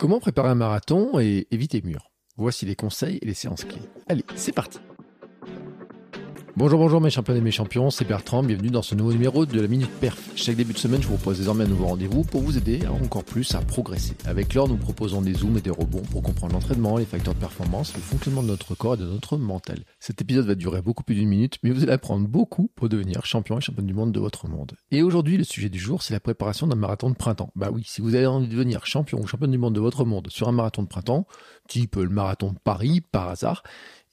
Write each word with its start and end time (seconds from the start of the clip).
Comment 0.00 0.18
préparer 0.18 0.48
un 0.48 0.54
marathon 0.54 1.20
et 1.20 1.46
éviter 1.50 1.82
mur 1.82 2.10
Voici 2.38 2.64
les 2.64 2.74
conseils 2.74 3.18
et 3.20 3.26
les 3.26 3.34
séances 3.34 3.66
clés. 3.66 3.82
Allez, 4.08 4.24
c'est 4.34 4.50
parti 4.50 4.78
Bonjour, 6.60 6.78
bonjour 6.78 7.00
mes 7.00 7.08
champions 7.08 7.34
et 7.34 7.40
mes 7.40 7.50
champions, 7.50 7.88
c'est 7.88 8.04
Bertrand, 8.04 8.42
bienvenue 8.42 8.68
dans 8.68 8.82
ce 8.82 8.94
nouveau 8.94 9.14
numéro 9.14 9.46
de 9.46 9.58
la 9.58 9.66
Minute 9.66 9.90
Perf. 9.98 10.20
Chaque 10.36 10.56
début 10.56 10.74
de 10.74 10.78
semaine, 10.78 11.00
je 11.00 11.08
vous 11.08 11.16
propose 11.16 11.38
désormais 11.38 11.64
un 11.64 11.68
nouveau 11.68 11.86
rendez-vous 11.86 12.22
pour 12.22 12.42
vous 12.42 12.58
aider 12.58 12.86
encore 12.86 13.24
plus 13.24 13.54
à 13.54 13.62
progresser. 13.62 14.14
Avec 14.26 14.52
l'or, 14.52 14.68
nous 14.68 14.76
proposons 14.76 15.22
des 15.22 15.32
zooms 15.32 15.56
et 15.56 15.62
des 15.62 15.70
rebonds 15.70 16.02
pour 16.12 16.22
comprendre 16.22 16.52
l'entraînement, 16.52 16.98
les 16.98 17.06
facteurs 17.06 17.32
de 17.32 17.38
performance, 17.38 17.94
le 17.94 18.02
fonctionnement 18.02 18.42
de 18.42 18.48
notre 18.48 18.74
corps 18.74 18.92
et 18.92 18.98
de 18.98 19.06
notre 19.06 19.38
mental. 19.38 19.78
Cet 20.00 20.20
épisode 20.20 20.44
va 20.44 20.54
durer 20.54 20.82
beaucoup 20.82 21.02
plus 21.02 21.14
d'une 21.14 21.30
minute, 21.30 21.56
mais 21.62 21.70
vous 21.70 21.82
allez 21.82 21.92
apprendre 21.92 22.28
beaucoup 22.28 22.70
pour 22.76 22.90
devenir 22.90 23.24
champion 23.24 23.56
et 23.56 23.62
championne 23.62 23.86
du 23.86 23.94
monde 23.94 24.12
de 24.12 24.20
votre 24.20 24.46
monde. 24.46 24.72
Et 24.90 25.00
aujourd'hui, 25.02 25.38
le 25.38 25.44
sujet 25.44 25.70
du 25.70 25.78
jour, 25.78 26.02
c'est 26.02 26.12
la 26.12 26.20
préparation 26.20 26.66
d'un 26.66 26.76
marathon 26.76 27.08
de 27.08 27.16
printemps. 27.16 27.52
Bah 27.56 27.70
oui, 27.72 27.84
si 27.86 28.02
vous 28.02 28.14
avez 28.14 28.26
envie 28.26 28.48
de 28.48 28.52
devenir 28.52 28.84
champion 28.84 29.18
ou 29.18 29.26
championne 29.26 29.52
du 29.52 29.56
monde 29.56 29.74
de 29.74 29.80
votre 29.80 30.04
monde 30.04 30.28
sur 30.28 30.46
un 30.46 30.52
marathon 30.52 30.82
de 30.82 30.88
printemps, 30.88 31.26
type 31.68 31.96
le 31.96 32.10
marathon 32.10 32.52
de 32.52 32.58
Paris 32.58 33.00
par 33.00 33.30
hasard, 33.30 33.62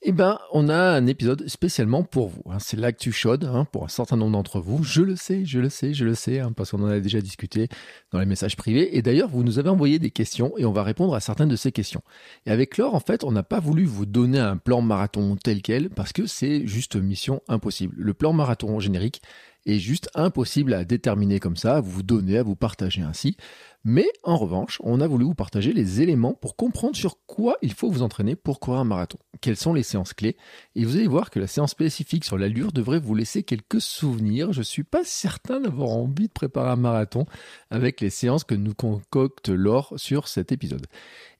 eh 0.02 0.12
ben, 0.12 0.38
on 0.52 0.68
a 0.68 0.76
un 0.76 1.06
épisode 1.06 1.48
spécialement 1.48 2.04
pour 2.04 2.28
vous. 2.28 2.42
Hein. 2.46 2.58
C'est 2.60 2.76
l'actu 2.76 3.10
chaude 3.10 3.44
hein, 3.44 3.64
pour 3.64 3.84
un 3.84 3.88
certain 3.88 4.16
nombre 4.16 4.32
d'entre 4.32 4.60
vous. 4.60 4.84
Je 4.84 5.02
le 5.02 5.16
sais, 5.16 5.44
je 5.44 5.58
le 5.58 5.68
sais, 5.68 5.92
je 5.92 6.04
le 6.04 6.14
sais, 6.14 6.38
hein, 6.38 6.52
parce 6.52 6.70
qu'on 6.70 6.82
en 6.84 6.88
a 6.88 7.00
déjà 7.00 7.20
discuté 7.20 7.68
dans 8.12 8.20
les 8.20 8.26
messages 8.26 8.56
privés. 8.56 8.96
Et 8.96 9.02
d'ailleurs, 9.02 9.28
vous 9.28 9.42
nous 9.42 9.58
avez 9.58 9.70
envoyé 9.70 9.98
des 9.98 10.12
questions 10.12 10.52
et 10.56 10.64
on 10.64 10.72
va 10.72 10.84
répondre 10.84 11.16
à 11.16 11.20
certaines 11.20 11.48
de 11.48 11.56
ces 11.56 11.72
questions. 11.72 12.02
Et 12.46 12.52
avec 12.52 12.76
Laure, 12.76 12.94
en 12.94 13.00
fait, 13.00 13.24
on 13.24 13.32
n'a 13.32 13.42
pas 13.42 13.58
voulu 13.58 13.84
vous 13.86 14.06
donner 14.06 14.38
un 14.38 14.56
plan 14.56 14.82
marathon 14.82 15.34
tel 15.34 15.62
quel 15.62 15.90
parce 15.90 16.12
que 16.12 16.26
c'est 16.26 16.64
juste 16.68 16.94
mission 16.94 17.42
impossible. 17.48 17.96
Le 17.98 18.14
plan 18.14 18.32
marathon 18.32 18.78
générique 18.78 19.20
est 19.66 19.78
juste 19.78 20.08
impossible 20.14 20.74
à 20.74 20.84
déterminer 20.84 21.40
comme 21.40 21.56
ça, 21.56 21.76
à 21.76 21.80
vous 21.80 22.02
donner, 22.02 22.38
à 22.38 22.42
vous 22.42 22.56
partager 22.56 23.02
ainsi. 23.02 23.36
Mais 23.84 24.08
en 24.24 24.36
revanche, 24.36 24.78
on 24.82 25.00
a 25.00 25.06
voulu 25.06 25.24
vous 25.24 25.34
partager 25.34 25.72
les 25.72 26.02
éléments 26.02 26.34
pour 26.34 26.56
comprendre 26.56 26.96
sur 26.96 27.24
quoi 27.26 27.56
il 27.62 27.72
faut 27.72 27.90
vous 27.90 28.02
entraîner 28.02 28.34
pour 28.34 28.60
courir 28.60 28.80
un 28.80 28.84
marathon. 28.84 29.18
Quelles 29.40 29.56
sont 29.56 29.72
les 29.72 29.84
séances 29.84 30.14
clés? 30.14 30.36
Et 30.74 30.84
vous 30.84 30.96
allez 30.96 31.06
voir 31.06 31.30
que 31.30 31.38
la 31.38 31.46
séance 31.46 31.70
spécifique 31.70 32.24
sur 32.24 32.36
l'allure 32.36 32.72
devrait 32.72 32.98
vous 32.98 33.14
laisser 33.14 33.44
quelques 33.44 33.80
souvenirs. 33.80 34.52
Je 34.52 34.62
suis 34.62 34.82
pas 34.82 35.04
certain 35.04 35.60
d'avoir 35.60 35.90
envie 35.90 36.26
de 36.26 36.32
préparer 36.32 36.70
un 36.70 36.76
marathon 36.76 37.24
avec 37.70 38.00
les 38.00 38.10
séances 38.10 38.44
que 38.44 38.56
nous 38.56 38.74
concocte 38.74 39.48
Laure 39.48 39.94
sur 39.96 40.26
cet 40.26 40.50
épisode. 40.50 40.86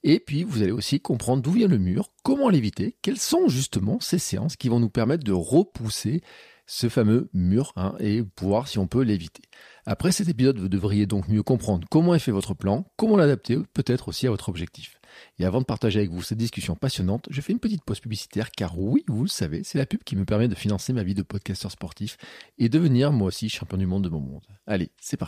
Et 0.04 0.20
puis, 0.20 0.44
vous 0.44 0.62
allez 0.62 0.70
aussi 0.70 1.00
comprendre 1.00 1.42
d'où 1.42 1.52
vient 1.52 1.68
le 1.68 1.78
mur, 1.78 2.12
comment 2.22 2.48
l'éviter, 2.48 2.96
quelles 3.02 3.18
sont 3.18 3.48
justement 3.48 3.98
ces 4.00 4.18
séances 4.18 4.56
qui 4.56 4.68
vont 4.68 4.80
nous 4.80 4.90
permettre 4.90 5.24
de 5.24 5.32
repousser 5.32 6.22
ce 6.68 6.88
fameux 6.88 7.30
mur 7.32 7.72
hein, 7.76 7.94
et 7.98 8.22
voir 8.40 8.68
si 8.68 8.78
on 8.78 8.86
peut 8.86 9.02
l'éviter. 9.02 9.42
Après 9.86 10.12
cet 10.12 10.28
épisode, 10.28 10.58
vous 10.58 10.68
devriez 10.68 11.06
donc 11.06 11.28
mieux 11.28 11.42
comprendre 11.42 11.88
comment 11.90 12.14
est 12.14 12.18
fait 12.18 12.30
votre 12.30 12.52
plan, 12.52 12.84
comment 12.96 13.16
l'adapter 13.16 13.58
peut-être 13.72 14.08
aussi 14.08 14.26
à 14.26 14.30
votre 14.30 14.50
objectif. 14.50 15.00
Et 15.38 15.46
avant 15.46 15.60
de 15.60 15.64
partager 15.64 15.98
avec 16.00 16.10
vous 16.10 16.22
cette 16.22 16.38
discussion 16.38 16.76
passionnante, 16.76 17.26
je 17.30 17.40
fais 17.40 17.54
une 17.54 17.58
petite 17.58 17.82
pause 17.84 18.00
publicitaire 18.00 18.50
car 18.50 18.78
oui, 18.78 19.02
vous 19.08 19.22
le 19.22 19.28
savez, 19.28 19.62
c'est 19.64 19.78
la 19.78 19.86
pub 19.86 20.04
qui 20.04 20.14
me 20.14 20.26
permet 20.26 20.46
de 20.46 20.54
financer 20.54 20.92
ma 20.92 21.02
vie 21.02 21.14
de 21.14 21.22
podcasteur 21.22 21.72
sportif 21.72 22.18
et 22.58 22.68
devenir 22.68 23.12
moi 23.12 23.28
aussi 23.28 23.48
champion 23.48 23.78
du 23.78 23.86
monde 23.86 24.04
de 24.04 24.10
mon 24.10 24.20
monde. 24.20 24.44
Allez, 24.66 24.90
c'est 25.00 25.16
parti. 25.16 25.27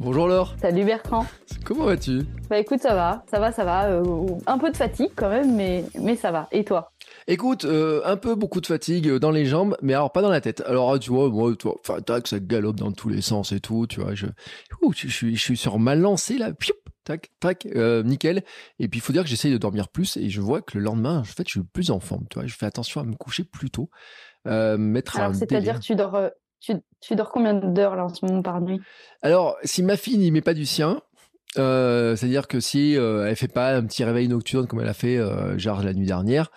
Bonjour 0.00 0.26
Laure, 0.26 0.54
Salut 0.60 0.84
Bertrand. 0.84 1.24
comment 1.64 1.84
vas-tu? 1.84 2.22
Bah 2.50 2.58
écoute, 2.58 2.80
ça 2.80 2.94
va, 2.94 3.24
ça 3.30 3.38
va, 3.38 3.52
ça 3.52 3.64
va. 3.64 3.88
euh, 3.90 4.26
un 4.46 4.58
peu 4.58 4.70
de 4.70 4.76
fatigue 4.76 5.10
quand 5.14 5.28
même, 5.30 5.54
mais, 5.54 5.84
mais 6.00 6.16
ça 6.16 6.30
va. 6.32 6.48
Et 6.52 6.64
toi? 6.64 6.92
Écoute, 7.28 7.64
euh, 7.64 8.02
un 8.04 8.16
peu 8.16 8.34
beaucoup 8.34 8.60
de 8.60 8.66
fatigue 8.66 9.08
dans 9.18 9.30
les 9.30 9.46
jambes, 9.46 9.76
mais 9.82 9.94
alors 9.94 10.10
pas 10.12 10.20
dans 10.20 10.30
la 10.30 10.40
tête. 10.40 10.62
Alors 10.66 10.98
tu 10.98 11.10
vois, 11.10 11.30
moi, 11.30 11.54
toi, 11.56 11.76
enfin, 11.80 12.00
tac, 12.00 12.26
ça 12.26 12.40
galope 12.40 12.76
dans 12.76 12.92
tous 12.92 13.08
les 13.08 13.22
sens 13.22 13.52
et 13.52 13.60
tout, 13.60 13.86
tu 13.86 14.00
vois. 14.00 14.14
Je, 14.14 14.26
Ouh, 14.82 14.92
je, 14.92 15.06
je 15.08 15.12
suis, 15.14 15.36
je 15.36 15.40
suis 15.40 15.56
sur 15.56 15.78
ma 15.78 15.94
lancée 15.94 16.38
là, 16.38 16.52
pioup, 16.52 16.74
tac, 17.04 17.30
tac, 17.40 17.66
euh, 17.76 18.02
nickel. 18.02 18.42
Et 18.80 18.88
puis 18.88 18.98
il 18.98 19.02
faut 19.02 19.12
dire 19.12 19.22
que 19.22 19.28
j'essaye 19.28 19.52
de 19.52 19.58
dormir 19.58 19.88
plus 19.88 20.16
et 20.16 20.28
je 20.28 20.40
vois 20.40 20.60
que 20.60 20.76
le 20.76 20.84
lendemain, 20.84 21.20
en 21.20 21.24
fait, 21.24 21.44
je 21.46 21.52
suis 21.52 21.62
plus 21.62 21.90
en 21.92 22.00
forme, 22.00 22.24
tu 22.30 22.38
vois. 22.38 22.46
Je 22.48 22.54
fais 22.54 22.66
attention 22.66 23.00
à 23.00 23.04
me 23.04 23.14
coucher 23.14 23.44
plus 23.44 23.70
tôt, 23.70 23.88
euh, 24.48 24.76
mettre 24.76 25.18
Alors, 25.18 25.34
c'est-à-dire, 25.34 25.60
délire. 25.60 25.80
tu 25.80 25.94
dors, 25.94 26.16
euh, 26.16 26.28
tu, 27.00 27.14
dors 27.14 27.30
combien 27.30 27.54
d'heures 27.54 27.96
là 27.96 28.04
en 28.04 28.08
ce 28.08 28.24
moment 28.24 28.42
par 28.42 28.60
nuit? 28.60 28.80
Alors, 29.22 29.56
si 29.64 29.82
ma 29.82 29.96
fille 29.96 30.18
n'y 30.18 30.30
met 30.30 30.40
pas 30.40 30.54
du 30.54 30.66
sien, 30.66 31.02
euh, 31.58 32.16
c'est-à-dire 32.16 32.48
que 32.48 32.60
si 32.60 32.96
euh, 32.96 33.26
elle 33.26 33.36
fait 33.36 33.48
pas 33.48 33.76
un 33.76 33.84
petit 33.84 34.04
réveil 34.04 34.28
nocturne 34.28 34.66
comme 34.66 34.80
elle 34.80 34.88
a 34.88 34.94
fait 34.94 35.16
euh, 35.16 35.56
la 35.56 35.94
nuit 35.94 36.06
dernière, 36.06 36.50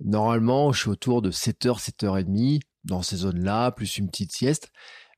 normalement 0.00 0.72
je 0.72 0.80
suis 0.80 0.90
autour 0.90 1.22
de 1.22 1.30
7h, 1.30 1.80
7h30 1.80 2.60
dans 2.84 3.02
ces 3.02 3.16
zones-là, 3.16 3.70
plus 3.72 3.98
une 3.98 4.08
petite 4.08 4.32
sieste. 4.32 4.70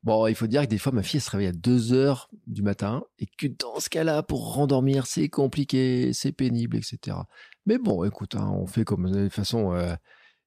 Bon, 0.02 0.26
il 0.26 0.34
faut 0.34 0.46
dire 0.46 0.62
que 0.62 0.66
des 0.66 0.78
fois 0.78 0.92
ma 0.92 1.02
fille 1.02 1.20
se 1.20 1.30
réveille 1.30 1.48
à 1.48 1.52
2h 1.52 2.28
du 2.46 2.62
matin 2.62 3.02
et 3.18 3.26
que 3.26 3.46
dans 3.46 3.80
ce 3.80 3.90
cas-là, 3.90 4.22
pour 4.22 4.54
rendormir, 4.54 5.06
c'est 5.06 5.28
compliqué, 5.28 6.12
c'est 6.14 6.32
pénible, 6.32 6.76
etc. 6.76 7.18
Mais 7.66 7.76
bon, 7.76 8.04
écoute, 8.04 8.34
hein, 8.34 8.50
on 8.54 8.66
fait 8.66 8.84
comme 8.84 9.10
de 9.10 9.24
toute 9.24 9.34
façon, 9.34 9.74
euh, 9.74 9.94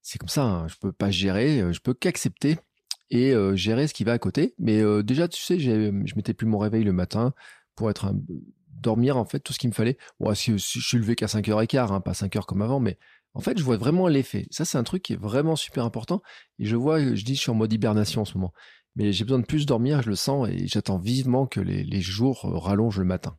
c'est 0.01 0.17
comme 0.17 0.29
ça, 0.29 0.43
hein, 0.43 0.67
je 0.67 0.75
peux 0.81 0.91
pas 0.91 1.11
gérer, 1.11 1.61
euh, 1.61 1.71
je 1.71 1.81
peux 1.81 1.93
qu'accepter 1.93 2.57
et 3.13 3.31
euh, 3.31 3.55
gérer 3.55 3.87
ce 3.87 3.93
qui 3.93 4.03
va 4.03 4.13
à 4.13 4.17
côté. 4.17 4.55
Mais 4.57 4.81
euh, 4.81 5.03
déjà, 5.03 5.27
tu 5.27 5.39
sais, 5.41 5.59
je 5.59 5.91
mettais 6.15 6.33
plus 6.33 6.47
mon 6.47 6.57
réveil 6.57 6.83
le 6.83 6.93
matin 6.93 7.33
pour 7.75 7.89
être 7.91 8.05
un- 8.05 8.15
dormir 8.81 9.15
en 9.17 9.23
fait 9.25 9.39
tout 9.39 9.53
ce 9.53 9.59
qu'il 9.59 9.69
me 9.69 9.73
fallait. 9.73 9.97
Bon, 10.19 10.33
si, 10.33 10.59
si 10.59 10.79
je 10.79 10.87
suis 10.87 10.97
levé 10.97 11.15
qu'à 11.15 11.27
5h15, 11.27 11.91
hein, 11.91 12.01
pas 12.01 12.13
5h 12.13 12.45
comme 12.47 12.63
avant, 12.63 12.79
mais 12.79 12.97
en 13.35 13.39
fait, 13.39 13.57
je 13.57 13.63
vois 13.63 13.77
vraiment 13.77 14.07
l'effet. 14.07 14.47
Ça, 14.49 14.65
c'est 14.65 14.77
un 14.79 14.83
truc 14.83 15.03
qui 15.03 15.13
est 15.13 15.19
vraiment 15.21 15.55
super 15.55 15.85
important. 15.85 16.21
Et 16.57 16.65
je 16.65 16.75
vois, 16.75 16.99
je 16.99 17.23
dis, 17.23 17.35
je 17.35 17.41
suis 17.41 17.51
en 17.51 17.55
mode 17.55 17.71
hibernation 17.71 18.21
en 18.21 18.25
ce 18.25 18.35
moment. 18.37 18.51
Mais 18.95 19.11
j'ai 19.11 19.23
besoin 19.25 19.39
de 19.39 19.45
plus 19.45 19.65
dormir, 19.67 20.01
je 20.01 20.09
le 20.09 20.15
sens, 20.15 20.49
et 20.49 20.67
j'attends 20.67 20.97
vivement 20.97 21.45
que 21.45 21.59
les, 21.59 21.83
les 21.83 22.01
jours 22.01 22.45
euh, 22.45 22.57
rallongent 22.57 22.99
le 22.99 23.05
matin. 23.05 23.37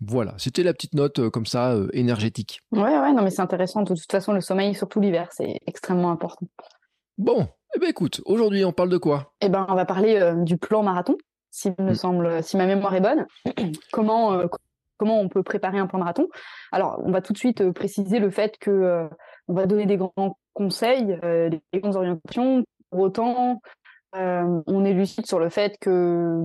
Voilà, 0.00 0.34
c'était 0.38 0.62
la 0.62 0.74
petite 0.74 0.94
note 0.94 1.18
euh, 1.18 1.30
comme 1.30 1.46
ça, 1.46 1.72
euh, 1.72 1.88
énergétique. 1.92 2.60
Ouais, 2.72 2.80
ouais, 2.98 3.12
non, 3.12 3.22
mais 3.22 3.30
c'est 3.30 3.42
intéressant. 3.42 3.82
De 3.82 3.94
toute 3.94 4.10
façon, 4.10 4.32
le 4.32 4.40
sommeil, 4.40 4.74
surtout 4.74 5.00
l'hiver, 5.00 5.28
c'est 5.32 5.60
extrêmement 5.66 6.10
important. 6.10 6.46
Bon, 7.18 7.48
eh 7.74 7.78
ben 7.80 7.88
écoute, 7.88 8.20
aujourd'hui 8.24 8.64
on 8.64 8.72
parle 8.72 8.88
de 8.88 8.98
quoi? 8.98 9.32
Eh 9.40 9.48
ben, 9.48 9.66
on 9.68 9.74
va 9.74 9.84
parler 9.84 10.16
euh, 10.20 10.34
du 10.34 10.56
plan 10.56 10.82
marathon, 10.82 11.16
s'il 11.50 11.74
me 11.78 11.90
Mm. 11.90 11.94
semble, 11.94 12.42
si 12.42 12.56
ma 12.56 12.66
mémoire 12.66 12.94
est 12.94 13.00
bonne. 13.00 13.26
comment, 13.92 14.32
euh, 14.34 14.46
comment 14.96 15.20
on 15.20 15.28
peut 15.28 15.42
préparer 15.42 15.78
un 15.78 15.86
plan 15.86 15.98
marathon? 15.98 16.28
Alors, 16.72 17.00
on 17.04 17.10
va 17.10 17.20
tout 17.20 17.32
de 17.32 17.38
suite 17.38 17.60
euh, 17.60 17.72
préciser 17.72 18.18
le 18.18 18.30
fait 18.30 18.56
que 18.58 18.70
euh, 18.70 19.08
on 19.48 19.54
va 19.54 19.66
donner 19.66 19.86
des 19.86 19.96
grands 19.96 20.38
conseils, 20.54 21.18
des 21.22 21.80
grandes 21.80 21.96
orientations. 21.96 22.64
Pour 22.90 23.00
autant, 23.00 23.60
on 24.14 24.84
est 24.84 24.92
lucide 24.92 25.26
sur 25.26 25.40
le 25.40 25.48
fait 25.50 25.76
que 25.80 26.42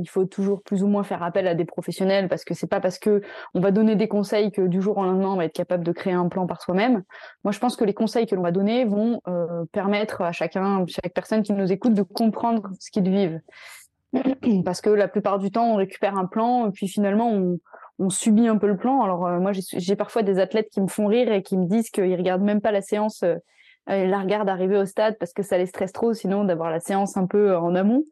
il 0.00 0.08
faut 0.08 0.24
toujours 0.24 0.62
plus 0.62 0.82
ou 0.82 0.86
moins 0.86 1.02
faire 1.02 1.22
appel 1.22 1.46
à 1.46 1.54
des 1.54 1.64
professionnels 1.64 2.28
parce 2.28 2.44
que 2.44 2.54
c'est 2.54 2.66
pas 2.66 2.80
parce 2.80 2.98
que 2.98 3.22
on 3.54 3.60
va 3.60 3.70
donner 3.70 3.96
des 3.96 4.08
conseils 4.08 4.50
que 4.50 4.62
du 4.62 4.80
jour 4.80 4.98
au 4.98 5.04
lendemain 5.04 5.28
on 5.28 5.36
va 5.36 5.44
être 5.44 5.54
capable 5.54 5.84
de 5.84 5.92
créer 5.92 6.12
un 6.12 6.28
plan 6.28 6.46
par 6.46 6.62
soi-même. 6.62 7.02
Moi, 7.44 7.52
je 7.52 7.58
pense 7.58 7.76
que 7.76 7.84
les 7.84 7.94
conseils 7.94 8.26
que 8.26 8.34
l'on 8.34 8.42
va 8.42 8.52
donner 8.52 8.84
vont 8.84 9.20
euh, 9.28 9.64
permettre 9.72 10.22
à 10.22 10.32
chacun, 10.32 10.84
chaque 10.86 11.12
personne 11.14 11.42
qui 11.42 11.52
nous 11.52 11.70
écoute, 11.72 11.94
de 11.94 12.02
comprendre 12.02 12.70
ce 12.78 12.90
qu'ils 12.90 13.08
vivent. 13.08 13.40
Parce 14.64 14.80
que 14.80 14.90
la 14.90 15.08
plupart 15.08 15.38
du 15.38 15.50
temps, 15.50 15.72
on 15.72 15.76
récupère 15.76 16.16
un 16.16 16.26
plan 16.26 16.68
et 16.68 16.72
puis 16.72 16.88
finalement, 16.88 17.30
on, 17.30 17.58
subit 18.08 18.48
un 18.48 18.56
peu 18.56 18.66
le 18.66 18.78
plan. 18.78 19.02
Alors 19.02 19.26
euh, 19.26 19.38
moi, 19.38 19.52
j'ai 19.52 19.96
parfois 19.96 20.22
des 20.22 20.38
athlètes 20.38 20.70
qui 20.70 20.80
me 20.80 20.88
font 20.88 21.06
rire 21.06 21.30
et 21.30 21.42
qui 21.42 21.58
me 21.58 21.66
disent 21.66 21.90
qu'ils 21.90 22.16
regardent 22.16 22.42
même 22.42 22.62
pas 22.62 22.72
la 22.72 22.80
séance, 22.80 23.22
euh, 23.22 23.36
ils 23.90 24.08
la 24.08 24.20
regardent 24.20 24.48
arriver 24.48 24.76
au 24.78 24.86
stade 24.86 25.16
parce 25.18 25.34
que 25.34 25.42
ça 25.42 25.58
les 25.58 25.66
stresse 25.66 25.92
trop, 25.92 26.14
sinon 26.14 26.44
d'avoir 26.44 26.70
la 26.70 26.80
séance 26.80 27.18
un 27.18 27.26
peu 27.26 27.54
en 27.56 27.74
amont. 27.74 28.04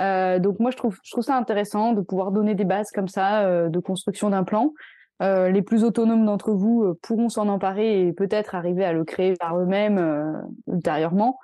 Euh, 0.00 0.38
donc 0.38 0.58
moi, 0.58 0.70
je 0.70 0.76
trouve, 0.76 0.96
ça 1.20 1.36
intéressant 1.36 1.92
de 1.92 2.00
pouvoir 2.00 2.32
donner 2.32 2.54
des 2.54 2.64
bases 2.64 2.90
comme 2.90 3.08
ça 3.08 3.42
euh, 3.42 3.68
de 3.68 3.78
construction 3.78 4.30
d'un 4.30 4.44
plan. 4.44 4.72
Euh, 5.22 5.50
les 5.50 5.60
plus 5.60 5.84
autonomes 5.84 6.24
d'entre 6.24 6.52
vous 6.52 6.94
pourront 7.02 7.28
s'en 7.28 7.48
emparer 7.48 8.06
et 8.06 8.12
peut-être 8.12 8.54
arriver 8.54 8.84
à 8.84 8.92
le 8.92 9.04
créer 9.04 9.34
par 9.34 9.58
eux-mêmes 9.58 10.42
ultérieurement. 10.66 11.38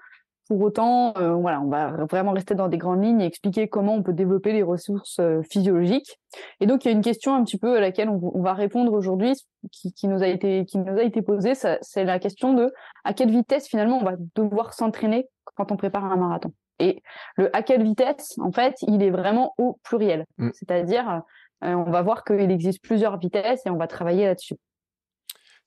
Pour 0.48 0.60
autant, 0.60 1.12
on 1.18 1.42
va 1.42 1.90
vraiment 2.08 2.30
rester 2.30 2.54
dans 2.54 2.68
des 2.68 2.78
grandes 2.78 3.02
lignes 3.02 3.20
et 3.20 3.26
expliquer 3.26 3.66
comment 3.68 3.94
on 3.94 4.02
peut 4.04 4.12
développer 4.12 4.52
les 4.52 4.62
ressources 4.62 5.20
physiologiques. 5.50 6.20
Et 6.60 6.66
donc, 6.66 6.84
il 6.84 6.88
y 6.88 6.90
a 6.90 6.94
une 6.94 7.02
question 7.02 7.34
un 7.34 7.42
petit 7.42 7.58
peu 7.58 7.76
à 7.76 7.80
laquelle 7.80 8.08
on, 8.08 8.40
va 8.40 8.54
répondre 8.54 8.92
aujourd'hui, 8.92 9.34
qui 9.72 10.06
nous 10.08 10.22
a 10.22 10.28
été 10.28 11.22
posée, 11.22 11.54
c'est 11.54 12.04
la 12.04 12.18
question 12.20 12.54
de 12.54 12.72
à 13.04 13.12
quelle 13.12 13.30
vitesse 13.30 13.66
finalement 13.66 13.98
on 13.98 14.04
va 14.04 14.14
devoir 14.36 14.72
s'entraîner 14.72 15.28
quand 15.56 15.72
on 15.72 15.76
prépare 15.76 16.04
un 16.04 16.16
marathon. 16.16 16.52
Et 16.78 17.02
le 17.36 17.54
à 17.56 17.62
quelle 17.62 17.82
vitesse, 17.82 18.34
en 18.38 18.52
fait, 18.52 18.74
il 18.86 19.02
est 19.02 19.10
vraiment 19.10 19.54
au 19.58 19.78
pluriel. 19.82 20.26
Mm. 20.38 20.50
C'est-à-dire, 20.52 21.22
euh, 21.64 21.72
on 21.72 21.90
va 21.90 22.02
voir 22.02 22.24
qu'il 22.24 22.50
existe 22.50 22.82
plusieurs 22.82 23.18
vitesses 23.18 23.64
et 23.66 23.70
on 23.70 23.76
va 23.76 23.86
travailler 23.86 24.26
là-dessus. 24.26 24.56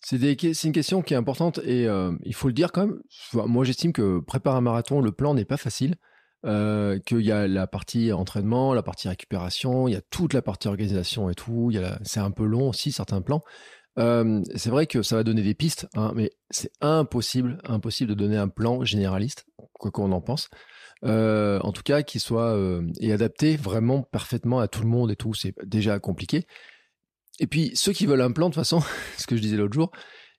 C'est 0.01 0.63
une 0.63 0.71
question 0.71 1.01
qui 1.01 1.13
est 1.13 1.17
importante 1.17 1.59
et 1.65 1.85
euh, 1.85 2.13
il 2.23 2.33
faut 2.33 2.47
le 2.47 2.53
dire 2.53 2.71
quand 2.71 2.87
même. 2.87 2.99
Moi, 3.33 3.65
j'estime 3.65 3.91
que 3.91 4.19
préparer 4.19 4.57
un 4.57 4.61
marathon, 4.61 5.01
le 5.01 5.11
plan 5.11 5.33
n'est 5.33 5.45
pas 5.45 5.57
facile. 5.57 5.95
Euh, 6.45 6.99
qu'il 6.99 7.19
y 7.19 7.33
a 7.33 7.49
la 7.49 7.67
partie 7.67 8.13
entraînement, 8.13 8.73
la 8.73 8.81
partie 8.81 9.09
récupération, 9.09 9.89
il 9.89 9.93
y 9.93 9.97
a 9.97 10.01
toute 10.09 10.33
la 10.33 10.41
partie 10.41 10.69
organisation 10.69 11.29
et 11.29 11.35
tout. 11.35 11.69
C'est 12.03 12.21
un 12.21 12.31
peu 12.31 12.45
long 12.45 12.69
aussi 12.69 12.93
certains 12.93 13.21
plans. 13.21 13.43
Euh, 13.97 14.41
c'est 14.55 14.69
vrai 14.69 14.87
que 14.87 15.01
ça 15.01 15.17
va 15.17 15.23
donner 15.23 15.41
des 15.41 15.53
pistes, 15.53 15.87
hein, 15.95 16.13
mais 16.15 16.31
c'est 16.49 16.71
impossible, 16.79 17.59
impossible 17.65 18.11
de 18.11 18.15
donner 18.15 18.37
un 18.37 18.47
plan 18.47 18.85
généraliste, 18.85 19.45
quoi 19.73 19.91
qu'on 19.91 20.13
en 20.13 20.21
pense. 20.21 20.49
En 21.03 21.71
tout 21.71 21.83
cas, 21.83 22.03
qui 22.03 22.19
soit 22.19 22.57
et 22.99 23.11
adapté 23.13 23.57
vraiment 23.57 24.03
parfaitement 24.03 24.59
à 24.59 24.67
tout 24.67 24.81
le 24.81 24.89
monde 24.89 25.11
et 25.11 25.15
tout. 25.15 25.33
C'est 25.33 25.53
déjà 25.65 25.99
compliqué. 25.99 26.45
Et 27.39 27.47
puis, 27.47 27.71
ceux 27.73 27.93
qui 27.93 28.05
veulent 28.05 28.21
un 28.21 28.31
plan, 28.31 28.49
de 28.49 28.53
toute 28.53 28.61
façon, 28.61 28.81
ce 29.17 29.27
que 29.27 29.35
je 29.35 29.41
disais 29.41 29.57
l'autre 29.57 29.73
jour, 29.73 29.91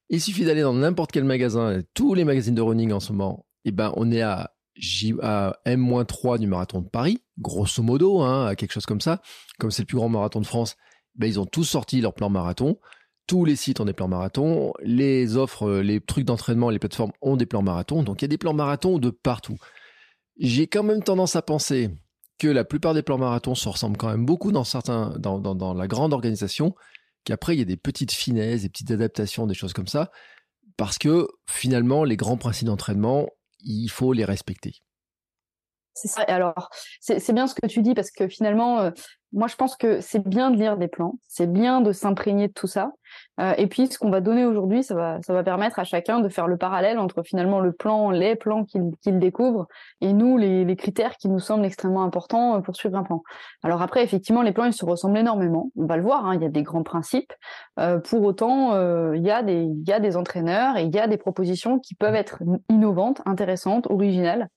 il 0.09 0.21
suffit 0.21 0.45
d'aller 0.45 0.63
dans 0.63 0.75
n'importe 0.75 1.13
quel 1.13 1.25
magasin, 1.25 1.81
tous 1.95 2.15
les 2.15 2.25
magazines 2.25 2.55
de 2.55 2.63
running 2.63 2.93
en 2.93 3.01
ce 3.01 3.13
moment, 3.13 3.47
et 3.65 3.69
eh 3.69 3.73
ben, 3.73 3.93
on 3.97 4.11
est 4.11 4.23
à, 4.23 4.53
J, 4.75 5.15
à 5.23 5.59
M-3 5.67 6.39
du 6.39 6.47
marathon 6.47 6.81
de 6.81 6.89
Paris, 6.89 7.23
grosso 7.39 7.83
modo, 7.83 8.21
hein, 8.21 8.47
à 8.47 8.57
quelque 8.57 8.73
chose 8.73 8.87
comme 8.87 9.01
ça. 9.01 9.21
Comme 9.59 9.71
c'est 9.71 9.83
le 9.83 9.87
plus 9.87 9.97
grand 9.97 10.09
marathon 10.09 10.41
de 10.41 10.47
France, 10.47 10.77
ben, 11.15 11.27
ils 11.27 11.39
ont 11.39 11.47
tous 11.47 11.65
sorti 11.65 12.01
leur 12.01 12.15
plan 12.15 12.31
marathon. 12.31 12.79
Tous 13.27 13.45
les 13.45 13.55
sites 13.57 13.81
ont 13.81 13.85
des 13.85 13.93
plans 13.93 14.09
marathon. 14.09 14.73
Les 14.83 15.37
offres, 15.37 15.71
les 15.81 16.01
trucs 16.01 16.25
d'entraînement, 16.25 16.71
les 16.71 16.79
plateformes 16.79 17.13
ont 17.21 17.37
des 17.37 17.47
plans 17.47 17.63
marathon. 17.63 18.03
Donc, 18.03 18.23
il 18.23 18.25
y 18.25 18.27
a 18.27 18.29
des 18.29 18.39
plans 18.39 18.55
marathon 18.55 18.99
de 18.99 19.11
partout. 19.11 19.59
J'ai 20.41 20.67
quand 20.67 20.83
même 20.83 21.03
tendance 21.03 21.37
à 21.37 21.43
penser 21.43 21.91
que 22.39 22.49
la 22.49 22.65
plupart 22.65 22.95
des 22.95 23.03
plans 23.03 23.19
marathons 23.19 23.55
se 23.55 23.69
ressemblent 23.69 23.99
quand 23.99 24.09
même 24.09 24.25
beaucoup 24.25 24.53
dans 24.53 24.65
certains, 24.65 25.15
dans, 25.19 25.75
la 25.75 25.87
grande 25.87 26.15
organisation, 26.15 26.75
qu'après 27.25 27.55
il 27.55 27.59
y 27.59 27.63
a 27.63 27.67
des 27.67 27.77
petites 27.77 28.13
finesses, 28.13 28.63
des 28.63 28.71
petites 28.71 28.91
adaptations, 28.91 29.47
des 29.47 29.55
choses 29.55 29.75
comme 29.75 29.87
ça, 29.87 30.11
parce 30.79 30.97
que 30.97 31.29
finalement 31.47 32.05
les 32.05 32.17
grands 32.17 32.39
principes 32.39 32.69
d'entraînement, 32.69 33.29
il 33.61 33.89
faut 33.89 34.15
les 34.15 34.25
respecter. 34.25 34.77
C'est 35.95 36.09
ça. 36.09 36.23
Alors, 36.23 36.71
c'est 37.01 37.33
bien 37.33 37.47
ce 37.47 37.55
que 37.55 37.67
tu 37.67 37.83
dis 37.83 37.95
parce 37.95 38.11
que 38.11 38.29
finalement, 38.29 38.81
euh, 38.81 38.91
moi, 39.33 39.47
je 39.47 39.55
pense 39.55 39.77
que 39.77 40.01
c'est 40.01 40.27
bien 40.27 40.51
de 40.51 40.57
lire 40.57 40.77
des 40.77 40.89
plans, 40.89 41.15
c'est 41.29 41.51
bien 41.51 41.81
de 41.81 41.93
s'imprégner 41.93 42.49
de 42.49 42.53
tout 42.53 42.67
ça. 42.67 42.91
Euh, 43.39 43.55
et 43.59 43.69
puis, 43.69 43.87
ce 43.87 43.97
qu'on 43.97 44.11
va 44.11 44.21
donner 44.21 44.45
aujourd'hui, 44.45 44.83
ça 44.83 44.95
va, 44.95 45.23
ça 45.23 45.33
va 45.33 45.45
permettre 45.45 45.79
à 45.79 45.85
chacun 45.85 46.19
de 46.19 46.29
faire 46.29 46.49
le 46.49 46.57
parallèle 46.57 46.99
entre 46.99 47.23
finalement 47.23 47.61
le 47.61 47.73
plan, 47.73 48.11
les 48.11 48.35
plans 48.35 48.65
qu'il 48.65 49.19
découvre, 49.19 49.69
et 50.01 50.13
nous, 50.13 50.37
les, 50.37 50.65
les, 50.65 50.77
critères 50.77 51.17
qui 51.17 51.29
nous 51.29 51.39
semblent 51.39 51.65
extrêmement 51.65 52.03
importants 52.03 52.57
euh, 52.57 52.61
pour 52.61 52.75
suivre 52.75 52.97
un 52.97 53.05
plan. 53.05 53.23
Alors 53.63 53.83
après, 53.83 54.03
effectivement, 54.03 54.43
les 54.43 54.53
plans, 54.53 54.65
ils 54.65 54.73
se 54.73 54.85
ressemblent 54.85 55.19
énormément. 55.19 55.71
On 55.77 55.87
va 55.87 55.97
le 55.97 56.03
voir, 56.03 56.27
hein, 56.27 56.35
il 56.35 56.43
y 56.43 56.47
a 56.47 56.51
des 56.51 56.65
grands 56.65 56.83
principes. 56.83 57.33
Euh, 57.79 58.01
pour 58.01 58.23
autant, 58.23 58.75
euh, 58.75 59.17
il, 59.17 59.25
y 59.25 59.31
a 59.31 59.45
des, 59.45 59.63
il 59.63 59.89
y 59.89 59.93
a 59.93 60.01
des 60.01 60.17
entraîneurs 60.17 60.77
et 60.77 60.83
il 60.83 60.95
y 60.95 60.99
a 60.99 61.07
des 61.07 61.19
propositions 61.19 61.79
qui 61.79 61.95
peuvent 61.95 62.17
être 62.17 62.43
innovantes, 62.69 63.23
intéressantes, 63.27 63.87
originales. 63.89 64.49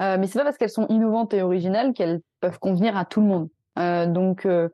Euh, 0.00 0.16
mais 0.18 0.26
c'est 0.26 0.38
pas 0.38 0.44
parce 0.44 0.58
qu'elles 0.58 0.70
sont 0.70 0.86
innovantes 0.88 1.34
et 1.34 1.42
originales 1.42 1.92
qu'elles 1.92 2.20
peuvent 2.40 2.58
convenir 2.58 2.96
à 2.96 3.04
tout 3.04 3.20
le 3.20 3.26
monde. 3.26 3.48
Euh, 3.78 4.06
donc 4.06 4.46
euh, 4.46 4.68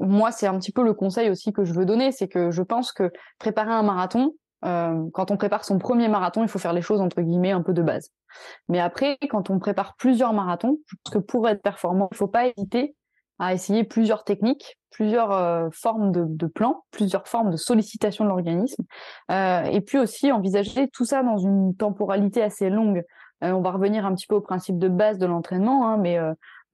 moi, 0.00 0.32
c'est 0.32 0.46
un 0.46 0.58
petit 0.58 0.72
peu 0.72 0.82
le 0.84 0.94
conseil 0.94 1.30
aussi 1.30 1.52
que 1.52 1.64
je 1.64 1.72
veux 1.72 1.86
donner, 1.86 2.12
c'est 2.12 2.28
que 2.28 2.50
je 2.50 2.62
pense 2.62 2.92
que 2.92 3.10
préparer 3.38 3.72
un 3.72 3.82
marathon, 3.82 4.32
euh, 4.64 5.04
quand 5.12 5.30
on 5.30 5.36
prépare 5.36 5.64
son 5.64 5.78
premier 5.78 6.08
marathon, 6.08 6.42
il 6.42 6.48
faut 6.48 6.58
faire 6.58 6.72
les 6.72 6.82
choses 6.82 7.00
entre 7.00 7.20
guillemets 7.20 7.52
un 7.52 7.62
peu 7.62 7.72
de 7.72 7.82
base. 7.82 8.10
Mais 8.68 8.80
après, 8.80 9.18
quand 9.30 9.50
on 9.50 9.58
prépare 9.58 9.94
plusieurs 9.96 10.32
marathons, 10.32 10.78
je 10.86 10.96
pense 11.02 11.14
que 11.14 11.18
pour 11.18 11.48
être 11.48 11.62
performant, 11.62 12.08
il 12.12 12.16
faut 12.16 12.28
pas 12.28 12.46
hésiter 12.48 12.96
à 13.38 13.52
essayer 13.52 13.84
plusieurs 13.84 14.24
techniques, 14.24 14.78
plusieurs 14.90 15.68
formes 15.72 16.12
de, 16.12 16.46
plans, 16.46 16.84
plusieurs 16.92 17.26
formes 17.26 17.50
de 17.50 17.56
sollicitation 17.56 18.24
de 18.24 18.28
l'organisme, 18.28 18.84
et 19.28 19.80
puis 19.84 19.98
aussi 19.98 20.30
envisager 20.30 20.88
tout 20.88 21.04
ça 21.04 21.24
dans 21.24 21.36
une 21.36 21.74
temporalité 21.74 22.44
assez 22.44 22.70
longue. 22.70 23.02
On 23.52 23.60
va 23.60 23.70
revenir 23.70 24.06
un 24.06 24.14
petit 24.14 24.26
peu 24.26 24.34
au 24.36 24.40
principe 24.40 24.78
de 24.78 24.88
base 24.88 25.18
de 25.18 25.26
l'entraînement, 25.26 25.88
hein, 25.88 25.98
mais 25.98 26.18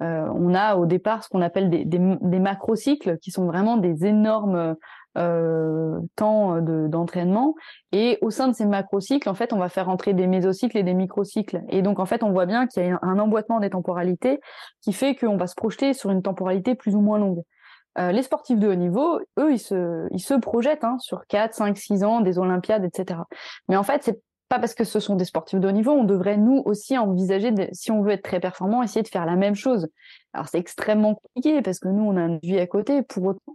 euh, 0.02 0.26
on 0.34 0.54
a 0.54 0.76
au 0.76 0.86
départ 0.86 1.22
ce 1.22 1.28
qu'on 1.28 1.42
appelle 1.42 1.68
des, 1.68 1.98
macrocycles 2.38 3.18
qui 3.18 3.30
sont 3.30 3.44
vraiment 3.44 3.76
des 3.76 4.06
énormes 4.06 4.76
euh, 5.18 6.00
temps 6.16 6.60
d'entraînement. 6.62 7.54
et 7.92 8.18
au 8.22 8.30
sein 8.30 8.48
de 8.48 8.54
ces 8.54 8.64
macrocycles, 8.64 9.28
en 9.28 9.34
fait, 9.34 9.52
on 9.52 9.58
va 9.58 9.68
faire 9.68 9.88
entrer 9.88 10.14
des 10.14 10.26
mésocycles 10.26 10.78
et 10.78 10.82
des 10.82 10.94
microcycles. 10.94 11.62
Et 11.68 11.82
donc, 11.82 11.98
en 11.98 12.06
fait, 12.06 12.22
on 12.22 12.30
voit 12.30 12.46
bien 12.46 12.66
qu'il 12.66 12.84
y 12.84 12.88
a 12.88 12.98
un 13.02 13.18
emboîtement 13.18 13.60
des 13.60 13.70
temporalités 13.70 14.40
qui 14.80 14.92
fait 14.92 15.14
qu'on 15.14 15.36
va 15.36 15.46
se 15.46 15.54
projeter 15.54 15.92
sur 15.92 16.10
une 16.10 16.22
temporalité 16.22 16.74
plus 16.74 16.94
ou 16.94 17.00
moins 17.00 17.18
longue. 17.18 17.42
Euh, 17.98 18.12
les 18.12 18.22
sportifs 18.22 18.58
de 18.58 18.68
haut 18.68 18.74
niveau, 18.74 19.18
eux, 19.38 19.52
ils 19.52 19.58
se, 19.58 20.06
ils 20.12 20.20
se 20.20 20.34
projettent 20.34 20.84
hein, 20.84 20.96
sur 21.00 21.26
4, 21.26 21.54
5, 21.54 21.76
6 21.76 22.04
ans, 22.04 22.20
des 22.20 22.38
Olympiades, 22.38 22.84
etc. 22.84 23.20
Mais 23.68 23.76
en 23.76 23.82
fait, 23.82 24.02
c'est 24.04 24.20
pas 24.50 24.58
parce 24.58 24.74
que 24.74 24.82
ce 24.82 24.98
sont 24.98 25.14
des 25.14 25.24
sportifs 25.24 25.60
de 25.60 25.68
haut 25.68 25.72
niveau, 25.72 25.92
on 25.92 26.02
devrait 26.02 26.36
nous 26.36 26.60
aussi 26.64 26.98
envisager, 26.98 27.54
si 27.72 27.92
on 27.92 28.02
veut 28.02 28.10
être 28.10 28.24
très 28.24 28.40
performant, 28.40 28.82
essayer 28.82 29.02
de 29.02 29.08
faire 29.08 29.24
la 29.24 29.36
même 29.36 29.54
chose. 29.54 29.88
Alors 30.32 30.48
c'est 30.48 30.58
extrêmement 30.58 31.14
compliqué 31.14 31.62
parce 31.62 31.78
que 31.78 31.86
nous, 31.86 32.02
on 32.02 32.16
a 32.16 32.22
une 32.22 32.40
vie 32.42 32.58
à 32.58 32.66
côté. 32.66 33.02
Pour 33.02 33.24
autant, 33.26 33.54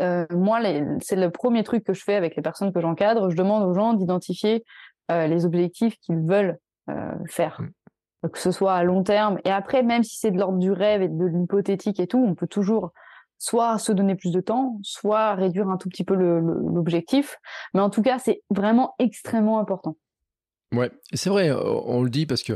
euh, 0.00 0.26
moi, 0.32 0.58
c'est 1.00 1.14
le 1.14 1.30
premier 1.30 1.62
truc 1.62 1.84
que 1.84 1.94
je 1.94 2.02
fais 2.02 2.16
avec 2.16 2.34
les 2.34 2.42
personnes 2.42 2.72
que 2.72 2.80
j'encadre. 2.80 3.30
Je 3.30 3.36
demande 3.36 3.62
aux 3.62 3.72
gens 3.72 3.94
d'identifier 3.94 4.64
euh, 5.12 5.28
les 5.28 5.46
objectifs 5.46 5.96
qu'ils 6.00 6.18
veulent 6.18 6.58
euh, 6.90 7.14
faire, 7.28 7.60
mmh. 7.60 8.28
que 8.30 8.38
ce 8.40 8.50
soit 8.50 8.74
à 8.74 8.82
long 8.82 9.04
terme. 9.04 9.38
Et 9.44 9.50
après, 9.52 9.84
même 9.84 10.02
si 10.02 10.18
c'est 10.18 10.32
de 10.32 10.38
l'ordre 10.40 10.58
du 10.58 10.72
rêve 10.72 11.02
et 11.02 11.08
de 11.08 11.24
l'hypothétique 11.24 12.00
et 12.00 12.08
tout, 12.08 12.18
on 12.18 12.34
peut 12.34 12.48
toujours 12.48 12.90
soit 13.38 13.78
se 13.78 13.92
donner 13.92 14.16
plus 14.16 14.32
de 14.32 14.40
temps, 14.40 14.80
soit 14.82 15.36
réduire 15.36 15.68
un 15.68 15.76
tout 15.76 15.88
petit 15.88 16.04
peu 16.04 16.14
l'objectif. 16.14 17.38
Mais 17.74 17.80
en 17.80 17.90
tout 17.90 18.02
cas, 18.02 18.18
c'est 18.18 18.42
vraiment 18.50 18.96
extrêmement 18.98 19.60
important. 19.60 19.94
Ouais, 20.72 20.90
c'est 21.12 21.28
vrai, 21.28 21.50
euh, 21.50 21.60
on 21.62 22.02
le 22.02 22.10
dit 22.10 22.26
parce 22.26 22.42
que 22.42 22.54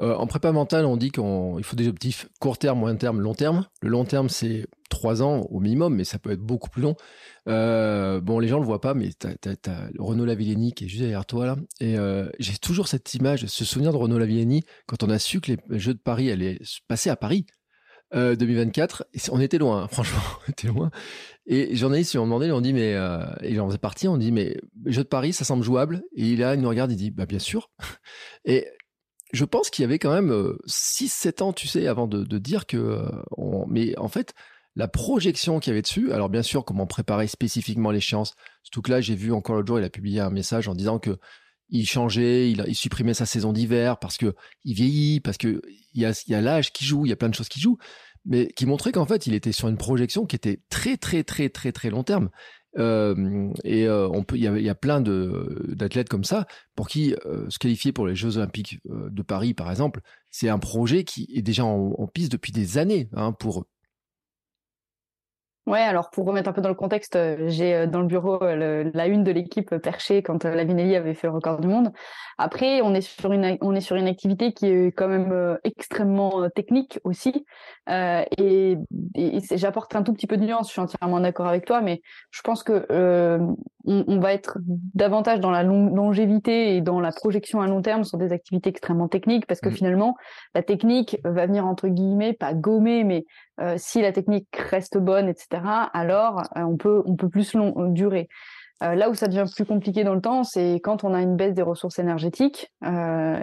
euh, 0.00 0.14
en 0.16 0.26
prépa 0.26 0.50
mentale, 0.50 0.84
on 0.84 0.96
dit 0.96 1.10
qu'il 1.10 1.22
faut 1.22 1.76
des 1.76 1.86
objectifs 1.86 2.28
court 2.40 2.58
terme, 2.58 2.80
moyen 2.80 2.96
terme, 2.96 3.20
long 3.20 3.34
terme. 3.34 3.66
Le 3.82 3.90
long 3.90 4.04
terme, 4.04 4.28
c'est 4.28 4.66
trois 4.90 5.22
ans 5.22 5.42
au 5.50 5.60
minimum, 5.60 5.94
mais 5.94 6.04
ça 6.04 6.18
peut 6.18 6.32
être 6.32 6.40
beaucoup 6.40 6.70
plus 6.70 6.82
long. 6.82 6.96
Euh, 7.48 8.20
bon, 8.20 8.40
les 8.40 8.48
gens 8.48 8.58
le 8.58 8.64
voient 8.64 8.80
pas, 8.80 8.94
mais 8.94 9.10
tu 9.12 9.28
as, 9.28 9.90
Renaud 9.98 10.24
Lavilleni 10.24 10.72
qui 10.72 10.84
est 10.84 10.88
juste 10.88 11.02
derrière 11.02 11.26
toi 11.26 11.46
là. 11.46 11.56
Et 11.80 11.96
j'ai 12.40 12.56
toujours 12.56 12.88
cette 12.88 13.14
image, 13.14 13.46
ce 13.46 13.64
souvenir 13.64 13.92
de 13.92 13.98
Renaud 13.98 14.18
Lavilleni 14.18 14.64
quand 14.86 15.02
on 15.04 15.10
a 15.10 15.18
su 15.18 15.40
que 15.40 15.52
les 15.52 15.78
Jeux 15.78 15.94
de 15.94 16.00
Paris 16.00 16.30
allaient 16.30 16.58
passer 16.88 17.10
à 17.10 17.16
Paris. 17.16 17.46
2024, 18.12 19.06
on 19.30 19.40
était 19.40 19.58
loin, 19.58 19.82
hein, 19.82 19.88
franchement, 19.90 20.20
on 20.46 20.50
était 20.50 20.68
loin. 20.68 20.90
Et 21.46 21.66
les 21.66 21.76
journalistes 21.76 22.12
lui 22.12 22.18
ont 22.18 22.24
demandé, 22.24 22.46
ils 22.46 22.52
ont 22.52 22.60
dit, 22.60 22.72
mais, 22.72 22.94
euh, 22.94 23.24
et 23.40 23.54
j'en 23.54 23.66
faisais 23.66 23.78
partie, 23.78 24.06
on 24.06 24.16
dit, 24.16 24.30
mais 24.30 24.56
jeu 24.86 25.02
de 25.02 25.08
Paris, 25.08 25.32
ça 25.32 25.44
semble 25.44 25.64
jouable. 25.64 26.04
Et 26.14 26.36
là, 26.36 26.54
il 26.54 26.60
nous 26.60 26.68
regarde, 26.68 26.92
il 26.92 26.96
dit, 26.96 27.10
bah, 27.10 27.26
bien 27.26 27.38
sûr. 27.38 27.70
Et 28.44 28.68
je 29.32 29.44
pense 29.44 29.70
qu'il 29.70 29.82
y 29.82 29.86
avait 29.86 29.98
quand 29.98 30.12
même 30.12 30.30
6-7 30.68 31.42
euh, 31.42 31.44
ans, 31.46 31.52
tu 31.52 31.66
sais, 31.66 31.86
avant 31.86 32.06
de, 32.06 32.22
de 32.22 32.38
dire 32.38 32.66
que, 32.66 32.76
euh, 32.76 33.08
on... 33.36 33.66
mais 33.66 33.98
en 33.98 34.08
fait, 34.08 34.34
la 34.76 34.88
projection 34.88 35.58
qu'il 35.58 35.70
y 35.70 35.74
avait 35.74 35.82
dessus, 35.82 36.12
alors 36.12 36.28
bien 36.28 36.42
sûr, 36.42 36.64
comment 36.64 36.86
préparer 36.86 37.26
spécifiquement 37.26 37.90
l'échéance. 37.90 38.34
Surtout 38.62 38.82
que 38.82 38.90
là, 38.90 39.00
j'ai 39.00 39.14
vu 39.14 39.32
encore 39.32 39.56
l'autre 39.56 39.66
jour, 39.66 39.78
il 39.78 39.84
a 39.84 39.90
publié 39.90 40.20
un 40.20 40.30
message 40.30 40.68
en 40.68 40.74
disant 40.74 40.98
que 40.98 41.18
il 41.72 41.86
changeait, 41.86 42.50
il, 42.50 42.74
supprimait 42.74 43.14
sa 43.14 43.26
saison 43.26 43.52
d'hiver 43.52 43.98
parce 43.98 44.18
que 44.18 44.34
il 44.64 44.74
vieillit, 44.74 45.20
parce 45.20 45.38
que 45.38 45.62
il 45.94 46.00
y 46.02 46.34
a, 46.34 46.40
l'âge 46.40 46.72
qui 46.72 46.84
joue, 46.84 47.06
il 47.06 47.08
y 47.08 47.12
a 47.12 47.16
plein 47.16 47.30
de 47.30 47.34
choses 47.34 47.48
qui 47.48 47.60
jouent 47.60 47.78
mais 48.24 48.46
qui 48.54 48.66
montrait 48.66 48.92
qu'en 48.92 49.04
fait, 49.04 49.26
il 49.26 49.34
était 49.34 49.50
sur 49.50 49.66
une 49.66 49.76
projection 49.76 50.26
qui 50.26 50.36
était 50.36 50.60
très, 50.70 50.96
très, 50.96 51.24
très, 51.24 51.48
très, 51.48 51.72
très 51.72 51.90
long 51.90 52.04
terme. 52.04 52.30
Et 52.76 52.78
euh, 52.80 54.08
on 54.12 54.22
peut, 54.22 54.36
il 54.36 54.42
y 54.42 54.46
a, 54.46 54.58
y 54.58 54.68
a, 54.68 54.74
plein 54.74 55.00
d'athlètes 55.00 56.08
comme 56.08 56.24
ça 56.24 56.46
pour 56.74 56.88
qui 56.88 57.14
euh, 57.26 57.50
se 57.50 57.58
qualifier 57.58 57.92
pour 57.92 58.06
les 58.06 58.14
Jeux 58.14 58.36
Olympiques 58.36 58.78
euh, 58.90 59.10
de 59.10 59.22
Paris, 59.22 59.54
par 59.54 59.70
exemple, 59.70 60.00
c'est 60.30 60.48
un 60.48 60.58
projet 60.58 61.04
qui 61.04 61.28
est 61.34 61.42
déjà 61.42 61.64
en, 61.64 62.06
piste 62.06 62.32
depuis 62.32 62.52
des 62.52 62.78
années 62.78 63.08
hein, 63.14 63.32
pour. 63.32 63.66
Ouais, 65.64 65.78
alors 65.78 66.10
pour 66.10 66.26
remettre 66.26 66.48
un 66.48 66.52
peu 66.52 66.60
dans 66.60 66.68
le 66.68 66.74
contexte, 66.74 67.14
euh, 67.14 67.44
j'ai 67.46 67.72
euh, 67.74 67.86
dans 67.86 68.00
le 68.00 68.08
bureau 68.08 68.42
euh, 68.42 68.90
la 68.94 69.06
une 69.06 69.22
de 69.22 69.30
l'équipe 69.30 69.76
perchée 69.76 70.20
quand 70.20 70.42
la 70.42 70.64
Vinelli 70.64 70.96
avait 70.96 71.14
fait 71.14 71.28
le 71.28 71.34
record 71.34 71.60
du 71.60 71.68
monde. 71.68 71.92
Après, 72.36 72.82
on 72.82 72.94
est 72.94 73.00
sur 73.00 73.32
une 73.32 73.58
on 73.60 73.72
est 73.74 73.80
sur 73.80 73.94
une 73.94 74.08
activité 74.08 74.52
qui 74.52 74.66
est 74.66 74.90
quand 74.90 75.06
même 75.06 75.58
extrêmement 75.62 76.50
technique 76.50 76.98
aussi, 77.04 77.46
euh, 77.88 78.24
et, 78.38 78.76
et 79.14 79.40
j'apporte 79.52 79.94
un 79.96 80.02
tout 80.02 80.12
petit 80.12 80.26
peu 80.26 80.36
de 80.36 80.44
nuance. 80.44 80.68
Je 80.68 80.72
suis 80.72 80.80
entièrement 80.80 81.20
d'accord 81.20 81.46
avec 81.46 81.64
toi, 81.64 81.80
mais 81.80 82.02
je 82.30 82.40
pense 82.42 82.62
que 82.62 82.86
euh, 82.90 83.38
on, 83.84 84.04
on, 84.06 84.20
va 84.20 84.32
être 84.32 84.58
davantage 84.94 85.40
dans 85.40 85.50
la 85.50 85.62
longévité 85.62 86.76
et 86.76 86.80
dans 86.80 87.00
la 87.00 87.12
projection 87.12 87.60
à 87.60 87.66
long 87.66 87.82
terme 87.82 88.04
sur 88.04 88.18
des 88.18 88.32
activités 88.32 88.70
extrêmement 88.70 89.08
techniques, 89.08 89.46
parce 89.46 89.60
que 89.60 89.68
mmh. 89.68 89.74
finalement, 89.74 90.16
la 90.54 90.62
technique 90.62 91.18
va 91.24 91.46
venir 91.46 91.66
entre 91.66 91.88
guillemets 91.88 92.32
pas 92.32 92.54
gommer, 92.54 93.04
mais 93.04 93.24
euh, 93.60 93.74
si 93.76 94.00
la 94.00 94.12
technique 94.12 94.48
reste 94.56 94.98
bonne, 94.98 95.28
etc., 95.28 95.62
alors 95.92 96.40
euh, 96.56 96.62
on 96.62 96.76
peut 96.76 97.02
on 97.06 97.16
peut 97.16 97.28
plus 97.28 97.54
long, 97.54 97.72
durer. 97.88 98.28
Euh, 98.82 98.96
là 98.96 99.10
où 99.10 99.14
ça 99.14 99.28
devient 99.28 99.44
plus 99.54 99.64
compliqué 99.64 100.02
dans 100.02 100.14
le 100.14 100.20
temps, 100.20 100.42
c'est 100.42 100.80
quand 100.82 101.04
on 101.04 101.14
a 101.14 101.20
une 101.20 101.36
baisse 101.36 101.54
des 101.54 101.62
ressources 101.62 102.00
énergétiques 102.00 102.72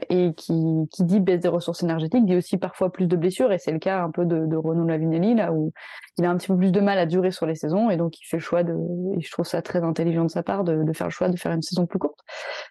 et 0.09 0.33
qui, 0.35 0.53
qui, 0.91 1.03
dit 1.05 1.21
baisse 1.21 1.39
des 1.39 1.47
ressources 1.47 1.81
énergétiques 1.81 2.25
dit 2.25 2.35
aussi 2.35 2.57
parfois 2.57 2.91
plus 2.91 3.07
de 3.07 3.15
blessures 3.15 3.53
et 3.53 3.57
c'est 3.57 3.71
le 3.71 3.79
cas 3.79 4.01
un 4.01 4.11
peu 4.11 4.25
de, 4.25 4.55
Renaud 4.57 4.85
Lavinelli 4.85 5.35
là 5.35 5.53
où 5.53 5.71
il 6.17 6.25
a 6.25 6.29
un 6.29 6.35
petit 6.35 6.47
peu 6.47 6.57
plus 6.57 6.73
de 6.73 6.81
mal 6.81 6.97
à 6.99 7.05
durer 7.05 7.31
sur 7.31 7.45
les 7.45 7.55
saisons 7.55 7.89
et 7.89 7.95
donc 7.95 8.19
il 8.19 8.25
fait 8.25 8.35
le 8.35 8.43
choix 8.43 8.63
de 8.63 8.73
et 9.17 9.21
je 9.21 9.31
trouve 9.31 9.45
ça 9.45 9.61
très 9.61 9.81
intelligent 9.81 10.25
de 10.25 10.29
sa 10.29 10.43
part 10.43 10.65
de 10.65 10.91
faire 10.91 11.07
le 11.07 11.11
choix 11.11 11.29
de 11.29 11.37
faire 11.37 11.53
une 11.53 11.61
saison 11.61 11.85
plus 11.85 11.99
courte. 11.99 12.19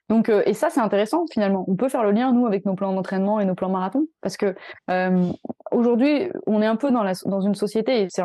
Donc 0.08 0.28
euh, 0.28 0.42
et 0.46 0.54
ça 0.54 0.70
c'est 0.70 0.80
intéressant 0.80 1.24
finalement. 1.30 1.64
On 1.68 1.76
peut 1.76 1.88
faire 1.88 2.02
le 2.02 2.12
lien 2.12 2.32
nous 2.32 2.46
avec 2.46 2.64
nos 2.64 2.74
plans 2.74 2.92
d'entraînement 2.92 3.40
et 3.40 3.44
nos 3.44 3.54
plans 3.54 3.68
marathon 3.68 4.06
parce 4.20 4.36
que 4.36 4.54
euh, 4.90 5.32
aujourd'hui 5.70 6.30
on 6.46 6.62
est 6.62 6.66
un 6.66 6.76
peu 6.76 6.90
dans 6.90 7.02
la 7.02 7.12
dans 7.26 7.40
une 7.40 7.54
société 7.54 8.02
et 8.02 8.06
c'est 8.10 8.22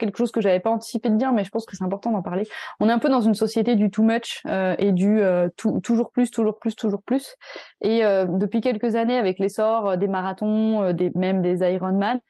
quelque 0.00 0.16
chose 0.16 0.32
que 0.32 0.40
j'avais 0.40 0.60
pas 0.60 0.70
anticipé 0.70 1.10
de 1.10 1.16
dire 1.16 1.32
mais 1.32 1.44
je 1.44 1.50
pense 1.50 1.66
que 1.66 1.76
c'est 1.76 1.84
important 1.84 2.10
d'en 2.10 2.22
parler. 2.22 2.48
On 2.80 2.88
est 2.88 2.92
un 2.92 2.98
peu 2.98 3.08
dans 3.08 3.20
une 3.20 3.34
société 3.34 3.76
du 3.76 3.90
too 3.90 4.02
much 4.02 4.42
euh, 4.46 4.74
et 4.78 4.92
du 4.92 5.20
euh, 5.20 5.48
toujours 5.82 6.10
plus, 6.10 6.30
toujours 6.30 6.58
plus, 6.58 6.74
toujours 6.74 7.02
plus. 7.02 7.36
Et 7.82 8.04
euh, 8.04 8.24
depuis 8.26 8.60
quelques 8.60 8.96
années, 8.96 9.16
avec 9.16 9.38
l'essor 9.38 9.96
des 9.96 10.08
marathons, 10.08 10.92
des, 10.92 11.12
même 11.14 11.42
des 11.42 11.60
Ironman, 11.60 12.20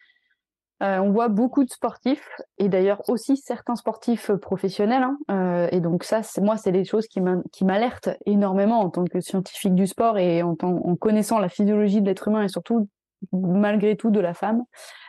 on 0.81 1.11
voit 1.11 1.29
beaucoup 1.29 1.65
de 1.65 1.71
sportifs 1.71 2.29
et 2.59 2.69
d'ailleurs 2.69 3.03
aussi 3.09 3.37
certains 3.37 3.77
sportifs 3.77 4.33
professionnels. 4.33 5.07
Hein, 5.29 5.69
et 5.73 5.81
donc 5.81 6.05
ça, 6.05 6.23
c'est 6.23 6.41
moi, 6.41 6.57
c'est 6.57 6.73
des 6.73 6.85
choses 6.85 7.07
qui 7.07 7.21
m'alertent 7.21 8.11
énormément 8.27 8.81
en 8.81 8.91
tant 8.91 9.05
que 9.05 9.21
scientifique 9.21 9.75
du 9.75 9.87
sport 9.87 10.19
et 10.19 10.43
en, 10.43 10.57
connaissant 10.97 11.39
la 11.39 11.49
physiologie 11.49 12.01
de 12.01 12.07
l'être 12.07 12.29
humain 12.29 12.45
et 12.45 12.49
surtout 12.49 12.89
malgré 13.33 13.97
tout 13.97 14.11
de 14.11 14.21
la 14.21 14.33
femme, 14.33 14.65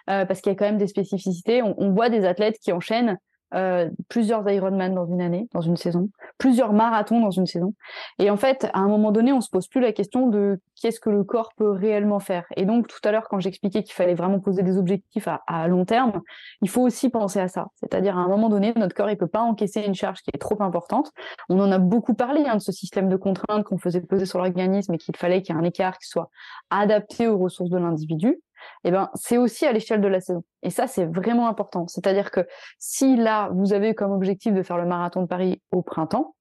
parce 0.06 0.42
qu'il 0.42 0.52
y 0.52 0.56
a 0.56 0.58
quand 0.58 0.66
même 0.66 0.78
des 0.78 0.88
spécificités. 0.88 1.62
On 1.64 1.92
voit 1.92 2.10
des 2.10 2.26
athlètes 2.26 2.58
qui 2.60 2.74
enchaînent 2.74 3.18
euh, 3.54 3.90
plusieurs 4.10 4.50
Ironman 4.50 4.94
dans 4.94 5.06
une 5.06 5.22
année, 5.22 5.48
dans 5.54 5.62
une 5.62 5.78
saison, 5.78 6.10
plusieurs 6.38 6.74
marathons 6.74 7.20
dans 7.20 7.32
une 7.32 7.46
saison. 7.46 7.74
Et 8.20 8.30
en 8.30 8.38
fait, 8.38 8.70
à 8.74 8.80
un 8.80 8.88
moment 8.88 9.12
donné, 9.12 9.34
on 9.34 9.42
se 9.42 9.50
pose 9.50 9.68
plus 9.68 9.82
la 9.82 9.92
question 9.92 10.28
de 10.28 10.60
qu'est-ce 10.82 11.00
que 11.00 11.10
le 11.10 11.24
corps 11.24 11.52
peut 11.56 11.70
réellement 11.70 12.20
faire. 12.20 12.46
Et 12.56 12.66
donc, 12.66 12.88
tout 12.88 13.00
à 13.04 13.12
l'heure, 13.12 13.28
quand 13.30 13.40
j'expliquais 13.40 13.84
qu'il 13.84 13.94
fallait 13.94 14.16
vraiment 14.16 14.40
poser 14.40 14.64
des 14.64 14.78
objectifs 14.78 15.28
à, 15.28 15.68
long 15.68 15.86
terme, 15.86 16.22
il 16.62 16.70
faut 16.70 16.82
aussi 16.82 17.10
penser 17.10 17.40
à 17.40 17.48
ça. 17.48 17.68
C'est-à-dire, 17.76 18.18
à 18.18 18.22
un 18.22 18.28
moment 18.28 18.50
donné, 18.50 18.74
notre 18.76 18.96
corps, 18.96 19.10
il 19.10 19.18
peut 19.18 19.28
pas 19.28 19.42
encaisser 19.42 19.82
une 19.82 19.96
charge 19.96 20.22
qui 20.22 20.32
est 20.34 20.40
trop 20.40 20.62
importante. 20.62 21.12
On 21.50 21.60
en 21.60 21.72
a 21.72 21.78
beaucoup 21.78 22.14
parlé, 22.14 22.44
hein, 22.48 22.56
de 22.56 22.62
ce 22.62 22.72
système 22.72 23.10
de 23.10 23.16
contraintes 23.18 23.64
qu'on 23.66 23.78
faisait 23.78 24.02
peser 24.02 24.26
sur 24.26 24.40
l'organisme 24.40 24.94
et 24.94 24.98
qu'il 24.98 25.16
fallait 25.16 25.42
qu'il 25.42 25.56
y 25.56 25.58
ait 25.58 25.62
un 25.62 25.66
écart 25.66 25.98
qui 25.98 26.08
soit 26.08 26.30
adapté 26.70 27.28
aux 27.28 27.38
ressources 27.38 27.70
de 27.70 27.78
l'individu 27.78 28.40
eh 28.84 28.92
ben, 28.92 29.10
c'est 29.16 29.38
aussi 29.38 29.66
à 29.66 29.72
l'échelle 29.72 30.02
de 30.02 30.08
la 30.08 30.22
saison. 30.22 30.44
Et 30.64 30.70
ça, 30.70 30.88
c'est 30.88 31.06
vraiment 31.06 31.48
important. 31.48 31.88
C'est-à-dire 31.88 32.32
que 32.32 32.48
si 32.80 33.16
là, 33.16 33.50
vous 33.54 33.74
avez 33.74 33.96
comme 33.96 34.12
objectif 34.12 34.54
de 34.54 34.64
faire 34.64 34.78
le 34.78 34.86
marathon 34.86 35.22
de 35.22 35.28
Paris 35.28 35.62
au 35.72 35.82
printemps, 35.82 36.36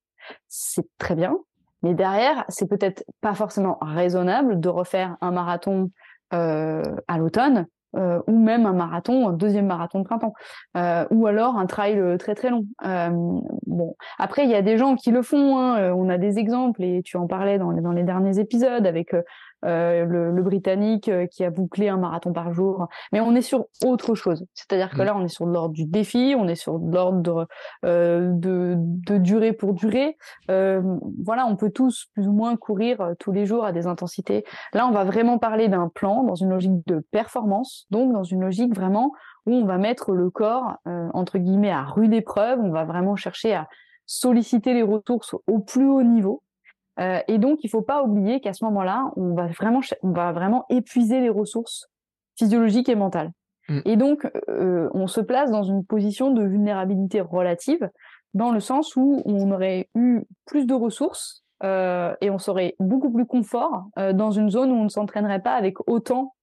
c'est 0.49 0.87
très 0.99 1.15
bien. 1.15 1.37
Mais 1.83 1.95
derrière, 1.95 2.45
c'est 2.49 2.69
peut-être 2.69 3.05
pas 3.21 3.35
forcément 3.35 3.79
raisonnable 3.81 4.61
de 4.61 4.69
refaire 4.69 5.17
un 5.21 5.31
marathon 5.31 5.91
euh, 6.33 6.83
à 7.09 7.19
l'automne 7.19 7.67
euh, 7.97 8.21
ou 8.29 8.39
même 8.39 8.67
un 8.67 8.73
marathon, 8.73 9.29
un 9.29 9.33
deuxième 9.33 9.67
marathon 9.67 9.99
de 9.99 10.05
printemps, 10.05 10.33
euh, 10.77 11.05
ou 11.11 11.27
alors 11.27 11.57
un 11.57 11.67
trail 11.67 12.01
très 12.19 12.37
très 12.37 12.51
long. 12.51 12.67
bon, 13.67 13.97
après 14.19 14.45
il 14.45 14.51
y 14.51 14.55
a 14.55 14.63
des 14.63 14.79
gens 14.79 14.95
qui 14.95 15.11
le 15.11 15.23
font. 15.23 15.59
Hein. 15.59 15.93
on 15.93 16.09
a 16.09 16.19
des 16.19 16.39
exemples 16.39 16.85
et 16.85 17.03
tu 17.03 17.17
en 17.17 17.27
parlais 17.27 17.59
dans 17.59 17.73
dans 17.73 17.93
les 17.93 18.05
derniers 18.05 18.39
épisodes 18.39 18.87
avec 18.87 19.13
euh, 19.65 20.05
le, 20.05 20.31
le, 20.31 20.43
britannique 20.43 21.09
euh, 21.09 21.27
qui 21.27 21.45
a 21.45 21.51
bouclé 21.51 21.89
un 21.89 21.97
marathon 21.97 22.33
par 22.33 22.53
jour. 22.53 22.89
Mais 23.13 23.21
on 23.21 23.35
est 23.35 23.43
sur 23.43 23.67
autre 23.85 24.15
chose. 24.15 24.47
C'est-à-dire 24.55 24.91
que 24.91 25.03
mm. 25.03 25.05
là, 25.05 25.17
on 25.17 25.25
est 25.25 25.29
sur 25.29 25.47
l'ordre 25.47 25.75
du 25.75 25.85
défi, 25.85 26.35
on 26.37 26.49
est 26.49 26.55
sur 26.55 26.79
l'ordre 26.79 27.47
euh, 27.85 28.31
de, 28.33 28.75
de, 28.77 29.19
durée 29.19 29.53
pour 29.53 29.75
durée. 29.75 30.17
Euh, 30.51 30.83
voilà, 31.25 31.47
on 31.47 31.57
peut 31.57 31.71
tous 31.71 32.07
plus 32.15 32.27
ou 32.27 32.33
moins 32.33 32.57
courir 32.57 33.01
euh, 33.01 33.15
tous 33.19 33.33
les 33.33 33.47
jours 33.47 33.65
à 33.65 33.73
des 33.73 33.87
intensités. 33.87 34.45
Là, 34.73 34.87
on 34.87 34.93
va 34.93 35.05
vraiment 35.05 35.39
parler 35.39 35.69
d'un 35.69 35.89
plan 35.89 36.25
dans 36.25 36.35
une 36.35 36.51
logique 36.51 36.87
de 36.87 37.05
performance, 37.11 37.87
donc 37.91 38.13
dans 38.13 38.25
une 38.25 38.41
logique 38.41 38.75
vraiment 38.75 39.13
où 39.47 39.55
on 39.55 39.65
va 39.65 39.79
mettre 39.79 40.13
le 40.13 40.29
corps 40.31 40.75
entre 41.15 41.39
guillemets 41.39 41.71
à 41.71 41.83
rude 41.83 42.13
épreuve. 42.13 42.61
On 42.61 42.71
va 42.71 42.85
vraiment 42.85 43.17
chercher 43.17 43.55
à 43.55 43.69
solliciter 44.05 44.75
les 44.75 44.83
ressources 44.83 45.35
au 45.47 45.61
plus 45.61 45.89
haut 45.89 46.03
niveau 46.03 46.43
euh, 46.99 47.21
et 47.29 47.39
donc, 47.39 47.61
il 47.63 47.69
faut 47.69 47.83
pas 47.83 48.03
oublier 48.03 48.41
qu'à 48.41 48.53
ce 48.53 48.65
moment-là, 48.65 49.11
on 49.17 49.35
va 49.35 49.47
vraiment, 49.47 49.81
on 50.03 50.11
va 50.11 50.33
vraiment 50.33 50.67
épuiser 50.69 51.21
les 51.21 51.29
ressources 51.29 51.89
physiologiques 52.37 52.89
et 52.89 52.95
mentales. 52.95 53.33
Mm. 53.69 53.81
Et 53.85 53.97
donc, 53.97 54.31
euh, 54.49 54.91
on 54.95 55.07
se 55.07 55.21
place 55.21 55.51
dans 55.51 55.63
une 55.63 55.85
position 55.85 56.31
de 56.33 56.43
vulnérabilité 56.43 57.21
relative, 57.21 57.89
dans 58.35 58.53
le 58.53 58.61
sens 58.61 58.97
où 58.97 59.23
on 59.25 59.51
aurait 59.51 59.89
eu 59.95 60.23
plus 60.47 60.67
de 60.67 60.75
ressources 60.75 61.45
euh, 61.63 62.15
et 62.21 62.31
on 62.31 62.39
serait 62.39 62.75
beaucoup 62.79 63.11
plus 63.11 63.27
confort 63.27 63.85
dans 63.97 64.31
une 64.31 64.51
zone 64.51 64.71
où 64.71 64.77
on 64.77 64.85
ne 64.85 64.89
s'entraînerait 64.89 65.43
pas 65.43 65.55
avec 65.55 65.77
autant, 65.89 66.35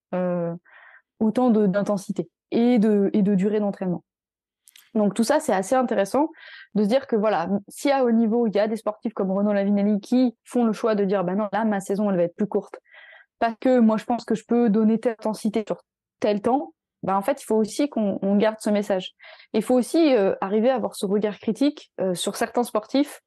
autant 1.19 1.49
d'intensité 1.49 2.29
et 2.51 2.77
de, 2.77 3.09
et 3.13 3.21
de 3.21 3.35
durée 3.35 3.59
d'entraînement. 3.59 4.03
Donc 4.97 5.13
tout 5.13 5.23
ça, 5.23 5.39
c'est 5.39 5.53
assez 5.53 5.75
intéressant 5.75 6.29
de 6.75 6.83
se 6.83 6.87
dire 6.87 7.07
que 7.07 7.15
voilà, 7.15 7.47
si 7.67 7.91
à 7.91 8.03
haut 8.03 8.11
niveau, 8.11 8.47
il 8.47 8.55
y 8.55 8.59
a 8.59 8.67
des 8.67 8.75
sportifs 8.75 9.13
comme 9.13 9.31
Renaud 9.31 9.53
Lavinelli 9.53 9.99
qui 9.99 10.35
font 10.43 10.65
le 10.65 10.73
choix 10.73 10.95
de 10.95 11.05
dire, 11.05 11.23
bah 11.23 11.35
non, 11.35 11.47
là, 11.51 11.65
ma 11.65 11.79
saison, 11.79 12.09
elle 12.09 12.17
va 12.17 12.23
être 12.23 12.35
plus 12.35 12.47
courte. 12.47 12.79
Parce 13.39 13.55
que 13.59 13.79
moi, 13.79 13.97
je 13.97 14.05
pense 14.05 14.25
que 14.25 14.35
je 14.35 14.43
peux 14.45 14.69
donner 14.69 14.99
telle 14.99 15.15
intensité 15.19 15.63
sur 15.67 15.77
tel 16.19 16.41
temps. 16.41 16.73
Bah, 17.03 17.15
en 17.15 17.21
fait, 17.21 17.41
il 17.41 17.45
faut 17.45 17.55
aussi 17.55 17.89
qu'on 17.89 18.35
garde 18.37 18.57
ce 18.59 18.71
message. 18.71 19.11
Il 19.53 19.61
faut 19.61 19.75
aussi 19.75 20.15
euh, 20.15 20.33
arriver 20.41 20.69
à 20.69 20.75
avoir 20.75 20.95
ce 20.95 21.05
regard 21.05 21.37
critique 21.37 21.91
euh, 22.01 22.15
sur 22.15 22.35
certains 22.35 22.63
sportifs. 22.63 23.21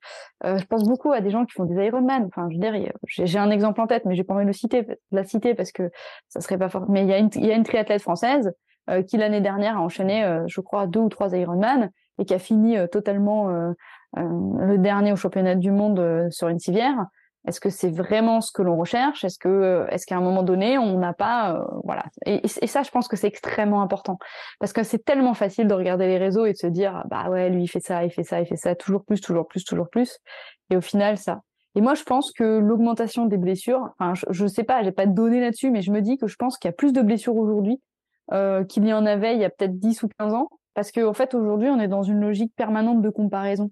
Euh, 0.44 0.58
je 0.58 0.66
pense 0.66 0.84
beaucoup 0.84 1.12
à 1.12 1.20
des 1.20 1.30
gens 1.30 1.46
qui 1.46 1.52
font 1.52 1.64
des 1.64 1.86
Ironman. 1.86 2.24
Enfin, 2.26 2.48
je 2.50 3.24
j'ai 3.24 3.38
un 3.38 3.50
exemple 3.50 3.80
en 3.80 3.86
tête, 3.86 4.04
mais 4.06 4.16
j'ai 4.16 4.24
pas 4.24 4.34
envie 4.34 4.44
de 4.44 4.48
le 4.48 4.52
citer, 4.52 4.86
la 5.12 5.24
citer 5.24 5.54
parce 5.54 5.70
que 5.70 5.90
ça 6.28 6.40
serait 6.40 6.58
pas 6.58 6.68
fort. 6.68 6.90
Mais 6.90 7.02
il 7.02 7.08
y 7.08 7.12
a 7.12 7.18
une, 7.18 7.30
il 7.36 7.46
y 7.46 7.52
a 7.52 7.54
une 7.54 7.62
triathlète 7.62 8.02
française 8.02 8.52
qui 9.02 9.16
l'année 9.16 9.40
dernière 9.40 9.76
a 9.76 9.80
enchaîné, 9.80 10.24
euh, 10.24 10.44
je 10.46 10.60
crois, 10.60 10.86
deux 10.86 11.00
ou 11.00 11.08
trois 11.08 11.36
Ironman 11.36 11.90
et 12.18 12.24
qui 12.24 12.34
a 12.34 12.38
fini 12.38 12.76
euh, 12.76 12.86
totalement 12.86 13.48
le 14.16 14.76
dernier 14.78 15.12
au 15.12 15.16
championnat 15.16 15.54
du 15.54 15.70
monde 15.70 16.28
sur 16.30 16.48
une 16.48 16.58
civière. 16.58 17.06
Est-ce 17.46 17.60
que 17.60 17.70
c'est 17.70 17.90
vraiment 17.90 18.40
ce 18.40 18.52
que 18.52 18.60
l'on 18.60 18.76
recherche? 18.76 19.24
Est-ce 19.24 19.38
que, 19.38 19.86
est-ce 19.88 20.04
qu'à 20.04 20.16
un 20.16 20.20
moment 20.20 20.42
donné, 20.42 20.76
on 20.76 20.98
n'a 20.98 21.14
pas, 21.14 21.64
voilà. 21.84 22.04
Et, 22.26 22.46
ça, 22.48 22.82
je 22.82 22.90
pense 22.90 23.08
que 23.08 23.16
c'est 23.16 23.28
extrêmement 23.28 23.80
important 23.80 24.18
parce 24.58 24.72
que 24.72 24.82
c'est 24.82 25.04
tellement 25.04 25.32
facile 25.32 25.68
de 25.68 25.72
regarder 25.72 26.06
les 26.06 26.18
réseaux 26.18 26.44
et 26.44 26.52
de 26.52 26.58
se 26.58 26.66
dire, 26.66 27.04
bah 27.08 27.30
ouais, 27.30 27.48
lui 27.48 27.62
il 27.62 27.68
fait 27.68 27.80
ça, 27.80 28.04
il 28.04 28.10
fait 28.10 28.24
ça, 28.24 28.40
il 28.40 28.46
fait 28.46 28.56
ça, 28.56 28.74
toujours 28.74 29.04
plus, 29.04 29.20
toujours 29.20 29.46
plus, 29.46 29.64
toujours 29.64 29.88
plus. 29.88 30.18
Et 30.70 30.76
au 30.76 30.82
final, 30.82 31.16
ça. 31.16 31.40
Et 31.76 31.80
moi, 31.80 31.94
je 31.94 32.02
pense 32.02 32.32
que 32.32 32.58
l'augmentation 32.58 33.26
des 33.26 33.38
blessures, 33.38 33.90
enfin, 33.98 34.14
je, 34.14 34.26
je 34.30 34.46
sais 34.46 34.64
pas, 34.64 34.82
j'ai 34.82 34.92
pas 34.92 35.06
de 35.06 35.14
données 35.14 35.40
là-dessus, 35.40 35.70
mais 35.70 35.82
je 35.82 35.92
me 35.92 36.02
dis 36.02 36.18
que 36.18 36.26
je 36.26 36.34
pense 36.34 36.58
qu'il 36.58 36.68
y 36.68 36.72
a 36.72 36.74
plus 36.74 36.92
de 36.92 37.00
blessures 37.00 37.36
aujourd'hui 37.36 37.80
euh, 38.32 38.64
qu'il 38.64 38.86
y 38.86 38.92
en 38.92 39.06
avait 39.06 39.34
il 39.34 39.40
y 39.40 39.44
a 39.44 39.50
peut-être 39.50 39.78
10 39.78 40.02
ou 40.02 40.08
15 40.18 40.34
ans. 40.34 40.48
Parce 40.74 40.92
qu'en 40.92 41.08
en 41.08 41.14
fait, 41.14 41.34
aujourd'hui, 41.34 41.68
on 41.68 41.80
est 41.80 41.88
dans 41.88 42.02
une 42.02 42.20
logique 42.20 42.54
permanente 42.54 43.02
de 43.02 43.10
comparaison. 43.10 43.70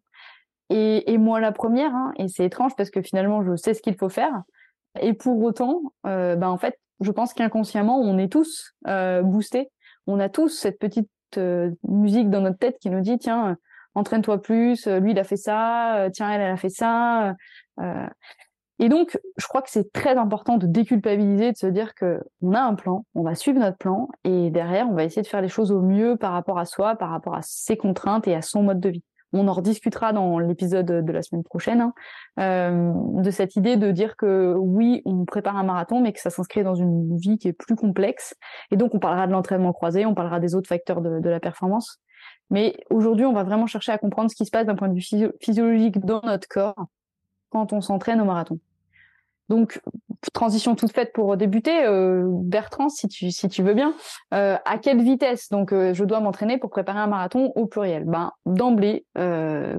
Et, 0.70 1.16
moi, 1.16 1.40
la 1.40 1.52
première, 1.52 1.94
hein, 1.94 2.12
et 2.18 2.28
c'est 2.28 2.44
étrange 2.44 2.76
parce 2.76 2.90
que 2.90 3.00
finalement, 3.00 3.42
je 3.42 3.56
sais 3.56 3.72
ce 3.72 3.80
qu'il 3.80 3.96
faut 3.96 4.10
faire. 4.10 4.42
Et 5.00 5.14
pour 5.14 5.42
autant, 5.42 5.80
euh, 6.06 6.36
ben, 6.36 6.48
en 6.48 6.58
fait, 6.58 6.78
je 7.00 7.10
pense 7.10 7.32
qu'inconsciemment, 7.32 7.98
on 7.98 8.18
est 8.18 8.30
tous 8.30 8.74
euh, 8.86 9.22
boostés. 9.22 9.70
On 10.06 10.20
a 10.20 10.28
tous 10.28 10.48
cette 10.48 10.78
petite 10.78 11.08
musique 11.86 12.30
dans 12.30 12.40
notre 12.40 12.58
tête 12.58 12.78
qui 12.80 12.90
nous 12.90 13.00
dit, 13.00 13.18
tiens, 13.18 13.56
entraîne-toi 13.94 14.42
plus, 14.42 14.86
lui, 14.86 15.12
il 15.12 15.18
a 15.18 15.24
fait 15.24 15.36
ça, 15.36 16.08
tiens, 16.12 16.30
elle, 16.30 16.40
elle 16.40 16.52
a 16.52 16.56
fait 16.56 16.70
ça. 16.70 17.34
Et 18.80 18.88
donc, 18.88 19.18
je 19.37 19.47
crois 19.47 19.62
que 19.62 19.70
c'est 19.70 19.92
très 19.92 20.16
important 20.16 20.56
de 20.56 20.66
déculpabiliser, 20.66 21.52
de 21.52 21.56
se 21.56 21.66
dire 21.66 21.94
que 21.94 22.20
on 22.42 22.52
a 22.54 22.61
un 22.61 22.75
plan, 22.75 23.04
on 23.14 23.23
va 23.23 23.35
suivre 23.35 23.58
notre 23.58 23.76
plan, 23.76 24.08
et 24.25 24.50
derrière, 24.50 24.88
on 24.88 24.94
va 24.94 25.04
essayer 25.04 25.23
de 25.23 25.26
faire 25.26 25.42
les 25.42 25.49
choses 25.49 25.73
au 25.73 25.80
mieux 25.80 26.16
par 26.16 26.32
rapport 26.32 26.58
à 26.58 26.64
soi, 26.64 26.94
par 26.94 27.11
rapport 27.11 27.35
à 27.35 27.42
ses 27.42 27.76
contraintes 27.76 28.28
et 28.28 28.35
à 28.35 28.42
son 28.42 28.62
mode 28.62 28.80
de 28.80 28.90
vie. 28.90 29.02
On 29.32 29.47
en 29.49 29.52
rediscutera 29.52 30.12
dans 30.12 30.38
l'épisode 30.38 30.87
de 30.87 31.12
la 31.12 31.23
semaine 31.23 31.42
prochaine, 31.42 31.80
hein, 31.80 31.92
euh, 32.38 32.92
de 33.20 33.30
cette 33.30 33.56
idée 33.56 33.76
de 33.76 33.90
dire 33.90 34.16
que 34.16 34.54
oui, 34.56 35.02
on 35.04 35.25
prépare 35.25 35.56
un 35.56 35.64
marathon, 35.64 36.00
mais 36.00 36.12
que 36.12 36.20
ça 36.20 36.30
s'inscrit 36.30 36.62
dans 36.62 36.76
une 36.76 37.16
vie 37.18 37.37
qui 37.37 37.49
est 37.49 37.52
plus 37.52 37.76
complexe. 37.76 38.35
Et 38.70 38.76
donc, 38.76 38.94
on 38.94 39.00
parlera 39.00 39.26
de 39.26 39.32
l'entraînement 39.32 39.73
croisé, 39.73 40.06
on 40.06 40.14
parlera 40.14 40.40
des 40.40 40.54
autres 40.54 40.68
facteurs 40.68 41.02
de, 41.02 41.20
de 41.20 41.28
la 41.28 41.40
performance. 41.40 42.00
Mais 42.50 42.76
aujourd'hui, 42.90 43.26
on 43.26 43.35
va 43.35 43.42
vraiment 43.42 43.66
chercher 43.66 43.92
à 43.92 43.99
comprendre 43.99 44.30
ce 44.30 44.37
qui 44.37 44.47
se 44.47 44.50
passe 44.50 44.66
d'un 44.66 44.76
point 44.76 44.88
de 44.88 44.94
vue 44.94 45.30
physiologique 45.40 45.99
dans 45.99 46.23
notre 46.23 46.49
corps 46.49 46.87
quand 47.50 47.73
on 47.73 47.80
s'entraîne 47.80 48.20
au 48.20 48.25
marathon. 48.25 48.58
Donc, 49.49 49.81
transition 50.33 50.75
toute 50.75 50.93
faite 50.93 51.12
pour 51.12 51.37
débuter. 51.37 51.85
Euh, 51.85 52.25
Bertrand, 52.28 52.88
si 52.88 53.09
tu, 53.09 53.31
si 53.31 53.49
tu 53.49 53.62
veux 53.62 53.75
bien, 53.75 53.95
euh, 54.35 54.57
à 54.64 54.78
quelle 54.78 55.02
vitesse? 55.02 55.49
Donc 55.50 55.73
euh, 55.73 55.95
je 55.95 56.05
dois 56.05 56.21
m'entraîner 56.21 56.59
pour 56.59 56.71
préparer 56.71 56.99
un 56.99 57.07
marathon 57.07 57.52
au 57.55 57.67
pluriel 57.67 58.05
Ben 58.05 58.33
d'emblée, 58.47 59.05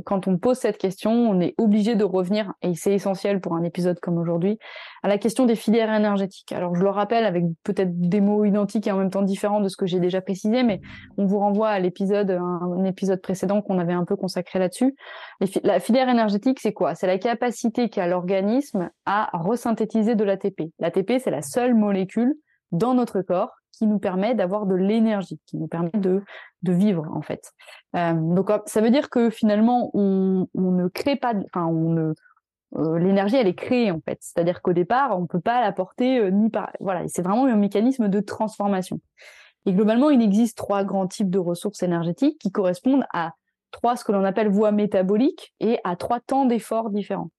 quand 0.06 0.28
on 0.28 0.38
pose 0.38 0.58
cette 0.58 0.78
question, 0.78 1.12
on 1.12 1.40
est 1.40 1.56
obligé 1.58 1.96
de 1.96 2.04
revenir 2.04 2.54
et 2.62 2.76
c'est 2.76 2.94
essentiel 2.94 3.42
pour 3.42 3.56
un 3.56 3.64
épisode 3.64 4.00
comme 4.00 4.18
aujourd'hui 4.18 4.60
à 5.04 5.08
la 5.08 5.18
question 5.18 5.46
des 5.46 5.56
filières 5.56 5.94
énergétiques. 5.94 6.52
Alors 6.52 6.76
je 6.76 6.84
le 6.84 6.90
rappelle 6.90 7.26
avec 7.26 7.46
peut-être 7.64 7.92
des 7.94 8.22
mots 8.22 8.46
identiques 8.46 8.88
et 8.88 8.92
en 8.92 8.98
même 8.98 9.10
temps 9.10 9.22
différents 9.22 9.62
de 9.62 9.70
ce 9.70 9.78
que 9.78 9.86
j'ai 9.86 10.00
déjà 10.00 10.22
précisé, 10.22 10.64
mais 10.64 10.82
on 11.18 11.26
vous 11.26 11.40
renvoie 11.40 11.70
à 11.70 11.80
l'épisode 11.80 12.32
un, 12.32 12.84
épisode 12.84 13.22
précédent 13.22 13.62
qu'on 13.62 13.80
avait 13.80 13.94
un 13.94 14.06
peu 14.06 14.16
consacré 14.16 14.60
là-dessus. 14.60 14.96
La 15.64 15.80
filière 15.80 16.10
énergétique, 16.10 16.60
c'est 16.60 16.74
quoi? 16.74 16.96
C'est 16.96 17.08
la 17.08 17.18
capacité 17.18 17.90
qu'a 17.90 18.08
l'organisme 18.08 18.90
à 19.06 19.30
resynthétiser 19.60 20.16
de 20.16 20.24
l'ATP. 20.24 20.72
L'ATP, 20.80 21.14
c'est 21.22 21.32
la 21.32 21.42
seule 21.42 21.76
molécule 21.76 22.36
dans 22.72 22.94
notre 22.94 23.22
corps 23.22 23.52
qui 23.72 23.88
nous 23.88 24.00
permet 24.00 24.36
d'avoir 24.36 24.66
de 24.66 24.76
l'énergie, 24.76 25.40
qui 25.46 25.58
nous 25.58 25.68
permet 25.68 25.92
de, 25.94 26.22
de 26.64 26.74
vivre 26.74 27.08
en 27.14 27.22
fait. 27.22 27.52
Euh, 27.96 28.14
donc 28.14 28.52
ça 28.66 28.82
veut 28.82 28.92
dire 28.92 29.10
que 29.10 29.30
finalement 29.30 29.90
on, 29.94 30.48
ne 30.54 30.88
crée 30.88 31.16
pas, 31.16 31.34
enfin 31.46 31.72
ne 31.72 32.14
euh, 32.78 33.00
l'énergie 33.00 33.38
elle 33.38 33.48
est 33.48 33.56
créée 33.56 33.92
en 33.92 34.02
fait, 34.02 34.18
c'est-à-dire 34.22 34.62
qu'au 34.62 34.74
départ 34.74 35.18
on 35.18 35.28
peut 35.28 35.40
pas 35.40 35.62
l'apporter 35.62 36.20
euh, 36.20 36.30
ni 36.30 36.50
par 36.50 36.72
voilà, 36.82 37.08
c'est 37.08 37.22
vraiment 37.22 37.46
un 37.46 37.56
mécanisme 37.56 38.10
de 38.10 38.20
transformation. 38.20 39.00
Et 39.66 39.74
globalement 39.74 40.10
il 40.10 40.22
existe 40.22 40.58
trois 40.58 40.84
grands 40.84 41.08
types 41.08 41.30
de 41.30 41.40
ressources 41.40 41.82
énergétiques 41.82 42.38
qui 42.40 42.52
correspondent 42.52 43.06
à 43.14 43.32
trois 43.72 43.96
ce 43.96 44.04
que 44.04 44.12
l'on 44.12 44.26
appelle 44.26 44.50
voies 44.50 44.72
métaboliques 44.72 45.54
et 45.62 45.80
à 45.86 45.96
trois 45.96 46.20
temps 46.20 46.46
d'effort 46.46 46.90
différents. 46.90 47.30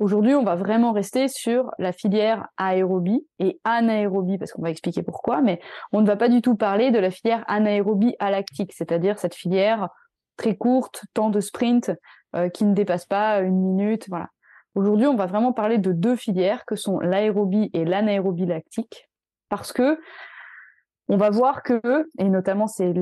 Aujourd'hui, 0.00 0.34
on 0.34 0.42
va 0.42 0.56
vraiment 0.56 0.92
rester 0.92 1.28
sur 1.28 1.70
la 1.78 1.92
filière 1.92 2.48
aérobie 2.56 3.24
et 3.38 3.60
anaérobie, 3.62 4.38
parce 4.38 4.52
qu'on 4.52 4.62
va 4.62 4.70
expliquer 4.70 5.04
pourquoi, 5.04 5.40
mais 5.40 5.60
on 5.92 6.00
ne 6.00 6.06
va 6.06 6.16
pas 6.16 6.28
du 6.28 6.42
tout 6.42 6.56
parler 6.56 6.90
de 6.90 6.98
la 6.98 7.12
filière 7.12 7.44
anaérobie 7.46 8.16
alactique, 8.18 8.72
c'est-à-dire 8.72 9.20
cette 9.20 9.36
filière 9.36 9.88
très 10.36 10.56
courte, 10.56 11.04
temps 11.14 11.30
de 11.30 11.38
sprint, 11.38 11.92
euh, 12.34 12.48
qui 12.48 12.64
ne 12.64 12.74
dépasse 12.74 13.06
pas 13.06 13.38
une 13.40 13.60
minute, 13.60 14.08
voilà. 14.08 14.28
Aujourd'hui, 14.74 15.06
on 15.06 15.14
va 15.14 15.26
vraiment 15.26 15.52
parler 15.52 15.78
de 15.78 15.92
deux 15.92 16.16
filières 16.16 16.64
que 16.64 16.74
sont 16.74 16.98
l'aérobie 16.98 17.70
et 17.72 17.84
l'anaérobie 17.84 18.46
lactique, 18.46 19.08
parce 19.48 19.72
que 19.72 20.00
on 21.06 21.16
va 21.16 21.30
voir 21.30 21.62
que, 21.62 22.08
et 22.18 22.28
notamment 22.28 22.66
c'est 22.66 22.92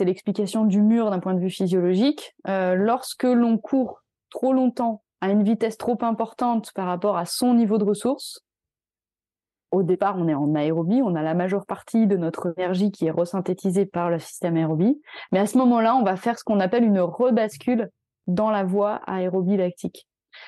l'explication 0.00 0.64
du 0.64 0.82
mur 0.82 1.10
d'un 1.10 1.18
point 1.18 1.34
de 1.34 1.40
vue 1.40 1.50
physiologique, 1.50 2.36
euh, 2.46 2.76
lorsque 2.76 3.24
l'on 3.24 3.58
court 3.58 4.02
trop 4.30 4.52
longtemps 4.52 5.02
à 5.20 5.30
une 5.30 5.42
vitesse 5.42 5.76
trop 5.76 5.98
importante 6.02 6.72
par 6.74 6.86
rapport 6.86 7.16
à 7.16 7.24
son 7.24 7.54
niveau 7.54 7.78
de 7.78 7.84
ressources, 7.84 8.44
au 9.70 9.82
départ, 9.82 10.16
on 10.18 10.28
est 10.28 10.34
en 10.34 10.54
aérobie, 10.54 11.02
on 11.02 11.14
a 11.14 11.22
la 11.22 11.34
majeure 11.34 11.66
partie 11.66 12.06
de 12.06 12.16
notre 12.16 12.54
énergie 12.56 12.90
qui 12.90 13.06
est 13.06 13.10
resynthétisée 13.10 13.84
par 13.84 14.08
le 14.10 14.18
système 14.18 14.56
aérobie. 14.56 15.00
Mais 15.30 15.38
à 15.38 15.46
ce 15.46 15.58
moment-là, 15.58 15.94
on 15.94 16.04
va 16.04 16.16
faire 16.16 16.38
ce 16.38 16.44
qu'on 16.44 16.60
appelle 16.60 16.84
une 16.84 17.00
rebascule 17.00 17.90
dans 18.26 18.50
la 18.50 18.64
voie 18.64 18.96
aérobie 19.06 19.56
lactique. 19.56 20.06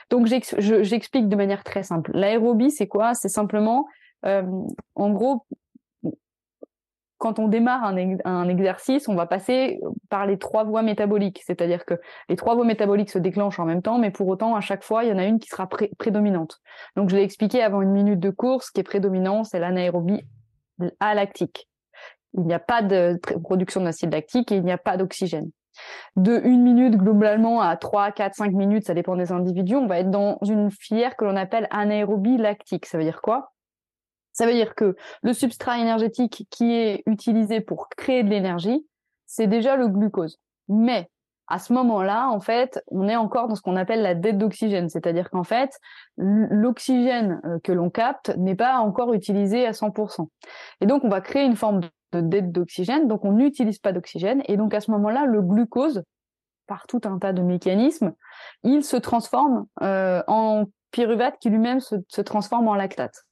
Donc 0.08 0.26
j'explique 0.26 1.28
de 1.28 1.36
manière 1.36 1.64
très 1.64 1.82
simple. 1.82 2.10
L'aérobie, 2.14 2.70
c'est 2.70 2.86
quoi? 2.86 3.14
C'est 3.14 3.28
simplement, 3.28 3.86
euh, 4.24 4.42
en 4.94 5.10
gros, 5.10 5.44
quand 7.20 7.38
on 7.38 7.48
démarre 7.48 7.84
un, 7.84 8.48
exercice, 8.48 9.06
on 9.06 9.14
va 9.14 9.26
passer 9.26 9.78
par 10.08 10.24
les 10.24 10.38
trois 10.38 10.64
voies 10.64 10.80
métaboliques. 10.80 11.42
C'est-à-dire 11.44 11.84
que 11.84 11.94
les 12.30 12.36
trois 12.36 12.54
voies 12.54 12.64
métaboliques 12.64 13.10
se 13.10 13.18
déclenchent 13.18 13.60
en 13.60 13.66
même 13.66 13.82
temps, 13.82 13.98
mais 13.98 14.10
pour 14.10 14.26
autant, 14.26 14.56
à 14.56 14.62
chaque 14.62 14.82
fois, 14.82 15.04
il 15.04 15.10
y 15.10 15.12
en 15.12 15.18
a 15.18 15.24
une 15.24 15.38
qui 15.38 15.50
sera 15.50 15.68
prédominante. 15.98 16.62
Donc, 16.96 17.10
je 17.10 17.16
l'ai 17.16 17.22
expliqué 17.22 17.62
avant 17.62 17.82
une 17.82 17.92
minute 17.92 18.20
de 18.20 18.30
course, 18.30 18.68
ce 18.68 18.72
qui 18.72 18.80
est 18.80 18.84
prédominant, 18.84 19.44
c'est 19.44 19.58
l'anaérobie 19.60 20.22
alactique. 20.98 21.68
Il 22.32 22.44
n'y 22.44 22.54
a 22.54 22.58
pas 22.58 22.80
de 22.80 23.20
production 23.42 23.82
d'acide 23.82 24.14
lactique 24.14 24.50
et 24.50 24.56
il 24.56 24.64
n'y 24.64 24.72
a 24.72 24.78
pas 24.78 24.96
d'oxygène. 24.96 25.50
De 26.16 26.40
une 26.42 26.62
minute 26.62 26.96
globalement 26.96 27.60
à 27.60 27.76
3, 27.76 28.12
4, 28.12 28.34
5 28.34 28.52
minutes, 28.52 28.86
ça 28.86 28.94
dépend 28.94 29.14
des 29.14 29.30
individus, 29.30 29.76
on 29.76 29.86
va 29.86 29.98
être 29.98 30.10
dans 30.10 30.38
une 30.42 30.70
filière 30.70 31.16
que 31.16 31.26
l'on 31.26 31.36
appelle 31.36 31.68
anaérobie 31.70 32.38
lactique. 32.38 32.86
Ça 32.86 32.96
veut 32.96 33.04
dire 33.04 33.20
quoi? 33.20 33.52
Ça 34.40 34.46
veut 34.46 34.54
dire 34.54 34.74
que 34.74 34.96
le 35.20 35.34
substrat 35.34 35.78
énergétique 35.80 36.46
qui 36.48 36.72
est 36.72 37.02
utilisé 37.04 37.60
pour 37.60 37.90
créer 37.90 38.22
de 38.22 38.30
l'énergie, 38.30 38.86
c'est 39.26 39.46
déjà 39.46 39.76
le 39.76 39.86
glucose. 39.86 40.38
Mais 40.66 41.10
à 41.46 41.58
ce 41.58 41.74
moment-là, 41.74 42.30
en 42.30 42.40
fait, 42.40 42.82
on 42.86 43.06
est 43.06 43.16
encore 43.16 43.48
dans 43.48 43.54
ce 43.54 43.60
qu'on 43.60 43.76
appelle 43.76 44.00
la 44.00 44.14
dette 44.14 44.38
d'oxygène, 44.38 44.88
c'est-à-dire 44.88 45.28
qu'en 45.28 45.44
fait, 45.44 45.78
l'oxygène 46.16 47.42
euh, 47.44 47.58
que 47.62 47.72
l'on 47.72 47.90
capte 47.90 48.34
n'est 48.38 48.54
pas 48.54 48.78
encore 48.78 49.12
utilisé 49.12 49.66
à 49.66 49.72
100%. 49.72 50.26
Et 50.80 50.86
donc, 50.86 51.04
on 51.04 51.10
va 51.10 51.20
créer 51.20 51.44
une 51.44 51.56
forme 51.56 51.80
de 52.12 52.22
dette 52.22 52.50
d'oxygène, 52.50 53.08
donc 53.08 53.26
on 53.26 53.32
n'utilise 53.32 53.78
pas 53.78 53.92
d'oxygène, 53.92 54.42
et 54.46 54.56
donc 54.56 54.72
à 54.72 54.80
ce 54.80 54.90
moment-là, 54.92 55.26
le 55.26 55.42
glucose, 55.42 56.02
par 56.66 56.86
tout 56.86 57.02
un 57.04 57.18
tas 57.18 57.34
de 57.34 57.42
mécanismes, 57.42 58.14
il 58.62 58.84
se 58.84 58.96
transforme 58.96 59.66
euh, 59.82 60.22
en 60.28 60.64
pyruvate 60.92 61.36
qui 61.40 61.50
lui-même 61.50 61.80
se, 61.80 61.96
se 62.08 62.22
transforme 62.22 62.68
en 62.68 62.74
lactate. 62.74 63.26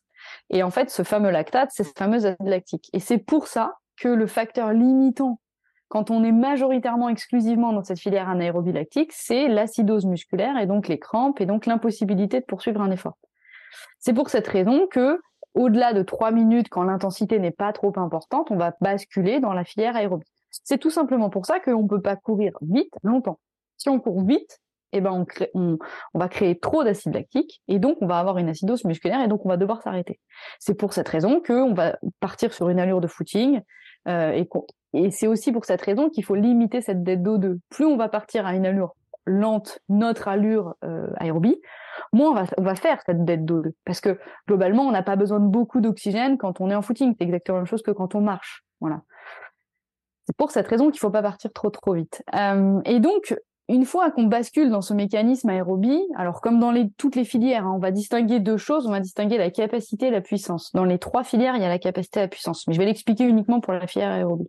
Et 0.51 0.63
en 0.63 0.71
fait, 0.71 0.91
ce 0.91 1.03
fameux 1.03 1.31
lactate, 1.31 1.71
c'est 1.73 1.85
ce 1.85 1.93
fameux 1.97 2.27
acide 2.27 2.47
lactique. 2.47 2.89
Et 2.93 3.01
c'est 3.01 3.19
pour 3.19 3.47
ça 3.47 3.75
que 3.97 4.09
le 4.09 4.27
facteur 4.27 4.73
limitant, 4.73 5.41
quand 5.89 6.11
on 6.11 6.23
est 6.23 6.33
majoritairement 6.33 7.09
exclusivement 7.09 7.73
dans 7.73 7.83
cette 7.83 7.99
filière 7.99 8.29
anaérobie 8.29 8.73
lactique, 8.73 9.13
c'est 9.13 9.49
l'acidose 9.49 10.07
musculaire 10.07 10.59
et 10.59 10.67
donc 10.67 10.89
les 10.89 10.99
crampes 10.99 11.41
et 11.41 11.47
donc 11.47 11.67
l'impossibilité 11.67 12.41
de 12.41 12.45
poursuivre 12.45 12.81
un 12.81 12.91
effort. 12.91 13.17
C'est 13.99 14.13
pour 14.13 14.31
cette 14.31 14.47
raison 14.47 14.87
que, 14.87 15.21
au-delà 15.55 15.93
de 15.93 16.03
trois 16.03 16.31
minutes, 16.31 16.69
quand 16.69 16.83
l'intensité 16.83 17.39
n'est 17.39 17.51
pas 17.51 17.73
trop 17.73 17.93
importante, 17.97 18.51
on 18.51 18.57
va 18.57 18.75
basculer 18.81 19.41
dans 19.41 19.53
la 19.53 19.65
filière 19.65 19.97
aérobie. 19.97 20.31
C'est 20.51 20.79
tout 20.79 20.91
simplement 20.91 21.31
pour 21.31 21.47
ça 21.47 21.61
qu'on 21.61 21.83
ne 21.83 21.89
peut 21.89 22.03
pas 22.03 22.17
courir 22.17 22.53
vite 22.63 22.93
longtemps. 23.03 23.39
Si 23.77 23.89
on 23.89 24.01
court 24.01 24.25
vite, 24.25 24.61
eh 24.93 25.01
ben 25.01 25.27
on, 25.55 25.79
va 26.15 26.29
créer 26.29 26.59
trop 26.59 26.85
d'acide 26.85 27.15
lactique 27.15 27.63
et 27.69 27.79
donc 27.79 27.99
on 28.01 28.07
va 28.07 28.19
avoir 28.19 28.39
une 28.39 28.49
acidose 28.49 28.85
musculaire 28.85 29.21
et 29.23 29.29
donc 29.29 29.45
on 29.45 29.49
va 29.49 29.57
devoir 29.57 29.83
s'arrêter. 29.83 30.19
C'est 30.59 30.75
pour 30.75 30.93
cette 30.93 31.09
raison 31.09 31.43
qu'on 31.45 31.75
va 31.75 31.99
partir 32.21 32.53
sur 32.53 32.69
une 32.69 32.81
allure 32.81 33.01
de 33.01 33.07
footing 33.07 33.61
euh, 34.09 34.33
et, 34.95 35.11
c'est 35.11 35.27
aussi 35.27 35.53
pour 35.53 35.67
cette 35.67 35.83
raison 35.83 36.09
qu'il 36.09 36.25
faut 36.25 36.35
limiter 36.35 36.81
cette 36.81 37.03
dette 37.03 37.23
d'O2. 37.23 37.59
Plus 37.69 37.85
on 37.85 37.99
va 37.99 38.09
partir 38.09 38.47
à 38.47 38.55
une 38.55 38.65
allure 38.65 38.95
lente, 39.27 39.81
notre 39.91 40.29
allure 40.29 40.75
euh, 40.83 41.11
aérobie, 41.17 41.61
moins 42.15 42.47
on 42.57 42.63
va, 42.63 42.75
faire 42.75 42.99
cette 43.05 43.23
dette 43.27 43.45
d'O2 43.45 43.73
parce 43.85 44.01
que 44.01 44.19
globalement 44.47 44.85
on 44.85 44.91
n'a 44.91 45.03
pas 45.03 45.17
besoin 45.17 45.41
de 45.41 45.47
beaucoup 45.47 45.83
d'oxygène 45.83 46.39
quand 46.39 46.63
on 46.63 46.71
est 46.71 46.75
en 46.75 46.83
footing. 46.83 47.15
C'est 47.19 47.25
exactement 47.25 47.57
la 47.57 47.63
même 47.63 47.67
chose 47.67 47.83
que 47.83 47.91
quand 47.91 48.15
on 48.15 48.23
marche. 48.23 48.65
Voilà. 48.81 49.03
C'est 50.25 50.37
pour 50.37 50.51
cette 50.51 50.69
raison 50.69 50.91
qu'il 50.91 51.01
faut 51.01 51.11
pas 51.11 51.23
partir 51.23 51.53
trop 51.53 51.71
trop 51.71 51.95
vite. 51.95 52.23
Euh, 52.35 52.81
et 52.85 53.01
donc 53.01 53.35
une 53.69 53.85
fois 53.85 54.11
qu'on 54.11 54.25
bascule 54.25 54.71
dans 54.71 54.81
ce 54.81 54.95
mécanisme 54.95 55.49
aérobie, 55.51 56.01
alors 56.17 56.41
comme 56.41 56.59
dans 56.59 56.73
toutes 56.97 57.17
les 57.17 57.25
filières, 57.25 57.67
hein, 57.67 57.75
on 57.77 57.79
va 57.79 57.91
distinguer 57.91 58.41
deux 58.41 58.57
choses, 58.57 58.87
on 58.87 58.91
va 58.91 59.01
distinguer 59.01 59.37
la 59.37 59.51
capacité 59.51 60.07
et 60.07 60.11
la 60.11 60.23
puissance. 60.23 60.73
Dans 60.73 60.85
les 60.85 60.99
trois 60.99 61.23
filières, 61.23 61.55
il 61.57 61.63
y 61.63 61.65
a 61.65 61.69
la 61.69 61.79
capacité 61.79 62.21
et 62.21 62.23
la 62.23 62.29
puissance, 62.29 62.67
mais 62.67 62.75
je 62.75 62.79
vais 62.79 62.87
l'expliquer 62.87 63.25
uniquement 63.25 63.61
pour 63.61 63.75
la 63.75 63.87
filière 63.87 64.11
aérobie. 64.11 64.49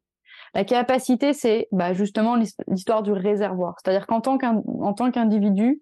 La 0.55 0.63
capacité, 0.63 1.33
c'est 1.33 1.67
bah, 1.71 1.93
justement 1.93 2.35
l'histoire 2.67 3.03
du 3.03 3.11
réservoir, 3.11 3.75
c'est-à-dire 3.83 4.07
qu'en 4.07 4.21
tant 4.21 4.37
qu'individu, 4.37 5.81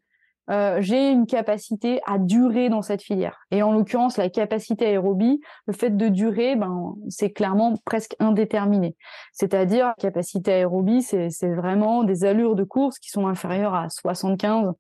euh, 0.50 0.78
j'ai 0.80 1.12
une 1.12 1.26
capacité 1.26 2.00
à 2.06 2.18
durer 2.18 2.70
dans 2.70 2.82
cette 2.82 3.02
filière. 3.02 3.46
Et 3.52 3.64
en 3.64 3.74
l'occurrence, 3.74 4.18
la 4.18 4.30
capacité 4.30 4.86
aérobie, 4.86 5.42
le 5.66 5.74
fait 5.74 5.90
de 5.90 6.08
durer, 6.08 6.56
ben, 6.56 6.96
c'est 7.10 7.32
clairement 7.32 7.76
presque 7.86 8.16
indéterminé. 8.20 8.96
C'est-à-dire, 9.34 9.94
capacité 10.00 10.54
aérobie, 10.54 11.02
c'est 11.02 11.54
vraiment 11.54 12.04
des 12.04 12.24
allures 12.24 12.56
de 12.56 12.64
course 12.64 12.98
qui 13.00 13.10
sont 13.10 13.28
inférieures 13.28 13.76
à 13.76 13.88
75% 13.88 14.74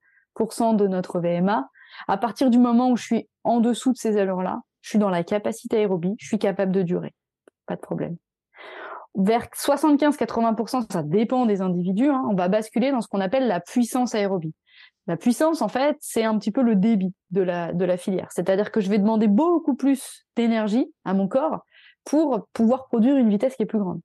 de 0.75 0.87
notre 0.87 1.19
VMA. 1.19 1.67
À 2.07 2.17
partir 2.17 2.49
du 2.49 2.59
moment 2.59 2.89
où 2.89 2.97
je 2.97 3.03
suis 3.03 3.29
en 3.43 3.59
dessous 3.59 3.91
de 3.91 3.97
ces 3.97 4.17
allures-là, 4.17 4.61
je 4.81 4.89
suis 4.89 4.99
dans 4.99 5.09
la 5.09 5.23
capacité 5.23 5.77
aérobie, 5.77 6.15
je 6.19 6.27
suis 6.27 6.39
capable 6.39 6.71
de 6.71 6.81
durer. 6.81 7.13
Pas 7.65 7.75
de 7.75 7.81
problème. 7.81 8.15
Vers 9.15 9.47
75-80%, 9.47 10.91
ça 10.91 11.03
dépend 11.03 11.45
des 11.45 11.61
individus, 11.61 12.09
hein, 12.09 12.23
on 12.29 12.35
va 12.35 12.47
basculer 12.47 12.91
dans 12.91 13.01
ce 13.01 13.07
qu'on 13.07 13.19
appelle 13.19 13.47
la 13.47 13.59
puissance 13.59 14.15
aérobie. 14.15 14.53
La 15.07 15.17
puissance, 15.17 15.61
en 15.61 15.67
fait, 15.67 15.97
c'est 16.01 16.23
un 16.23 16.37
petit 16.37 16.51
peu 16.51 16.61
le 16.61 16.75
débit 16.75 17.13
de 17.31 17.41
la, 17.41 17.97
filière. 17.97 18.27
C'est-à-dire 18.31 18.71
que 18.71 18.81
je 18.81 18.89
vais 18.89 18.99
demander 18.99 19.27
beaucoup 19.27 19.75
plus 19.75 20.25
d'énergie 20.35 20.91
à 21.05 21.13
mon 21.13 21.27
corps 21.27 21.61
pour 22.03 22.47
pouvoir 22.53 22.87
produire 22.87 23.15
une 23.17 23.29
vitesse 23.29 23.55
qui 23.55 23.63
est 23.63 23.67
plus 23.67 23.79
grande. 23.79 24.01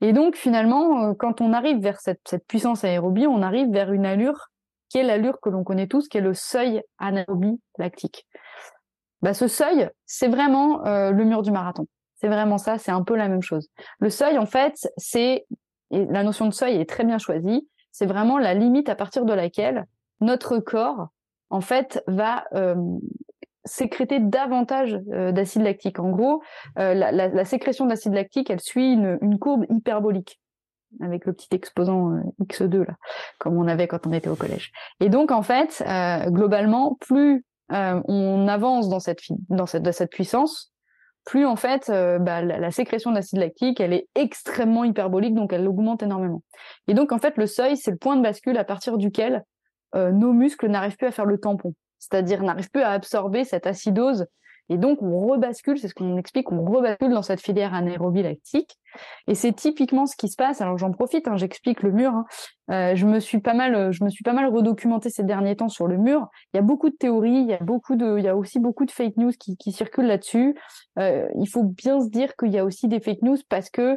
Et 0.00 0.12
donc, 0.12 0.36
finalement, 0.36 1.04
euh, 1.04 1.14
quand 1.14 1.40
on 1.40 1.52
arrive 1.52 1.78
vers 1.78 2.00
cette, 2.00 2.20
cette 2.26 2.46
puissance 2.46 2.84
aérobie, 2.84 3.26
on 3.26 3.42
arrive 3.42 3.70
vers 3.70 3.92
une 3.92 4.04
allure 4.04 4.48
qui 4.88 4.98
est 4.98 5.02
l'allure 5.02 5.40
que 5.40 5.48
l'on 5.48 5.64
connaît 5.64 5.86
tous, 5.86 6.08
qui 6.08 6.18
est 6.18 6.22
le 6.22 6.34
seuil 6.34 6.82
anaérobie 6.98 7.58
lactique. 7.78 8.26
Bah, 9.22 9.32
ce 9.32 9.48
seuil, 9.48 9.88
c'est 10.04 10.28
vraiment 10.28 10.84
euh, 10.86 11.10
le 11.10 11.24
mur 11.24 11.42
du 11.42 11.50
marathon. 11.50 11.86
C'est 12.16 12.28
vraiment 12.28 12.58
ça, 12.58 12.78
c'est 12.78 12.90
un 12.90 13.02
peu 13.02 13.16
la 13.16 13.28
même 13.28 13.42
chose. 13.42 13.68
Le 13.98 14.10
seuil, 14.10 14.38
en 14.38 14.46
fait, 14.46 14.88
c'est 14.96 15.46
et 15.92 16.06
la 16.06 16.24
notion 16.24 16.46
de 16.46 16.54
seuil 16.54 16.80
est 16.80 16.88
très 16.88 17.04
bien 17.04 17.18
choisie, 17.18 17.68
c'est 17.92 18.06
vraiment 18.06 18.38
la 18.38 18.54
limite 18.54 18.88
à 18.88 18.96
partir 18.96 19.24
de 19.24 19.32
laquelle 19.34 19.86
notre 20.22 20.58
corps, 20.58 21.08
en 21.52 21.60
fait, 21.60 22.02
va 22.06 22.44
euh, 22.54 22.74
sécréter 23.64 24.18
davantage 24.20 24.98
euh, 25.12 25.32
d'acide 25.32 25.62
lactique. 25.62 25.98
En 25.98 26.10
gros, 26.10 26.42
euh, 26.78 26.94
la, 26.94 27.12
la, 27.12 27.28
la, 27.28 27.44
sécrétion 27.44 27.86
d'acide 27.86 28.14
lactique, 28.14 28.48
elle 28.50 28.60
suit 28.60 28.94
une, 28.94 29.38
courbe 29.38 29.66
hyperbolique 29.68 30.40
avec 31.00 31.26
le 31.26 31.32
petit 31.32 31.48
exposant 31.52 32.20
X2 32.42 32.86
là, 32.86 32.96
comme 33.38 33.56
on 33.56 33.66
avait 33.66 33.86
quand 33.86 34.06
on 34.06 34.12
était 34.12 34.28
au 34.28 34.36
collège. 34.36 34.72
Et 35.00 35.08
donc 35.08 35.30
en 35.30 35.42
fait, 35.42 35.82
globalement, 36.26 36.98
plus 37.00 37.46
on 37.70 38.46
avance 38.46 38.90
dans 38.90 39.00
cette, 39.00 40.10
puissance, 40.10 40.72
plus 41.24 41.46
en 41.46 41.56
fait 41.56 41.86
bah, 41.88 42.42
la, 42.42 42.70
sécrétion 42.70 43.10
d'acide 43.12 43.38
lactique 43.38 43.80
elle 43.80 43.94
est 43.94 44.06
extrêmement 44.14 44.84
hyperbolique 44.84 45.34
donc 45.34 45.54
elle 45.54 45.66
augmente 45.66 46.02
énormément 46.02 46.42
et 46.88 46.94
donc 46.94 47.12
en 47.12 47.18
fait 47.18 47.38
le 47.38 47.46
seuil 47.46 47.78
c'est 47.78 47.92
le 47.92 47.96
point 47.96 48.16
de 48.16 48.22
bascule 48.22 48.58
à 48.58 48.64
partir 48.64 48.98
duquel 48.98 49.44
nos 49.94 50.32
muscles 50.32 50.68
n'arrivent 50.68 50.96
plus 50.96 51.06
à 51.06 51.10
faire 51.10 51.26
le 51.26 51.38
tampon 51.38 51.74
c'est-à-dire 51.98 52.42
n'arrivent 52.42 52.70
plus 52.70 52.82
à 52.82 52.90
absorber 52.90 53.44
cette 53.44 53.66
acidose 53.66 54.26
et 54.68 54.78
donc, 54.78 55.02
on 55.02 55.26
rebascule, 55.26 55.76
c'est 55.78 55.88
ce 55.88 55.94
qu'on 55.94 56.16
explique, 56.16 56.50
on 56.52 56.64
rebascule 56.64 57.12
dans 57.12 57.22
cette 57.22 57.40
filière 57.40 57.74
anaérobie 57.74 58.22
lactique. 58.22 58.78
Et 59.26 59.34
c'est 59.34 59.52
typiquement 59.52 60.06
ce 60.06 60.16
qui 60.16 60.28
se 60.28 60.36
passe. 60.36 60.60
Alors, 60.60 60.78
j'en 60.78 60.92
profite, 60.92 61.26
hein, 61.28 61.36
j'explique 61.36 61.82
le 61.82 61.92
mur. 61.92 62.12
Hein. 62.12 62.24
Euh, 62.70 62.94
je 62.94 63.06
me 63.06 63.20
suis 63.20 63.40
pas 63.40 63.54
mal, 63.54 63.92
je 63.92 64.04
me 64.04 64.08
suis 64.08 64.22
pas 64.22 64.32
mal 64.32 64.46
redocumenté 64.46 65.10
ces 65.10 65.24
derniers 65.24 65.56
temps 65.56 65.68
sur 65.68 65.88
le 65.88 65.98
mur. 65.98 66.28
Il 66.52 66.56
y 66.56 66.60
a 66.60 66.62
beaucoup 66.62 66.90
de 66.90 66.94
théories, 66.94 67.40
il 67.40 67.48
y 67.48 67.54
a 67.54 67.58
beaucoup 67.58 67.96
de, 67.96 68.18
il 68.18 68.24
y 68.24 68.28
a 68.28 68.36
aussi 68.36 68.60
beaucoup 68.60 68.86
de 68.86 68.90
fake 68.90 69.16
news 69.16 69.32
qui, 69.38 69.56
qui 69.56 69.72
circulent 69.72 70.06
là-dessus. 70.06 70.54
Euh, 70.98 71.26
il 71.38 71.48
faut 71.48 71.64
bien 71.64 72.00
se 72.00 72.08
dire 72.08 72.36
qu'il 72.36 72.52
y 72.52 72.58
a 72.58 72.64
aussi 72.64 72.88
des 72.88 73.00
fake 73.00 73.22
news 73.22 73.38
parce 73.48 73.68
que 73.68 73.82
euh, 73.82 73.96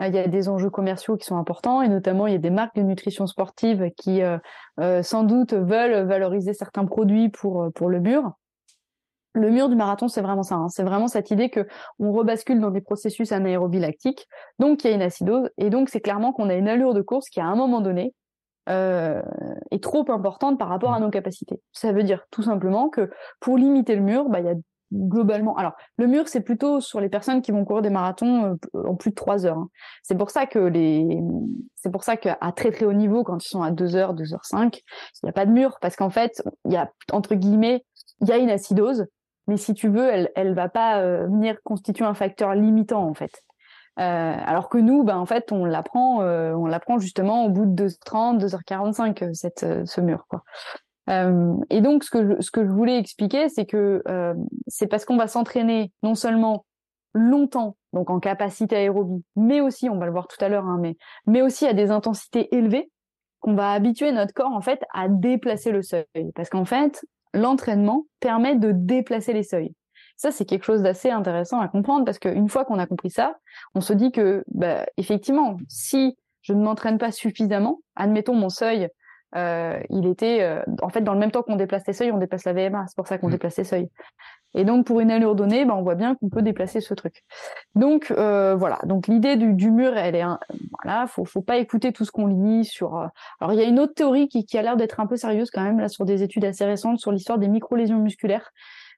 il 0.00 0.14
y 0.14 0.18
a 0.18 0.26
des 0.26 0.48
enjeux 0.48 0.70
commerciaux 0.70 1.16
qui 1.16 1.26
sont 1.26 1.36
importants 1.36 1.82
et 1.82 1.88
notamment 1.88 2.26
il 2.26 2.32
y 2.32 2.36
a 2.36 2.38
des 2.38 2.50
marques 2.50 2.76
de 2.76 2.82
nutrition 2.82 3.26
sportive 3.26 3.90
qui 3.96 4.22
euh, 4.22 4.38
euh, 4.80 5.02
sans 5.02 5.24
doute 5.24 5.52
veulent 5.52 6.06
valoriser 6.06 6.54
certains 6.54 6.86
produits 6.86 7.28
pour 7.28 7.70
pour 7.74 7.88
le 7.88 8.00
mur 8.00 8.32
le 9.34 9.50
mur 9.50 9.68
du 9.68 9.76
marathon, 9.76 10.08
c'est 10.08 10.20
vraiment 10.20 10.42
ça. 10.42 10.56
Hein. 10.56 10.68
C'est 10.68 10.82
vraiment 10.82 11.08
cette 11.08 11.30
idée 11.30 11.48
que 11.48 11.66
on 11.98 12.12
rebascule 12.12 12.60
dans 12.60 12.70
des 12.70 12.80
processus 12.80 13.32
anaérobie 13.32 13.78
lactique, 13.78 14.28
donc 14.58 14.84
il 14.84 14.90
y 14.90 14.92
a 14.92 14.94
une 14.94 15.02
acidose, 15.02 15.48
et 15.56 15.70
donc 15.70 15.88
c'est 15.88 16.00
clairement 16.00 16.32
qu'on 16.32 16.50
a 16.50 16.54
une 16.54 16.68
allure 16.68 16.94
de 16.94 17.02
course 17.02 17.28
qui, 17.28 17.40
à 17.40 17.46
un 17.46 17.56
moment 17.56 17.80
donné, 17.80 18.14
euh, 18.68 19.22
est 19.70 19.82
trop 19.82 20.04
importante 20.10 20.58
par 20.58 20.68
rapport 20.68 20.92
à 20.92 21.00
nos 21.00 21.10
capacités. 21.10 21.60
Ça 21.72 21.92
veut 21.92 22.04
dire 22.04 22.26
tout 22.30 22.42
simplement 22.42 22.88
que 22.90 23.10
pour 23.40 23.56
limiter 23.56 23.96
le 23.96 24.02
mur, 24.02 24.28
bah, 24.28 24.40
il 24.40 24.46
y 24.46 24.50
a 24.50 24.54
globalement. 24.92 25.56
Alors, 25.56 25.72
le 25.96 26.06
mur, 26.06 26.28
c'est 26.28 26.42
plutôt 26.42 26.80
sur 26.80 27.00
les 27.00 27.08
personnes 27.08 27.42
qui 27.42 27.50
vont 27.50 27.64
courir 27.64 27.82
des 27.82 27.90
marathons 27.90 28.58
euh, 28.74 28.86
en 28.86 28.94
plus 28.94 29.10
de 29.10 29.14
trois 29.14 29.46
heures. 29.46 29.58
Hein. 29.58 29.68
C'est 30.02 30.16
pour 30.16 30.30
ça 30.30 30.46
que 30.46 30.58
les, 30.58 31.18
c'est 31.76 31.90
pour 31.90 32.04
ça 32.04 32.16
qu'à 32.16 32.36
très 32.54 32.70
très 32.70 32.84
haut 32.84 32.92
niveau, 32.92 33.24
quand 33.24 33.44
ils 33.44 33.48
sont 33.48 33.62
à 33.62 33.70
2 33.70 33.96
heures, 33.96 34.14
2 34.14 34.34
heures 34.34 34.44
5, 34.44 34.76
il 34.76 34.82
n'y 35.24 35.30
a 35.30 35.32
pas 35.32 35.46
de 35.46 35.52
mur 35.52 35.78
parce 35.80 35.96
qu'en 35.96 36.10
fait, 36.10 36.42
il 36.66 36.72
y 36.72 36.76
a 36.76 36.90
entre 37.12 37.34
guillemets, 37.34 37.84
il 38.20 38.28
y 38.28 38.32
a 38.32 38.36
une 38.36 38.50
acidose 38.50 39.06
mais 39.46 39.56
si 39.56 39.74
tu 39.74 39.88
veux, 39.88 40.08
elle 40.08 40.30
elle 40.34 40.54
va 40.54 40.68
pas 40.68 41.00
euh, 41.00 41.26
venir 41.26 41.56
constituer 41.64 42.04
un 42.04 42.14
facteur 42.14 42.54
limitant 42.54 43.06
en 43.06 43.14
fait. 43.14 43.32
Euh, 43.98 44.34
alors 44.44 44.68
que 44.68 44.78
nous, 44.78 45.02
ben 45.04 45.18
en 45.18 45.26
fait, 45.26 45.52
on 45.52 45.64
l'apprend, 45.64 46.22
euh, 46.22 46.52
on 46.54 46.66
l'apprend 46.66 46.98
justement 46.98 47.44
au 47.44 47.50
bout 47.50 47.66
de 47.66 47.88
2h30, 47.88 48.38
2h45 48.38 49.34
cette 49.34 49.66
ce 49.84 50.00
mur 50.00 50.26
quoi. 50.28 50.44
Et 51.08 51.80
donc 51.80 52.04
ce 52.04 52.10
que 52.10 52.64
je, 52.64 52.70
voulais 52.70 52.98
expliquer, 52.98 53.48
c'est 53.48 53.66
que 53.66 54.02
c'est 54.66 54.86
parce 54.86 55.04
qu'on 55.04 55.16
va 55.16 55.26
s'entraîner 55.26 55.92
non 56.02 56.14
seulement 56.14 56.64
longtemps, 57.14 57.76
donc 57.92 58.08
en 58.10 58.20
capacité 58.20 58.76
aérobie, 58.76 59.22
mais 59.36 59.60
aussi, 59.60 59.90
on 59.90 59.98
va 59.98 60.06
le 60.06 60.12
voir 60.12 60.28
tout 60.28 60.42
à 60.42 60.48
l'heure, 60.48 60.64
hein, 60.64 60.78
mais 60.80 60.96
mais 61.26 61.42
aussi 61.42 61.66
à 61.66 61.74
des 61.74 61.90
intensités 61.90 62.54
élevées, 62.54 62.90
qu'on 63.40 63.54
va 63.54 63.72
habituer 63.72 64.12
notre 64.12 64.32
corps 64.32 64.52
en 64.52 64.62
fait 64.62 64.82
à 64.94 65.08
déplacer 65.08 65.72
le 65.72 65.82
seuil. 65.82 66.06
Parce 66.34 66.48
qu'en 66.48 66.64
fait, 66.64 67.04
l'entraînement 67.34 68.06
permet 68.20 68.56
de 68.56 68.72
déplacer 68.72 69.32
les 69.32 69.42
seuils. 69.42 69.74
Ça, 70.16 70.30
c'est 70.30 70.44
quelque 70.44 70.64
chose 70.64 70.82
d'assez 70.82 71.10
intéressant 71.10 71.60
à 71.60 71.68
comprendre 71.68 72.04
parce 72.04 72.18
qu'une 72.18 72.48
fois 72.48 72.64
qu'on 72.64 72.78
a 72.78 72.86
compris 72.86 73.10
ça, 73.10 73.36
on 73.74 73.80
se 73.80 73.92
dit 73.92 74.12
que, 74.12 74.44
bah, 74.48 74.86
effectivement, 74.96 75.56
si 75.68 76.16
je 76.42 76.52
ne 76.52 76.62
m'entraîne 76.62 76.98
pas 76.98 77.10
suffisamment, 77.10 77.80
admettons 77.96 78.34
mon 78.34 78.48
seuil, 78.48 78.88
euh, 79.36 79.80
il 79.90 80.06
était, 80.06 80.42
euh, 80.42 80.62
en 80.82 80.88
fait, 80.88 81.00
dans 81.00 81.14
le 81.14 81.18
même 81.18 81.30
temps 81.30 81.42
qu'on 81.42 81.56
déplace 81.56 81.86
les 81.86 81.92
seuils, 81.92 82.12
on 82.12 82.18
déplace 82.18 82.44
la 82.44 82.52
VMA. 82.52 82.86
C'est 82.88 82.96
pour 82.96 83.06
ça 83.06 83.18
qu'on 83.18 83.28
mmh. 83.28 83.32
déplace 83.32 83.56
les 83.58 83.64
seuils. 83.64 83.88
Et 84.54 84.64
donc, 84.64 84.86
pour 84.86 85.00
une 85.00 85.10
allure 85.10 85.34
donnée, 85.34 85.64
ben, 85.64 85.74
on 85.74 85.82
voit 85.82 85.94
bien 85.94 86.14
qu'on 86.14 86.28
peut 86.28 86.42
déplacer 86.42 86.80
ce 86.80 86.92
truc. 86.94 87.24
Donc, 87.74 88.10
euh, 88.10 88.54
voilà. 88.54 88.78
Donc, 88.84 89.06
l'idée 89.06 89.36
du, 89.36 89.54
du, 89.54 89.70
mur, 89.70 89.96
elle 89.96 90.14
est, 90.14 90.22
un... 90.22 90.38
voilà, 90.82 91.06
faut, 91.06 91.24
faut 91.24 91.40
pas 91.40 91.56
écouter 91.56 91.92
tout 91.92 92.04
ce 92.04 92.12
qu'on 92.12 92.26
lit 92.26 92.64
sur. 92.64 92.96
Euh, 92.96 93.06
alors, 93.40 93.54
il 93.54 93.58
y 93.58 93.62
a 93.62 93.66
une 93.66 93.78
autre 93.78 93.94
théorie 93.94 94.28
qui, 94.28 94.44
qui 94.44 94.58
a 94.58 94.62
l'air 94.62 94.76
d'être 94.76 95.00
un 95.00 95.06
peu 95.06 95.16
sérieuse 95.16 95.50
quand 95.50 95.62
même 95.62 95.80
là 95.80 95.88
sur 95.88 96.04
des 96.04 96.22
études 96.22 96.44
assez 96.44 96.64
récentes 96.64 96.98
sur 96.98 97.12
l'histoire 97.12 97.38
des 97.38 97.48
micro-lésions 97.48 97.98
musculaires, 97.98 98.50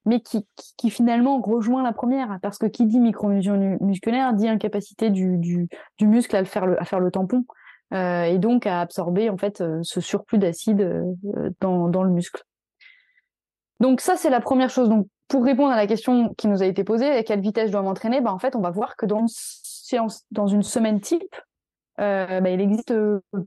mais 0.06 0.20
qui, 0.20 0.44
qui, 0.56 0.74
qui, 0.76 0.90
finalement 0.90 1.40
rejoint 1.40 1.82
la 1.84 1.92
première, 1.92 2.38
parce 2.42 2.58
que 2.58 2.66
qui 2.66 2.86
dit 2.86 2.98
micro-lésion 2.98 3.78
musculaire 3.80 4.32
dit 4.34 4.48
incapacité 4.48 5.10
du, 5.10 5.38
du, 5.38 5.68
du 5.98 6.06
muscle 6.08 6.34
à 6.34 6.40
le 6.40 6.46
faire 6.46 6.66
le, 6.66 6.80
à 6.80 6.84
faire 6.84 7.00
le 7.00 7.12
tampon. 7.12 7.44
Euh, 7.92 8.24
et 8.24 8.38
donc 8.38 8.66
à 8.66 8.80
absorber 8.80 9.28
en 9.30 9.36
fait 9.36 9.60
euh, 9.60 9.80
ce 9.82 10.00
surplus 10.00 10.38
d'acide 10.38 10.80
euh, 10.80 11.50
dans, 11.60 11.88
dans 11.88 12.02
le 12.02 12.10
muscle. 12.10 12.42
Donc 13.80 14.00
ça 14.00 14.16
c'est 14.16 14.30
la 14.30 14.40
première 14.40 14.70
chose. 14.70 14.88
Donc 14.88 15.06
pour 15.28 15.44
répondre 15.44 15.72
à 15.72 15.76
la 15.76 15.86
question 15.86 16.34
qui 16.34 16.48
nous 16.48 16.62
a 16.62 16.66
été 16.66 16.82
posée, 16.84 17.08
à 17.08 17.22
quelle 17.22 17.40
vitesse 17.40 17.68
je 17.68 17.72
dois 17.72 17.82
m'entraîner, 17.82 18.20
bah, 18.20 18.32
en 18.32 18.38
fait, 18.38 18.56
on 18.56 18.60
va 18.60 18.70
voir 18.70 18.96
que 18.96 19.06
dans 19.06 19.20
une 19.20 19.28
séance, 19.28 20.24
dans 20.30 20.46
une 20.46 20.62
semaine 20.62 21.00
type, 21.00 21.34
bah, 21.96 22.50
il 22.50 22.60
existe 22.60 22.94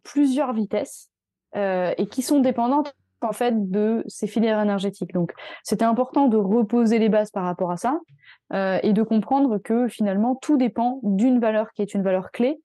plusieurs 0.03 0.53
vitesses 0.53 1.09
et 1.53 2.07
qui 2.09 2.23
sont 2.23 2.39
dépendantes 2.39 2.93
en 3.21 3.31
fait 3.31 3.69
de 3.69 4.03
ces 4.07 4.25
filières 4.25 4.59
énergétiques. 4.59 5.13
Donc, 5.13 5.33
c'était 5.63 5.85
important 5.85 6.27
de 6.27 6.37
reposer 6.37 6.97
les 6.97 7.09
bases 7.09 7.29
par 7.29 7.43
rapport 7.43 7.69
à 7.69 7.77
ça 7.77 7.99
et 8.51 8.91
de 8.91 9.03
comprendre 9.03 9.59
que 9.59 9.87
finalement 9.87 10.35
tout 10.35 10.57
dépend 10.57 10.99
d'une 11.03 11.39
valeur 11.39 11.71
qui 11.73 11.83
est 11.83 11.93
une 11.93 12.03
valeur 12.03 12.31
clé, 12.31 12.59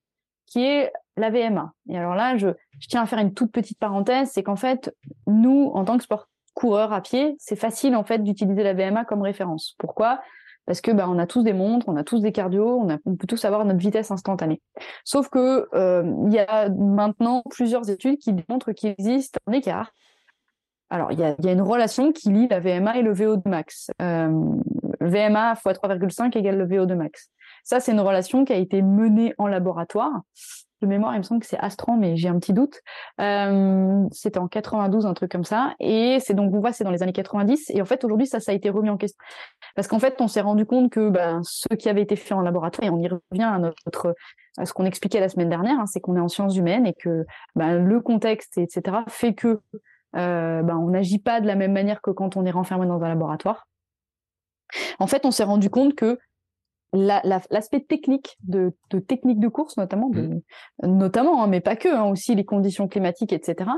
qui 0.47 0.65
est 0.65 0.91
la 1.17 1.31
VMA. 1.31 1.73
Et 1.89 1.99
alors 1.99 2.15
là, 2.15 2.37
je, 2.37 2.49
tiens 2.89 3.03
à 3.03 3.07
faire 3.07 3.19
une 3.19 3.35
toute 3.35 3.53
petite 3.53 3.79
parenthèse, 3.79 4.31
c'est 4.33 4.43
qu'en 4.43 4.57
fait, 4.57 4.95
nous, 5.27 5.71
en 5.75 5.85
tant 5.85 5.97
que 5.97 6.05
sport 6.05 6.29
coureur 6.55 6.93
à 6.93 7.01
pied, 7.01 7.35
c'est 7.39 7.57
facile 7.57 7.97
en 7.97 8.05
fait 8.05 8.23
d'utiliser 8.23 8.63
la 8.63 8.75
VMA 8.75 9.05
comme 9.05 9.23
référence. 9.23 9.75
Pourquoi? 9.79 10.21
Parce 10.67 10.81
que 10.81 10.93
bah, 10.93 11.07
on 11.09 11.19
a 11.19 11.27
tous 11.27 11.43
des 11.43 11.55
montres, 11.55 11.89
on 11.89 11.97
a 11.97 12.05
tous 12.05 12.21
des 12.21 12.31
cardio, 12.31 12.79
on, 12.79 12.89
a, 12.89 12.99
peut 12.99 13.27
tous 13.27 13.45
avoir 13.45 13.65
notre 13.65 13.81
vitesse 13.81 14.11
instantanée. 14.11 14.61
Sauf 15.05 15.29
que 15.29 15.69
euh, 15.75 16.05
il 16.27 16.33
y 16.33 16.39
a 16.39 16.69
maintenant 16.69 17.43
plusieurs 17.51 17.91
études 17.91 18.19
qui 18.19 18.33
démontrent 18.33 18.73
qu'il 18.73 18.91
existe 18.91 19.39
un 19.47 19.53
écart. 19.53 19.93
Alors 20.89 21.11
il 21.11 21.19
y 21.19 21.25
a, 21.25 21.35
y 21.41 21.49
a, 21.49 21.53
une 21.53 21.63
relation 21.63 22.13
qui 22.13 22.29
lie 22.29 22.47
la 22.49 22.61
VMA 22.61 22.99
et 22.99 23.03
le 23.03 23.13
VO2 23.13 23.49
max. 23.49 23.91
Euh, 24.01 24.29
VMA 25.01 25.55
x 25.55 25.65
3,5 25.65 26.39
égale 26.39 26.59
le 26.59 26.67
VO2 26.67 26.95
max. 26.95 27.31
Ça, 27.65 27.81
c'est 27.81 27.93
une 27.93 28.01
relation 28.01 28.45
qui 28.45 28.53
a 28.53 28.57
été 28.57 28.83
menée 28.83 29.35
en 29.39 29.47
laboratoire 29.47 30.23
de 30.83 30.87
mémoire, 30.87 31.15
il 31.15 31.19
me 31.19 31.23
semble 31.23 31.41
que 31.41 31.47
c'est 31.47 31.59
Astran, 31.59 31.97
mais 31.97 32.17
j'ai 32.17 32.29
un 32.29 32.39
petit 32.39 32.53
doute. 32.53 32.81
Euh, 33.21 34.05
c'était 34.11 34.39
en 34.39 34.49
92, 34.49 35.07
un 35.07 35.15
truc 35.15 35.31
comme 35.31 35.45
ça. 35.45 35.75
Et 35.81 36.19
c'est 36.21 36.35
donc, 36.35 36.53
on 36.55 36.61
voit, 36.61 36.73
c'est 36.73 36.85
dans 36.85 36.91
les 36.91 37.03
années 37.03 37.13
90. 37.13 37.71
Et 37.71 37.81
en 37.81 37.85
fait, 37.85 38.05
aujourd'hui, 38.05 38.27
ça, 38.27 38.41
ça 38.41 38.53
a 38.53 38.55
été 38.55 38.69
remis 38.71 38.91
en 38.91 38.97
question. 38.97 39.19
Parce 39.75 39.89
qu'en 39.89 39.99
fait, 39.99 40.21
on 40.21 40.29
s'est 40.29 40.41
rendu 40.41 40.67
compte 40.67 40.91
que 40.91 41.09
ben, 41.09 41.41
ce 41.45 41.69
qui 41.75 41.89
avait 41.89 42.03
été 42.03 42.17
fait 42.17 42.35
en 42.35 42.41
laboratoire, 42.41 42.87
et 42.87 42.91
on 42.91 42.99
y 42.99 43.09
revient 43.09 43.45
à 43.45 43.59
notre 43.59 44.15
à 44.59 44.67
ce 44.67 44.75
qu'on 44.75 44.85
expliquait 44.85 45.19
la 45.19 45.31
semaine 45.31 45.49
dernière, 45.49 45.81
hein, 45.81 45.87
c'est 45.87 46.01
qu'on 46.01 46.15
est 46.17 46.21
en 46.21 46.29
sciences 46.29 46.57
humaines 46.57 46.87
et 46.87 46.93
que 46.93 47.25
ben, 47.57 47.79
le 47.79 48.01
contexte, 48.01 48.59
etc., 48.59 48.99
fait 49.09 49.33
que 49.33 49.61
ben, 50.13 50.77
on 50.77 50.89
n'agit 50.89 51.19
pas 51.19 51.41
de 51.41 51.47
la 51.47 51.55
même 51.55 51.73
manière 51.73 52.03
que 52.03 52.11
quand 52.11 52.37
on 52.37 52.45
est 52.45 52.51
renfermé 52.51 52.87
dans 52.87 53.03
un 53.03 53.09
laboratoire. 53.09 53.67
En 54.99 55.07
fait, 55.07 55.25
on 55.25 55.31
s'est 55.31 55.45
rendu 55.45 55.71
compte 55.71 55.95
que 55.95 56.19
l'aspect 56.93 57.81
technique 57.81 58.37
de, 58.43 58.73
de 58.91 58.99
technique 58.99 59.41
de 59.41 59.49
course 59.49 59.77
notamment, 59.77 60.11
de, 60.11 60.23
mmh. 60.23 60.43
notamment, 60.87 61.43
hein, 61.43 61.47
mais 61.47 61.61
pas 61.61 61.77
que, 61.77 61.89
hein, 61.89 62.05
aussi 62.05 62.35
les 62.35 62.45
conditions 62.45 62.89
climatiques, 62.89 63.33
etc., 63.33 63.71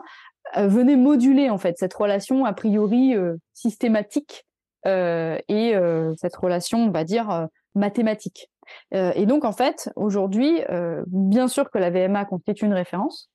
euh, 0.57 0.67
venait 0.67 0.97
moduler 0.97 1.49
en 1.51 1.59
fait 1.59 1.79
cette 1.79 1.95
relation 1.95 2.45
a 2.45 2.53
priori 2.53 3.15
euh, 3.15 3.37
systématique 3.53 4.45
euh, 4.87 5.39
et 5.49 5.75
euh, 5.75 6.13
cette 6.17 6.37
relation, 6.37 6.79
on 6.79 6.91
va 6.91 7.05
dire, 7.05 7.31
euh, 7.31 7.47
mathématique. 7.75 8.51
et 8.93 9.27
donc 9.27 9.45
en 9.45 9.51
fait, 9.51 9.91
aujourd'hui, 9.97 10.61
bien 11.09 11.49
sûr 11.49 11.71
que 11.71 11.79
la 11.79 11.91
VMA 11.91 12.25
constitue 12.25 12.67
une 12.67 12.73
référence, 12.73 13.29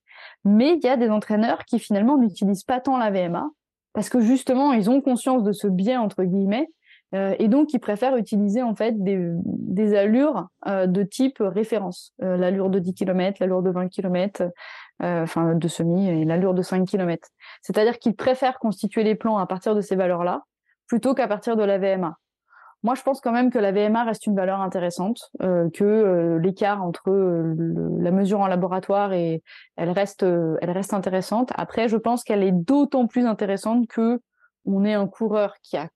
mais 0.45 0.75
il 0.75 0.83
y 0.83 0.87
a 0.87 0.95
des 0.95 1.09
entraîneurs 1.09 1.65
qui 1.65 1.77
finalement 1.77 2.17
n'utilisent 2.17 2.63
pas 2.63 2.79
tant 2.79 2.97
la 2.97 3.11
VMA 3.11 3.49
parce 3.91 4.07
que 4.07 4.21
justement, 4.21 4.71
ils 4.71 4.89
ont 4.89 5.01
conscience 5.01 5.43
de 5.43 5.51
ce 5.51 5.67
biais 5.67 5.97
entre 5.97 6.23
guillemets 6.23 6.69
euh, 7.15 7.35
et 7.39 7.47
donc, 7.47 7.73
ils 7.73 7.79
préfèrent 7.79 8.15
utiliser 8.15 8.61
en 8.61 8.75
fait 8.75 8.93
des, 8.97 9.95
allures 9.95 10.47
euh, 10.67 10.85
de 10.85 11.03
type 11.03 11.37
référence, 11.39 12.13
euh, 12.21 12.37
l'allure 12.37 12.69
de 12.69 12.79
10 12.79 12.93
km, 12.93 13.37
l'allure 13.39 13.63
de 13.63 13.71
20 13.71 13.89
km, 13.89 14.43
enfin 15.01 15.55
de 15.55 15.67
semi 15.69 16.09
et 16.09 16.25
l'allure 16.25 16.53
de 16.53 16.61
5 16.61 16.85
km. 16.85 17.29
C'est-à-dire 17.61 17.99
qu'ils 17.99 18.15
préfèrent 18.15 18.59
constituer 18.59 19.03
les 19.03 19.15
plans 19.15 19.37
à 19.37 19.47
partir 19.47 19.73
de 19.73 19.81
ces 19.81 19.95
valeurs-là 19.95 20.43
plutôt 20.87 21.13
qu'à 21.13 21.27
partir 21.27 21.55
de 21.55 21.63
la 21.63 21.77
VMA. 21.77 22.17
moi, 22.83 22.95
je 22.95 23.01
pense 23.03 23.21
quand 23.21 23.31
même 23.31 23.49
que 23.49 23.59
la 23.59 23.71
VMA 23.71 24.03
reste 24.03 24.25
une 24.25 24.35
valeur 24.35 24.59
intéressante, 24.59 25.31
que 25.39 26.37
l'écart 26.43 26.83
entre 26.83 27.11
la 27.11 28.11
mesure 28.11 28.41
en 28.41 28.47
laboratoire 28.47 29.13
et 29.13 29.41
elle 29.77 29.91
reste, 29.91 30.23
elle 30.23 30.71
reste 30.71 30.93
intéressante. 30.93 31.53
Après, 31.55 31.87
je 31.87 31.95
pense 31.95 32.23
qu'elle 32.25 32.43
est 32.43 32.51
d'autant 32.51 33.07
plus 33.07 33.25
intéressante 33.25 33.87
que 33.87 34.19
on 34.65 34.83
est 34.83 34.93
un 34.93 35.07
coureur 35.07 35.53
qui 35.63 35.77
a 35.77 35.87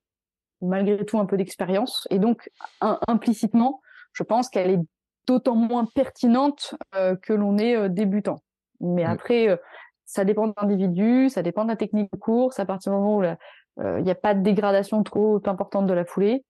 malgré 0.63 1.05
tout 1.05 1.19
un 1.19 1.25
peu 1.25 1.37
d'expérience 1.37 2.07
et 2.09 2.19
donc 2.19 2.49
implicitement, 2.81 3.81
je 4.13 4.23
pense 4.23 4.49
qu'elle 4.49 4.71
est 4.71 4.79
d'autant 5.27 5.55
moins 5.55 5.85
pertinente 5.95 6.75
que 7.21 7.33
l'on 7.33 7.57
est 7.57 7.89
débutant. 7.89 8.39
Mais 8.81 9.03
après, 9.03 9.59
ça 10.05 10.25
dépend 10.25 10.47
de 10.47 10.53
l'individu, 10.59 11.29
ça 11.29 11.41
dépend 11.41 11.63
de 11.63 11.69
la 11.69 11.75
technique 11.75 12.11
de 12.11 12.17
course. 12.17 12.59
À 12.59 12.65
partir 12.65 12.91
du 12.91 12.97
moment 12.97 13.17
où 13.17 13.23
il 13.23 14.03
n'y 14.03 14.11
a 14.11 14.15
pas 14.15 14.33
de 14.33 14.41
dégradation 14.41 15.01
trop 15.03 15.41
importante 15.45 15.87
de 15.87 15.93
la 15.93 16.05
foulée, 16.05 16.43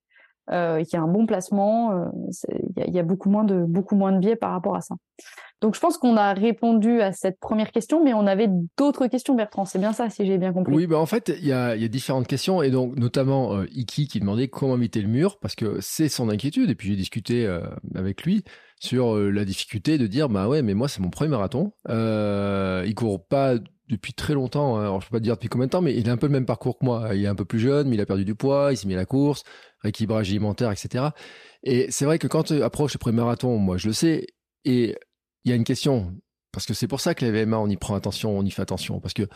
euh, 0.50 0.80
il 0.80 0.92
y 0.92 0.96
a 0.96 1.00
un 1.00 1.08
bon 1.08 1.26
placement, 1.26 1.92
euh, 1.92 2.04
il 2.76 2.94
y, 2.94 2.98
a 2.98 3.02
beaucoup 3.02 3.30
moins 3.30 3.44
de 3.44 3.64
beaucoup 3.64 3.96
moins 3.96 4.12
de 4.12 4.18
biais 4.18 4.36
par 4.36 4.50
rapport 4.50 4.76
à 4.76 4.82
ça. 4.82 4.94
Donc 5.64 5.74
je 5.74 5.80
pense 5.80 5.96
qu'on 5.96 6.18
a 6.18 6.34
répondu 6.34 7.00
à 7.00 7.12
cette 7.12 7.40
première 7.40 7.72
question, 7.72 8.04
mais 8.04 8.12
on 8.12 8.26
avait 8.26 8.50
d'autres 8.76 9.06
questions, 9.06 9.34
Bertrand. 9.34 9.64
C'est 9.64 9.78
bien 9.78 9.94
ça, 9.94 10.10
si 10.10 10.26
j'ai 10.26 10.36
bien 10.36 10.52
compris. 10.52 10.74
Oui, 10.74 10.86
bah 10.86 10.98
en 10.98 11.06
fait, 11.06 11.32
il 11.40 11.46
y 11.46 11.52
a, 11.52 11.74
différentes 11.88 12.26
questions, 12.26 12.60
et 12.60 12.70
donc 12.70 12.98
notamment 12.98 13.56
euh, 13.56 13.66
Iki 13.72 14.06
qui 14.06 14.20
demandait 14.20 14.48
comment 14.48 14.76
éviter 14.76 15.00
le 15.00 15.08
mur, 15.08 15.38
parce 15.38 15.54
que 15.54 15.78
c'est 15.80 16.10
son 16.10 16.28
inquiétude. 16.28 16.68
Et 16.68 16.74
puis 16.74 16.88
j'ai 16.88 16.96
discuté 16.96 17.46
euh, 17.46 17.62
avec 17.94 18.24
lui 18.24 18.44
sur 18.78 19.16
euh, 19.16 19.30
la 19.30 19.46
difficulté 19.46 19.96
de 19.96 20.06
dire, 20.06 20.28
bah 20.28 20.48
ouais, 20.48 20.60
mais 20.60 20.74
moi 20.74 20.86
c'est 20.86 21.00
mon 21.00 21.08
premier 21.08 21.30
marathon. 21.30 21.72
Euh, 21.88 22.84
il 22.86 22.94
court 22.94 23.26
pas 23.26 23.54
depuis 23.88 24.12
très 24.12 24.34
longtemps. 24.34 24.76
Hein. 24.76 24.82
Alors 24.82 25.00
je 25.00 25.08
peux 25.08 25.16
pas 25.16 25.20
dire 25.20 25.36
depuis 25.36 25.48
combien 25.48 25.66
de 25.66 25.70
temps, 25.70 25.80
mais 25.80 25.96
il 25.96 26.10
a 26.10 26.12
un 26.12 26.18
peu 26.18 26.26
le 26.26 26.32
même 26.32 26.44
parcours 26.44 26.78
que 26.78 26.84
moi. 26.84 27.14
Il 27.14 27.24
est 27.24 27.26
un 27.26 27.34
peu 27.34 27.46
plus 27.46 27.58
jeune, 27.58 27.88
mais 27.88 27.94
il 27.96 28.00
a 28.02 28.06
perdu 28.06 28.26
du 28.26 28.34
poids, 28.34 28.68
il 28.72 28.76
s'est 28.76 28.86
mis 28.86 28.92
à 28.92 28.98
la 28.98 29.06
course 29.06 29.44
rééquilibrage 29.80 30.28
alimentaire, 30.28 30.70
etc. 30.70 31.06
Et 31.62 31.86
c'est 31.90 32.04
vrai 32.04 32.18
que 32.18 32.26
quand 32.26 32.42
tu 32.42 32.62
approches 32.62 32.92
le 32.92 32.98
premier 32.98 33.16
marathon, 33.16 33.56
moi 33.56 33.78
je 33.78 33.86
le 33.86 33.94
sais, 33.94 34.26
et 34.66 34.94
il 35.44 35.50
y 35.50 35.52
a 35.52 35.56
une 35.56 35.64
question, 35.64 36.14
parce 36.52 36.66
que 36.66 36.74
c'est 36.74 36.88
pour 36.88 37.00
ça 37.00 37.14
que 37.14 37.24
la 37.24 37.32
VMA, 37.32 37.58
on 37.58 37.68
y 37.68 37.76
prend 37.76 37.94
attention, 37.94 38.36
on 38.36 38.44
y 38.44 38.50
fait 38.50 38.62
attention, 38.62 39.00
parce 39.00 39.14
que 39.14 39.28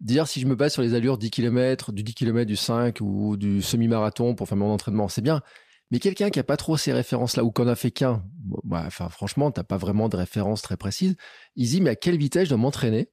dire 0.00 0.26
si 0.26 0.40
je 0.40 0.46
me 0.46 0.54
base 0.54 0.72
sur 0.72 0.82
les 0.82 0.94
allures 0.94 1.18
10 1.18 1.30
km, 1.30 1.92
du 1.92 2.02
10 2.02 2.14
km, 2.14 2.46
du 2.46 2.56
5 2.56 3.00
ou 3.00 3.36
du 3.36 3.62
semi-marathon 3.62 4.34
pour 4.34 4.48
faire 4.48 4.56
mon 4.56 4.72
entraînement, 4.72 5.08
c'est 5.08 5.22
bien. 5.22 5.42
Mais 5.90 5.98
quelqu'un 5.98 6.30
qui 6.30 6.38
a 6.38 6.44
pas 6.44 6.56
trop 6.56 6.76
ces 6.76 6.92
références-là 6.92 7.44
ou 7.44 7.50
qu'on 7.50 7.66
a 7.66 7.74
fait 7.74 7.90
qu'un, 7.90 8.24
bah, 8.64 8.84
enfin 8.86 9.08
franchement, 9.08 9.50
t'as 9.50 9.64
pas 9.64 9.76
vraiment 9.76 10.08
de 10.08 10.16
références 10.16 10.62
très 10.62 10.76
précises. 10.76 11.16
Il 11.56 11.68
dit 11.68 11.80
mais 11.80 11.90
à 11.90 11.96
quelle 11.96 12.16
vitesse 12.16 12.44
je 12.44 12.50
dois 12.50 12.58
m'entraîner 12.58 13.10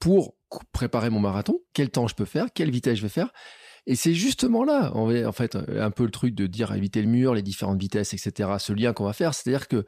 pour 0.00 0.36
préparer 0.72 1.08
mon 1.10 1.20
marathon? 1.20 1.60
Quel 1.72 1.90
temps 1.90 2.08
je 2.08 2.14
peux 2.14 2.24
faire? 2.24 2.46
Quelle 2.52 2.70
vitesse 2.70 2.98
je 2.98 3.02
vais 3.02 3.08
faire? 3.08 3.32
Et 3.86 3.94
c'est 3.94 4.14
justement 4.14 4.64
là, 4.64 4.90
en 4.94 5.32
fait, 5.32 5.54
un 5.54 5.92
peu 5.92 6.04
le 6.04 6.10
truc 6.10 6.34
de 6.34 6.48
dire 6.48 6.74
éviter 6.74 7.00
le 7.00 7.08
mur, 7.08 7.34
les 7.34 7.42
différentes 7.42 7.80
vitesses, 7.80 8.12
etc. 8.14 8.50
Ce 8.58 8.72
lien 8.72 8.92
qu'on 8.92 9.04
va 9.04 9.12
faire, 9.12 9.32
c'est-à-dire 9.32 9.68
que 9.68 9.86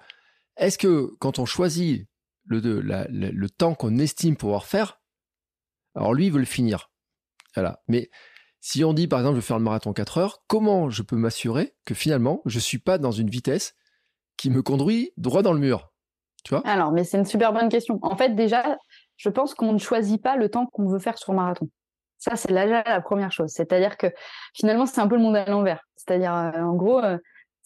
est-ce 0.59 0.79
que 0.79 1.15
quand 1.19 1.39
on 1.39 1.47
choisit 1.47 2.07
le, 2.47 3.47
temps 3.49 3.75
qu'on 3.75 3.99
estime 3.99 4.37
pouvoir 4.37 4.67
faire, 4.67 5.01
alors 5.95 6.15
lui, 6.15 6.27
il 6.27 6.33
veut 6.33 6.39
le 6.39 6.45
finir. 6.45 6.91
Voilà. 7.55 7.83
Mais 7.89 8.11
si 8.61 8.85
on 8.85 8.93
dit, 8.93 9.09
par 9.09 9.21
exemple, 9.21 9.37
je 9.37 9.41
vais 9.41 9.47
faire 9.47 9.59
le 9.59 9.65
marathon 9.65 9.93
4 9.93 10.19
heures, 10.19 10.43
comment 10.47 10.91
je 10.91 11.03
peux 11.03 11.17
m'assurer 11.17 11.75
que 11.85 11.95
finalement, 11.95 12.43
je 12.45 12.59
suis 12.59 12.79
pas 12.79 12.99
dans 12.99 13.13
une 13.13 13.31
vitesse 13.31 13.75
qui 14.37 14.51
me 14.51 14.63
conduit 14.63 15.13
droit 15.17 15.43
dans 15.43 15.53
le 15.53 15.61
mur? 15.61 15.93
Tu 16.45 16.55
vois? 16.55 16.67
Alors, 16.67 16.93
mais 16.93 17.05
c'est 17.05 17.19
une 17.19 17.25
super 17.25 17.53
bonne 17.53 17.69
question. 17.69 17.99
En 18.03 18.17
fait, 18.17 18.35
déjà, 18.35 18.79
je 19.17 19.29
pense 19.29 19.55
qu'on 19.55 19.73
ne 19.73 19.79
choisit 19.79 20.23
pas 20.23 20.37
le 20.37 20.49
temps 20.49 20.67
qu'on 20.67 20.87
veut 20.87 21.01
faire 21.01 21.19
sur 21.19 21.33
marathon. 21.33 21.69
Ça, 22.19 22.35
c'est 22.37 22.51
là 22.51 22.67
la 22.67 23.01
première 23.01 23.33
chose. 23.33 23.51
C'est-à-dire 23.51 23.97
que 23.97 24.09
finalement, 24.55 24.87
c'est 24.87 25.01
un 25.01 25.09
peu 25.09 25.17
le 25.17 25.23
monde 25.23 25.37
à 25.37 25.45
l'envers. 25.47 25.85
C'est-à-dire, 25.97 26.35
euh, 26.35 26.61
en 26.61 26.75
gros, 26.75 27.01
euh, 27.01 27.19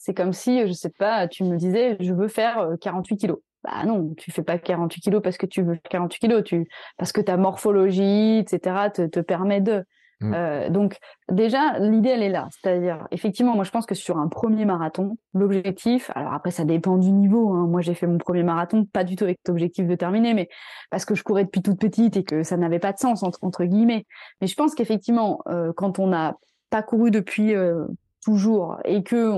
c'est 0.03 0.15
comme 0.15 0.33
si, 0.33 0.67
je 0.67 0.73
sais 0.73 0.91
pas, 0.91 1.29
tu 1.29 1.45
me 1.45 1.57
disais, 1.57 1.97
je 2.01 2.13
veux 2.13 2.27
faire 2.27 2.71
48 2.81 3.15
euh, 3.15 3.17
kilos. 3.17 3.39
Bah 3.63 3.85
non, 3.87 4.13
tu 4.17 4.33
fais 4.33 4.43
pas 4.43 4.59
48 4.59 5.01
kilos 5.01 5.23
parce 5.23 5.37
que 5.37 5.47
tu 5.47 5.63
veux 5.63 5.79
48 5.91 6.19
kilos, 6.19 6.43
tu 6.43 6.69
parce 6.99 7.13
que 7.13 7.21
ta 7.21 7.37
morphologie, 7.37 8.39
etc., 8.39 8.91
te, 8.93 9.07
te 9.07 9.21
permet 9.21 9.61
de. 9.61 9.85
Mm. 10.21 10.35
Euh, 10.35 10.71
donc 10.71 10.99
déjà, 11.31 11.79
l'idée, 11.79 12.09
elle 12.09 12.25
est 12.25 12.31
là. 12.31 12.49
C'est-à-dire, 12.51 13.07
effectivement, 13.13 13.55
moi 13.55 13.63
je 13.63 13.71
pense 13.71 13.87
que 13.87 13.95
sur 13.95 14.19
un 14.19 14.27
premier 14.27 14.65
marathon, 14.65 15.17
l'objectif, 15.35 16.11
alors 16.17 16.33
après 16.33 16.51
ça 16.51 16.65
dépend 16.65 16.99
du 16.99 17.13
niveau. 17.13 17.53
Hein. 17.53 17.69
Moi 17.69 17.81
j'ai 17.81 17.95
fait 17.95 18.09
mon 18.09 18.19
premier 18.19 18.43
marathon, 18.43 18.85
pas 18.85 19.05
du 19.05 19.15
tout 19.15 19.23
avec 19.23 19.39
l'objectif 19.47 19.87
de 19.87 19.95
terminer, 19.95 20.35
mais 20.35 20.49
parce 20.91 21.05
que 21.05 21.15
je 21.15 21.23
courais 21.23 21.45
depuis 21.45 21.63
toute 21.63 21.79
petite 21.79 22.17
et 22.17 22.25
que 22.25 22.43
ça 22.43 22.57
n'avait 22.57 22.81
pas 22.81 22.93
de 22.93 22.99
sens 22.99 23.23
entre, 23.23 23.39
entre 23.43 23.65
guillemets. 23.67 24.05
Mais 24.41 24.49
je 24.49 24.57
pense 24.57 24.75
qu'effectivement, 24.75 25.43
euh, 25.47 25.73
quand 25.77 26.01
on 26.01 26.09
n'a 26.09 26.35
pas 26.71 26.83
couru 26.83 27.13
depuis 27.13 27.55
euh, 27.55 27.85
toujours 28.23 28.79
et 28.85 29.03
que 29.03 29.33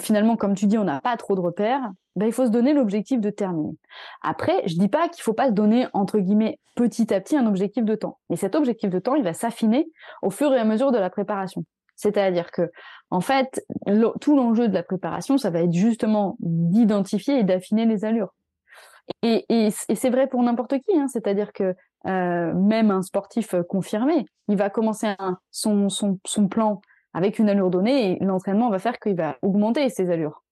finalement, 0.00 0.36
comme 0.36 0.54
tu 0.54 0.66
dis, 0.66 0.78
on 0.78 0.84
n'a 0.84 1.00
pas 1.00 1.16
trop 1.16 1.34
de 1.34 1.40
repères, 1.40 1.90
ben, 2.16 2.26
il 2.26 2.32
faut 2.32 2.46
se 2.46 2.50
donner 2.50 2.74
l'objectif 2.74 3.20
de 3.20 3.30
terminer. 3.30 3.76
Après, 4.22 4.62
je 4.66 4.74
dis 4.74 4.88
pas 4.88 5.08
qu'il 5.08 5.22
faut 5.22 5.34
pas 5.34 5.48
se 5.48 5.52
donner, 5.52 5.86
entre 5.92 6.18
guillemets, 6.18 6.58
petit 6.74 7.14
à 7.14 7.20
petit 7.20 7.36
un 7.36 7.46
objectif 7.46 7.84
de 7.84 7.94
temps. 7.94 8.18
Mais 8.28 8.36
cet 8.36 8.54
objectif 8.54 8.90
de 8.90 8.98
temps, 8.98 9.14
il 9.14 9.22
va 9.22 9.34
s'affiner 9.34 9.88
au 10.22 10.30
fur 10.30 10.52
et 10.52 10.58
à 10.58 10.64
mesure 10.64 10.90
de 10.90 10.98
la 10.98 11.10
préparation. 11.10 11.64
C'est-à-dire 11.94 12.50
que, 12.50 12.70
en 13.10 13.20
fait, 13.20 13.64
tout 14.20 14.36
l'enjeu 14.36 14.68
de 14.68 14.74
la 14.74 14.82
préparation, 14.82 15.38
ça 15.38 15.50
va 15.50 15.60
être 15.60 15.72
justement 15.72 16.36
d'identifier 16.40 17.38
et 17.38 17.44
d'affiner 17.44 17.86
les 17.86 18.04
allures. 18.04 18.34
Et, 19.22 19.70
c'est 19.70 20.10
vrai 20.10 20.26
pour 20.26 20.42
n'importe 20.42 20.78
qui, 20.80 20.98
hein. 20.98 21.08
c'est-à-dire 21.08 21.52
que 21.52 21.74
euh, 22.06 22.54
même 22.54 22.90
un 22.90 23.02
sportif 23.02 23.54
confirmé, 23.68 24.26
il 24.48 24.56
va 24.56 24.70
commencer 24.70 25.14
son 25.50 26.48
plan 26.48 26.80
avec 27.18 27.40
une 27.40 27.48
allure 27.48 27.68
donnée 27.68 28.16
l'entraînement 28.20 28.70
va 28.70 28.78
faire 28.78 29.00
qu'il 29.00 29.16
va 29.16 29.38
augmenter 29.42 29.88
ses 29.88 30.08
allures. 30.08 30.44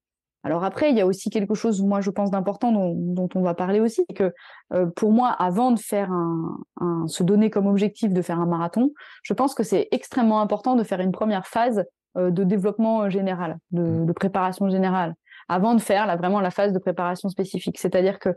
Alors 0.43 0.65
après, 0.65 0.91
il 0.91 0.97
y 0.97 1.01
a 1.01 1.07
aussi 1.07 1.31
quelque 1.31 1.55
chose, 1.55 1.81
moi 1.81 2.01
je 2.01 2.11
pense 2.11 2.33
d'important 2.33 2.73
dont, 2.73 3.29
on 3.37 3.43
va 3.43 3.55
parler 3.55 3.79
aussi, 3.79 4.05
que 4.17 4.35
euh, 4.73 4.87
pour 4.97 5.13
moi, 5.13 5.29
avant 5.29 5.71
de 5.71 5.79
faire 5.79 6.11
un, 6.11 7.07
se 7.07 7.23
donner 7.23 7.51
comme 7.51 7.69
objectif 7.69 8.13
de 8.13 8.21
faire 8.21 8.41
un 8.41 8.47
marathon, 8.47 8.91
je 9.23 9.33
pense 9.33 9.55
que 9.55 9.63
c'est 9.63 9.87
extrêmement 9.93 10.41
important 10.41 10.75
de 10.75 10.83
faire 10.83 10.99
une 11.01 11.13
première 11.13 11.47
phase 11.47 11.85
euh, 12.17 12.31
de 12.31 12.43
développement 12.43 13.09
général, 13.11 13.59
mmh. 13.71 14.07
de, 14.07 14.13
préparation 14.13 14.69
générale, 14.69 15.15
avant 15.49 15.75
de 15.75 15.81
faire 15.81 16.05
là, 16.05 16.17
vraiment 16.17 16.41
la 16.41 16.51
phase 16.51 16.73
de 16.73 16.81
préparation 16.81 17.29
spécifique. 17.29 17.79
C'est-à-dire 17.79 18.19
que 18.19 18.31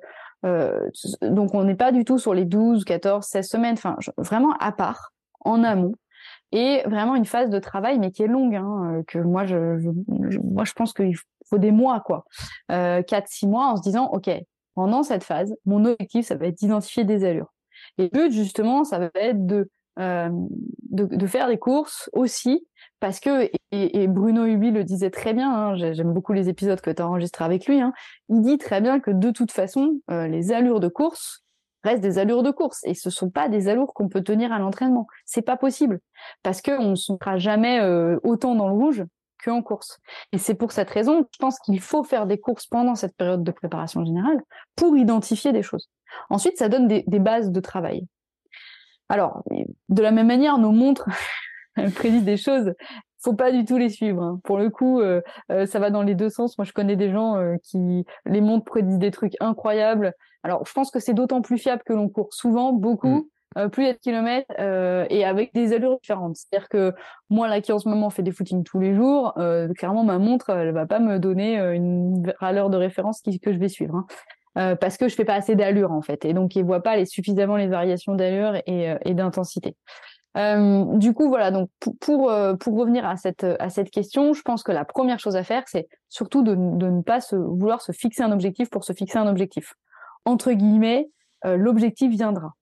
euh, 0.45 0.87
donc 1.23 1.55
on 1.55 1.63
n'est 1.63 1.75
pas 1.75 1.91
du 1.91 2.05
tout 2.05 2.19
sur 2.19 2.35
les 2.35 2.45
12, 2.45 2.85
14, 2.85 3.25
16 3.25 3.47
semaines, 3.47 3.73
enfin 3.73 3.97
vraiment 4.17 4.53
à 4.59 4.71
part, 4.71 5.13
en 5.41 5.63
amont, 5.63 5.95
et 6.51 6.81
vraiment 6.85 7.15
une 7.15 7.25
phase 7.25 7.49
de 7.49 7.59
travail 7.59 7.99
mais 7.99 8.11
qui 8.11 8.23
est 8.23 8.27
longue 8.27 8.55
hein, 8.55 8.93
euh, 8.93 9.03
que 9.07 9.19
moi 9.19 9.45
je, 9.45 9.77
je, 9.79 10.39
moi 10.39 10.65
je 10.65 10.73
pense 10.73 10.93
qu'il 10.93 11.15
faut 11.47 11.57
des 11.57 11.71
mois 11.71 12.01
quoi. 12.01 12.25
Euh, 12.71 13.01
4 13.01 13.27
6 13.27 13.47
mois 13.47 13.67
en 13.67 13.75
se 13.77 13.81
disant 13.81 14.09
OK 14.11 14.29
pendant 14.75 15.03
cette 15.03 15.23
phase 15.23 15.55
mon 15.65 15.85
objectif 15.85 16.25
ça 16.25 16.35
va 16.35 16.47
être 16.47 16.57
d'identifier 16.57 17.03
des 17.03 17.23
allures. 17.25 17.53
Et 17.97 18.03
le 18.03 18.09
but 18.09 18.31
justement 18.31 18.83
ça 18.83 18.99
va 18.99 19.09
être 19.15 19.45
de 19.45 19.69
euh, 19.99 20.29
de, 20.91 21.27
faire 21.27 21.47
des 21.47 21.57
courses 21.57 22.09
aussi 22.13 22.65
parce 23.01 23.19
que 23.19 23.43
et, 23.71 24.01
et 24.01 24.07
Bruno 24.07 24.45
Hubi 24.45 24.71
le 24.71 24.85
disait 24.85 25.09
très 25.09 25.33
bien 25.33 25.51
hein, 25.53 25.75
j'aime 25.75 26.13
beaucoup 26.13 26.31
les 26.31 26.47
épisodes 26.47 26.79
que 26.79 26.89
tu 26.89 27.01
as 27.01 27.07
enregistrés 27.07 27.43
avec 27.43 27.65
lui 27.67 27.81
hein, 27.81 27.91
il 28.29 28.41
dit 28.41 28.57
très 28.57 28.79
bien 28.79 29.01
que 29.01 29.11
de 29.11 29.31
toute 29.31 29.51
façon 29.51 29.99
euh, 30.09 30.27
les 30.27 30.53
allures 30.53 30.79
de 30.79 30.87
course 30.87 31.43
restent 31.83 32.01
des 32.01 32.17
allures 32.17 32.43
de 32.43 32.51
course 32.51 32.81
et 32.83 32.93
ce 32.93 33.09
sont 33.09 33.29
pas 33.29 33.49
des 33.49 33.67
allures 33.67 33.93
qu'on 33.93 34.09
peut 34.09 34.23
tenir 34.23 34.51
à 34.51 34.59
l'entraînement. 34.59 35.07
C'est 35.25 35.41
pas 35.41 35.57
possible 35.57 35.99
parce 36.43 36.61
que 36.61 36.71
on 36.71 36.91
ne 36.91 36.95
sera 36.95 37.37
jamais 37.37 37.79
euh, 37.79 38.17
autant 38.23 38.55
dans 38.55 38.67
le 38.67 38.73
rouge 38.73 39.03
qu'en 39.43 39.61
course. 39.61 39.99
Et 40.33 40.37
c'est 40.37 40.55
pour 40.55 40.71
cette 40.71 40.89
raison, 40.89 41.25
je 41.31 41.37
pense 41.39 41.59
qu'il 41.59 41.79
faut 41.79 42.03
faire 42.03 42.27
des 42.27 42.37
courses 42.37 42.67
pendant 42.67 42.95
cette 42.95 43.15
période 43.15 43.43
de 43.43 43.51
préparation 43.51 44.03
générale 44.03 44.41
pour 44.75 44.97
identifier 44.97 45.53
des 45.53 45.63
choses. 45.63 45.89
Ensuite, 46.29 46.57
ça 46.57 46.69
donne 46.69 46.87
des, 46.87 47.19
bases 47.19 47.51
de 47.51 47.59
travail. 47.59 48.05
Alors, 49.07 49.43
de 49.89 50.01
la 50.01 50.11
même 50.11 50.27
manière, 50.27 50.57
nos 50.57 50.71
montres 50.71 51.07
prédisent 51.95 52.25
des 52.25 52.37
choses 52.37 52.73
faut 53.21 53.33
pas 53.33 53.51
du 53.51 53.65
tout 53.65 53.77
les 53.77 53.89
suivre. 53.89 54.23
Hein. 54.23 54.39
Pour 54.45 54.57
le 54.57 54.69
coup, 54.69 55.01
euh, 55.01 55.21
euh, 55.51 55.65
ça 55.65 55.79
va 55.79 55.89
dans 55.89 56.03
les 56.03 56.15
deux 56.15 56.29
sens. 56.29 56.57
Moi, 56.57 56.63
je 56.63 56.71
connais 56.71 56.95
des 56.95 57.11
gens 57.11 57.35
qui 57.63 58.05
les 58.25 58.39
montres 58.39 58.63
prédisent 58.63 58.97
des 58.97 59.11
trucs 59.11 59.33
incroyables. 59.41 60.13
Alors, 60.43 60.65
je 60.65 60.73
pense 60.73 60.91
que 60.91 60.99
c'est 60.99 61.13
d'autant 61.13 61.41
plus 61.41 61.57
fiable 61.57 61.81
que 61.85 61.93
l'on 61.93 62.09
court 62.09 62.33
souvent, 62.33 62.71
beaucoup, 62.71 63.07
mm. 63.09 63.23
euh, 63.57 63.69
plus 63.69 63.87
de 63.87 63.93
kilomètres 63.93 64.51
euh, 64.59 65.05
et 65.09 65.25
avec 65.25 65.53
des 65.53 65.73
allures 65.73 65.99
différentes. 65.99 66.37
C'est-à-dire 66.37 66.69
que 66.69 66.93
moi, 67.29 67.47
là, 67.47 67.61
qui 67.61 67.71
en 67.71 67.79
ce 67.79 67.89
moment 67.89 68.09
fait 68.09 68.23
des 68.23 68.31
footings 68.31 68.63
tous 68.63 68.79
les 68.79 68.95
jours, 68.95 69.33
euh, 69.37 69.67
clairement, 69.73 70.03
ma 70.03 70.17
montre, 70.17 70.49
elle 70.49 70.71
va 70.71 70.85
pas 70.85 70.99
me 70.99 71.19
donner 71.19 71.57
une 71.57 72.33
valeur 72.39 72.69
de 72.69 72.77
référence 72.77 73.21
que 73.21 73.53
je 73.53 73.57
vais 73.57 73.69
suivre. 73.69 73.95
Hein. 74.55 74.75
parce 74.75 74.97
que 74.97 75.07
je 75.07 75.15
fais 75.15 75.25
pas 75.25 75.35
assez 75.35 75.55
d'allure 75.55 75.91
en 75.91 76.01
fait, 76.01 76.25
et 76.25 76.33
donc 76.33 76.55
il 76.55 76.65
voit 76.65 76.81
pas 76.81 76.97
les, 76.97 77.05
suffisamment 77.05 77.55
les 77.55 77.67
variations 77.67 78.15
d'allure 78.15 78.55
et, 78.65 78.93
et 79.05 79.13
d'intensité. 79.13 79.75
du 80.35 81.13
coup, 81.13 81.29
voilà. 81.29 81.51
Donc, 81.51 81.69
pour 81.79 81.95
pour, 81.99 82.31
pour 82.59 82.77
revenir 82.77 83.05
à 83.05 83.15
cette 83.15 83.43
à 83.43 83.69
cette 83.69 83.91
question, 83.91 84.33
je 84.33 84.41
pense 84.41 84.63
que 84.63 84.71
la 84.71 84.85
première 84.85 85.19
chose 85.19 85.35
à 85.35 85.43
faire, 85.43 85.63
c'est 85.67 85.87
surtout 86.09 86.43
de, 86.43 86.55
de 86.55 86.89
ne 86.89 87.01
pas 87.01 87.21
se, 87.21 87.35
vouloir 87.35 87.81
se 87.81 87.91
fixer 87.91 88.23
un 88.23 88.31
objectif 88.31 88.69
pour 88.69 88.83
se 88.83 88.93
fixer 88.93 89.17
un 89.17 89.27
objectif 89.27 89.75
entre 90.29 90.51
guillemets, 90.51 91.09
euh, 91.45 91.57
l'objectif 91.57 92.11
viendra. 92.11 92.53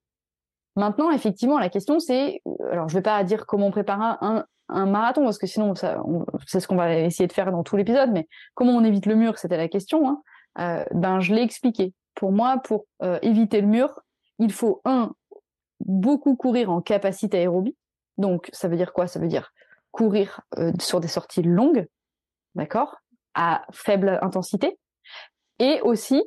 Maintenant, 0.76 1.12
effectivement, 1.12 1.60
la 1.60 1.70
question 1.70 2.00
c'est, 2.00 2.42
euh, 2.48 2.72
alors 2.72 2.88
je 2.88 2.96
vais 2.96 3.02
pas 3.02 3.24
dire 3.24 3.46
comment 3.46 3.72
préparer 3.72 4.16
un, 4.22 4.46
un 4.70 4.86
marathon 4.86 5.24
Parce 5.24 5.38
que 5.38 5.48
sinon, 5.48 5.74
c'est 5.76 6.60
ce 6.60 6.68
qu'on 6.68 6.76
va 6.76 6.98
essayer 6.98 7.28
de 7.28 7.34
faire 7.34 7.52
dans 7.52 7.64
tout 7.64 7.76
l'épisode, 7.76 8.12
mais 8.12 8.28
comment 8.54 8.74
on 8.74 8.84
évite 8.84 9.06
le 9.06 9.16
mur 9.16 9.38
C'était 9.38 9.58
la 9.58 9.68
question. 9.68 10.10
Hein. 10.10 10.22
Euh, 10.60 10.86
ben, 10.92 11.20
je 11.20 11.34
l'ai 11.34 11.42
expliqué. 11.42 11.94
Pour 12.16 12.32
moi, 12.32 12.58
pour 12.58 12.86
éviter 13.22 13.62
le 13.62 13.68
mur, 13.68 14.00
il 14.40 14.52
faut, 14.52 14.82
un, 14.86 15.14
beaucoup 15.82 16.36
courir 16.36 16.72
en 16.72 16.82
capacité 16.82 17.38
aérobie. 17.38 17.78
Donc, 18.18 18.50
ça 18.54 18.68
veut 18.68 18.76
dire 18.76 18.92
quoi? 18.92 19.06
Ça 19.06 19.20
veut 19.20 19.28
dire 19.28 19.54
courir 19.92 20.42
sur 20.80 21.00
des 21.00 21.08
sorties 21.08 21.44
longues, 21.44 21.88
d'accord, 22.56 22.98
à 23.36 23.68
faible 23.72 24.18
intensité, 24.24 24.80
et 25.60 25.80
aussi 25.82 26.24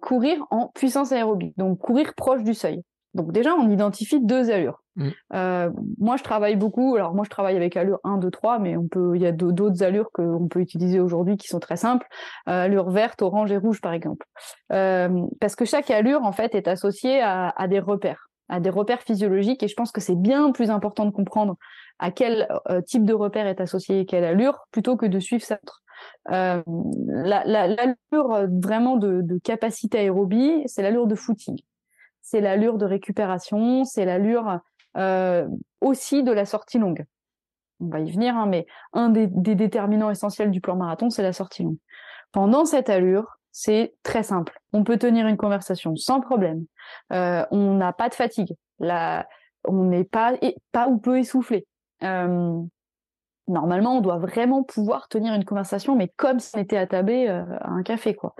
courir 0.00 0.44
en 0.50 0.68
puissance 0.68 1.12
aérobie, 1.12 1.54
donc 1.56 1.78
courir 1.78 2.14
proche 2.14 2.42
du 2.42 2.54
seuil. 2.54 2.82
Donc 3.14 3.32
déjà, 3.32 3.54
on 3.54 3.68
identifie 3.68 4.20
deux 4.20 4.50
allures. 4.50 4.82
Mm. 4.96 5.08
Euh, 5.34 5.70
moi, 5.98 6.16
je 6.16 6.22
travaille 6.22 6.56
beaucoup. 6.56 6.94
Alors 6.96 7.14
moi, 7.14 7.24
je 7.24 7.30
travaille 7.30 7.56
avec 7.56 7.76
allure 7.76 7.98
1, 8.04 8.18
2, 8.18 8.30
3, 8.30 8.58
mais 8.60 8.76
on 8.76 8.86
peut, 8.86 9.12
il 9.16 9.22
y 9.22 9.26
a 9.26 9.32
d'autres 9.32 9.82
allures 9.82 10.10
qu'on 10.12 10.46
peut 10.48 10.60
utiliser 10.60 11.00
aujourd'hui 11.00 11.36
qui 11.36 11.48
sont 11.48 11.58
très 11.58 11.76
simples. 11.76 12.06
Euh, 12.48 12.64
allure 12.64 12.90
verte, 12.90 13.22
orange 13.22 13.50
et 13.50 13.56
rouge, 13.56 13.80
par 13.80 13.92
exemple. 13.92 14.26
Euh, 14.72 15.26
parce 15.40 15.56
que 15.56 15.64
chaque 15.64 15.90
allure, 15.90 16.22
en 16.22 16.32
fait, 16.32 16.54
est 16.54 16.68
associée 16.68 17.20
à, 17.20 17.52
des 17.68 17.80
repères, 17.80 18.28
à 18.48 18.60
des 18.60 18.70
repères 18.70 19.02
physiologiques. 19.02 19.62
Et 19.62 19.68
je 19.68 19.74
pense 19.74 19.90
que 19.90 20.00
c'est 20.00 20.16
bien 20.20 20.52
plus 20.52 20.70
important 20.70 21.04
de 21.04 21.10
comprendre 21.10 21.56
à 21.98 22.10
quel 22.10 22.48
type 22.86 23.04
de 23.04 23.12
repère 23.12 23.46
est 23.46 23.60
associé 23.60 24.06
quelle 24.06 24.24
allure, 24.24 24.58
plutôt 24.70 24.96
que 24.96 25.04
de 25.04 25.18
suivre 25.18 25.44
L'allure 26.26 27.96
vraiment 28.62 28.96
de, 28.96 29.38
capacité 29.42 29.98
aérobie, 29.98 30.62
c'est 30.66 30.82
l'allure 30.82 31.06
de 31.06 31.14
footing 31.14 31.60
c'est 32.22 32.40
l'allure 32.40 32.78
de 32.78 32.84
récupération, 32.84 33.84
c'est 33.84 34.04
l'allure 34.04 34.60
euh, 34.96 35.48
aussi 35.80 36.22
de 36.22 36.32
la 36.32 36.44
sortie 36.44 36.78
longue. 36.78 37.04
On 37.80 37.88
va 37.88 38.00
y 38.00 38.10
venir, 38.10 38.36
hein, 38.36 38.46
mais 38.46 38.66
un 38.92 39.08
des, 39.08 39.26
déterminants 39.26 40.10
essentiels 40.10 40.50
du 40.50 40.60
plan 40.60 40.76
marathon, 40.76 41.10
c'est 41.10 41.22
la 41.22 41.32
sortie 41.32 41.62
longue. 41.62 41.78
Pendant 42.32 42.64
cette 42.64 42.90
allure, 42.90 43.38
c'est 43.52 43.94
très 44.02 44.22
simple. 44.22 44.58
On 44.72 44.84
peut 44.84 44.98
tenir 44.98 45.26
une 45.26 45.36
conversation 45.36 45.96
sans 45.96 46.20
problème. 46.20 46.66
Euh, 47.12 47.44
on 47.50 47.74
n'a 47.74 47.92
pas 47.92 48.08
de 48.08 48.14
fatigue. 48.14 48.54
on 48.80 49.84
n'est 49.84 50.04
pas, 50.04 50.34
ou 50.88 50.98
peu 50.98 51.18
essoufflé. 51.18 51.66
Euh, 52.04 52.60
normalement, 53.48 53.96
on 53.96 54.00
doit 54.00 54.18
vraiment 54.18 54.62
pouvoir 54.62 55.08
tenir 55.08 55.34
une 55.34 55.44
conversation, 55.44 55.96
mais 55.96 56.08
comme 56.16 56.38
si 56.38 56.50
on 56.56 56.60
était 56.60 56.76
attablé 56.76 57.26
à 57.28 57.68
un 57.68 57.82
café, 57.82 58.14
quoi. 58.14 58.34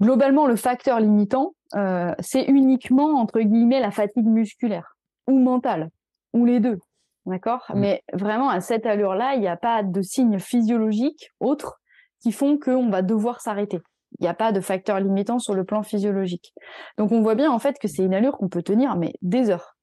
Globalement, 0.00 0.46
le 0.46 0.56
facteur 0.56 1.00
limitant, 1.00 1.54
euh, 1.74 2.14
c'est 2.20 2.44
uniquement 2.44 3.18
entre 3.18 3.40
guillemets 3.40 3.80
la 3.80 3.90
fatigue 3.90 4.26
musculaire 4.26 4.96
ou 5.26 5.38
mentale 5.38 5.90
ou 6.34 6.44
les 6.44 6.60
deux, 6.60 6.78
d'accord? 7.24 7.64
Mm. 7.70 7.78
Mais 7.78 8.02
vraiment 8.12 8.50
à 8.50 8.60
cette 8.60 8.84
allure-là, 8.84 9.34
il 9.34 9.40
n'y 9.40 9.48
a 9.48 9.56
pas 9.56 9.82
de 9.82 10.02
signes 10.02 10.38
physiologiques 10.38 11.30
autres 11.40 11.80
qui 12.20 12.32
font 12.32 12.58
qu'on 12.58 12.90
va 12.90 13.02
devoir 13.02 13.40
s'arrêter. 13.40 13.80
Il 14.20 14.22
n'y 14.22 14.28
a 14.28 14.34
pas 14.34 14.52
de 14.52 14.60
facteur 14.60 15.00
limitant 15.00 15.38
sur 15.38 15.54
le 15.54 15.64
plan 15.64 15.82
physiologique. 15.82 16.52
Donc 16.98 17.10
on 17.10 17.22
voit 17.22 17.34
bien 17.34 17.50
en 17.50 17.58
fait 17.58 17.78
que 17.78 17.88
c'est 17.88 18.04
une 18.04 18.14
allure 18.14 18.36
qu'on 18.36 18.48
peut 18.48 18.62
tenir 18.62 18.96
mais 18.96 19.14
des 19.22 19.50
heures. 19.50 19.75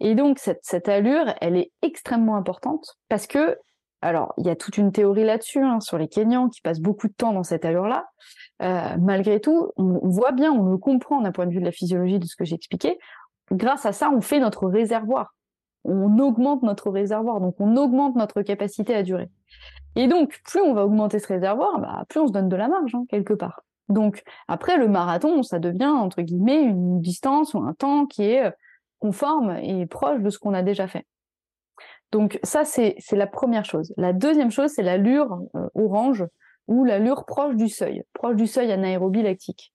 Et 0.00 0.14
donc 0.14 0.38
cette, 0.38 0.88
allure, 0.88 1.34
elle 1.40 1.56
est 1.56 1.72
extrêmement 1.82 2.36
importante 2.36 2.96
parce 3.08 3.26
que 3.26 3.58
alors, 4.02 4.34
il 4.36 4.44
y 4.44 4.50
a 4.50 4.56
toute 4.56 4.76
une 4.76 4.92
théorie 4.92 5.24
là-dessus, 5.24 5.62
hein, 5.62 5.80
sur 5.80 5.96
les 5.96 6.08
Kenyans 6.08 6.50
qui 6.50 6.60
passent 6.60 6.80
beaucoup 6.80 7.08
de 7.08 7.14
temps 7.14 7.32
dans 7.32 7.42
cette 7.42 7.64
allure-là. 7.64 8.04
Euh, 8.60 8.96
malgré 9.00 9.40
tout, 9.40 9.72
on 9.78 9.98
voit 10.10 10.32
bien, 10.32 10.52
on 10.52 10.64
le 10.64 10.76
comprend 10.76 11.22
d'un 11.22 11.32
point 11.32 11.46
de 11.46 11.52
vue 11.52 11.60
de 11.60 11.64
la 11.64 11.72
physiologie 11.72 12.18
de 12.18 12.26
ce 12.26 12.36
que 12.36 12.44
j'ai 12.44 12.54
expliqué. 12.54 12.98
Grâce 13.50 13.86
à 13.86 13.92
ça, 13.92 14.10
on 14.10 14.20
fait 14.20 14.40
notre 14.40 14.66
réservoir. 14.66 15.34
On 15.84 16.18
augmente 16.18 16.62
notre 16.62 16.90
réservoir, 16.90 17.40
donc 17.40 17.54
on 17.60 17.76
augmente 17.76 18.14
notre 18.14 18.42
capacité 18.42 18.94
à 18.94 19.02
durer. 19.02 19.30
Et 19.96 20.06
donc, 20.06 20.38
plus 20.44 20.60
on 20.60 20.74
va 20.74 20.84
augmenter 20.84 21.18
ce 21.18 21.28
réservoir, 21.28 21.78
bah, 21.78 22.04
plus 22.10 22.20
on 22.20 22.26
se 22.26 22.32
donne 22.32 22.50
de 22.50 22.56
la 22.56 22.68
marge, 22.68 22.94
hein, 22.94 23.04
quelque 23.08 23.32
part. 23.32 23.62
Donc, 23.88 24.22
après, 24.48 24.76
le 24.76 24.88
marathon, 24.88 25.42
ça 25.42 25.58
devient, 25.58 25.86
entre 25.86 26.22
guillemets, 26.22 26.62
une 26.62 27.00
distance 27.00 27.54
ou 27.54 27.58
un 27.58 27.74
temps 27.74 28.06
qui 28.06 28.24
est 28.24 28.52
conforme 29.04 29.58
et 29.58 29.84
proche 29.84 30.22
de 30.22 30.30
ce 30.30 30.38
qu'on 30.38 30.54
a 30.54 30.62
déjà 30.62 30.88
fait. 30.88 31.04
Donc 32.10 32.38
ça, 32.42 32.64
c'est 32.64 32.96
la 33.12 33.26
première 33.26 33.66
chose. 33.66 33.92
La 33.98 34.14
deuxième 34.14 34.50
chose, 34.50 34.70
c'est 34.74 34.82
l'allure 34.82 35.40
euh, 35.54 35.68
orange 35.74 36.24
ou 36.68 36.86
l'allure 36.86 37.26
proche 37.26 37.54
du 37.54 37.68
seuil, 37.68 38.02
proche 38.14 38.34
du 38.34 38.46
seuil 38.46 38.72
anaérobie 38.72 39.22
lactique. 39.22 39.74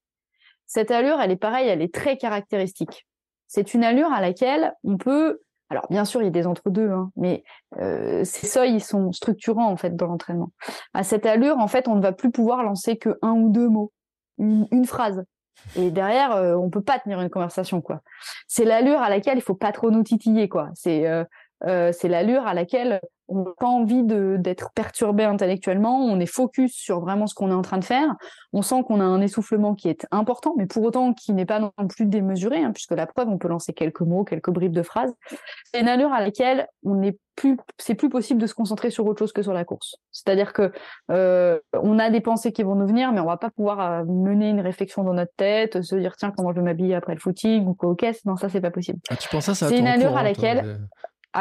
Cette 0.65 0.89
allure, 0.89 1.21
elle 1.21 1.29
est 1.29 1.35
pareille, 1.35 1.67
elle 1.67 1.83
est 1.83 1.93
très 1.93 2.17
caractéristique. 2.17 3.05
C'est 3.45 3.75
une 3.75 3.83
allure 3.83 4.11
à 4.11 4.19
laquelle 4.19 4.73
on 4.83 4.97
peut, 4.97 5.41
alors 5.69 5.85
bien 5.91 6.05
sûr, 6.05 6.23
il 6.23 6.25
y 6.25 6.29
a 6.29 6.31
des 6.31 6.47
entre-deux, 6.47 6.89
hein, 6.89 7.11
mais 7.15 7.43
euh, 7.77 8.23
ces 8.23 8.47
seuils 8.47 8.73
ils 8.73 8.83
sont 8.83 9.11
structurants 9.11 9.69
en 9.69 9.77
fait 9.77 9.95
dans 9.95 10.07
l'entraînement. 10.07 10.51
À 10.95 11.03
cette 11.03 11.27
allure, 11.27 11.59
en 11.59 11.67
fait, 11.67 11.87
on 11.87 11.93
ne 11.93 12.01
va 12.01 12.13
plus 12.13 12.31
pouvoir 12.31 12.63
lancer 12.63 12.97
que 12.97 13.19
un 13.21 13.33
ou 13.33 13.51
deux 13.51 13.69
mots, 13.69 13.91
une, 14.39 14.85
phrase. 14.85 15.23
Et 15.75 15.91
derrière, 15.91 16.35
euh, 16.35 16.55
on 16.55 16.69
peut 16.69 16.81
pas 16.81 16.99
tenir 16.99 17.21
une 17.21 17.29
conversation, 17.29 17.81
quoi. 17.81 18.01
C'est 18.47 18.65
l'allure 18.65 19.01
à 19.01 19.09
laquelle 19.09 19.37
il 19.37 19.41
faut 19.41 19.55
pas 19.55 19.71
trop 19.71 19.91
nous 19.91 20.03
titiller, 20.03 20.49
quoi. 20.49 20.69
C'est 20.73 21.07
euh, 21.07 21.91
c'est 21.91 22.07
l'allure 22.07 22.47
à 22.47 22.53
laquelle 22.53 23.01
on 23.29 23.43
n'a 23.43 23.51
pas 23.57 23.67
envie 23.67 24.03
d'être 24.03 24.71
perturbé 24.73 25.23
intellectuellement, 25.23 26.03
on 26.03 26.19
est 26.19 26.25
focus 26.25 26.73
sur 26.73 26.99
vraiment 26.99 27.27
ce 27.27 27.35
qu'on 27.35 27.51
est 27.51 27.53
en 27.53 27.61
train 27.61 27.77
de 27.77 27.85
faire, 27.85 28.15
on 28.53 28.61
sent 28.61 28.83
qu'on 28.87 28.99
a 28.99 29.03
un 29.03 29.21
essoufflement 29.21 29.75
qui 29.75 29.87
est 29.87 30.07
important, 30.11 30.55
mais 30.57 30.65
pour 30.65 30.83
autant 30.83 31.13
qui 31.13 31.33
n'est 31.33 31.45
pas 31.45 31.59
non 31.59 31.71
plus 31.87 32.05
démesuré, 32.05 32.63
hein, 32.63 32.71
puisque 32.71 32.91
la 32.91 33.05
preuve, 33.05 33.29
on 33.29 33.37
peut 33.37 33.47
lancer 33.47 33.73
quelques 33.73 34.01
mots, 34.01 34.23
quelques 34.23 34.49
bribes 34.49 34.73
de 34.73 34.81
phrases. 34.81 35.13
C'est 35.71 35.81
une 35.81 35.87
allure 35.87 36.11
à 36.11 36.21
laquelle 36.21 36.67
on 36.83 36.95
n'est 36.95 37.17
plus, 37.35 37.57
c'est 37.77 37.95
plus 37.95 38.09
possible 38.09 38.41
de 38.41 38.47
se 38.47 38.53
concentrer 38.53 38.89
sur 38.89 39.05
autre 39.05 39.19
chose 39.19 39.31
que 39.31 39.43
sur 39.43 39.53
la 39.53 39.63
course. 39.63 39.95
C'est-à-dire 40.11 40.51
que 40.51 40.71
euh, 41.11 41.59
on 41.73 41.99
a 41.99 42.09
des 42.09 42.19
pensées 42.19 42.51
qui 42.51 42.63
vont 42.63 42.75
nous 42.75 42.87
venir, 42.87 43.13
mais 43.13 43.21
on 43.21 43.25
va 43.25 43.37
pas 43.37 43.49
pouvoir 43.49 43.79
euh, 43.79 44.03
mener 44.05 44.49
une 44.49 44.59
réflexion 44.59 45.03
dans 45.03 45.13
notre 45.13 45.33
tête, 45.37 45.81
se 45.81 45.95
dire 45.95 46.17
tiens 46.17 46.31
comment 46.35 46.51
je 46.51 46.57
vais 46.57 46.63
m'habiller 46.63 46.95
après 46.95 47.13
le 47.13 47.19
footing 47.19 47.65
ou 47.65 47.75
quoi, 47.75 47.91
ok, 47.91 48.05
non 48.25 48.35
ça 48.35 48.49
c'est 48.49 48.59
pas 48.59 48.71
possible. 48.71 48.99
Ah, 49.09 49.15
tu 49.15 49.29
penses 49.29 49.45
ça, 49.45 49.53
C'est 49.53 49.77
une 49.77 49.87
allure 49.87 50.17
à 50.17 50.23
laquelle 50.23 50.81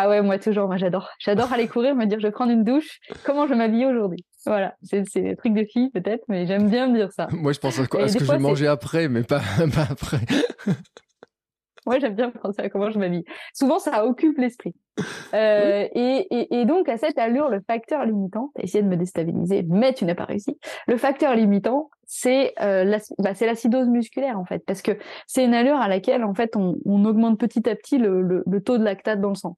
ah 0.00 0.08
ouais, 0.08 0.22
moi 0.22 0.38
toujours, 0.38 0.68
moi 0.68 0.76
j'adore. 0.76 1.08
J'adore 1.18 1.52
aller 1.52 1.66
courir, 1.66 1.96
me 1.96 2.06
dire 2.06 2.20
je 2.20 2.26
vais 2.28 2.32
prendre 2.32 2.52
une 2.52 2.62
douche, 2.62 3.00
comment 3.24 3.48
je 3.48 3.54
m'habille 3.54 3.84
aujourd'hui? 3.84 4.24
Voilà, 4.46 4.76
c'est 4.82 5.02
un 5.16 5.34
truc 5.34 5.54
de 5.54 5.64
fille 5.64 5.90
peut-être, 5.90 6.22
mais 6.28 6.46
j'aime 6.46 6.70
bien 6.70 6.86
me 6.86 6.94
dire 6.94 7.10
ça. 7.10 7.26
moi 7.32 7.52
je 7.52 7.58
pense 7.58 7.80
à, 7.80 7.86
quoi, 7.88 8.06
ce 8.06 8.16
que 8.16 8.24
je 8.24 8.30
vais 8.30 8.38
manger 8.38 8.68
après, 8.68 9.08
mais 9.08 9.24
pas, 9.24 9.40
pas 9.74 9.88
après. 9.90 10.20
moi 11.86 11.98
j'aime 11.98 12.14
bien 12.14 12.30
penser 12.30 12.62
à 12.62 12.68
comment 12.68 12.92
je 12.92 12.98
m'habille. 13.00 13.24
Souvent 13.54 13.80
ça 13.80 14.06
occupe 14.06 14.38
l'esprit. 14.38 14.72
Euh, 15.34 15.88
et, 15.92 16.26
et, 16.30 16.60
et, 16.60 16.64
donc 16.64 16.88
à 16.88 16.96
cette 16.96 17.18
allure, 17.18 17.48
le 17.48 17.60
facteur 17.66 18.04
limitant, 18.06 18.52
t'as 18.54 18.62
essayé 18.62 18.84
de 18.84 18.88
me 18.88 18.96
déstabiliser, 18.96 19.64
mais 19.68 19.94
tu 19.94 20.04
n'as 20.04 20.14
pas 20.14 20.26
réussi. 20.26 20.60
Le 20.86 20.96
facteur 20.96 21.34
limitant, 21.34 21.90
c'est 22.04 22.54
euh, 22.60 22.98
bah, 23.18 23.32
l'acidose 23.40 23.88
musculaire 23.88 24.38
en 24.38 24.44
fait, 24.44 24.64
parce 24.64 24.80
que 24.80 24.92
c'est 25.26 25.44
une 25.44 25.54
allure 25.54 25.80
à 25.80 25.88
laquelle 25.88 26.22
en 26.22 26.34
fait 26.34 26.54
on, 26.54 26.76
on 26.84 27.04
augmente 27.04 27.40
petit 27.40 27.68
à 27.68 27.74
petit 27.74 27.98
le, 27.98 28.22
le, 28.22 28.44
le 28.46 28.62
taux 28.62 28.78
de 28.78 28.84
lactate 28.84 29.20
dans 29.20 29.30
le 29.30 29.34
sang. 29.34 29.56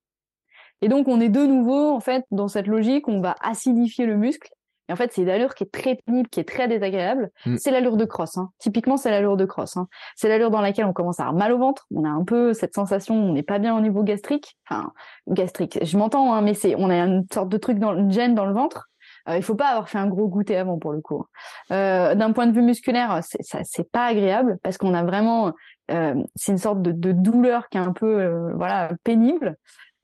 Et 0.83 0.89
donc, 0.89 1.09
on 1.09 1.21
est 1.21 1.29
de 1.29 1.45
nouveau, 1.45 1.91
en 1.91 2.01
fait, 2.01 2.25
dans 2.31 2.49
cette 2.49 2.67
logique, 2.67 3.09
on 3.09 3.21
va 3.21 3.35
acidifier 3.43 4.07
le 4.07 4.17
muscle. 4.17 4.51
Et 4.89 4.93
en 4.93 4.97
fait, 4.97 5.13
c'est 5.13 5.23
une 5.23 5.29
allure 5.29 5.55
qui 5.55 5.63
est 5.63 5.73
très 5.73 5.95
pénible, 6.05 6.29
qui 6.29 6.41
est 6.41 6.49
très 6.49 6.67
désagréable. 6.67 7.31
Mm. 7.47 7.57
C'est 7.59 7.71
l'allure 7.71 7.97
de 7.97 8.05
crosse. 8.05 8.37
Hein. 8.39 8.51
Typiquement, 8.59 8.97
c'est 8.97 9.11
l'allure 9.11 9.37
de 9.37 9.45
crosse. 9.45 9.77
Hein. 9.77 9.87
C'est 10.17 10.29
l'allure 10.29 10.51
dans 10.51 10.61
laquelle 10.61 10.85
on 10.87 10.93
commence 10.93 11.21
à 11.21 11.29
avoir 11.29 11.37
mal 11.37 11.53
au 11.53 11.59
ventre. 11.59 11.87
On 11.95 12.05
a 12.05 12.09
un 12.09 12.25
peu 12.25 12.55
cette 12.55 12.75
sensation, 12.75 13.15
on 13.15 13.33
n'est 13.33 13.45
pas 13.45 13.61
bien 13.61 13.77
au 13.77 13.81
niveau 13.81 14.03
gastrique. 14.03 14.59
Enfin, 14.69 14.93
gastrique, 15.29 15.79
je 15.81 15.97
m'entends, 15.97 16.35
hein, 16.35 16.43
mais 16.43 16.55
c'est, 16.55 16.75
on 16.77 16.91
a 16.91 16.97
une 16.97 17.25
sorte 17.33 17.49
de 17.49 17.57
truc 17.57 17.79
dans 17.79 17.97
une 17.97 18.11
gêne 18.11 18.35
dans 18.35 18.47
le 18.47 18.53
ventre. 18.53 18.91
Euh, 19.29 19.37
il 19.37 19.45
faut 19.45 19.55
pas 19.55 19.69
avoir 19.69 19.89
fait 19.89 19.99
un 19.99 20.09
gros 20.09 20.27
goûter 20.27 20.57
avant 20.57 20.79
pour 20.79 20.93
le 20.93 21.01
coup. 21.01 21.25
Hein. 21.71 21.75
Euh, 21.75 22.15
D'un 22.17 22.33
point 22.33 22.49
de 22.49 22.53
vue 22.53 22.63
musculaire, 22.63 23.21
c'est, 23.23 23.43
ça, 23.43 23.61
c'est 23.63 23.89
pas 23.91 24.07
agréable 24.07 24.59
parce 24.65 24.77
qu'on 24.77 24.95
a 24.95 25.05
vraiment, 25.05 25.53
euh, 25.93 26.15
c'est 26.35 26.51
une 26.51 26.59
sorte 26.59 26.83
de, 26.83 26.91
de, 26.91 27.13
douleur 27.13 27.69
qui 27.69 27.79
est 27.79 27.81
un 27.81 27.93
peu, 27.93 28.21
euh, 28.21 28.53
voilà, 28.55 28.91
pénible. 29.05 29.57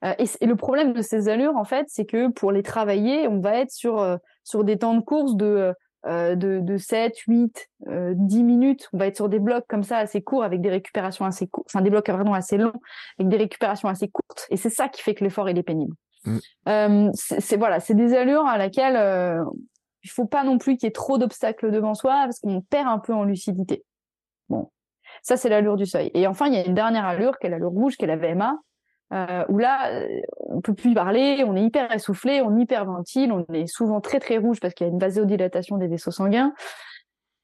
Euh, 0.04 0.14
et, 0.18 0.46
le 0.46 0.56
problème 0.56 0.92
de 0.92 1.02
ces 1.02 1.28
allures, 1.28 1.56
en 1.56 1.64
fait, 1.64 1.87
c'est 1.88 2.04
que 2.04 2.28
pour 2.30 2.52
les 2.52 2.62
travailler, 2.62 3.28
on 3.28 3.40
va 3.40 3.56
être 3.56 3.70
sur, 3.70 3.98
euh, 3.98 4.16
sur 4.44 4.64
des 4.64 4.78
temps 4.78 4.94
de 4.94 5.00
course 5.00 5.37
de, 5.37 5.74
euh, 6.06 6.35
de, 6.35 6.61
de 6.61 6.76
7, 6.76 7.16
8, 7.18 7.68
10 7.87 8.42
minutes. 8.42 8.88
On 8.92 8.98
va 8.98 9.06
être 9.06 9.16
sur 9.16 9.28
des 9.28 9.38
blocs 9.38 9.64
comme 9.68 9.82
ça 9.82 9.98
assez 9.98 10.22
courts 10.22 10.44
avec 10.44 10.61
des 10.61 10.70
récupérations 10.70 11.24
assez 11.24 11.46
courtes, 11.46 11.68
enfin 11.70 11.82
des 11.82 11.90
blocs 11.90 12.09
vraiment 12.09 12.35
assez 12.35 12.59
longs 12.59 12.72
avec 13.18 13.28
des 13.28 13.37
récupérations 13.37 13.88
assez 13.88 14.09
courtes. 14.09 14.46
Et 14.50 14.56
c'est 14.56 14.70
ça 14.70 14.88
qui 14.88 15.02
fait 15.02 15.14
que 15.14 15.24
l'effort 15.24 15.48
il 15.48 15.59
est 15.59 15.62
pénible. 15.62 15.94
Mm. 16.24 17.11
c'est 17.14 17.56
voilà, 17.56 17.78
c'est 17.78 17.94
des 17.94 18.12
allures 18.14 18.46
à 18.46 18.59
laquelle 18.59 19.44
il 20.02 20.11
faut 20.11 20.26
pas 20.26 20.44
non 20.44 20.59
plus 20.59 20.76
qu'il 20.76 20.87
y 20.87 20.88
ait 20.88 20.92
trop 20.92 21.18
d'obstacles 21.18 21.70
devant 21.70 21.94
soi 21.94 22.22
parce 22.24 22.40
qu'on 22.40 22.61
perd 22.61 22.88
un 22.88 22.98
peu 22.98 23.12
en 23.12 23.24
lucidité. 23.24 23.85
Bon, 24.48 24.70
ça 25.22 25.37
c'est 25.37 25.48
l'allure 25.48 25.76
du 25.76 25.87
seuil. 25.87 26.11
Et 26.14 26.26
enfin, 26.26 26.46
il 26.46 26.54
y 26.54 26.56
a 26.56 26.66
une 26.66 26.74
dernière 26.74 27.04
allure 27.04 27.38
qui 27.38 27.46
est 27.46 27.50
l'allure 27.50 27.70
rouge, 27.70 27.96
qui 27.96 28.04
est 28.04 28.09
la 28.09 28.16
VMA, 28.16 28.56
euh, 29.12 29.45
où 29.49 29.59
là, 29.59 29.92
euh, 29.92 30.21
on 30.38 30.61
peut 30.61 30.75
plus 30.75 30.95
parler, 30.95 31.45
on 31.47 31.55
est 31.55 31.62
hyper 31.62 31.92
essoufflé, 31.92 32.42
on 32.42 32.57
hyperventile, 32.57 33.33
on 33.33 33.45
est 33.53 33.66
souvent 33.66 34.01
très 34.01 34.19
très 34.19 34.38
rouge 34.38 34.59
parce 34.61 34.75
qu'il 34.75 34.87
y 34.87 34.90
a 34.90 34.92
une 34.92 34.99
vasodilatation 34.99 35.77
des 35.77 35.87
vaisseaux 35.87 36.11
sanguins. 36.11 36.53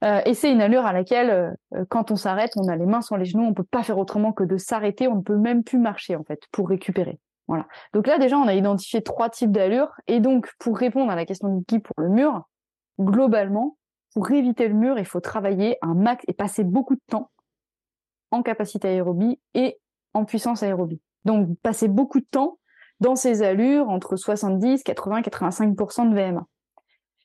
Euh, 0.05 0.21
et 0.27 0.35
c'est 0.35 0.51
une 0.51 0.61
allure 0.61 0.85
à 0.85 0.93
laquelle, 0.93 1.55
quand 1.89 2.11
on 2.11 2.17
s'arrête, 2.17 2.53
on 2.57 2.67
a 2.69 2.75
les 2.75 2.87
mains 2.87 3.03
sur 3.03 3.17
les 3.17 3.25
genoux, 3.25 3.45
on 3.45 3.55
peut 3.55 3.63
pas 3.63 3.85
faire 3.85 3.99
autrement 3.99 4.33
que 4.33 4.43
de 4.43 4.57
s'arrêter, 4.57 5.07
on 5.07 5.17
ne 5.17 5.23
peut 5.23 5.37
même 5.37 5.63
plus 5.63 5.79
marcher 5.79 6.17
en 6.17 6.25
fait 6.25 6.41
pour 6.51 6.69
récupérer. 6.69 7.21
Donc 7.93 8.07
là, 8.07 8.19
déjà, 8.19 8.39
on 8.39 8.47
a 8.47 8.55
identifié 8.55 9.03
trois 9.03 9.29
types 9.29 9.51
d'allures. 9.51 9.93
Et 10.07 10.21
donc, 10.21 10.51
pour 10.59 10.79
répondre 10.79 11.11
à 11.11 11.17
la 11.17 11.27
question 11.27 11.57
de 11.57 11.65
qui 11.65 11.79
pour 11.79 11.95
le 11.99 12.09
mur, 12.09 12.43
globalement, 13.01 13.77
pour 14.15 14.31
éviter 14.31 14.69
le 14.69 14.75
mur, 14.75 14.99
il 14.99 15.05
faut 15.05 15.21
travailler 15.21 15.77
un 15.83 15.95
max 15.95 16.25
et 16.29 16.33
passer 16.33 16.65
beaucoup 16.65 16.95
de 16.95 17.03
temps 17.09 17.31
en 18.31 18.43
capacité 18.43 18.89
aérobie 18.89 19.41
et 19.55 19.79
en 20.15 20.25
puissance 20.25 20.63
aérobie. 20.63 21.01
Donc, 21.25 21.59
passer 21.61 21.89
beaucoup 21.89 22.21
de 22.21 22.27
temps 22.31 22.59
dans 23.01 23.17
ces 23.17 23.43
allures 23.43 23.89
entre 23.89 24.17
70, 24.17 24.83
80, 24.83 25.23
85% 25.23 26.11
de 26.11 26.15
VMA. 26.15 26.47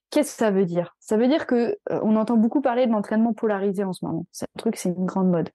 Qu'est-ce 0.10 0.32
que 0.32 0.38
ça 0.38 0.52
veut 0.52 0.66
dire? 0.66 0.96
Ça 1.00 1.18
veut 1.18 1.28
dire 1.28 1.46
que 1.46 1.78
euh, 1.92 2.00
on 2.02 2.16
entend 2.16 2.38
beaucoup 2.38 2.62
parler 2.62 2.88
de 2.88 2.92
l'entraînement 2.92 3.34
polarisé 3.34 3.84
en 3.84 3.94
ce 3.94 4.06
moment. 4.06 4.26
C'est 4.32 4.46
un 4.46 4.58
truc, 4.58 4.78
c'est 4.78 4.90
une 4.90 5.06
grande 5.06 5.30
mode. 5.30 5.50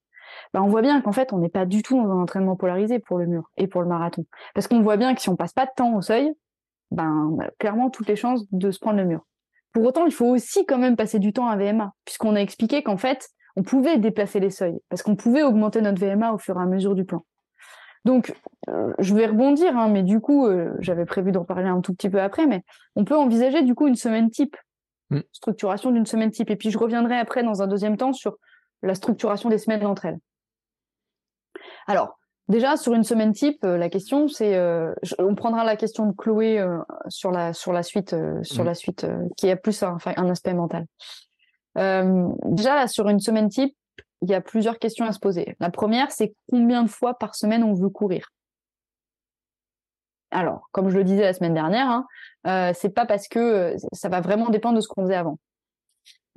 Ben, 0.53 0.63
on 0.63 0.69
voit 0.69 0.83
bien 0.83 1.01
qu'en 1.01 1.13
fait, 1.13 1.33
on 1.33 1.39
n'est 1.39 1.49
pas 1.49 1.67
du 1.67 1.83
tout 1.83 1.97
dans 1.97 2.11
un 2.11 2.23
entraînement 2.23 2.57
polarisé 2.57 2.99
pour 2.99 3.19
le 3.19 3.27
mur 3.27 3.51
et 3.57 3.67
pour 3.67 3.83
le 3.83 3.89
marathon. 3.89 4.25
Parce 4.55 4.69
qu'on 4.69 4.81
voit 4.81 4.97
bien 4.97 5.15
que 5.15 5.21
si 5.21 5.29
on 5.29 5.37
passe 5.37 5.53
pas 5.53 5.67
de 5.67 5.71
temps 5.77 5.95
au 5.97 6.03
seuil, 6.03 6.33
ben, 6.91 7.33
on 7.33 7.41
a 7.41 7.51
clairement 7.59 7.91
toutes 7.91 8.09
les 8.09 8.17
chances 8.17 8.45
de 8.53 8.71
se 8.71 8.79
prendre 8.79 8.99
le 8.99 9.05
mur. 9.05 9.27
Pour 9.73 9.85
autant, 9.85 10.05
il 10.05 10.13
faut 10.13 10.27
aussi 10.27 10.67
quand 10.67 10.79
même 10.79 10.97
passer 10.97 11.19
du 11.19 11.33
temps 11.33 11.49
à 11.49 11.57
VMA, 11.57 11.93
puisqu'on 12.05 12.37
a 12.37 12.41
expliqué 12.41 12.83
qu'en 12.83 12.99
fait, 12.99 13.31
on 13.57 13.63
pouvait 13.63 13.99
déplacer 13.99 14.41
les 14.41 14.51
seuils, 14.51 14.79
parce 14.91 15.03
qu'on 15.03 15.17
pouvait 15.17 15.43
augmenter 15.43 15.81
notre 15.81 16.01
VMA 16.01 16.33
au 16.33 16.39
fur 16.39 16.59
et 16.59 16.63
à 16.63 16.67
mesure 16.67 16.95
du 16.95 17.05
plan. 17.05 17.25
Donc, 18.05 18.35
euh, 18.69 18.93
je 18.99 19.15
vais 19.15 19.27
rebondir, 19.27 19.77
hein, 19.77 19.89
mais 19.89 20.03
du 20.03 20.21
coup, 20.21 20.47
euh, 20.47 20.73
j'avais 20.81 21.05
prévu 21.05 21.33
d'en 21.33 21.45
parler 21.45 21.69
un 21.69 21.81
tout 21.81 21.95
petit 21.95 22.11
peu 22.11 22.21
après, 22.21 22.47
mais 22.47 22.65
on 22.97 23.05
peut 23.05 23.17
envisager 23.17 23.63
du 23.63 23.75
coup 23.75 23.87
une 23.87 23.97
semaine 23.97 24.31
type, 24.31 24.57
mm. 25.11 25.21
structuration 25.33 25.91
d'une 25.93 26.07
semaine 26.07 26.31
type. 26.31 26.51
Et 26.51 26.57
puis, 26.57 26.71
je 26.71 26.79
reviendrai 26.79 27.17
après 27.17 27.45
dans 27.45 27.63
un 27.63 27.67
deuxième 27.67 27.97
temps 27.97 28.13
sur 28.13 28.37
la 28.83 28.95
structuration 28.95 29.49
des 29.49 29.59
semaines 29.59 29.87
entre 29.87 30.07
elles. 30.07 30.19
Alors, 31.87 32.19
déjà, 32.49 32.77
sur 32.77 32.93
une 32.95 33.05
semaine 33.05 33.33
type, 33.33 33.65
euh, 33.65 33.79
la 33.79 33.89
question, 33.89 34.27
c'est, 34.27 34.61
on 35.21 35.35
prendra 35.37 35.63
la 35.63 35.77
question 35.77 36.07
de 36.07 36.13
Chloé 36.13 36.65
sur 37.09 37.31
la 37.31 37.53
sur 37.53 37.73
la 37.73 37.85
suite, 37.85 38.17
sur 38.43 38.65
mm. 38.65 38.67
la 38.67 38.75
suite, 38.75 39.07
qui 39.37 39.49
a 39.49 39.57
plus 39.57 39.81
un, 39.85 39.99
un 40.17 40.29
aspect 40.29 40.55
mental. 40.55 40.87
déjà, 41.77 42.89
sur 42.89 43.09
une 43.09 43.21
semaine 43.21 43.49
type, 43.49 43.77
il 44.23 44.31
y 44.31 44.35
a 44.35 44.41
plusieurs 44.41 44.79
questions 44.79 45.05
à 45.05 45.13
se 45.13 45.19
poser. 45.19 45.57
La 45.61 45.71
première, 45.71 46.11
c'est 46.13 46.35
combien 46.51 46.83
de 46.85 46.89
fois 46.89 47.19
par 47.19 47.35
semaine 47.35 47.65
on 47.65 47.75
veut 47.75 47.91
courir? 47.91 48.31
Alors, 50.31 50.69
comme 50.73 50.89
je 50.89 50.97
le 50.97 51.05
disais 51.05 51.23
la 51.23 51.35
semaine 51.35 51.55
dernière, 51.55 51.91
hein, 51.91 52.07
euh, 52.47 52.73
c'est 52.75 52.91
pas 52.91 53.05
parce 53.05 53.29
que 53.29 53.39
euh, 53.39 53.77
ça 53.93 54.09
va 54.09 54.21
vraiment 54.21 54.49
dépendre 54.49 54.77
de 54.77 54.81
ce 54.81 54.89
qu'on 54.89 55.03
faisait 55.03 55.17
avant. 55.17 55.39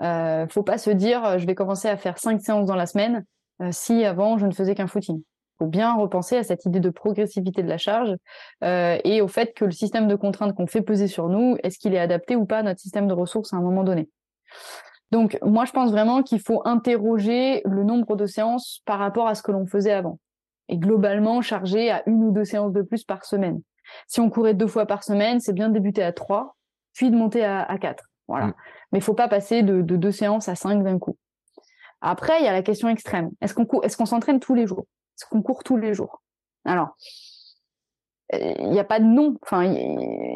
Euh, 0.02 0.48
faut 0.50 0.64
pas 0.64 0.78
se 0.78 0.90
dire 0.90 1.24
euh, 1.24 1.38
je 1.38 1.46
vais 1.48 1.56
commencer 1.56 1.88
à 1.88 1.96
faire 1.96 2.18
cinq 2.18 2.42
séances 2.42 2.66
dans 2.66 2.76
la 2.76 2.88
semaine 2.88 3.24
si 3.72 4.04
avant 4.04 4.38
je 4.38 4.46
ne 4.46 4.52
faisais 4.52 4.76
qu'un 4.76 4.88
footing. 4.88 5.24
Faut 5.60 5.68
bien 5.68 5.94
repenser 5.94 6.36
à 6.36 6.44
cette 6.44 6.66
idée 6.66 6.82
de 6.82 6.90
progressivité 6.90 7.64
de 7.64 7.70
la 7.70 7.78
charge 7.78 8.14
et 8.62 9.22
au 9.22 9.30
fait 9.30 9.54
que 9.54 9.64
le 9.64 9.72
système 9.72 10.10
de 10.10 10.16
contraintes 10.16 10.54
qu'on 10.54 10.68
fait 10.68 10.82
peser 10.82 11.08
sur 11.08 11.30
nous, 11.30 11.56
est-ce 11.64 11.80
qu'il 11.80 11.94
est 11.94 12.00
adapté 12.00 12.36
ou 12.36 12.46
pas 12.46 12.58
à 12.58 12.64
notre 12.64 12.82
système 12.82 13.08
de 13.08 13.14
ressources 13.14 13.54
à 13.54 13.56
un 13.56 13.62
moment 13.62 13.86
donné? 13.86 14.10
Donc, 15.16 15.40
moi, 15.42 15.64
je 15.64 15.72
pense 15.72 15.92
vraiment 15.92 16.24
qu'il 16.24 16.42
faut 16.42 16.62
interroger 16.66 17.62
le 17.64 17.86
nombre 17.86 18.18
de 18.18 18.26
séances 18.26 18.82
par 18.84 19.00
rapport 19.00 19.30
à 19.30 19.36
ce 19.36 19.42
que 19.42 19.54
l'on 19.54 19.66
faisait 19.66 19.94
avant. 19.94 20.20
Et 20.68 20.76
globalement, 20.76 21.40
charger 21.42 21.90
à 21.90 22.04
une 22.06 22.22
ou 22.22 22.32
deux 22.34 22.44
séances 22.44 22.74
de 22.74 22.82
plus 22.82 23.06
par 23.06 23.24
semaine. 23.24 23.62
Si 24.08 24.20
on 24.20 24.30
courait 24.30 24.56
deux 24.56 24.68
fois 24.68 24.86
par 24.86 25.06
semaine, 25.06 25.40
c'est 25.40 25.54
bien 25.54 25.70
de 25.70 25.74
débuter 25.74 26.04
à 26.04 26.12
trois, 26.12 26.58
puis 26.94 27.12
de 27.12 27.16
monter 27.16 27.46
à, 27.46 27.78
quatre. 27.80 28.04
Voilà. 28.28 28.48
Mm. 28.48 28.54
Mais 28.92 29.00
il 29.00 29.02
faut 29.02 29.14
pas 29.14 29.30
passer 29.30 29.64
de, 29.64 29.82
deux 29.82 30.12
séances 30.12 30.50
à 30.50 30.56
cinq 30.56 30.84
d'un 30.84 31.00
coup. 31.00 31.16
Après, 32.02 32.38
il 32.42 32.44
y 32.44 32.50
a 32.50 32.52
la 32.52 32.62
question 32.62 32.90
extrême. 32.90 33.32
Est-ce 33.40 33.54
qu'on 33.54 33.82
est-ce 33.84 33.96
qu'on 33.96 34.06
s'entraîne 34.06 34.42
tous 34.42 34.54
les 34.54 34.68
jours? 34.68 34.86
Est-ce 35.18 35.30
qu'on 35.30 35.42
court 35.42 35.64
tous 35.64 35.78
les 35.78 35.94
jours? 35.94 36.22
Alors, 36.66 36.98
il 38.34 38.70
n'y 38.70 38.80
a 38.80 38.84
pas 38.84 39.00
de 39.00 39.06
nom. 39.06 39.38
Enfin, 39.44 39.74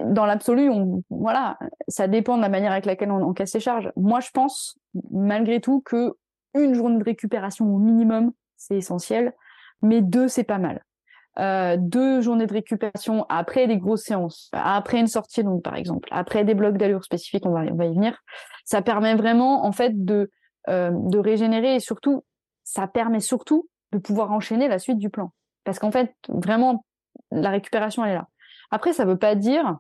dans 0.05 0.25
l'absolu, 0.25 0.69
on, 0.69 1.03
voilà, 1.09 1.57
ça 1.87 2.07
dépend 2.07 2.37
de 2.37 2.41
la 2.41 2.49
manière 2.49 2.71
avec 2.71 2.85
laquelle 2.85 3.11
on 3.11 3.33
casse 3.33 3.51
ses 3.51 3.59
charges. 3.59 3.91
Moi, 3.95 4.19
je 4.19 4.29
pense, 4.31 4.77
malgré 5.11 5.59
tout, 5.59 5.81
que 5.81 6.15
une 6.53 6.73
journée 6.73 6.97
de 6.97 7.03
récupération 7.03 7.65
au 7.65 7.77
minimum, 7.77 8.31
c'est 8.57 8.75
essentiel, 8.75 9.33
mais 9.81 10.01
deux, 10.01 10.27
c'est 10.27 10.43
pas 10.43 10.57
mal. 10.57 10.83
Euh, 11.37 11.77
deux 11.79 12.21
journées 12.21 12.47
de 12.47 12.53
récupération 12.53 13.25
après 13.29 13.67
des 13.67 13.77
grosses 13.77 14.03
séances, 14.03 14.49
après 14.51 14.99
une 14.99 15.07
sortie 15.07 15.41
longue 15.41 15.61
par 15.61 15.75
exemple, 15.75 16.09
après 16.11 16.43
des 16.43 16.53
blocs 16.53 16.77
d'allure 16.77 17.03
spécifiques, 17.05 17.45
on 17.45 17.51
va, 17.51 17.61
on 17.71 17.75
va 17.75 17.85
y 17.85 17.93
venir. 17.93 18.17
Ça 18.65 18.81
permet 18.81 19.15
vraiment 19.15 19.65
en 19.65 19.71
fait 19.71 20.03
de 20.03 20.31
euh, 20.67 20.91
de 20.93 21.17
régénérer 21.17 21.75
et 21.75 21.79
surtout, 21.79 22.25
ça 22.63 22.87
permet 22.87 23.21
surtout 23.21 23.69
de 23.91 23.97
pouvoir 23.97 24.31
enchaîner 24.31 24.67
la 24.67 24.77
suite 24.77 24.99
du 24.99 25.09
plan. 25.09 25.31
Parce 25.63 25.79
qu'en 25.79 25.91
fait, 25.91 26.13
vraiment, 26.27 26.85
la 27.31 27.49
récupération 27.49 28.03
elle 28.03 28.11
est 28.11 28.15
là. 28.15 28.27
Après, 28.71 28.93
ça 28.93 29.05
veut 29.05 29.17
pas 29.17 29.35
dire 29.35 29.77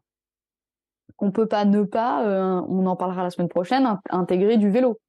qu'on 1.15 1.31
peut 1.31 1.47
pas 1.47 1.65
ne 1.65 1.83
pas, 1.83 2.25
euh, 2.25 2.61
on 2.67 2.85
en 2.85 2.95
parlera 2.95 3.23
la 3.23 3.29
semaine 3.29 3.49
prochaine, 3.49 3.99
intégrer 4.09 4.57
du 4.57 4.69
vélo 4.69 4.99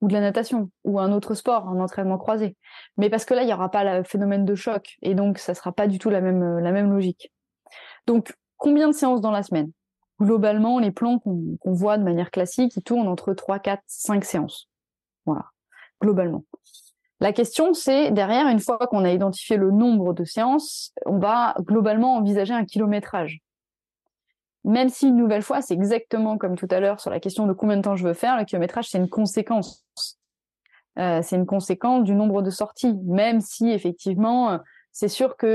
ou 0.00 0.08
de 0.08 0.12
la 0.12 0.20
natation 0.20 0.70
ou 0.84 0.98
un 0.98 1.12
autre 1.12 1.34
sport, 1.34 1.68
un 1.68 1.80
entraînement 1.80 2.18
croisé. 2.18 2.56
Mais 2.96 3.08
parce 3.08 3.24
que 3.24 3.34
là, 3.34 3.42
il 3.42 3.48
y 3.48 3.52
aura 3.52 3.70
pas 3.70 3.98
le 3.98 4.04
phénomène 4.04 4.44
de 4.44 4.54
choc 4.54 4.96
et 5.02 5.14
donc 5.14 5.38
ça 5.38 5.54
sera 5.54 5.72
pas 5.72 5.86
du 5.86 5.98
tout 5.98 6.10
la 6.10 6.20
même 6.20 6.42
euh, 6.42 6.60
la 6.60 6.72
même 6.72 6.92
logique. 6.92 7.32
Donc, 8.06 8.34
combien 8.56 8.88
de 8.88 8.92
séances 8.92 9.20
dans 9.20 9.30
la 9.30 9.42
semaine? 9.42 9.70
Globalement, 10.20 10.78
les 10.78 10.90
plans 10.90 11.18
qu'on 11.18 11.72
voit 11.72 11.98
de 11.98 12.04
manière 12.04 12.30
classique, 12.30 12.76
ils 12.76 12.82
tournent 12.82 13.08
entre 13.08 13.32
3, 13.34 13.58
4, 13.58 13.82
5 13.86 14.24
séances. 14.24 14.68
Voilà, 15.26 15.46
globalement. 16.00 16.44
La 17.22 17.32
question, 17.32 17.72
c'est 17.72 18.10
derrière, 18.10 18.48
une 18.48 18.58
fois 18.58 18.78
qu'on 18.78 19.04
a 19.04 19.12
identifié 19.12 19.56
le 19.56 19.70
nombre 19.70 20.12
de 20.12 20.24
séances, 20.24 20.92
on 21.06 21.20
va 21.20 21.54
globalement 21.60 22.16
envisager 22.16 22.52
un 22.52 22.64
kilométrage. 22.64 23.38
Même 24.64 24.88
si 24.88 25.06
une 25.06 25.18
nouvelle 25.18 25.42
fois, 25.42 25.62
c'est 25.62 25.74
exactement 25.74 26.36
comme 26.36 26.56
tout 26.56 26.66
à 26.68 26.80
l'heure 26.80 26.98
sur 26.98 27.12
la 27.12 27.20
question 27.20 27.46
de 27.46 27.52
combien 27.52 27.76
de 27.76 27.82
temps 27.82 27.94
je 27.94 28.02
veux 28.02 28.12
faire, 28.12 28.36
le 28.36 28.44
kilométrage, 28.44 28.88
c'est 28.88 28.98
une 28.98 29.08
conséquence. 29.08 29.86
Euh, 30.98 31.20
c'est 31.22 31.36
une 31.36 31.46
conséquence 31.46 32.02
du 32.02 32.16
nombre 32.16 32.42
de 32.42 32.50
sorties, 32.50 32.98
même 33.04 33.40
si 33.40 33.70
effectivement, 33.70 34.50
euh, 34.50 34.58
c'est 34.90 35.06
sûr 35.06 35.36
que 35.36 35.46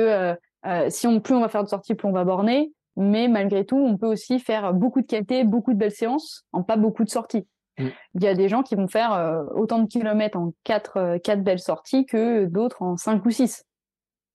euh, 0.65 0.89
si 0.89 1.05
on 1.05 1.19
plus 1.19 1.35
on 1.35 1.41
va 1.41 1.49
faire 1.49 1.65
de 1.65 1.69
sorties, 1.69 1.95
plus 1.95 2.07
on 2.07 2.13
va 2.13 2.23
borner, 2.23 2.71
mais 2.95 3.27
malgré 3.27 3.65
tout, 3.65 3.75
on 3.75 3.97
peut 3.97 4.07
aussi 4.07 4.39
faire 4.39 4.73
beaucoup 4.73 5.01
de 5.01 5.05
qualité, 5.05 5.43
beaucoup 5.43 5.73
de 5.73 5.77
belles 5.77 5.91
séances 5.91 6.45
en 6.53 6.63
pas 6.63 6.77
beaucoup 6.77 7.03
de 7.03 7.09
sorties. 7.09 7.45
Mm. 7.77 7.87
Il 8.15 8.23
y 8.23 8.27
a 8.27 8.33
des 8.33 8.49
gens 8.49 8.63
qui 8.63 8.75
vont 8.75 8.87
faire 8.87 9.13
euh, 9.13 9.43
autant 9.55 9.79
de 9.79 9.87
kilomètres 9.87 10.37
en 10.37 10.53
quatre, 10.63 10.97
euh, 10.97 11.19
quatre 11.19 11.43
belles 11.43 11.59
sorties 11.59 12.05
que 12.05 12.45
d'autres 12.45 12.81
en 12.81 12.97
cinq 12.97 13.25
ou 13.25 13.31
six. 13.31 13.63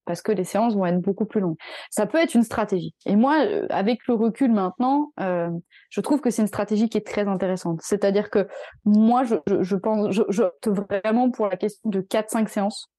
Parce 0.05 0.21
que 0.21 0.33
les 0.33 0.43
séances 0.43 0.75
vont 0.75 0.85
être 0.85 1.01
beaucoup 1.01 1.27
plus 1.27 1.41
longues. 1.41 1.57
Ça 1.91 2.07
peut 2.07 2.19
être 2.19 2.35
une 2.35 2.43
stratégie. 2.43 2.93
Et 3.07 3.15
moi, 3.15 3.45
euh, 3.45 3.67
avec 3.71 4.01
le 4.09 4.15
recul 4.15 4.51
maintenant, 4.51 5.13
je 5.19 6.01
trouve 6.01 6.21
que 6.21 6.31
c'est 6.31 6.43
une 6.43 6.49
stratégie 6.49 6.89
qui 6.89 6.99
est 6.99 7.07
très 7.07 7.29
intéressante. 7.29 7.81
C'est-à-dire 7.83 8.29
que 8.29 8.49
moi, 8.85 9.23
je, 9.25 9.77
pense, 9.77 10.21
vraiment 10.67 11.31
pour 11.31 11.47
la 11.47 11.57
question 11.57 11.89
de 11.89 12.01
4-5 12.01 12.49
séances. 12.49 12.91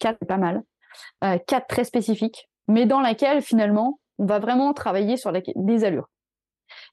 4 0.00 0.16
c'est 0.20 0.26
pas 0.26 0.36
mal. 0.36 0.62
Euh, 1.22 1.38
4 1.46 1.66
très 1.66 1.84
spécifiques, 1.84 2.48
mais 2.68 2.86
dans 2.86 3.00
laquelle 3.00 3.42
finalement, 3.42 4.00
on 4.18 4.26
va 4.26 4.38
vraiment 4.38 4.72
travailler 4.72 5.16
sur 5.16 5.32
la, 5.32 5.40
des 5.54 5.84
allures. 5.84 6.08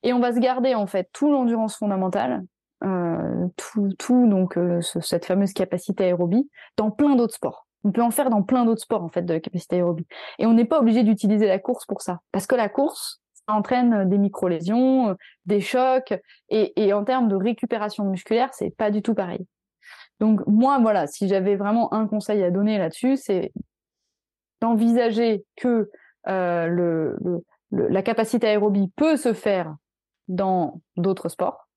Et 0.03 0.13
on 0.13 0.19
va 0.19 0.33
se 0.33 0.39
garder 0.39 0.75
en 0.75 0.87
fait 0.87 1.09
tout 1.13 1.31
l'endurance 1.31 1.77
fondamentale 1.77 2.43
euh, 2.83 3.47
tout, 3.57 3.89
tout, 3.97 4.27
donc 4.27 4.57
euh, 4.57 4.81
cette 4.81 5.25
fameuse 5.25 5.53
capacité 5.53 6.05
aérobie 6.05 6.49
dans 6.77 6.91
plein 6.91 7.15
d'autres 7.15 7.35
sports. 7.35 7.67
On 7.83 7.91
peut 7.91 8.03
en 8.03 8.11
faire 8.11 8.29
dans 8.29 8.43
plein 8.43 8.65
d'autres 8.65 8.81
sports 8.81 9.03
en 9.03 9.09
fait 9.09 9.23
de 9.23 9.33
la 9.33 9.39
capacité 9.39 9.77
aérobie. 9.77 10.07
Et 10.39 10.45
on 10.45 10.53
n'est 10.53 10.65
pas 10.65 10.79
obligé 10.79 11.03
d'utiliser 11.03 11.47
la 11.47 11.59
course 11.59 11.85
pour 11.85 12.01
ça, 12.01 12.19
parce 12.31 12.47
que 12.47 12.55
la 12.55 12.69
course 12.69 13.21
ça 13.47 13.55
entraîne 13.55 14.07
des 14.07 14.19
micro-lésions, 14.19 15.09
euh, 15.09 15.13
des 15.45 15.61
chocs, 15.61 16.13
et, 16.49 16.73
et 16.83 16.93
en 16.93 17.03
termes 17.03 17.27
de 17.27 17.35
récupération 17.35 18.05
musculaire, 18.05 18.49
c'est 18.53 18.69
pas 18.69 18.91
du 18.91 19.01
tout 19.01 19.15
pareil. 19.15 19.47
Donc 20.19 20.41
moi, 20.45 20.77
voilà, 20.79 21.07
si 21.07 21.27
j'avais 21.27 21.55
vraiment 21.55 21.91
un 21.93 22.07
conseil 22.07 22.43
à 22.43 22.51
donner 22.51 22.77
là-dessus, 22.77 23.17
c'est 23.17 23.51
d'envisager 24.61 25.43
que 25.55 25.89
euh, 26.27 26.67
le, 26.67 27.17
le, 27.71 27.87
la 27.87 28.03
capacité 28.03 28.47
aérobie 28.47 28.91
peut 28.95 29.17
se 29.17 29.33
faire 29.33 29.75
dans 30.27 30.81
d'autres 30.95 31.29
sports, 31.29 31.67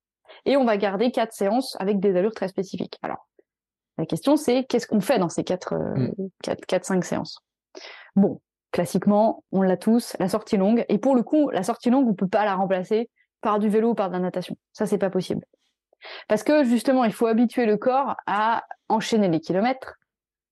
et 0.44 0.56
on 0.56 0.64
va 0.64 0.76
garder 0.76 1.10
quatre 1.10 1.32
séances 1.32 1.76
avec 1.80 2.00
des 2.00 2.16
allures 2.16 2.34
très 2.34 2.48
spécifiques. 2.48 2.98
Alors, 3.02 3.28
la 3.98 4.06
question 4.06 4.36
c'est 4.36 4.64
qu'est-ce 4.64 4.86
qu'on 4.86 5.00
fait 5.00 5.18
dans 5.18 5.28
ces 5.28 5.44
quatre, 5.44 5.74
euh, 5.74 5.94
mm. 5.94 6.14
quatre, 6.42 6.66
quatre, 6.66 6.84
cinq 6.84 7.04
séances? 7.04 7.40
Bon, 8.16 8.40
classiquement, 8.72 9.44
on 9.52 9.62
l'a 9.62 9.76
tous, 9.76 10.16
la 10.18 10.28
sortie 10.28 10.56
longue. 10.56 10.84
Et 10.88 10.98
pour 10.98 11.14
le 11.14 11.22
coup, 11.22 11.50
la 11.50 11.62
sortie 11.62 11.90
longue, 11.90 12.08
on 12.08 12.14
peut 12.14 12.28
pas 12.28 12.44
la 12.44 12.56
remplacer 12.56 13.08
par 13.40 13.58
du 13.58 13.68
vélo 13.68 13.90
ou 13.90 13.94
par 13.94 14.08
de 14.08 14.14
la 14.14 14.20
natation. 14.20 14.56
Ça, 14.72 14.86
c'est 14.86 14.98
pas 14.98 15.10
possible. 15.10 15.44
Parce 16.28 16.42
que 16.42 16.64
justement, 16.64 17.04
il 17.04 17.12
faut 17.12 17.26
habituer 17.26 17.66
le 17.66 17.76
corps 17.76 18.16
à 18.26 18.64
enchaîner 18.88 19.28
les 19.28 19.40
kilomètres, 19.40 19.94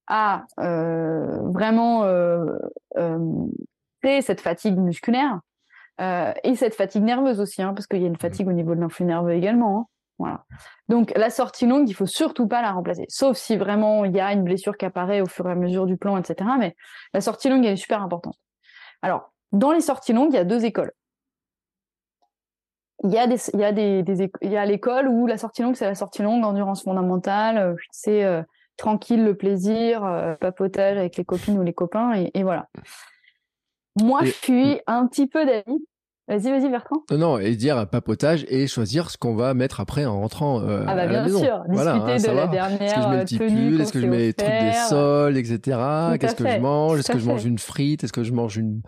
à 0.06 0.44
euh, 0.60 1.38
vraiment 1.52 2.04
euh, 2.04 2.44
euh, 2.96 3.46
créer 4.02 4.22
cette 4.22 4.40
fatigue 4.40 4.78
musculaire, 4.78 5.40
euh, 6.00 6.32
et 6.42 6.56
cette 6.56 6.74
fatigue 6.74 7.02
nerveuse 7.02 7.40
aussi, 7.40 7.62
hein, 7.62 7.74
parce 7.74 7.86
qu'il 7.86 8.00
y 8.00 8.04
a 8.04 8.08
une 8.08 8.16
fatigue 8.16 8.48
au 8.48 8.52
niveau 8.52 8.74
de 8.74 8.80
l'influx 8.80 9.04
nerveux 9.04 9.32
également. 9.32 9.78
Hein. 9.78 9.86
Voilà. 10.18 10.44
Donc 10.88 11.12
la 11.16 11.30
sortie 11.30 11.66
longue, 11.66 11.88
il 11.88 11.94
faut 11.94 12.06
surtout 12.06 12.46
pas 12.46 12.62
la 12.62 12.72
remplacer, 12.72 13.06
sauf 13.08 13.36
si 13.36 13.56
vraiment 13.56 14.04
il 14.04 14.14
y 14.14 14.20
a 14.20 14.32
une 14.32 14.44
blessure 14.44 14.76
qui 14.76 14.84
apparaît 14.84 15.20
au 15.20 15.26
fur 15.26 15.48
et 15.48 15.52
à 15.52 15.54
mesure 15.54 15.86
du 15.86 15.96
plan, 15.96 16.16
etc. 16.16 16.48
Mais 16.58 16.76
la 17.12 17.20
sortie 17.20 17.48
longue, 17.48 17.64
elle 17.64 17.72
est 17.72 17.76
super 17.76 18.02
importante. 18.02 18.36
Alors 19.00 19.32
dans 19.50 19.72
les 19.72 19.80
sorties 19.80 20.12
longues, 20.12 20.32
il 20.32 20.36
y 20.36 20.38
a 20.38 20.44
deux 20.44 20.64
écoles. 20.64 20.92
Il 23.04 23.10
y 23.10 23.18
a 23.18 23.26
des, 23.26 23.36
il 23.52 23.58
y 23.58 23.64
a 23.64 23.72
des, 23.72 24.04
il 24.42 24.52
y 24.52 24.56
a 24.56 24.64
l'école 24.64 25.08
où 25.08 25.26
la 25.26 25.36
sortie 25.36 25.62
longue, 25.62 25.74
c'est 25.74 25.86
la 25.86 25.96
sortie 25.96 26.22
longue, 26.22 26.44
endurance 26.44 26.84
fondamentale, 26.84 27.74
c'est 27.90 28.24
tranquille, 28.76 29.24
le 29.24 29.36
plaisir, 29.36 30.36
papotage 30.40 30.98
avec 30.98 31.16
les 31.16 31.24
copines 31.24 31.58
ou 31.58 31.64
les 31.64 31.72
copains, 31.72 32.14
et, 32.14 32.30
et 32.34 32.44
voilà. 32.44 32.68
Moi, 34.00 34.20
je 34.24 34.30
suis 34.30 34.80
un 34.86 35.06
petit 35.06 35.26
peu 35.26 35.44
d'avis. 35.44 35.84
Vas-y, 36.28 36.50
vas-y, 36.50 36.70
Bertrand. 36.70 37.02
Non, 37.10 37.18
non, 37.18 37.38
et 37.38 37.56
dire 37.56 37.88
papotage 37.88 38.46
et 38.48 38.68
choisir 38.68 39.10
ce 39.10 39.18
qu'on 39.18 39.34
va 39.34 39.54
mettre 39.54 39.80
après 39.80 40.04
en 40.04 40.20
rentrant 40.20 40.60
euh, 40.62 40.84
ah 40.86 40.94
bah, 40.94 41.06
bien 41.08 41.28
sûr, 41.28 41.64
voilà, 41.68 41.94
discuter 41.94 42.12
hein, 42.12 42.32
de 42.32 42.36
la 42.36 42.46
dernière 42.46 42.82
Est-ce 42.82 42.94
que 42.94 43.02
je 43.02 43.08
mets 43.08 43.16
le 43.16 43.24
petit 43.24 43.38
pull 43.38 43.80
Est-ce 43.80 43.92
que 43.92 44.00
je 44.00 44.06
mets 44.06 44.18
les 44.18 44.32
trucs 44.32 44.48
des 44.48 44.72
sols, 44.88 45.36
etc. 45.36 45.78
Qu'est-ce 46.20 46.36
que 46.36 46.48
je 46.48 46.58
mange? 46.58 47.00
Est-ce 47.00 47.10
que 47.10 47.18
je 47.18 47.26
mange 47.26 47.44
une 47.44 47.58
frite? 47.58 48.04
Est-ce 48.04 48.12
que 48.12 48.22
je 48.22 48.32
mange 48.32 48.56
une, 48.56 48.82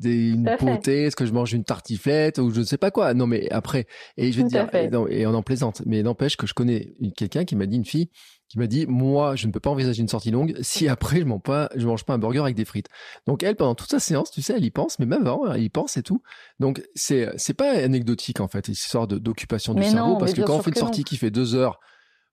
des, 0.00 0.30
une 0.30 0.50
potée 0.58 1.04
Est-ce 1.04 1.16
que 1.16 1.26
je 1.26 1.32
mange 1.32 1.52
une 1.52 1.64
tartiflette 1.64 2.38
Ou 2.38 2.50
je 2.50 2.60
ne 2.60 2.64
sais 2.64 2.78
pas 2.78 2.90
quoi. 2.90 3.14
Non, 3.14 3.26
mais 3.26 3.48
après, 3.50 3.86
et 4.16 4.32
je 4.32 4.42
vais 4.42 4.48
dire, 4.48 4.68
et, 4.74 4.90
et 5.20 5.26
on 5.26 5.34
en 5.34 5.42
plaisante, 5.42 5.82
mais 5.86 6.02
n'empêche 6.02 6.36
que 6.36 6.46
je 6.46 6.54
connais 6.54 6.94
quelqu'un 7.16 7.44
qui 7.44 7.56
m'a 7.56 7.66
dit, 7.66 7.76
une 7.76 7.84
fille, 7.84 8.10
qui 8.50 8.58
m'a 8.58 8.66
dit 8.66 8.84
moi 8.88 9.36
je 9.36 9.46
ne 9.46 9.52
peux 9.52 9.60
pas 9.60 9.70
envisager 9.70 10.02
une 10.02 10.08
sortie 10.08 10.32
longue 10.32 10.56
si 10.60 10.88
après 10.88 11.20
je 11.20 11.24
mange 11.24 11.42
pas 11.42 11.70
je 11.76 11.86
mange 11.86 12.04
pas 12.04 12.14
un 12.14 12.18
burger 12.18 12.40
avec 12.40 12.56
des 12.56 12.64
frites. 12.64 12.88
Donc 13.26 13.44
elle 13.44 13.54
pendant 13.54 13.76
toute 13.76 13.90
sa 13.90 14.00
séance, 14.00 14.32
tu 14.32 14.42
sais, 14.42 14.54
elle 14.56 14.64
y 14.64 14.72
pense 14.72 14.98
mais 14.98 15.06
même 15.06 15.24
avant, 15.26 15.50
elle 15.50 15.62
y 15.62 15.68
pense 15.70 15.96
et 15.96 16.02
tout. 16.02 16.20
Donc 16.58 16.82
c'est 16.94 17.28
c'est 17.36 17.54
pas 17.54 17.70
anecdotique 17.70 18.40
en 18.40 18.48
fait, 18.48 18.66
histoire 18.68 19.06
d'occupation 19.06 19.72
du 19.72 19.84
cerveau 19.84 20.18
parce 20.18 20.34
que 20.34 20.42
quand 20.42 20.56
on 20.56 20.62
fait 20.62 20.70
une 20.70 20.76
sortie 20.76 21.04
qui 21.04 21.16
fait 21.16 21.30
deux 21.30 21.54
heures 21.54 21.78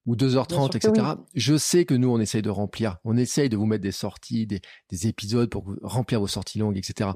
ou 0.08 0.16
2h30, 0.16 0.78
etc. 0.78 1.06
Je 1.36 1.58
sais 1.58 1.84
que 1.84 1.94
nous, 1.94 2.10
on 2.10 2.20
essaye 2.20 2.42
de 2.42 2.50
remplir, 2.50 2.96
on 3.04 3.18
essaye 3.18 3.50
de 3.50 3.58
vous 3.58 3.66
mettre 3.66 3.84
des 3.84 3.92
sorties, 3.92 4.48
des, 4.48 4.62
des 4.90 5.08
épisodes 5.08 5.50
pour 5.50 5.66
remplir 5.84 6.22
vos 6.22 6.28
sorties 6.28 6.60
longues, 6.60 6.78
etc. 6.78 7.10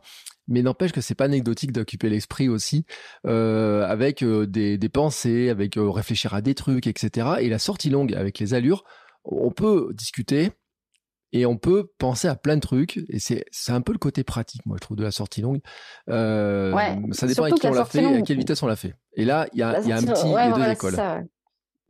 Mais 0.47 0.61
n'empêche 0.61 0.91
que 0.91 1.01
c'est 1.01 1.15
pas 1.15 1.25
anecdotique 1.25 1.71
d'occuper 1.71 2.09
l'esprit 2.09 2.49
aussi 2.49 2.85
euh, 3.25 3.85
avec 3.85 4.23
euh, 4.23 4.45
des, 4.45 4.77
des, 4.77 4.89
pensées, 4.89 5.49
avec 5.49 5.77
euh, 5.77 5.89
réfléchir 5.89 6.33
à 6.33 6.41
des 6.41 6.55
trucs, 6.55 6.87
etc. 6.87 7.35
Et 7.39 7.49
la 7.49 7.59
sortie 7.59 7.89
longue 7.89 8.13
avec 8.13 8.39
les 8.39 8.53
allures, 8.53 8.83
on 9.23 9.51
peut 9.51 9.91
discuter, 9.93 10.51
et 11.31 11.45
on 11.45 11.57
peut 11.57 11.91
penser 11.97 12.27
à 12.27 12.35
plein 12.35 12.55
de 12.55 12.61
trucs 12.61 12.97
et 13.07 13.19
c'est 13.19 13.45
c'est 13.51 13.71
un 13.71 13.79
peu 13.79 13.93
le 13.93 13.97
côté 13.97 14.25
pratique 14.25 14.65
moi 14.65 14.75
je 14.75 14.81
trouve 14.81 14.97
de 14.97 15.03
la 15.03 15.11
sortie 15.11 15.39
longue 15.39 15.61
euh, 16.09 16.73
ça 17.11 17.25
dépend 17.25 17.43
avec 17.43 17.55
qui 17.55 17.67
on 17.67 17.71
l'a 17.71 17.85
fait 17.85 18.03
et 18.03 18.17
à 18.17 18.21
quelle 18.21 18.37
vitesse 18.37 18.61
on 18.61 18.67
l'a 18.67 18.75
fait 18.75 18.95
et 19.15 19.23
là 19.23 19.47
il 19.53 19.59
y 19.59 19.63
a, 19.63 19.79
y 19.79 19.93
a 19.93 19.95
un 19.95 20.03
petit 20.03 20.27
ouais, 20.27 20.51
deux 20.51 20.69
écoles 20.69 20.97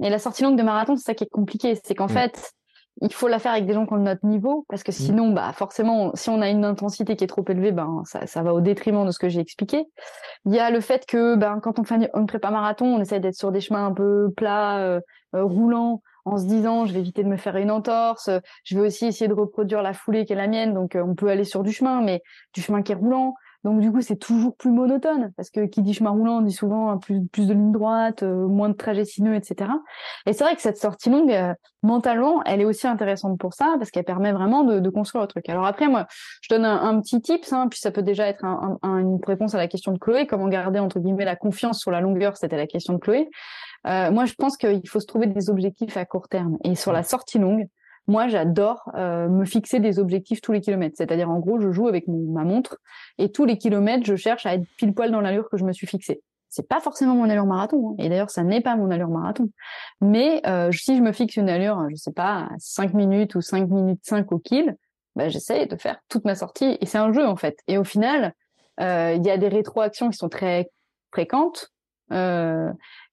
et 0.01 0.09
la 0.09 0.19
sortie 0.19 0.43
longue 0.43 0.57
de 0.57 0.63
marathon, 0.63 0.95
c'est 0.97 1.03
ça 1.03 1.13
qui 1.13 1.23
est 1.23 1.29
compliqué. 1.29 1.79
C'est 1.83 1.95
qu'en 1.95 2.07
mm. 2.07 2.09
fait, 2.09 2.53
il 3.01 3.13
faut 3.13 3.27
la 3.27 3.39
faire 3.39 3.53
avec 3.53 3.65
des 3.65 3.73
gens 3.73 3.85
qui 3.85 3.93
ont 3.93 3.97
notre 3.97 4.25
niveau, 4.25 4.65
parce 4.69 4.83
que 4.83 4.91
mm. 4.91 4.93
sinon, 4.93 5.29
bah, 5.31 5.51
forcément, 5.53 6.11
si 6.15 6.29
on 6.29 6.41
a 6.41 6.49
une 6.49 6.65
intensité 6.65 7.15
qui 7.15 7.23
est 7.23 7.27
trop 7.27 7.45
élevée, 7.47 7.71
ben, 7.71 8.03
ça, 8.05 8.27
ça 8.27 8.43
va 8.43 8.53
au 8.53 8.61
détriment 8.61 9.05
de 9.05 9.11
ce 9.11 9.19
que 9.19 9.29
j'ai 9.29 9.39
expliqué. 9.39 9.85
Il 10.45 10.53
y 10.53 10.59
a 10.59 10.69
le 10.69 10.81
fait 10.81 11.05
que, 11.05 11.35
ben, 11.35 11.59
quand 11.61 11.79
on 11.79 11.83
fait 11.83 12.09
une 12.13 12.27
prépa 12.27 12.51
marathon, 12.51 12.85
on 12.85 12.99
essaie 12.99 13.19
d'être 13.19 13.35
sur 13.35 13.51
des 13.51 13.61
chemins 13.61 13.85
un 13.85 13.93
peu 13.93 14.31
plats, 14.35 14.79
euh, 14.79 14.99
euh, 15.35 15.43
roulants, 15.43 16.01
en 16.25 16.37
se 16.37 16.45
disant, 16.45 16.85
je 16.85 16.93
vais 16.93 16.99
éviter 16.99 17.23
de 17.23 17.29
me 17.29 17.37
faire 17.37 17.55
une 17.57 17.71
entorse. 17.71 18.29
Je 18.63 18.77
vais 18.77 18.85
aussi 18.85 19.07
essayer 19.07 19.27
de 19.27 19.33
reproduire 19.33 19.81
la 19.81 19.93
foulée 19.93 20.25
qui 20.25 20.33
est 20.33 20.35
la 20.35 20.47
mienne. 20.47 20.73
Donc, 20.73 20.95
euh, 20.95 21.03
on 21.03 21.15
peut 21.15 21.29
aller 21.29 21.45
sur 21.45 21.63
du 21.63 21.71
chemin, 21.71 22.01
mais 22.01 22.21
du 22.53 22.61
chemin 22.61 22.83
qui 22.83 22.91
est 22.91 22.95
roulant. 22.95 23.33
Donc 23.64 23.80
du 23.80 23.91
coup, 23.91 24.01
c'est 24.01 24.16
toujours 24.16 24.55
plus 24.55 24.72
monotone 24.72 25.32
parce 25.38 25.49
que 25.49 25.66
qui 25.66 25.82
dit 25.82 25.93
chemin 25.93 26.09
roulant 26.09 26.41
dit 26.41 26.51
souvent 26.51 26.97
plus, 26.97 27.26
plus 27.28 27.47
de 27.47 27.53
lignes 27.53 27.72
droites, 27.72 28.24
euh, 28.24 28.47
moins 28.47 28.70
de 28.70 28.74
trajets 28.74 29.05
sinueux, 29.05 29.36
etc. 29.36 29.72
Et 30.26 30.34
c'est 30.34 30.43
vrai 30.43 30.55
que 30.55 30.62
cette 30.62 30.78
sortie 30.78 31.09
longue, 31.09 31.32
euh, 31.32 31.53
mentalement, 31.84 32.43
elle 32.43 32.62
est 32.62 32.66
aussi 32.66 32.88
intéressante 32.88 33.39
pour 33.39 33.53
ça 33.53 33.76
parce 33.78 33.91
qu'elle 33.91 34.03
permet 34.03 34.32
vraiment 34.32 34.64
de, 34.64 34.80
de, 34.80 34.89
construire 34.89 35.22
le 35.22 35.28
truc. 35.28 35.47
Alors 35.49 35.66
après, 35.66 35.88
moi, 35.88 36.07
je 36.41 36.49
donne 36.53 36.66
un, 36.66 36.99
petit 37.01 37.22
tips, 37.22 37.53
hein, 37.53 37.68
puis 37.70 37.80
ça 37.80 37.91
peut 37.91 38.01
déjà 38.01 38.28
être 38.28 38.43
un, 38.43 38.80
une 38.84 39.20
réponse 39.26 39.53
à 39.53 39.57
la 39.57 39.68
question 39.68 39.91
de 39.91 39.99
Chloé, 39.99 40.26
comment 40.28 40.47
garder 40.47 40.80
entre 40.80 40.99
guillemets 40.99 41.26
la 41.26 41.36
confiance 41.36 41.80
sur 41.80 41.91
la 41.91 42.01
longueur, 42.01 42.38
c'était 42.38 42.57
la 42.57 42.68
question 42.68 42.93
de 42.93 42.99
Chloé. 42.99 43.30
Euh, 43.88 44.12
moi, 44.12 44.26
je 44.26 44.34
pense 44.34 44.57
qu'il 44.57 44.88
faut 44.88 44.99
se 44.99 45.07
trouver 45.07 45.28
des 45.28 45.49
objectifs 45.49 45.97
à 45.97 46.05
court 46.05 46.28
terme. 46.28 46.57
Et 46.64 46.76
sur 46.76 46.91
la 46.91 47.03
sortie 47.03 47.39
longue, 47.39 47.68
moi, 48.12 48.28
j'adore 48.28 48.91
euh, 48.95 49.30
me 49.30 49.45
fixer 49.45 49.80
des 49.80 49.97
objectifs 49.97 50.41
tous 50.41 50.51
les 50.51 50.62
kilomètres. 50.62 50.95
C'est-à-dire, 50.97 51.30
en 51.30 51.39
gros, 51.39 51.59
je 51.59 51.72
joue 51.72 51.88
avec 51.88 52.07
ma 52.07 52.43
montre 52.43 52.78
et 53.18 53.32
tous 53.32 53.45
les 53.45 53.57
kilomètres, 53.57 54.05
je 54.05 54.16
cherche 54.16 54.45
à 54.45 54.55
être 54.55 54.66
pile 54.78 54.93
poil 54.93 55.12
dans 55.12 55.22
l'allure 55.22 55.49
que 55.49 55.57
je 55.57 55.64
me 55.64 55.72
suis 55.72 55.88
fixée. 55.88 56.22
C'est 56.49 56.68
pas 56.68 56.82
forcément 56.82 57.16
mon 57.16 57.30
allure 57.30 57.45
marathon, 57.45 57.91
hein. 57.91 57.95
et 57.97 58.09
d'ailleurs, 58.09 58.30
ça 58.30 58.43
n'est 58.43 58.59
pas 58.59 58.76
mon 58.76 58.91
allure 58.91 59.07
marathon. 59.07 59.49
Mais 60.01 60.41
euh, 60.45 60.70
si 60.74 60.97
je 60.97 61.01
me 61.01 61.14
fixe 61.14 61.38
une 61.38 61.49
allure, 61.49 61.88
je 61.89 61.95
sais 61.95 62.12
pas, 62.12 62.49
5 62.59 62.93
minutes 62.93 63.36
ou 63.36 63.41
5 63.41 63.70
minutes 63.70 64.01
5 64.03 64.30
au 64.34 64.39
kill, 64.39 64.76
bah, 65.16 65.30
j'essaie 65.30 65.66
de 65.66 65.78
faire 65.78 65.99
toute 66.09 66.26
ma 66.26 66.36
sortie. 66.36 66.78
Et 66.82 66.86
c'est 66.86 66.97
un 66.97 67.14
jeu, 67.14 67.26
en 67.26 67.38
fait. 67.38 67.57
Et 67.68 67.78
au 67.78 67.86
final, 67.86 68.34
euh, 68.82 69.14
il 69.16 69.26
y 69.26 69.30
a 69.30 69.38
des 69.38 69.47
rétroactions 69.47 70.09
qui 70.09 70.18
sont 70.18 70.30
très 70.30 70.70
fréquentes. 71.14 71.72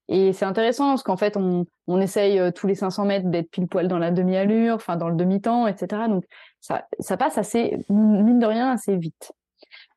Et 0.09 0.33
c'est 0.33 0.47
intéressant 0.47 0.89
parce 0.91 1.03
qu'en 1.03 1.17
fait, 1.17 1.37
on, 1.37 1.67
on 1.87 2.01
essaye 2.01 2.39
euh, 2.39 2.51
tous 2.51 2.67
les 2.67 2.75
500 2.75 3.05
mètres 3.05 3.29
d'être 3.29 3.51
pile 3.51 3.69
poil 3.69 3.89
dans 3.89 3.99
la 3.99 4.11
demi-allure, 4.11 4.75
enfin 4.75 4.97
dans 4.97 5.09
le 5.09 5.17
demi-temps, 5.17 5.67
etc. 5.67 6.03
Donc 6.09 6.25
ça, 6.61 6.87
ça 6.99 7.17
passe 7.17 7.37
assez, 7.37 7.77
mine 7.91 8.39
de 8.39 8.47
rien, 8.47 8.71
assez 8.71 8.97
vite. 8.97 9.33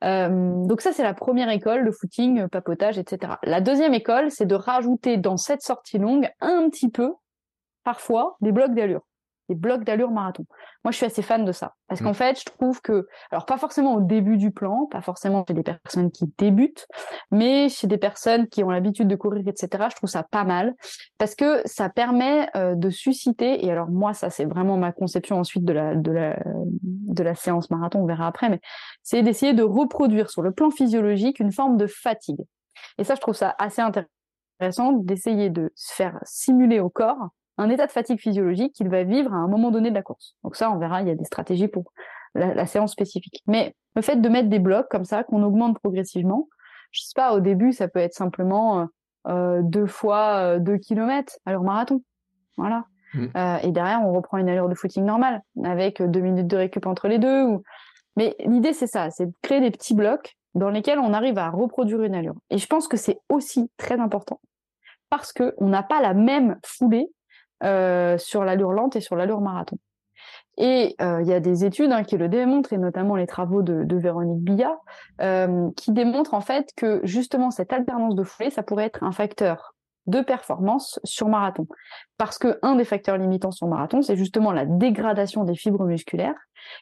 Euh, 0.04 0.66
donc 0.66 0.82
ça, 0.82 0.92
c'est 0.92 1.04
la 1.04 1.14
première 1.14 1.50
école, 1.50 1.86
de 1.86 1.92
footing, 1.92 2.48
papotage, 2.50 2.98
etc. 2.98 3.34
La 3.44 3.62
deuxième 3.62 3.94
école, 3.94 4.32
c'est 4.32 4.46
de 4.46 4.56
rajouter 4.56 5.18
dans 5.18 5.38
cette 5.38 5.62
sortie 5.62 5.98
longue 5.98 6.30
un 6.42 6.70
petit 6.70 6.90
peu, 6.90 7.14
parfois, 7.84 8.36
des 8.42 8.52
blocs 8.52 8.74
d'allure 8.74 9.04
des 9.52 9.56
blocs 9.56 9.84
d'allure 9.84 10.12
marathon. 10.12 10.46
Moi, 10.84 10.92
je 10.92 10.98
suis 10.98 11.06
assez 11.06 11.22
fan 11.22 11.44
de 11.44 11.52
ça. 11.52 11.76
Parce 11.88 12.02
qu'en 12.02 12.12
mm. 12.12 12.16
fait, 12.16 12.40
je 12.40 12.46
trouve 12.46 12.82
que, 12.82 13.08
alors 13.32 13.46
pas 13.46 13.58
forcément 13.58 13.96
au 13.96 14.02
début 14.02 14.38
du 14.38 14.52
plan, 14.52 14.86
pas 14.86 15.02
forcément 15.02 15.44
chez 15.48 15.54
des 15.54 15.64
personnes 15.64 16.10
qui 16.10 16.34
débutent, 16.38 16.88
mais 17.32 17.68
chez 17.70 17.88
des 17.88 17.98
personnes 17.98 18.48
qui 18.48 18.64
ont 18.64 18.70
l'habitude 18.70 19.08
de 19.08 19.16
courir, 19.16 19.46
etc., 19.48 19.88
je 19.90 19.96
trouve 19.96 20.10
ça 20.10 20.24
pas 20.24 20.46
mal. 20.46 20.74
Parce 21.18 21.36
que 21.36 21.62
ça 21.66 21.90
permet 21.90 22.48
euh, 22.56 22.76
de 22.76 22.90
susciter, 22.90 23.66
et 23.66 23.72
alors 23.72 23.90
moi, 23.90 24.14
ça 24.14 24.30
c'est 24.30 24.46
vraiment 24.46 24.78
ma 24.78 24.92
conception 24.92 25.40
ensuite 25.40 25.66
de 25.66 25.74
la, 25.74 25.96
de 25.96 26.12
la, 26.12 26.40
de 26.82 27.24
la 27.24 27.36
séance 27.36 27.70
marathon, 27.70 28.00
on 28.00 28.06
verra 28.06 28.28
après, 28.28 28.50
mais 28.50 28.62
c'est 29.04 29.22
d'essayer 29.22 29.54
de 29.54 29.64
reproduire 29.64 30.30
sur 30.30 30.42
le 30.42 30.52
plan 30.52 30.72
physiologique 30.72 31.40
une 31.40 31.52
forme 31.52 31.78
de 31.78 31.88
fatigue. 31.88 32.42
Et 32.98 33.04
ça, 33.04 33.16
je 33.16 33.22
trouve 33.22 33.36
ça 33.36 33.54
assez 33.60 33.82
intéressant 33.82 34.94
d'essayer 34.94 35.50
de 35.50 35.72
se 35.76 35.94
faire 35.94 36.20
simuler 36.24 36.80
au 36.80 36.90
corps 36.90 37.30
un 37.62 37.70
état 37.70 37.86
de 37.86 37.92
fatigue 37.92 38.20
physiologique 38.20 38.74
qu'il 38.74 38.90
va 38.90 39.04
vivre 39.04 39.34
à 39.34 39.38
un 39.38 39.48
moment 39.48 39.72
donné 39.72 39.90
de 39.90 39.96
la 39.96 40.02
course. 40.02 40.36
Donc 40.44 40.56
ça, 40.56 40.72
on 40.72 40.78
verra, 40.78 41.02
il 41.02 41.08
y 41.08 41.12
a 41.12 41.16
des 41.16 41.26
stratégies 41.26 41.68
pour 41.68 41.92
la, 42.34 42.66
séance 42.66 42.92
spécifique. 42.92 43.44
Mais 43.48 43.76
le 43.96 44.02
fait 44.02 44.16
de 44.16 44.30
mettre 44.30 44.50
des 44.50 44.60
blocs 44.60 44.88
comme 44.90 45.06
ça, 45.06 45.24
qu'on 45.24 45.44
augmente 45.44 45.80
progressivement, 45.80 46.48
je 46.92 47.02
sais 47.02 47.14
pas, 47.16 47.34
au 47.34 47.40
début, 47.40 47.72
ça 47.72 47.88
peut 47.88 48.00
être 48.00 48.14
simplement 48.14 48.82
euh, 48.82 48.86
euh 49.28 49.62
deux 49.64 49.86
fois 49.86 50.38
euh, 50.38 50.60
deux 50.60 50.78
kilomètres 50.78 51.38
à 51.46 51.52
leur 51.52 51.64
marathon. 51.64 52.02
Voilà. 52.58 52.86
Mmh. 53.14 53.28
Euh, 53.36 53.58
et 53.58 53.72
derrière, 53.72 54.02
on 54.06 54.14
reprend 54.14 54.38
une 54.38 54.50
allure 54.50 54.70
de 54.70 54.76
footing 54.76 55.06
normale, 55.06 55.42
avec 55.64 56.02
deux 56.02 56.22
minutes 56.22 56.48
de 56.48 56.58
récup 56.58 56.86
entre 56.86 57.08
les 57.08 57.20
deux. 57.20 57.44
Ou... 57.44 57.64
Mais 58.16 58.36
l'idée, 58.46 58.74
c'est 58.74 58.88
ça, 58.88 59.10
c'est 59.12 59.28
de 59.28 59.34
créer 59.42 59.62
des 59.62 59.72
petits 59.72 59.94
blocs 59.94 60.36
dans 60.56 60.70
lesquels 60.70 61.00
on 61.00 61.14
arrive 61.14 61.38
à 61.38 61.50
reproduire 61.50 62.02
une 62.02 62.16
allure. 62.16 62.36
Et 62.50 62.58
je 62.58 62.68
pense 62.68 62.88
que 62.88 62.98
c'est 62.98 63.20
aussi 63.30 63.70
très 63.78 64.00
important 64.00 64.40
parce 65.10 65.34
que 65.34 65.54
on 65.58 65.68
n'a 65.68 65.84
pas 65.84 66.02
la 66.02 66.14
même 66.14 66.58
foulée 66.66 67.10
euh, 67.64 68.18
sur 68.18 68.44
l'allure 68.44 68.72
lente 68.72 68.96
et 68.96 69.02
sur 69.02 69.16
l'allure 69.16 69.42
marathon. 69.42 69.78
Et 70.58 70.96
euh, 71.02 71.22
il 71.22 71.28
y 71.28 71.34
a 71.34 71.40
des 71.40 71.66
études 71.66 71.92
hein, 71.92 72.04
qui 72.04 72.18
le 72.18 72.28
démontrent, 72.28 72.74
et 72.74 72.78
notamment 72.78 73.16
les 73.16 73.28
travaux 73.28 73.62
de, 73.62 73.96
Véronique 73.96 74.44
Billat, 74.44 74.78
euh, 75.22 75.70
qui 75.78 75.92
démontrent 75.92 76.34
en 76.34 76.42
fait 76.42 76.70
que 76.76 77.00
justement 77.04 77.52
cette 77.52 77.74
alternance 77.74 78.16
de 78.16 78.24
foulée, 78.24 78.50
ça 78.50 78.64
pourrait 78.64 78.86
être 78.86 79.04
un 79.04 79.12
facteur 79.12 79.76
de 80.08 80.22
performance 80.22 81.00
sur 81.04 81.30
marathon. 81.30 81.68
Parce 82.18 82.38
que 82.38 82.60
un 82.64 82.76
des 82.76 82.84
facteurs 82.84 83.18
limitants 83.18 83.52
sur 83.52 83.68
marathon, 83.68 84.02
c'est 84.02 84.18
justement 84.18 84.52
la 84.52 84.66
dégradation 84.66 85.44
des 85.44 85.56
fibres 85.56 85.86
musculaires. 85.86 86.36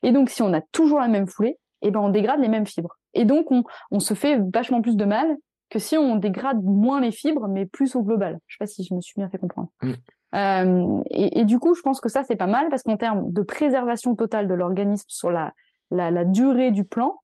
Et 0.04 0.12
donc, 0.12 0.30
si 0.30 0.42
on 0.42 0.54
a 0.54 0.62
toujours 0.62 1.00
la 1.00 1.08
même 1.08 1.28
foulée, 1.28 1.58
eh 1.82 1.92
ben, 1.92 2.00
on 2.00 2.10
dégrade 2.10 2.40
les 2.40 2.48
mêmes 2.48 2.68
fibres. 2.68 2.98
Et 3.14 3.26
donc, 3.26 3.48
on, 3.92 4.00
se 4.00 4.14
fait 4.14 4.40
vachement 4.54 4.82
plus 4.82 4.96
de 4.96 5.06
mal 5.06 5.38
que 5.70 5.80
si 5.80 5.98
on 5.98 6.16
dégrade 6.16 6.64
moins 6.64 7.02
les 7.02 7.12
fibres, 7.12 7.48
mais 7.48 7.66
plus 7.66 7.96
au 7.96 8.04
global. 8.04 8.40
Je 8.48 8.56
sais 8.56 8.60
pas 8.60 8.68
si 8.68 8.84
je 8.84 8.94
me 8.94 9.02
suis 9.02 9.16
bien 9.18 9.30
fait 9.30 9.38
comprendre. 9.38 9.70
Euh, 10.36 11.02
et, 11.10 11.40
et, 11.40 11.46
du 11.46 11.60
coup, 11.60 11.74
je 11.74 11.82
pense 11.82 12.00
que 12.00 12.10
ça, 12.10 12.24
c'est 12.24 12.36
pas 12.36 12.48
mal 12.48 12.70
parce 12.70 12.84
qu'en 12.84 12.98
termes 12.98 13.32
de 13.32 13.42
préservation 13.42 14.16
totale 14.16 14.48
de 14.48 14.54
l'organisme 14.54 15.08
sur 15.08 15.32
la, 15.32 15.54
la, 15.90 16.12
la, 16.12 16.24
durée 16.24 16.72
du 16.72 16.84
plan, 16.84 17.20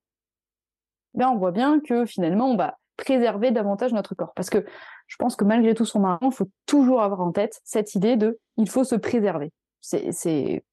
ben, 1.14 1.28
on 1.28 1.36
voit 1.36 1.52
bien 1.52 1.80
que 1.80 2.04
finalement, 2.04 2.50
on 2.50 2.56
va 2.56 2.78
préserver 2.96 3.50
davantage 3.52 3.92
notre 3.92 4.14
corps. 4.14 4.32
Parce 4.34 4.50
que 4.50 4.64
je 5.06 5.16
pense 5.16 5.36
que 5.36 5.44
malgré 5.44 5.74
tout 5.74 5.84
son 5.84 6.00
marathon, 6.00 6.30
il 6.30 6.34
faut 6.34 6.50
toujours 6.66 7.02
avoir 7.02 7.20
en 7.20 7.30
tête 7.30 7.60
cette 7.64 7.94
idée 7.94 8.16
de 8.16 8.38
il 8.56 8.68
faut 8.68 8.84
se 8.84 8.96
préserver. 8.96 9.52
C'est, 9.80 10.64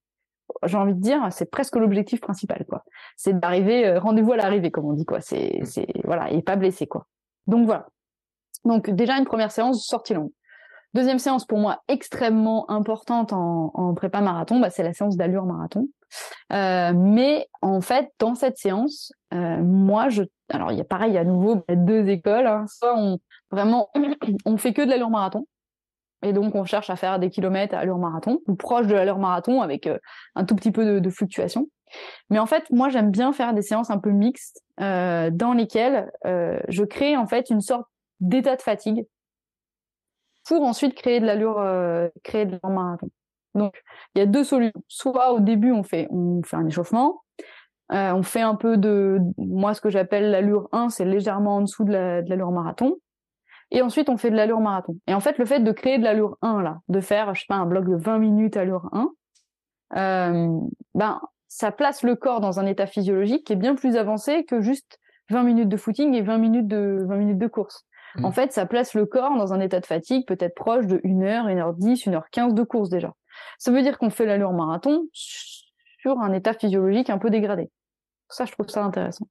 j'ai 0.64 0.78
envie 0.78 0.96
de 0.96 1.00
dire, 1.00 1.28
c'est 1.32 1.46
presque 1.46 1.76
l'objectif 1.76 2.20
principal, 2.20 2.66
quoi. 2.68 2.84
C'est 3.16 3.40
d'arriver, 3.40 3.86
euh, 3.86 4.00
rendez-vous 4.00 4.32
à 4.32 4.38
l'arrivée, 4.38 4.72
comme 4.72 4.86
on 4.86 4.94
dit, 4.94 5.06
quoi. 5.06 5.22
C'est, 5.22 5.60
c'est, 5.66 5.88
voilà, 6.04 6.32
et 6.32 6.42
pas 6.42 6.56
blessé, 6.56 6.88
quoi. 6.88 7.08
Donc 7.46 7.66
voilà. 7.66 7.88
Donc 8.66 8.90
déjà 8.90 9.18
une 9.18 9.26
première 9.26 9.52
séance 9.52 9.86
sortie 9.86 10.14
longue. 10.14 10.32
Deuxième 10.94 11.20
séance 11.20 11.46
pour 11.46 11.58
moi 11.58 11.82
extrêmement 11.88 12.70
importante 12.70 13.34
en, 13.34 13.94
prépa 13.96 14.22
marathon, 14.22 14.60
bah, 14.60 14.70
c'est 14.70 14.84
la 14.84 14.94
séance 14.94 15.18
d'allure 15.18 15.46
marathon. 15.46 15.88
Euh, 16.52 16.94
mais 16.96 17.48
en 17.62 17.82
fait, 17.82 18.12
dans 18.20 18.36
cette 18.36 18.58
séance, 18.58 19.12
euh, 19.34 19.58
moi, 19.64 20.10
je, 20.10 20.24
alors 20.50 20.72
il 20.72 20.78
y 20.78 20.82
a 20.82 20.86
pareil 20.86 21.18
à 21.18 21.24
nouveau 21.24 21.64
deux 21.70 22.08
écoles. 22.08 22.46
Hein. 22.46 22.66
Soit 22.68 22.96
on 22.96 23.18
vraiment 23.50 23.90
on 24.46 24.58
fait 24.58 24.74
que 24.74 24.82
de 24.82 24.90
l'allure 24.90 25.10
marathon. 25.10 25.48
Et 26.22 26.32
donc, 26.32 26.56
on 26.56 26.64
cherche 26.64 26.90
à 26.90 26.96
faire 26.96 27.20
des 27.20 27.30
kilomètres 27.30 27.76
à 27.76 27.80
allure 27.80 27.98
marathon, 27.98 28.40
ou 28.48 28.56
proche 28.56 28.88
de 28.88 28.94
l'allure 28.94 29.18
marathon, 29.18 29.62
avec 29.62 29.90
un 30.36 30.46
tout 30.46 30.56
petit 30.56 30.72
peu 30.72 30.86
de, 30.86 31.00
de 31.00 31.10
fluctuation. 31.10 31.68
Mais 32.30 32.40
en 32.40 32.46
fait, 32.46 32.70
moi, 32.72 32.90
j'aime 32.90 33.12
bien 33.12 33.34
faire 33.34 33.54
des 33.54 33.62
séances 33.62 33.90
un 33.90 34.00
peu 34.00 34.12
mixtes, 34.12 34.62
euh, 34.80 35.30
dans 35.32 35.54
lesquelles 35.54 36.12
euh, 36.26 36.60
je 36.68 36.84
crée 36.84 37.16
en 37.18 37.28
fait 37.28 37.50
une 37.50 37.62
sorte 37.62 37.86
d'état 38.20 38.56
de 38.56 38.62
fatigue 38.62 39.06
pour 40.46 40.64
ensuite 40.64 40.96
créer 40.96 41.20
de 41.20 41.26
l'allure, 41.26 41.60
euh, 41.60 42.10
créer 42.24 42.46
de 42.46 42.52
l'allure 42.52 42.70
marathon. 42.70 43.10
Donc, 43.56 43.82
il 44.16 44.20
y 44.20 44.22
a 44.22 44.26
deux 44.26 44.44
solutions. 44.44 44.84
Soit 44.88 45.34
au 45.34 45.40
début, 45.40 45.72
on 45.72 45.84
fait, 45.84 46.08
on 46.10 46.42
fait 46.44 46.56
un 46.56 46.66
échauffement, 46.66 47.22
euh, 47.92 48.12
on 48.14 48.24
fait 48.24 48.42
un 48.42 48.56
peu 48.56 48.78
de, 48.78 49.20
moi, 49.38 49.74
ce 49.74 49.82
que 49.82 49.90
j'appelle 49.90 50.32
l'allure 50.32 50.70
1, 50.72 50.90
c'est 50.90 51.06
légèrement 51.06 51.58
en 51.58 51.62
dessous 51.62 51.84
de 51.84 51.92
l'allure 51.92 52.52
marathon. 52.52 52.96
Et 53.72 53.82
ensuite, 53.82 54.10
on 54.10 54.18
fait 54.18 54.32
de 54.32 54.36
l'allure 54.36 54.60
marathon. 54.60 54.98
Et 55.08 55.14
en 55.14 55.20
fait, 55.20 55.38
le 55.38 55.46
fait 55.46 55.60
de 55.60 55.72
créer 55.72 55.98
de 55.98 56.04
l'allure 56.04 56.38
1, 56.42 56.62
là, 56.62 56.80
de 56.90 57.00
faire, 57.02 57.34
je 57.36 57.42
sais 57.42 57.46
pas, 57.48 57.56
un 57.56 57.66
bloc 57.66 57.86
de 57.86 57.96
20 57.96 58.20
minutes 58.20 58.58
allure 58.58 58.90
1, 58.92 59.10
euh, 59.96 60.60
ben, 60.96 61.22
ça 61.48 61.72
place 61.72 62.04
le 62.04 62.16
corps 62.16 62.40
dans 62.40 62.60
un 62.60 62.66
état 62.66 62.88
physiologique 62.88 63.46
qui 63.46 63.54
est 63.54 63.58
bien 63.58 63.76
plus 63.76 63.96
avancé 63.96 64.44
que 64.46 64.62
juste 64.62 65.00
20 65.30 65.44
minutes 65.44 65.70
de 65.70 65.78
footing 65.78 66.14
et 66.14 66.22
20 66.22 66.38
minutes 66.38 66.68
de, 66.68 67.06
20 67.08 67.16
minutes 67.18 67.38
de 67.38 67.48
course. 67.48 67.86
En 68.22 68.30
mmh. 68.30 68.34
fait, 68.34 68.54
ça 68.54 68.66
place 68.66 68.94
le 68.94 69.06
corps 69.06 69.36
dans 69.38 69.54
un 69.54 69.60
état 69.60 69.80
de 69.80 69.86
fatigue 69.86 70.28
peut-être 70.28 70.56
proche 70.56 70.86
de 70.86 71.02
1 71.04 71.22
heure, 71.24 71.46
1 71.48 71.58
heure 71.58 71.74
10, 71.74 72.08
1 72.08 72.14
heure 72.14 72.30
15 72.32 72.54
de 72.54 72.64
course 72.64 72.90
déjà. 72.90 73.14
Ça 73.58 73.72
veut 73.72 73.82
dire 73.82 73.98
qu'on 73.98 74.10
fait 74.10 74.26
l'allure 74.26 74.54
marathon 74.54 75.08
sur 75.12 76.20
un 76.20 76.34
état 76.34 76.54
physiologique 76.54 77.10
un 77.10 77.18
peu 77.18 77.30
dégradé. 77.30 77.72
Ça, 78.30 78.46
je 78.46 78.52
trouve 78.52 78.68
ça 78.68 78.84
intéressant. 78.84 79.28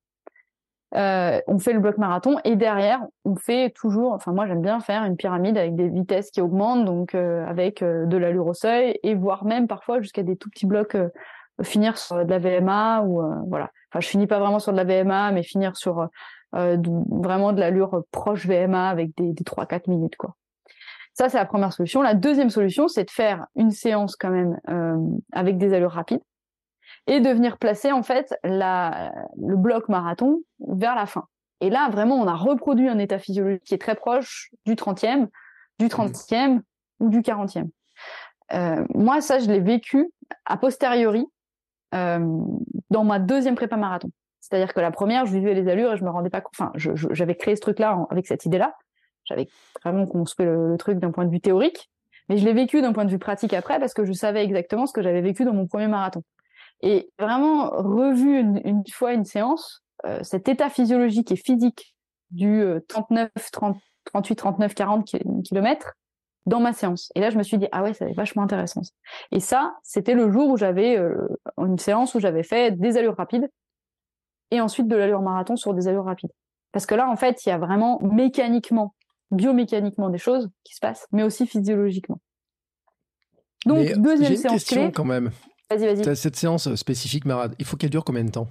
Euh, 0.94 1.40
on 1.46 1.58
fait 1.58 1.72
le 1.72 1.80
bloc 1.80 1.96
marathon 1.96 2.36
et 2.44 2.54
derrière, 2.54 3.00
on 3.24 3.34
fait 3.34 3.70
toujours, 3.70 4.12
enfin 4.12 4.32
moi 4.32 4.46
j'aime 4.46 4.60
bien 4.60 4.78
faire 4.80 5.04
une 5.04 5.16
pyramide 5.16 5.56
avec 5.56 5.74
des 5.74 5.88
vitesses 5.88 6.30
qui 6.30 6.42
augmentent, 6.42 6.84
donc 6.84 7.14
euh, 7.14 7.46
avec 7.46 7.82
euh, 7.82 8.04
de 8.04 8.18
l'allure 8.18 8.46
au 8.48 8.52
seuil 8.52 8.98
et 9.02 9.14
voire 9.14 9.46
même 9.46 9.68
parfois 9.68 10.02
jusqu'à 10.02 10.22
des 10.22 10.36
tout 10.36 10.50
petits 10.50 10.66
blocs, 10.66 10.96
finir 11.62 11.96
sur 11.96 12.22
de 12.22 12.30
la 12.30 12.38
VMA 12.38 13.02
ou 13.04 13.22
voilà. 13.48 13.70
Enfin 13.90 14.00
je 14.00 14.08
finis 14.08 14.26
pas 14.26 14.38
vraiment 14.38 14.58
sur 14.58 14.72
de 14.72 14.76
la 14.76 14.84
VMA, 14.84 15.32
mais 15.32 15.42
finir 15.42 15.76
sur 15.76 16.08
vraiment 16.52 17.52
de 17.52 17.60
l'allure 17.60 18.04
proche 18.10 18.46
VMA 18.46 18.88
avec 18.88 19.16
des, 19.16 19.32
des 19.32 19.44
3-4 19.44 19.88
minutes 19.88 20.16
quoi. 20.16 20.36
Ça 21.14 21.28
c'est 21.28 21.38
la 21.38 21.46
première 21.46 21.72
solution. 21.72 22.02
La 22.02 22.14
deuxième 22.14 22.50
solution 22.50 22.88
c'est 22.88 23.04
de 23.04 23.10
faire 23.10 23.46
une 23.56 23.70
séance 23.70 24.16
quand 24.16 24.30
même 24.30 24.58
avec 25.32 25.58
des 25.58 25.72
allures 25.74 25.92
rapides 25.92 26.22
et 27.06 27.20
de 27.20 27.28
venir 27.30 27.58
placer 27.58 27.92
en 27.92 28.02
fait 28.02 28.34
la, 28.44 29.12
le 29.40 29.56
bloc 29.56 29.88
marathon 29.88 30.42
vers 30.60 30.94
la 30.94 31.06
fin. 31.06 31.26
Et 31.62 31.70
là, 31.70 31.88
vraiment, 31.90 32.16
on 32.16 32.26
a 32.26 32.34
reproduit 32.34 32.88
un 32.88 32.98
état 32.98 33.20
physiologique 33.20 33.62
qui 33.62 33.74
est 33.74 33.78
très 33.78 33.94
proche 33.94 34.50
du 34.66 34.74
30e, 34.74 35.28
du 35.78 35.86
30e 35.86 36.60
ou 36.98 37.08
du 37.08 37.20
40e. 37.20 37.68
Euh, 38.52 38.84
moi, 38.94 39.20
ça, 39.20 39.38
je 39.38 39.46
l'ai 39.46 39.60
vécu 39.60 40.10
a 40.44 40.56
posteriori 40.56 41.24
euh, 41.94 42.26
dans 42.90 43.04
ma 43.04 43.20
deuxième 43.20 43.54
prépa 43.54 43.76
marathon. 43.76 44.10
C'est-à-dire 44.42 44.74
que 44.74 44.80
la 44.80 44.90
première, 44.90 45.24
je 45.24 45.32
vivais 45.32 45.54
les 45.54 45.68
allures 45.68 45.92
et 45.92 45.96
je 45.96 46.04
me 46.04 46.10
rendais 46.10 46.28
pas 46.28 46.40
compte. 46.40 46.52
Enfin, 46.58 46.72
j'avais 46.76 47.36
créé 47.36 47.54
ce 47.54 47.60
truc-là 47.60 48.06
avec 48.10 48.26
cette 48.26 48.44
idée-là. 48.44 48.74
J'avais 49.24 49.46
vraiment 49.84 50.04
construit 50.04 50.44
le 50.44 50.74
truc 50.78 50.98
d'un 50.98 51.12
point 51.12 51.24
de 51.24 51.30
vue 51.30 51.40
théorique, 51.40 51.88
mais 52.28 52.36
je 52.38 52.44
l'ai 52.44 52.52
vécu 52.52 52.82
d'un 52.82 52.92
point 52.92 53.04
de 53.04 53.10
vue 53.10 53.20
pratique 53.20 53.54
après 53.54 53.78
parce 53.78 53.94
que 53.94 54.04
je 54.04 54.12
savais 54.12 54.44
exactement 54.44 54.86
ce 54.86 54.92
que 54.92 55.00
j'avais 55.00 55.20
vécu 55.20 55.44
dans 55.44 55.54
mon 55.54 55.68
premier 55.68 55.86
marathon. 55.86 56.24
Et 56.80 57.08
vraiment 57.20 57.70
revu 57.70 58.40
une, 58.40 58.82
fois 58.92 59.12
une 59.12 59.24
séance, 59.24 59.84
euh, 60.06 60.18
cet 60.24 60.48
état 60.48 60.68
physiologique 60.68 61.30
et 61.30 61.36
physique 61.36 61.94
du 62.32 62.64
39, 62.88 63.30
30, 63.52 63.76
38, 64.06 64.34
39, 64.34 64.74
40 64.74 65.04
km 65.44 65.92
dans 66.46 66.58
ma 66.58 66.72
séance. 66.72 67.12
Et 67.14 67.20
là, 67.20 67.30
je 67.30 67.38
me 67.38 67.44
suis 67.44 67.58
dit, 67.58 67.68
ah 67.70 67.84
ouais, 67.84 67.94
ça 67.94 68.06
va 68.06 68.12
vachement 68.12 68.42
intéressant. 68.42 68.80
Et 69.30 69.38
ça, 69.38 69.76
c'était 69.84 70.14
le 70.14 70.32
jour 70.32 70.48
où 70.48 70.56
j'avais 70.56 70.98
euh, 70.98 71.28
une 71.58 71.78
séance 71.78 72.16
où 72.16 72.18
j'avais 72.18 72.42
fait 72.42 72.72
des 72.72 72.96
allures 72.96 73.16
rapides 73.16 73.48
et 74.52 74.60
ensuite 74.60 74.86
de 74.86 74.94
l'allure 74.94 75.22
marathon 75.22 75.56
sur 75.56 75.74
des 75.74 75.88
allures 75.88 76.04
rapides. 76.04 76.30
Parce 76.72 76.86
que 76.86 76.94
là, 76.94 77.08
en 77.08 77.16
fait, 77.16 77.44
il 77.44 77.48
y 77.48 77.52
a 77.52 77.58
vraiment 77.58 77.98
mécaniquement, 78.02 78.94
biomécaniquement 79.30 80.10
des 80.10 80.18
choses 80.18 80.50
qui 80.62 80.74
se 80.74 80.80
passent, 80.80 81.06
mais 81.10 81.22
aussi 81.22 81.46
physiologiquement. 81.46 82.20
Donc, 83.66 83.92
deuxième 83.96 84.36
séance 84.36 84.64
question 84.64 84.90
quand 84.90 85.04
même. 85.04 85.30
Vas-y, 85.70 85.94
vas-y. 85.94 86.16
Cette 86.16 86.36
séance 86.36 86.74
spécifique 86.74 87.24
Marad, 87.24 87.54
il 87.58 87.64
faut 87.64 87.76
qu'elle 87.76 87.90
dure 87.90 88.04
combien 88.04 88.24
de 88.24 88.30
temps? 88.30 88.48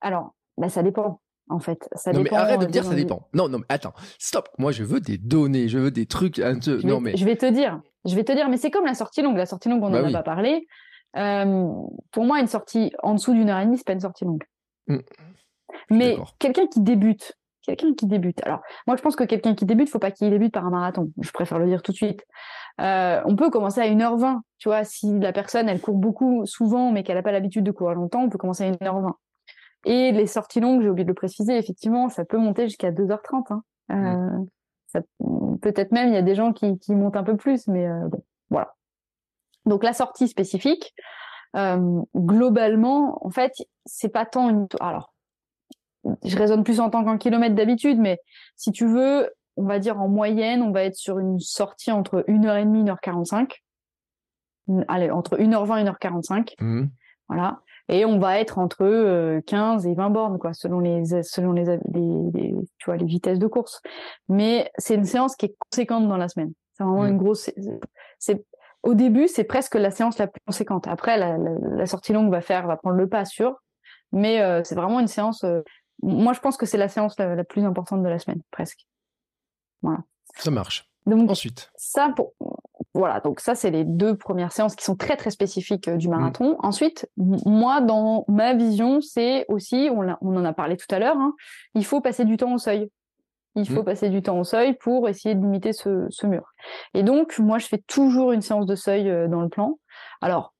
Alors, 0.00 0.34
bah, 0.58 0.68
ça 0.68 0.82
dépend. 0.82 1.20
En 1.48 1.60
fait, 1.60 1.88
ça 1.94 2.12
non 2.12 2.22
mais 2.22 2.32
arrête 2.32 2.60
de 2.60 2.66
me 2.66 2.70
dire 2.70 2.84
ça 2.84 2.94
dépend. 2.94 3.28
Non, 3.34 3.48
non, 3.48 3.58
mais 3.58 3.64
attends, 3.68 3.92
stop. 4.18 4.48
Moi, 4.58 4.72
je 4.72 4.84
veux 4.84 5.00
des 5.00 5.18
données, 5.18 5.68
je 5.68 5.78
veux 5.78 5.90
des 5.90 6.06
trucs. 6.06 6.36
Je 6.36 6.86
non, 6.86 7.00
mais 7.00 7.16
je 7.16 7.24
vais 7.24 7.36
te 7.36 7.46
dire, 7.46 7.80
je 8.04 8.14
vais 8.14 8.24
te 8.24 8.32
dire, 8.32 8.48
mais 8.48 8.56
c'est 8.56 8.70
comme 8.70 8.86
la 8.86 8.94
sortie 8.94 9.22
longue. 9.22 9.36
La 9.36 9.46
sortie 9.46 9.68
longue, 9.68 9.82
on 9.82 9.90
n'en 9.90 10.02
bah 10.02 10.08
a 10.08 10.12
pas 10.12 10.22
parlé. 10.22 10.66
Euh, 11.16 11.72
pour 12.10 12.24
moi, 12.24 12.40
une 12.40 12.46
sortie 12.46 12.92
en 13.02 13.14
dessous 13.14 13.32
d'une 13.32 13.50
heure 13.50 13.58
et 13.58 13.64
demie, 13.64 13.78
c'est 13.78 13.86
pas 13.86 13.92
une 13.92 14.00
sortie 14.00 14.24
longue. 14.24 14.44
Mmh. 14.88 14.98
Mais 15.90 16.16
quelqu'un 16.38 16.66
qui 16.66 16.80
débute, 16.80 17.36
quelqu'un 17.62 17.94
qui 17.94 18.06
débute. 18.06 18.40
Alors, 18.44 18.60
moi, 18.86 18.96
je 18.96 19.02
pense 19.02 19.16
que 19.16 19.24
quelqu'un 19.24 19.54
qui 19.54 19.64
débute, 19.64 19.88
faut 19.88 19.98
pas 19.98 20.10
qu'il 20.10 20.30
débute 20.30 20.52
par 20.52 20.66
un 20.66 20.70
marathon. 20.70 21.10
Je 21.20 21.30
préfère 21.30 21.58
le 21.58 21.66
dire 21.66 21.82
tout 21.82 21.92
de 21.92 21.96
suite. 21.96 22.24
Euh, 22.80 23.20
on 23.24 23.36
peut 23.36 23.50
commencer 23.50 23.80
à 23.80 23.86
1h20. 23.86 24.40
Tu 24.58 24.68
vois, 24.68 24.84
si 24.84 25.18
la 25.18 25.32
personne, 25.32 25.68
elle 25.68 25.80
court 25.80 25.96
beaucoup 25.96 26.46
souvent, 26.46 26.92
mais 26.92 27.02
qu'elle 27.02 27.16
n'a 27.16 27.22
pas 27.22 27.32
l'habitude 27.32 27.64
de 27.64 27.70
courir 27.70 27.94
longtemps, 27.94 28.22
on 28.22 28.28
peut 28.28 28.38
commencer 28.38 28.64
à 28.64 28.70
1h20. 28.70 29.12
Et 29.84 30.12
les 30.12 30.26
sorties 30.26 30.60
longues, 30.60 30.82
j'ai 30.82 30.88
oublié 30.88 31.04
de 31.04 31.10
le 31.10 31.14
préciser, 31.14 31.56
effectivement, 31.56 32.08
ça 32.08 32.24
peut 32.24 32.38
monter 32.38 32.68
jusqu'à 32.68 32.92
2h30. 32.92 33.52
Hein. 33.52 33.62
Euh, 33.90 35.00
peut-être 35.60 35.92
même, 35.92 36.08
il 36.08 36.14
y 36.14 36.18
a 36.18 36.22
des 36.22 36.34
gens 36.34 36.52
qui, 36.52 36.76
montent 36.90 37.16
un 37.16 37.24
peu 37.24 37.36
plus, 37.36 37.66
mais 37.66 37.86
euh, 37.86 38.08
bon, 38.08 38.22
voilà. 38.50 38.74
Donc 39.66 39.84
la 39.84 39.92
sortie 39.92 40.28
spécifique, 40.28 40.94
globalement, 41.54 43.24
en 43.24 43.30
fait, 43.30 43.52
c'est 43.84 44.08
pas 44.08 44.24
tant 44.24 44.48
une... 44.48 44.66
Alors, 44.80 45.12
je 46.24 46.36
raisonne 46.36 46.64
plus 46.64 46.80
en 46.80 46.90
tant 46.90 47.04
qu'un 47.04 47.18
kilomètre 47.18 47.54
d'habitude, 47.54 47.98
mais 47.98 48.18
si 48.56 48.72
tu 48.72 48.86
veux, 48.86 49.30
on 49.56 49.64
va 49.64 49.78
dire 49.78 50.00
en 50.00 50.08
moyenne, 50.08 50.62
on 50.62 50.72
va 50.72 50.84
être 50.84 50.96
sur 50.96 51.18
une 51.18 51.38
sortie 51.38 51.92
entre 51.92 52.24
1h30 52.28 52.84
1h45. 52.84 53.50
Allez, 54.88 55.10
entre 55.10 55.36
1h20 55.38 55.80
et 55.80 55.90
1h45. 55.90 56.54
Mmh. 56.60 56.86
Voilà. 57.28 57.60
Et 57.88 58.04
on 58.04 58.18
va 58.18 58.38
être 58.38 58.58
entre 58.58 59.40
15 59.46 59.86
euh, 59.86 59.90
et 59.90 59.94
20 59.94 60.10
bornes, 60.10 60.38
quoi, 60.38 60.52
selon 60.54 60.80
les, 60.80 61.04
selon 61.22 61.52
les, 61.52 61.78
tu 62.78 62.84
vois, 62.86 62.96
les 62.96 63.04
vitesses 63.04 63.38
de 63.38 63.46
course. 63.46 63.80
Mais 64.28 64.70
c'est 64.78 64.94
une 64.94 65.04
séance 65.04 65.36
qui 65.36 65.46
est 65.46 65.56
conséquente 65.70 66.08
dans 66.08 66.16
la 66.16 66.28
semaine. 66.28 66.52
C'est 66.72 66.84
vraiment 66.84 67.04
une 67.04 67.14
mmh. 67.14 67.18
grosse, 67.18 67.50
c'est, 68.18 68.44
au 68.82 68.94
début, 68.94 69.28
c'est 69.28 69.44
presque 69.44 69.74
la 69.74 69.90
séance 69.90 70.18
la 70.18 70.26
plus 70.26 70.40
conséquente. 70.46 70.88
Après, 70.88 71.16
la, 71.16 71.86
sortie 71.86 72.12
longue 72.12 72.30
va 72.30 72.40
faire, 72.40 72.66
va 72.66 72.76
prendre 72.76 72.96
le 72.96 73.08
pas 73.08 73.24
sûr. 73.24 73.56
Mais 74.12 74.42
euh, 74.42 74.62
c'est 74.64 74.74
vraiment 74.74 75.00
une 75.00 75.08
séance, 75.08 75.44
euh, 75.44 75.62
moi, 76.02 76.32
je 76.32 76.40
pense 76.40 76.56
que 76.56 76.66
c'est 76.66 76.78
la 76.78 76.88
séance 76.88 77.18
la 77.18 77.44
plus 77.44 77.64
importante 77.64 78.02
de 78.02 78.08
la 78.08 78.18
semaine, 78.18 78.42
presque. 78.50 78.86
Voilà. 79.82 80.00
Ça 80.36 80.50
marche. 80.50 80.88
Donc, 81.06 81.30
Ensuite. 81.30 81.70
Ça, 81.76 82.12
pour... 82.14 82.34
voilà. 82.94 83.20
Donc, 83.20 83.40
ça, 83.40 83.54
c'est 83.54 83.70
les 83.70 83.84
deux 83.84 84.16
premières 84.16 84.52
séances 84.52 84.76
qui 84.76 84.84
sont 84.84 84.96
très, 84.96 85.16
très 85.16 85.30
spécifiques 85.30 85.88
euh, 85.88 85.96
du 85.96 86.08
mm. 86.08 86.10
marathon. 86.10 86.56
Ensuite, 86.60 87.08
moi, 87.16 87.80
dans 87.80 88.24
ma 88.28 88.54
vision, 88.54 89.00
c'est 89.00 89.46
aussi, 89.48 89.88
on, 89.92 90.16
on, 90.20 90.36
en 90.36 90.44
a 90.44 90.52
parlé 90.52 90.76
tout 90.76 90.92
à 90.92 90.98
l'heure, 90.98 91.16
hein, 91.16 91.34
il 91.74 91.84
faut 91.84 92.00
passer 92.00 92.24
du 92.24 92.36
temps 92.36 92.52
au 92.52 92.58
seuil. 92.58 92.90
Il 93.54 93.68
faut 93.68 93.82
mm. 93.82 93.84
passer 93.84 94.08
du 94.08 94.22
temps 94.22 94.38
au 94.38 94.44
seuil 94.44 94.74
pour 94.74 95.08
essayer 95.08 95.34
de 95.34 95.40
limiter 95.40 95.72
ce, 95.72 96.06
ce, 96.10 96.26
mur. 96.26 96.52
Et 96.94 97.02
donc, 97.02 97.38
moi, 97.38 97.58
je 97.58 97.66
fais 97.66 97.82
toujours 97.86 98.32
une 98.32 98.42
séance 98.42 98.66
de 98.66 98.74
seuil 98.74 99.10
euh, 99.10 99.28
dans 99.28 99.42
le 99.42 99.48
plan. 99.48 99.78
Alors, 100.20 100.54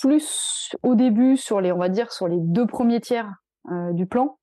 plus 0.00 0.74
au 0.82 0.94
début 0.94 1.36
sur 1.36 1.60
les, 1.60 1.72
on 1.72 1.78
va 1.78 1.88
dire, 1.88 2.12
sur 2.12 2.28
les 2.28 2.38
deux 2.40 2.66
premiers 2.66 3.00
tiers 3.00 3.30
euh, 3.70 3.92
du 3.92 4.06
plan, 4.06 4.38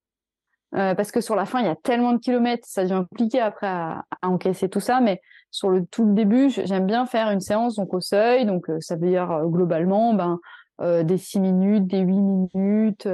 euh, 0.76 0.96
parce 0.96 1.12
que 1.12 1.22
sur 1.22 1.36
la 1.36 1.46
fin, 1.46 1.60
il 1.60 1.66
y 1.66 1.70
a 1.70 1.76
tellement 1.76 2.14
de 2.14 2.20
kilomètres, 2.20 2.68
ça 2.68 2.84
devient 2.84 3.06
compliqué 3.10 3.40
après 3.40 3.68
à, 3.68 4.04
encaisser 4.22 4.70
tout 4.70 4.80
ça. 4.80 5.00
Mais 5.00 5.22
sur 5.50 5.70
le 5.70 5.86
tout 5.86 6.06
le 6.06 6.14
début, 6.14 6.50
j'aime 6.50 6.86
bien 6.86 7.06
faire 7.06 7.30
une 7.32 7.40
séance 7.40 7.76
donc 7.76 7.94
au 7.94 8.02
seuil. 8.02 8.46
Donc 8.46 8.70
euh, 8.70 8.78
ça 8.82 8.96
veut 8.96 9.08
dire 9.08 9.32
euh, 9.32 9.46
globalement 9.46 10.14
ben, 10.14 10.40
des 10.80 11.18
6 11.18 11.40
minutes, 11.40 11.88
des 11.88 12.02
8 12.02 12.22
minutes. 12.22 13.08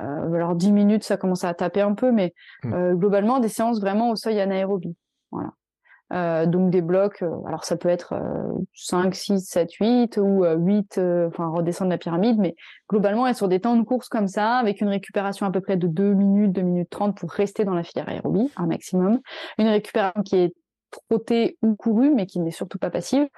Alors 0.00 0.54
10 0.54 0.72
minutes, 0.72 1.04
ça 1.04 1.16
commence 1.16 1.44
à 1.44 1.54
taper 1.54 1.82
un 1.82 1.94
peu, 1.94 2.12
mais 2.12 2.34
mmh. 2.64 2.94
globalement 2.94 3.38
des 3.38 3.48
séances 3.48 3.80
vraiment 3.80 4.10
au 4.10 4.16
seuil 4.16 4.40
anaérobie. 4.40 4.96
Voilà. 5.30 5.50
Euh, 6.12 6.44
donc 6.44 6.70
des 6.70 6.82
blocs, 6.82 7.22
euh, 7.22 7.30
alors 7.46 7.64
ça 7.64 7.76
peut 7.76 7.88
être 7.88 8.14
5, 8.74 9.14
6, 9.14 9.40
7, 9.46 9.72
8 9.74 10.16
ou 10.16 10.44
8, 10.44 10.98
euh, 10.98 11.28
enfin 11.28 11.48
redescendre 11.48 11.90
la 11.90 11.98
pyramide, 11.98 12.38
mais 12.38 12.56
globalement 12.88 13.28
être 13.28 13.36
sur 13.36 13.46
des 13.48 13.60
temps 13.60 13.76
de 13.76 13.82
course 13.82 14.08
comme 14.08 14.26
ça, 14.26 14.56
avec 14.56 14.80
une 14.80 14.88
récupération 14.88 15.46
à 15.46 15.52
peu 15.52 15.60
près 15.60 15.76
de 15.76 15.86
2 15.86 16.14
minutes, 16.14 16.52
2 16.52 16.62
minutes 16.62 16.90
30 16.90 17.16
pour 17.16 17.30
rester 17.30 17.64
dans 17.64 17.74
la 17.74 17.84
filière 17.84 18.08
aérobie, 18.08 18.50
un 18.56 18.66
maximum. 18.66 19.20
Une 19.58 19.68
récupération 19.68 20.22
qui 20.22 20.36
est 20.36 20.54
trottée 20.90 21.56
ou 21.62 21.76
courue, 21.76 22.10
mais 22.10 22.26
qui 22.26 22.40
n'est 22.40 22.50
surtout 22.50 22.78
pas 22.78 22.90
passive. 22.90 23.28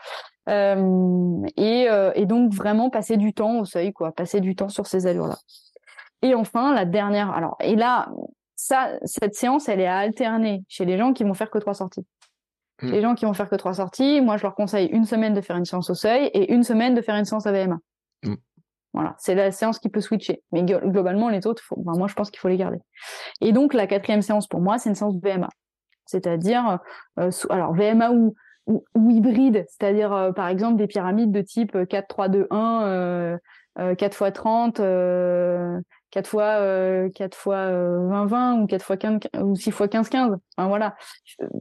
Et, 0.49 1.87
et, 2.15 2.27
donc 2.27 2.53
vraiment 2.53 2.91
passer 2.91 3.17
du 3.17 3.35
temps 3.35 3.61
au 3.61 3.65
seuil, 3.65 3.93
quoi, 3.93 4.13
passer 4.13 4.41
du 4.41 4.57
temps 4.57 4.71
sur 4.71 4.87
ces 4.87 5.07
allures-là. 5.07 5.37
Et 6.23 6.35
enfin, 6.35 6.73
la 6.73 6.85
dernière. 6.85 7.31
Alors, 7.33 7.57
et 7.61 7.77
là, 7.77 8.09
ça, 8.55 8.93
cette 9.05 9.35
séance, 9.35 9.69
elle 9.69 9.81
est 9.81 9.87
à 9.87 9.99
alterner 9.99 10.65
chez 10.69 10.85
les 10.85 10.97
gens 10.97 11.13
qui 11.13 11.25
vont 11.25 11.35
faire 11.35 11.51
que 11.51 11.59
trois 11.59 11.75
sorties. 11.75 12.07
Mm. 12.81 12.91
Les 12.91 13.03
gens 13.03 13.15
qui 13.15 13.25
vont 13.25 13.35
faire 13.35 13.49
que 13.49 13.57
trois 13.57 13.75
sorties, 13.75 14.21
moi, 14.21 14.37
je 14.37 14.43
leur 14.43 14.55
conseille 14.55 14.87
une 14.87 15.05
semaine 15.05 15.35
de 15.35 15.41
faire 15.41 15.57
une 15.57 15.65
séance 15.65 15.91
au 15.91 15.95
seuil 15.95 16.27
et 16.27 16.53
une 16.53 16.63
semaine 16.63 16.95
de 16.95 17.03
faire 17.03 17.17
une 17.17 17.25
séance 17.25 17.47
AVMA. 17.47 17.79
Mm. 18.23 18.35
Voilà, 18.93 19.15
c'est 19.19 19.35
la 19.35 19.51
séance 19.53 19.79
qui 19.79 19.89
peut 19.89 20.01
switcher. 20.01 20.43
Mais 20.53 20.63
globalement, 20.63 21.29
les 21.29 21.47
autres, 21.47 21.63
moi, 21.77 22.07
je 22.09 22.15
pense 22.15 22.31
qu'il 22.31 22.41
faut 22.41 22.49
les 22.49 22.59
garder. 22.59 22.79
Et 23.41 23.53
donc, 23.53 23.75
la 23.75 23.87
quatrième 23.87 24.23
séance 24.23 24.47
pour 24.47 24.61
moi, 24.61 24.79
c'est 24.79 24.91
une 24.91 24.95
séance 24.95 25.17
de 25.17 25.29
VMA. 25.29 25.49
C'est-à-dire, 26.05 26.79
euh, 27.19 27.31
alors 27.49 27.73
VMA 27.75 28.11
ou, 28.11 28.35
ou, 28.67 29.11
hybride, 29.11 29.65
c'est-à-dire, 29.69 30.13
euh, 30.13 30.33
par 30.33 30.49
exemple, 30.49 30.77
des 30.77 30.87
pyramides 30.87 31.33
de 31.33 31.41
type 31.41 31.77
4, 31.89 32.07
3, 32.07 32.29
2, 32.29 32.47
1, 32.51 33.39
4 33.97 34.03
x 34.03 34.33
30, 34.35 34.81
4 36.13 36.27
fois 36.29 37.09
4 37.15 37.35
fois 37.37 37.71
20 37.71 38.27
20 38.27 38.61
ou 38.61 38.67
4 38.67 38.83
fois 38.85 38.97
15 38.97 39.21
ou 39.43 39.57
6 39.57 39.71
fois 39.73 39.89
15 39.89 40.09
15 40.09 40.37
enfin, 40.57 40.69
voilà. 40.69 40.95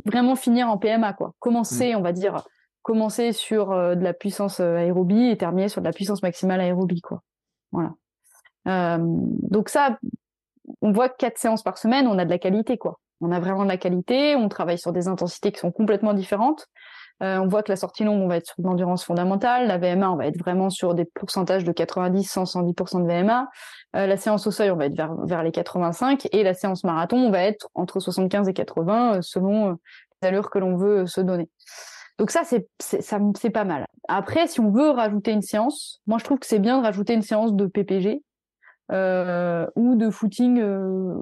Vraiment 0.06 0.36
finir 0.36 0.70
en 0.70 0.78
PMA 0.78 1.14
quoi. 1.14 1.34
Commencer 1.40 1.94
mmh. 1.94 1.98
on 1.98 2.02
va 2.02 2.12
dire 2.12 2.44
commencer 2.82 3.32
sur 3.32 3.72
euh, 3.72 3.96
de 3.96 4.04
la 4.04 4.14
puissance 4.14 4.60
euh, 4.60 4.76
aérobie 4.76 5.30
et 5.30 5.38
terminer 5.38 5.70
sur 5.70 5.82
de 5.82 5.86
la 5.86 5.94
puissance 5.94 6.22
maximale 6.22 6.62
aérobie 6.62 7.02
quoi. 7.02 7.22
Voilà. 7.72 7.94
Euh, 8.68 8.98
donc 9.02 9.70
ça 9.70 9.98
on 10.82 10.92
voit 10.92 11.10
quatre 11.10 11.38
séances 11.38 11.64
par 11.64 11.78
semaine 11.78 12.08
on 12.08 12.18
a 12.18 12.26
de 12.26 12.30
la 12.30 12.40
qualité 12.40 12.78
quoi. 12.78 13.00
On 13.22 13.32
a 13.32 13.40
vraiment 13.40 13.64
de 13.64 13.70
la 13.70 13.78
qualité 13.78 14.36
on 14.36 14.50
travaille 14.50 14.78
sur 14.78 14.92
des 14.92 15.08
intensités 15.08 15.52
qui 15.52 15.60
sont 15.60 15.72
complètement 15.72 16.14
différentes 16.14 16.68
euh, 17.22 17.38
on 17.38 17.48
voit 17.48 17.62
que 17.62 17.72
la 17.72 17.76
sortie 17.76 18.04
longue, 18.04 18.22
on 18.22 18.28
va 18.28 18.38
être 18.38 18.48
sur 18.48 18.56
l'endurance 18.64 19.04
fondamentale. 19.04 19.68
La 19.68 19.78
VMA, 19.78 20.12
on 20.12 20.16
va 20.16 20.26
être 20.26 20.40
vraiment 20.40 20.70
sur 20.70 20.96
des 20.96 21.06
pourcentages 21.06 21.64
de 21.64 21.72
90, 21.72 22.24
100, 22.24 22.44
110% 22.46 23.04
de 23.04 23.08
VMA. 23.08 23.48
Euh, 23.96 24.08
la 24.08 24.18
séance 24.18 24.48
au 24.48 24.52
seuil, 24.52 24.72
on 24.72 24.76
va 24.76 24.88
être 24.88 24.96
vers, 25.26 25.44
les 25.44 25.52
85. 25.52 26.28
Et 26.32 26.42
la 26.42 26.56
séance 26.56 26.84
marathon, 26.84 27.18
on 27.18 27.30
va 27.30 27.44
être 27.44 27.70
entre 27.76 28.00
75 28.00 28.50
et 28.50 28.54
80 28.54 29.18
euh, 29.18 29.22
selon 29.22 29.78
les 30.22 30.28
allures 30.28 30.50
que 30.50 30.58
l'on 30.58 30.78
veut 30.78 31.06
se 31.06 31.22
donner. 31.22 31.48
Donc 32.18 32.32
ça, 32.32 32.42
c'est 32.44 32.68
ça, 32.80 33.20
c'est 33.40 33.50
pas 33.52 33.66
mal. 33.66 33.86
Après, 34.08 34.48
si 34.48 34.60
on 34.60 34.72
veut 34.72 34.90
rajouter 34.90 35.32
une 35.32 35.42
séance, 35.42 36.02
moi 36.08 36.18
je 36.18 36.24
trouve 36.24 36.40
que 36.40 36.46
c'est 36.46 36.60
bien 36.60 36.78
de 36.80 36.84
rajouter 36.84 37.14
une 37.14 37.22
séance 37.22 37.54
de 37.54 37.66
PPG 37.66 38.22
ou 38.90 39.96
de 39.96 40.10
footing, 40.12 40.62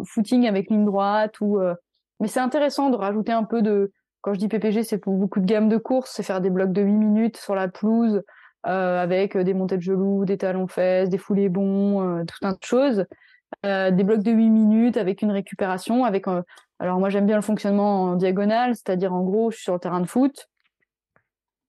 footing 0.06 0.47
avec 0.47 0.70
ligne 0.70 0.86
droite. 0.86 1.39
Ou 1.39 1.60
mais 2.20 2.28
c'est 2.28 2.41
intéressant 2.41 2.89
de 2.89 2.97
rajouter 2.97 3.32
un 3.32 3.43
peu 3.43 3.62
de 3.62 3.91
quand 4.22 4.34
je 4.34 4.40
dis 4.40 4.48
PPG, 4.48 4.84
c'est 4.84 4.98
pour 4.98 5.16
beaucoup 5.16 5.40
de 5.40 5.46
gammes 5.46 5.70
de 5.70 5.78
courses, 5.78 6.12
c'est 6.14 6.24
faire 6.24 6.42
des 6.42 6.50
blocs 6.50 6.74
de 6.74 6.82
8 6.82 6.92
minutes 6.92 7.38
sur 7.38 7.56
la 7.56 7.68
pelouse 7.68 8.22
euh, 8.68 9.02
avec 9.02 9.38
des 9.38 9.54
montées 9.54 9.78
de 9.78 9.82
genoux, 9.82 10.26
des 10.26 10.38
talons 10.38 10.68
fesses, 10.68 11.10
des 11.10 11.18
foulées 11.18 11.48
bons, 11.48 12.20
euh, 12.20 12.24
tout 12.26 12.46
un 12.46 12.52
de 12.52 12.58
choses. 12.62 13.06
Euh, 13.66 13.90
des 13.90 14.04
blocs 14.04 14.22
de 14.22 14.32
8 14.32 14.50
minutes 14.50 14.98
avec 14.98 15.22
une 15.22 15.32
récupération. 15.32 16.04
Avec 16.04 16.26
Alors 16.80 17.00
moi 17.00 17.10
j'aime 17.10 17.26
bien 17.26 17.38
le 17.38 17.42
fonctionnement 17.42 18.04
en 18.04 18.16
diagonale, 18.16 18.76
c'est-à-dire 18.76 19.14
en 19.14 19.24
gros 19.24 19.52
je 19.52 19.56
suis 19.56 19.64
sur 19.64 19.74
le 19.74 19.80
terrain 19.80 20.02
de 20.02 20.06
foot, 20.06 20.50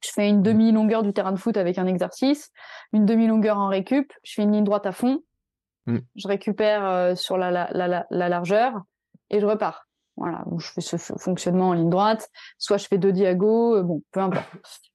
je 0.05 0.11
fais 0.13 0.29
une 0.29 0.43
demi-longueur 0.43 1.03
du 1.03 1.13
terrain 1.13 1.33
de 1.33 1.39
foot 1.39 1.57
avec 1.57 1.79
un 1.79 1.87
exercice, 1.87 2.51
une 2.93 3.07
demi-longueur 3.07 3.59
en 3.59 3.69
récup, 3.69 4.13
je 4.25 4.35
fais 4.35 4.43
une 4.43 4.53
ligne 4.53 4.65
droite 4.65 4.87
à 4.87 4.93
fond, 4.93 5.21
mm. 5.87 5.99
je 6.17 6.29
récupère 6.29 7.17
sur 7.17 7.39
la, 7.39 7.51
la, 7.51 7.71
la, 7.73 8.07
la 8.11 8.29
largeur 8.29 8.83
et 9.31 9.41
je 9.41 9.47
repars. 9.47 9.90
Voilà, 10.21 10.45
je 10.59 10.67
fais 10.71 10.83
ce 10.83 10.97
fonctionnement 11.17 11.71
en 11.71 11.73
ligne 11.73 11.89
droite, 11.89 12.29
soit 12.59 12.77
je 12.77 12.87
fais 12.87 12.99
deux 12.99 13.11
diagos, 13.11 13.77
euh, 13.77 13.83
bon, 13.83 14.03
peu 14.13 14.21
importe. 14.21 14.47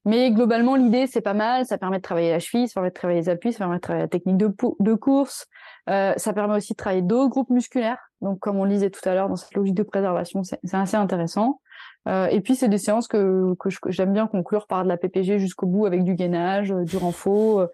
Mais 0.06 0.30
globalement, 0.30 0.76
l'idée, 0.76 1.08
c'est 1.08 1.22
pas 1.22 1.34
mal. 1.34 1.66
Ça 1.66 1.80
permet 1.80 1.98
de 1.98 2.04
travailler 2.04 2.30
la 2.30 2.38
cheville, 2.38 2.68
ça 2.68 2.76
permet 2.76 2.90
de 2.90 2.94
travailler 2.94 3.22
les 3.22 3.30
appuis, 3.30 3.52
ça 3.52 3.58
permet 3.58 3.78
de 3.78 3.82
travailler 3.82 4.04
la 4.04 4.08
technique 4.08 4.38
de, 4.38 4.94
course. 4.94 5.48
Euh, 5.90 6.14
ça 6.18 6.32
permet 6.32 6.58
aussi 6.58 6.74
de 6.74 6.78
travailler 6.78 7.02
d'autres 7.02 7.32
groupes 7.32 7.50
musculaires. 7.50 7.98
Donc, 8.22 8.38
comme 8.38 8.58
on 8.58 8.66
le 8.66 8.70
disait 8.70 8.92
tout 8.92 9.02
à 9.10 9.16
l'heure, 9.16 9.28
dans 9.28 9.36
cette 9.36 9.56
logique 9.56 9.74
de 9.74 9.82
préservation, 9.82 10.44
c'est 10.44 10.60
assez 10.72 10.96
intéressant. 10.96 11.60
Euh, 12.08 12.28
et 12.28 12.42
puis, 12.42 12.56
c'est 12.56 12.70
des 12.70 12.78
séances 12.78 13.08
que, 13.08 13.56
que 13.60 13.92
j'aime 13.92 14.14
bien 14.14 14.28
conclure 14.28 14.68
par 14.68 14.84
de 14.84 14.90
la 14.90 14.98
PPG 14.98 15.40
jusqu'au 15.40 15.66
bout 15.66 15.88
avec 15.88 16.04
du 16.04 16.14
gainage, 16.14 16.70
du 16.70 16.98
renfort. 16.98 17.68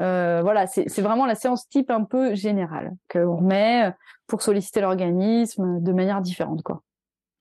Euh, 0.00 0.40
voilà, 0.42 0.66
c'est 0.66 1.00
vraiment 1.00 1.24
la 1.24 1.34
séance 1.34 1.68
type 1.68 1.90
un 1.90 2.04
peu 2.04 2.34
générale 2.34 2.92
qu'on 3.10 3.36
remet 3.36 3.92
pour 4.26 4.42
solliciter 4.42 4.82
l'organisme 4.82 5.82
de 5.82 5.92
manière 5.92 6.20
différente, 6.20 6.62
quoi. 6.62 6.82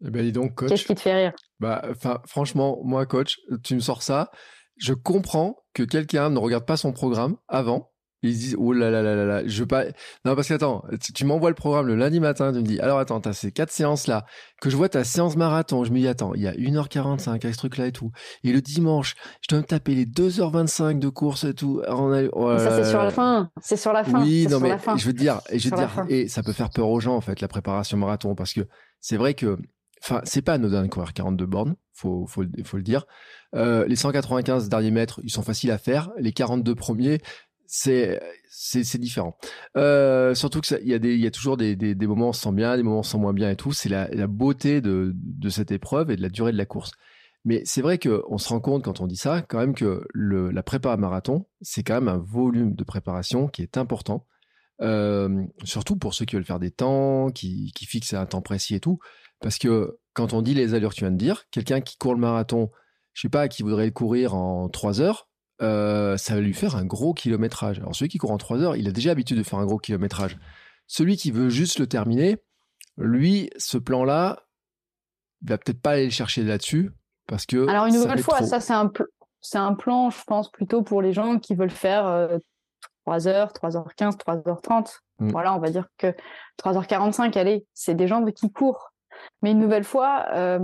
Eh 0.06 0.12
ben, 0.12 0.24
dis 0.24 0.32
donc, 0.32 0.56
coach. 0.56 0.70
Qu'est-ce 0.70 0.86
qui 0.86 0.96
te 0.96 1.02
fait 1.02 1.16
rire? 1.16 1.34
Bah, 1.60 1.84
franchement, 2.26 2.80
moi, 2.84 3.06
coach, 3.06 3.38
tu 3.64 3.76
me 3.76 3.80
sors 3.80 4.04
ça. 4.04 4.30
Je 4.78 4.94
comprends 4.94 5.64
que 5.74 5.84
quelqu'un 5.84 6.30
ne 6.30 6.38
regarde 6.38 6.66
pas 6.66 6.78
son 6.78 6.94
programme 6.94 7.38
avant. 7.48 7.92
Ils 8.24 8.34
se 8.34 8.40
disent, 8.40 8.56
oh 8.58 8.74
là 8.74 8.90
là 8.90 9.04
là 9.04 9.16
là 9.16 9.26
là, 9.26 9.42
je 9.46 9.60
veux 9.60 9.68
pas. 9.68 9.86
Non, 10.26 10.36
parce 10.36 10.48
que 10.48 10.56
attends, 10.56 10.84
tu, 11.14 11.24
m'envoies 11.24 11.50
le 11.50 11.56
programme 11.56 11.86
le 11.86 11.96
lundi 11.96 12.20
matin, 12.20 12.52
tu 12.52 12.58
me 12.58 12.64
dis, 12.64 12.80
alors 12.80 12.98
attends, 12.98 13.22
t'as 13.22 13.34
ces 13.34 13.52
quatre 13.52 13.72
séances 13.72 14.08
là, 14.08 14.26
que 14.60 14.72
je 14.72 14.76
vois 14.76 14.90
ta 14.90 15.04
séance 15.04 15.36
marathon, 15.36 15.84
je 15.84 15.92
me 15.92 16.00
dis, 16.00 16.08
attends, 16.08 16.34
il 16.34 16.42
y 16.42 16.48
a 16.48 16.54
1h45 16.54 17.30
avec 17.30 17.54
ce 17.54 17.58
truc 17.58 17.78
là 17.78 17.86
et 17.86 17.92
tout. 17.92 18.12
Et 18.44 18.52
le 18.52 18.62
dimanche, 18.62 19.16
je 19.42 19.50
dois 19.50 19.60
me 19.60 19.64
taper 19.64 19.94
les 19.94 20.06
2h25 20.06 20.98
de 20.98 21.10
course 21.10 21.44
et 21.44 21.54
tout. 21.54 21.84
Oh 21.88 22.58
ça, 22.58 22.84
c'est 22.84 22.90
sur 22.90 23.04
la 23.04 23.12
fin. 23.12 23.52
C'est 23.62 23.78
sur 23.78 23.94
la 23.94 24.04
fin. 24.04 24.24
Oui, 24.24 24.48
non, 24.50 24.60
mais 24.60 24.76
je 24.96 25.06
veux 25.06 25.14
dire, 25.14 25.42
et 25.52 25.60
je 25.60 25.70
veux 25.70 25.78
dire, 25.78 26.06
et 26.10 26.28
ça 26.28 26.42
peut 26.42 26.54
faire 26.54 26.72
peur 26.72 26.90
aux 26.90 27.00
gens, 27.00 27.16
en 27.16 27.22
fait, 27.22 27.40
la 27.40 27.48
préparation 27.48 27.98
marathon, 27.98 28.34
parce 28.34 28.54
que 28.54 28.62
c'est 29.00 29.18
vrai 29.18 29.36
que 29.36 29.60
Enfin, 30.04 30.22
c'est 30.24 30.42
pas 30.42 30.54
anodin 30.54 30.84
de 30.84 30.88
courir 30.88 31.14
42 31.14 31.46
bornes, 31.46 31.76
faut, 31.94 32.28
faut, 32.28 32.44
le 32.44 32.84
dire. 32.84 33.06
Euh, 33.56 33.86
les 33.88 33.96
195 33.96 34.70
derniers 34.70 34.92
mètres, 34.92 35.20
ils 35.24 35.32
sont 35.32 35.42
faciles 35.42 35.72
à 35.72 35.78
faire. 35.78 36.12
Les 36.18 36.32
42 36.32 36.76
premiers, 36.76 37.20
c'est 37.66 38.20
différent. 38.96 39.38
Euh, 39.76 40.34
surtout 40.36 40.62
que 40.62 40.82
il 40.82 40.88
y 40.88 40.94
a 40.94 41.00
des 41.00 41.14
il 41.14 41.20
y 41.20 41.28
a 41.28 41.32
toujours 41.32 41.58
des, 41.58 41.76
des, 41.76 41.96
des 41.96 42.08
moments 42.08 42.32
bien, 42.54 42.78
des 42.78 42.84
moments 42.84 43.04
sans 43.04 43.20
moins 43.20 43.34
bien 43.34 43.50
et 43.50 43.56
tout. 43.56 43.74
C'est 43.74 43.90
la, 43.90 44.28
beauté 44.28 44.82
de, 44.82 45.14
cette 45.50 45.72
épreuve 45.72 46.12
et 46.12 46.16
de 46.16 46.22
la 46.22 46.30
durée 46.30 46.52
de 46.52 46.58
la 46.58 46.66
course. 46.66 46.92
Mais 47.46 47.62
c'est 47.66 47.82
vrai 47.82 47.98
qu'on 47.98 48.38
se 48.38 48.50
rend 48.50 48.60
compte 48.60 48.84
quand 48.84 49.00
on 49.00 49.08
dit 49.08 49.16
ça, 49.16 49.42
quand 49.42 49.60
même 49.60 49.74
que 49.74 50.06
la 50.14 50.64
prépa 50.64 50.92
à 50.92 50.98
marathon, 50.98 51.46
c'est 51.62 51.84
quand 51.84 51.96
même 51.96 52.10
un 52.10 52.18
volume 52.18 52.76
de 52.76 52.84
préparation 52.84 53.48
qui 53.48 53.62
est 53.62 53.78
important. 53.78 54.26
Euh, 54.82 55.44
surtout 55.64 55.96
pour 55.96 56.14
ceux 56.14 56.26
qui 56.26 56.36
veulent 56.36 56.46
faire 56.46 56.60
des 56.60 56.72
temps, 56.72 57.30
qui 57.32 57.72
fixent 57.76 58.14
un 58.14 58.26
temps 58.26 58.42
précis 58.42 58.76
et 58.76 58.80
tout. 58.80 59.00
Parce 59.40 59.58
que 59.58 59.98
quand 60.14 60.34
on 60.34 60.42
dit 60.42 60.54
les 60.54 60.74
allures 60.74 60.92
que 60.92 60.96
tu 60.96 61.02
viens 61.02 61.12
de 61.12 61.18
dire, 61.18 61.46
quelqu'un 61.52 61.82
qui 61.82 61.98
court 61.98 62.14
le 62.14 62.20
marathon, 62.20 62.72
je 63.14 63.22
sais 63.22 63.30
pas, 63.30 63.48
qui 63.48 63.64
voudrait 63.64 63.86
le 63.86 63.92
courir 63.92 64.36
en 64.36 64.70
3 64.70 65.02
heures, 65.02 65.28
euh, 65.62 66.18
ça 66.18 66.36
va 66.36 66.42
lui 66.42 66.54
faire 66.54 66.76
un 66.76 66.86
gros 66.86 67.14
kilométrage. 67.14 67.80
Alors 67.80 67.96
celui 67.96 68.10
qui 68.10 68.18
court 68.18 68.32
en 68.32 68.38
3 68.38 68.60
heures, 68.60 68.76
il 68.76 68.88
a 68.88 68.92
déjà 68.92 69.10
l'habitude 69.10 69.38
de 69.38 69.44
faire 69.44 69.60
un 69.60 69.66
gros 69.66 69.78
kilométrage. 69.78 70.38
Celui 70.88 71.18
qui 71.18 71.32
veut 71.32 71.50
juste 71.50 71.80
le 71.80 71.88
terminer, 71.88 72.38
lui, 72.98 73.50
ce 73.58 73.78
plan-là, 73.78 74.44
il 75.42 75.50
va 75.50 75.58
peut-être 75.58 75.82
pas 75.82 75.92
aller 75.92 76.06
le 76.06 76.12
chercher 76.12 76.44
là-dessus 76.44 76.92
parce 77.28 77.46
que. 77.46 77.68
Alors 77.68 77.86
une 77.86 77.96
nouvelle 77.96 78.20
fois, 78.20 78.42
ça 78.42 78.60
c'est 78.60 78.74
un, 78.74 78.92
c'est 79.42 79.58
un 79.58 79.74
plan, 79.74 80.10
je 80.10 80.24
pense, 80.26 80.52
plutôt 80.52 80.82
pour 80.82 81.02
les 81.02 81.14
gens 81.14 81.40
qui 81.40 81.56
veulent 81.56 81.70
faire 81.70 82.08
euh, 82.08 82.38
3h, 83.06 83.54
3h15, 83.54 84.18
3h30. 84.18 85.00
Voilà, 85.20 85.56
on 85.56 85.60
va 85.60 85.72
dire 85.72 85.88
que 85.98 86.14
3h45, 86.64 87.36
allez, 87.40 87.66
c'est 87.74 87.96
des 87.96 88.08
gens 88.08 88.24
qui 88.26 88.52
courent. 88.52 88.94
Mais 89.42 89.52
une 89.52 89.60
nouvelle 89.60 89.84
fois, 89.84 90.26
euh, 90.34 90.60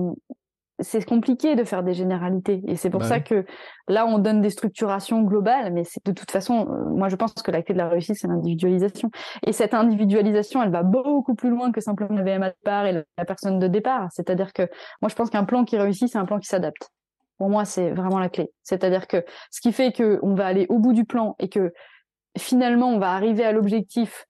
c'est 0.79 1.05
compliqué 1.05 1.55
de 1.55 1.63
faire 1.63 1.83
des 1.83 1.93
généralités. 1.93 2.61
Et 2.67 2.75
c'est 2.75 2.89
pour 2.89 3.01
bah 3.01 3.07
ça 3.07 3.19
que 3.19 3.45
là, 3.87 4.05
on 4.05 4.17
donne 4.17 4.41
des 4.41 4.49
structurations 4.49 5.21
globales, 5.21 5.71
mais 5.71 5.83
c'est 5.83 6.05
de 6.05 6.11
toute 6.11 6.31
façon, 6.31 6.67
euh, 6.69 6.89
moi 6.89 7.09
je 7.09 7.15
pense 7.15 7.33
que 7.33 7.51
la 7.51 7.61
clé 7.61 7.73
de 7.73 7.79
la 7.79 7.89
réussite, 7.89 8.15
c'est 8.15 8.27
l'individualisation. 8.27 9.09
Et 9.45 9.53
cette 9.53 9.73
individualisation, 9.73 10.63
elle 10.63 10.71
va 10.71 10.83
beaucoup 10.83 11.35
plus 11.35 11.49
loin 11.49 11.71
que 11.71 11.81
simplement 11.81 12.15
le 12.15 12.23
VMA 12.23 12.49
de 12.49 12.55
départ 12.55 12.85
et 12.85 13.03
la 13.17 13.25
personne 13.25 13.59
de 13.59 13.67
départ. 13.67 14.07
C'est-à-dire 14.11 14.53
que 14.53 14.63
moi, 15.01 15.09
je 15.09 15.15
pense 15.15 15.29
qu'un 15.29 15.45
plan 15.45 15.63
qui 15.63 15.77
réussit, 15.77 16.09
c'est 16.09 16.17
un 16.17 16.25
plan 16.25 16.39
qui 16.39 16.47
s'adapte. 16.47 16.89
Pour 17.37 17.49
moi, 17.49 17.65
c'est 17.65 17.91
vraiment 17.91 18.19
la 18.19 18.29
clé. 18.29 18.51
C'est-à-dire 18.63 19.07
que 19.07 19.23
ce 19.51 19.61
qui 19.61 19.71
fait 19.71 19.91
qu'on 19.91 20.33
va 20.35 20.45
aller 20.45 20.65
au 20.69 20.79
bout 20.79 20.93
du 20.93 21.05
plan 21.05 21.35
et 21.39 21.49
que 21.49 21.73
finalement, 22.37 22.89
on 22.89 22.99
va 22.99 23.11
arriver 23.11 23.43
à 23.43 23.51
l'objectif 23.51 24.25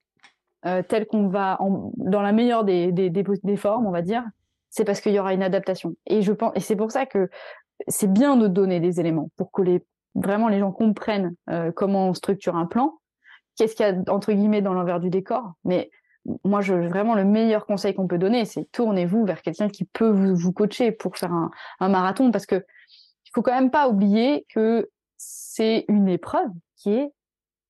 tel 0.88 1.06
qu'on 1.08 1.28
va 1.28 1.60
dans 1.98 2.22
la 2.22 2.32
meilleure 2.32 2.64
des, 2.64 2.92
des, 2.92 3.10
des, 3.10 3.58
formes, 3.58 3.86
on 3.86 3.92
va 3.92 4.02
dire, 4.02 4.24
c'est 4.70 4.86
parce 4.86 5.02
qu'il 5.02 5.14
y 5.14 5.20
aura 5.20 5.34
une 5.34 5.44
adaptation. 5.44 5.96
Et 6.08 6.22
je 6.22 6.32
pense, 6.32 6.54
et 6.56 6.60
c'est 6.60 6.76
pour 6.76 6.92
ça 6.92 7.06
que 7.06 7.30
c'est 7.88 8.12
bien 8.12 8.38
de 8.38 8.48
donner 8.48 8.80
des 8.80 9.00
éléments 9.00 9.30
pour 9.36 9.52
que 9.52 9.62
les 9.62 9.84
vraiment 10.16 10.48
les 10.48 10.60
gens 10.60 10.72
comprennent 10.72 11.36
euh, 11.50 11.72
comment 11.72 12.10
on 12.10 12.14
structure 12.14 12.56
un 12.56 12.66
plan, 12.66 13.00
qu'est-ce 13.56 13.76
qu'il 13.76 13.86
y 13.86 13.90
a 13.90 14.14
entre 14.14 14.32
guillemets 14.32 14.62
dans 14.62 14.74
l'envers 14.74 15.00
du 15.00 15.10
décor. 15.10 15.54
Mais 15.64 15.90
moi, 16.46 16.62
je, 16.62 16.74
vraiment 16.74 17.16
le 17.16 17.26
meilleur 17.26 17.66
conseil 17.66 17.94
qu'on 17.94 18.08
peut 18.08 18.18
donner, 18.18 18.46
c'est 18.46 18.72
tournez-vous 18.72 19.26
vers 19.26 19.42
quelqu'un 19.42 19.70
qui 19.70 19.86
peut 19.86 20.10
vous, 20.10 20.36
vous 20.36 20.54
coacher 20.54 20.92
pour 20.92 21.18
faire 21.18 21.34
un, 21.34 21.52
un 21.80 21.90
marathon, 21.90 22.32
parce 22.32 22.46
que 22.46 22.56
il 22.56 23.32
faut 23.34 23.42
quand 23.42 23.54
même 23.54 23.72
pas 23.72 23.90
oublier 23.90 24.46
que 24.54 24.90
c'est 25.18 25.86
une 25.88 26.08
épreuve 26.08 26.50
qui 26.78 26.94
est 26.94 27.12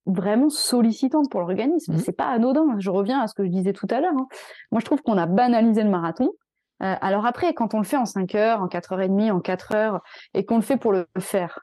vraiment 0.06 0.50
sollicitante 0.50 1.30
pour 1.30 1.42
l'organisme. 1.42 1.94
Mmh. 1.94 2.00
C'est 2.00 2.12
pas 2.16 2.28
anodin. 2.28 2.76
Je 2.80 2.90
reviens 2.90 3.22
à 3.22 3.28
ce 3.28 3.34
que 3.34 3.44
je 3.44 3.50
disais 3.50 3.74
tout 3.74 3.88
à 3.90 4.02
l'heure. 4.02 4.14
Hein. 4.18 4.28
Moi, 4.72 4.82
je 4.82 4.86
trouve 4.86 5.02
qu'on 5.02 5.18
a 5.18 5.26
banalisé 5.26 5.84
le 5.84 5.90
marathon. 5.90 6.32
Euh, 6.82 6.96
alors 7.02 7.26
après, 7.26 7.54
quand 7.54 7.74
on 7.74 7.78
le 7.78 7.86
fait 7.86 7.98
en 7.98 8.06
5 8.06 8.36
heures, 8.36 8.62
en 8.62 8.68
4 8.68 8.94
heures 8.94 9.02
et 9.02 9.10
demie, 9.10 9.32
en 9.32 9.40
4 9.40 9.76
heures, 9.76 10.02
et 10.34 10.46
qu'on 10.46 10.56
le 10.56 10.62
fait 10.62 10.78
pour 10.78 10.92
le 10.92 11.08
faire, 11.20 11.60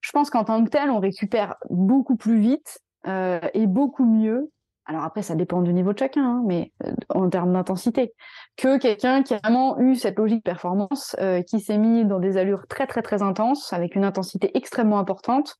je 0.00 0.10
pense 0.10 0.30
qu'en 0.30 0.44
tant 0.44 0.64
que 0.64 0.70
tel, 0.70 0.90
on 0.90 0.98
récupère 0.98 1.54
beaucoup 1.70 2.16
plus 2.16 2.38
vite 2.38 2.80
euh, 3.06 3.40
et 3.54 3.66
beaucoup 3.66 4.04
mieux 4.04 4.50
alors 4.84 5.04
après 5.04 5.22
ça 5.22 5.36
dépend 5.36 5.62
du 5.62 5.72
niveau 5.72 5.92
de 5.92 5.98
chacun, 6.00 6.24
hein, 6.24 6.42
mais 6.44 6.72
euh, 6.84 6.92
en 7.08 7.30
termes 7.30 7.52
d'intensité, 7.52 8.14
que 8.56 8.78
quelqu'un 8.78 9.22
qui 9.22 9.32
a 9.32 9.38
vraiment 9.38 9.78
eu 9.78 9.94
cette 9.94 10.18
logique 10.18 10.42
performance, 10.42 11.14
qui 11.46 11.60
s'est 11.60 11.78
mis 11.78 12.04
dans 12.04 12.18
des 12.18 12.36
allures 12.36 12.66
très 12.68 12.88
très 12.88 13.00
très 13.00 13.22
intenses, 13.22 13.72
avec 13.72 13.94
une 13.94 14.04
intensité 14.04 14.50
extrêmement 14.56 14.98
importante, 14.98 15.54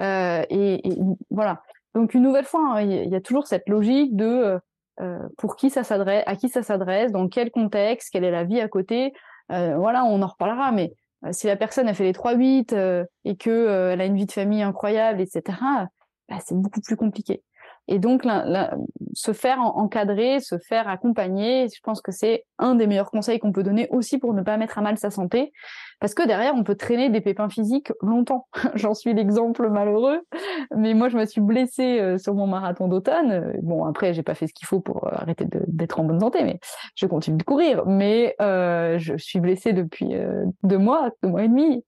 euh, 0.00 0.44
et, 0.50 0.82
voilà. 1.30 1.62
Donc 1.94 2.14
une 2.14 2.22
nouvelle 2.22 2.44
fois, 2.44 2.76
hein, 2.76 2.80
il 2.82 3.10
y 3.10 3.14
a 3.14 3.20
toujours 3.20 3.46
cette 3.46 3.68
logique 3.68 4.16
de 4.16 4.58
euh, 5.00 5.18
pour 5.38 5.56
qui 5.56 5.70
ça 5.70 5.84
s'adresse, 5.84 6.24
à 6.26 6.36
qui 6.36 6.48
ça 6.48 6.62
s'adresse, 6.62 7.12
dans 7.12 7.28
quel 7.28 7.50
contexte, 7.50 8.10
quelle 8.10 8.24
est 8.24 8.30
la 8.30 8.44
vie 8.44 8.60
à 8.60 8.68
côté. 8.68 9.12
voilà, 9.48 10.04
on 10.04 10.22
en 10.22 10.26
reparlera, 10.26 10.72
mais 10.72 10.94
si 11.30 11.46
la 11.46 11.56
personne 11.56 11.88
a 11.88 11.94
fait 11.94 12.04
les 12.04 12.12
3-8 12.12 13.06
et 13.24 13.36
que 13.36 13.90
elle 13.92 14.00
a 14.00 14.06
une 14.06 14.16
vie 14.16 14.26
de 14.26 14.32
famille 14.32 14.62
incroyable, 14.62 15.20
etc., 15.20 15.58
bah, 16.28 16.38
c'est 16.44 16.56
beaucoup 16.56 16.80
plus 16.80 16.96
compliqué. 16.96 17.42
Et 17.88 17.98
donc, 17.98 18.22
se 19.14 19.32
faire 19.32 19.58
encadrer, 19.60 20.40
se 20.40 20.58
faire 20.58 20.88
accompagner, 20.88 21.68
je 21.68 21.80
pense 21.82 22.00
que 22.00 22.12
c'est 22.12 22.44
un 22.58 22.74
des 22.74 22.86
meilleurs 22.86 23.10
conseils 23.10 23.38
qu'on 23.38 23.52
peut 23.52 23.62
donner 23.62 23.88
aussi 23.90 24.18
pour 24.18 24.34
ne 24.34 24.42
pas 24.42 24.56
mettre 24.56 24.78
à 24.78 24.82
mal 24.82 24.98
sa 24.98 25.10
santé. 25.10 25.52
Parce 26.00 26.14
que 26.14 26.26
derrière, 26.26 26.54
on 26.56 26.64
peut 26.64 26.74
traîner 26.74 27.10
des 27.10 27.20
pépins 27.20 27.48
physiques 27.48 27.92
longtemps. 28.00 28.48
J'en 28.74 28.94
suis 28.94 29.14
l'exemple 29.14 29.68
malheureux. 29.68 30.20
Mais 30.76 30.94
moi, 30.94 31.08
je 31.08 31.16
me 31.16 31.24
suis 31.26 31.40
blessée 31.40 32.00
euh, 32.00 32.18
sur 32.18 32.34
mon 32.34 32.46
marathon 32.46 32.88
d'automne. 32.88 33.52
Bon, 33.62 33.84
après, 33.84 34.12
j'ai 34.12 34.24
pas 34.24 34.34
fait 34.34 34.46
ce 34.46 34.52
qu'il 34.52 34.66
faut 34.66 34.80
pour 34.80 35.06
euh, 35.06 35.10
arrêter 35.12 35.46
d'être 35.68 36.00
en 36.00 36.04
bonne 36.04 36.20
santé, 36.20 36.42
mais 36.42 36.58
je 36.96 37.06
continue 37.06 37.36
de 37.36 37.42
courir. 37.44 37.86
Mais 37.86 38.34
euh, 38.40 38.98
je 38.98 39.16
suis 39.16 39.38
blessée 39.38 39.72
depuis 39.72 40.12
deux 40.62 40.78
mois, 40.78 41.10
deux 41.22 41.28
mois 41.28 41.44
et 41.44 41.48
demi 41.48 41.84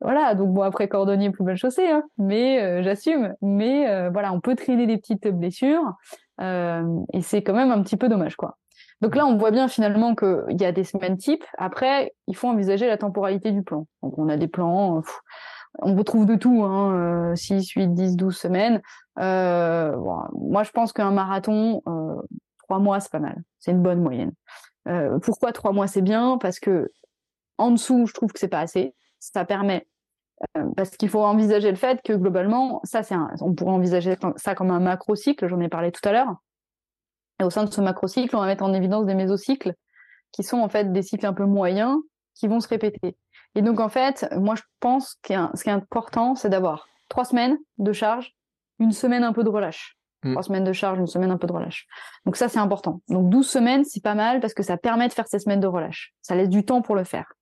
voilà, 0.00 0.34
donc 0.34 0.52
bon 0.52 0.62
après 0.62 0.88
cordonnier 0.88 1.30
plus 1.30 1.44
belle 1.44 1.56
chaussée, 1.56 1.88
hein, 1.88 2.02
mais 2.18 2.62
euh, 2.62 2.82
j'assume. 2.82 3.34
Mais 3.40 3.88
euh, 3.88 4.10
voilà, 4.10 4.32
on 4.32 4.40
peut 4.40 4.54
traîner 4.54 4.86
des 4.86 4.98
petites 4.98 5.28
blessures 5.28 5.94
euh, 6.40 6.84
et 7.12 7.22
c'est 7.22 7.42
quand 7.42 7.54
même 7.54 7.70
un 7.70 7.82
petit 7.82 7.96
peu 7.96 8.08
dommage 8.08 8.36
quoi. 8.36 8.58
Donc 9.00 9.14
là, 9.14 9.26
on 9.26 9.36
voit 9.36 9.50
bien 9.50 9.68
finalement 9.68 10.14
qu'il 10.14 10.58
y 10.58 10.64
a 10.64 10.72
des 10.72 10.84
semaines 10.84 11.18
types. 11.18 11.44
Après, 11.58 12.14
il 12.28 12.36
faut 12.36 12.48
envisager 12.48 12.86
la 12.86 12.96
temporalité 12.96 13.52
du 13.52 13.62
plan. 13.62 13.86
Donc 14.02 14.18
on 14.18 14.28
a 14.28 14.38
des 14.38 14.48
plans, 14.48 15.02
on 15.80 15.94
retrouve 15.94 16.24
de 16.24 16.34
tout, 16.34 16.62
hein, 16.64 17.34
6, 17.34 17.70
8, 17.72 17.88
10, 17.88 18.16
12 18.16 18.34
semaines. 18.36 18.80
moi, 19.16 20.62
je 20.62 20.70
pense 20.70 20.94
qu'un 20.94 21.10
marathon, 21.10 21.82
trois 22.64 22.78
mois, 22.78 23.00
c'est 23.00 23.12
pas 23.12 23.18
mal. 23.18 23.42
C'est 23.58 23.72
une 23.72 23.82
bonne 23.82 24.00
moyenne. 24.00 24.32
pourquoi 25.22 25.52
trois 25.52 25.72
mois, 25.72 25.88
c'est 25.88 26.02
bien? 26.02 26.38
Parce 26.38 26.58
que 26.58 26.90
en 27.58 27.72
dessous, 27.72 28.06
je 28.06 28.14
trouve 28.14 28.32
que 28.32 28.38
c'est 28.38 28.48
pas 28.48 28.60
assez 28.60 28.94
ça 29.32 29.44
permet 29.44 29.86
euh, 30.56 30.64
parce 30.76 30.90
qu'il 30.90 31.08
faut 31.08 31.24
envisager 31.24 31.70
le 31.70 31.76
fait 31.76 32.00
que 32.02 32.12
globalement, 32.12 32.80
ça 32.84 33.02
c'est 33.02 33.14
on 33.40 33.54
pourrait 33.54 33.72
envisager 33.72 34.16
ça 34.36 34.54
comme 34.54 34.70
un 34.70 34.80
macro-cycle, 34.80 35.48
j'en 35.48 35.60
ai 35.60 35.68
parlé 35.68 35.92
tout 35.92 36.06
à 36.06 36.12
l'heure. 36.12 36.36
Et 37.40 37.44
au 37.44 37.50
sein 37.50 37.64
de 37.64 37.70
ce 37.70 37.80
macro-cycle, 37.80 38.34
on 38.36 38.40
va 38.40 38.46
mettre 38.46 38.64
en 38.64 38.72
évidence 38.72 39.06
des 39.06 39.14
mésocycles 39.14 39.74
qui 40.32 40.42
sont 40.42 40.58
en 40.58 40.68
fait 40.68 40.92
des 40.92 41.02
cycles 41.02 41.26
un 41.26 41.32
peu 41.32 41.44
moyens 41.44 41.96
qui 42.34 42.48
vont 42.48 42.60
se 42.60 42.68
répéter. 42.68 43.16
Et 43.54 43.62
donc 43.62 43.80
en 43.80 43.88
fait, 43.88 44.28
moi 44.36 44.54
je 44.54 44.62
pense 44.80 45.16
que 45.22 45.34
ce 45.54 45.62
qui 45.62 45.70
est 45.70 45.72
important, 45.72 46.34
c'est 46.34 46.50
d'avoir 46.50 46.86
trois 47.08 47.24
semaines 47.24 47.56
de 47.78 47.92
charge, 47.92 48.34
une 48.78 48.92
semaine 48.92 49.24
un 49.24 49.32
peu 49.32 49.44
de 49.44 49.48
relâche. 49.48 49.96
Mm. 50.22 50.32
Trois 50.32 50.42
semaines 50.42 50.64
de 50.64 50.72
charge, 50.72 50.98
une 50.98 51.06
semaine 51.06 51.30
un 51.30 51.38
peu 51.38 51.46
de 51.46 51.52
relâche. 51.52 51.86
Donc 52.26 52.36
ça 52.36 52.48
c'est 52.48 52.58
important. 52.58 53.00
Donc 53.08 53.30
12 53.30 53.48
semaines, 53.48 53.84
c'est 53.84 54.02
pas 54.02 54.14
mal 54.14 54.40
parce 54.40 54.52
que 54.52 54.62
ça 54.62 54.76
permet 54.76 55.08
de 55.08 55.14
faire 55.14 55.28
ces 55.28 55.38
semaines 55.38 55.60
de 55.60 55.66
relâche. 55.66 56.12
Ça 56.20 56.34
laisse 56.34 56.50
du 56.50 56.64
temps 56.64 56.82
pour 56.82 56.94
le 56.94 57.04
faire. 57.04 57.32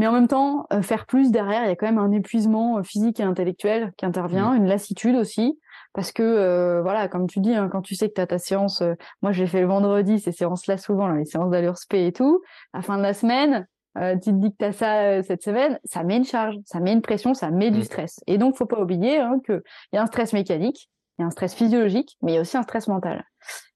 Mais 0.00 0.06
en 0.06 0.12
même 0.12 0.28
temps, 0.28 0.66
euh, 0.72 0.80
faire 0.80 1.04
plus 1.04 1.30
derrière, 1.30 1.62
il 1.64 1.68
y 1.68 1.72
a 1.72 1.76
quand 1.76 1.84
même 1.84 1.98
un 1.98 2.10
épuisement 2.10 2.78
euh, 2.78 2.82
physique 2.82 3.20
et 3.20 3.22
intellectuel 3.22 3.92
qui 3.98 4.06
intervient, 4.06 4.52
mmh. 4.52 4.56
une 4.56 4.66
lassitude 4.66 5.14
aussi. 5.14 5.60
Parce 5.92 6.10
que, 6.10 6.22
euh, 6.22 6.80
voilà, 6.80 7.06
comme 7.06 7.26
tu 7.26 7.40
dis, 7.40 7.54
hein, 7.54 7.68
quand 7.70 7.82
tu 7.82 7.94
sais 7.94 8.08
que 8.08 8.14
tu 8.14 8.20
as 8.22 8.26
ta 8.26 8.38
séance, 8.38 8.82
moi 9.20 9.32
je 9.32 9.42
l'ai 9.42 9.46
fait 9.46 9.60
le 9.60 9.66
vendredi, 9.66 10.18
ces 10.18 10.32
séances-là 10.32 10.78
souvent, 10.78 11.06
les 11.08 11.26
séances 11.26 11.50
d'allure 11.50 11.76
spé 11.76 12.06
et 12.06 12.12
tout, 12.12 12.40
à 12.72 12.78
la 12.78 12.82
fin 12.82 12.96
de 12.96 13.02
la 13.02 13.12
semaine, 13.12 13.66
tu 13.96 14.30
te 14.30 14.30
dis 14.30 14.52
que 14.52 14.56
tu 14.58 14.64
as 14.64 14.72
ça 14.72 15.22
cette 15.22 15.42
semaine, 15.42 15.78
ça 15.84 16.02
met 16.02 16.16
une 16.16 16.24
charge, 16.24 16.54
ça 16.64 16.80
met 16.80 16.92
une 16.94 17.02
pression, 17.02 17.34
ça 17.34 17.50
met 17.50 17.70
du 17.70 17.80
mmh. 17.80 17.84
stress. 17.84 18.20
Et 18.26 18.38
donc, 18.38 18.56
faut 18.56 18.64
pas 18.64 18.80
oublier 18.80 19.18
hein, 19.18 19.38
qu'il 19.44 19.60
y 19.92 19.98
a 19.98 20.02
un 20.02 20.06
stress 20.06 20.32
mécanique, 20.32 20.88
il 21.18 21.22
y 21.22 21.24
a 21.24 21.26
un 21.26 21.30
stress 21.30 21.52
physiologique, 21.52 22.16
mais 22.22 22.32
il 22.32 22.34
y 22.36 22.38
a 22.38 22.40
aussi 22.40 22.56
un 22.56 22.62
stress 22.62 22.88
mental. 22.88 23.24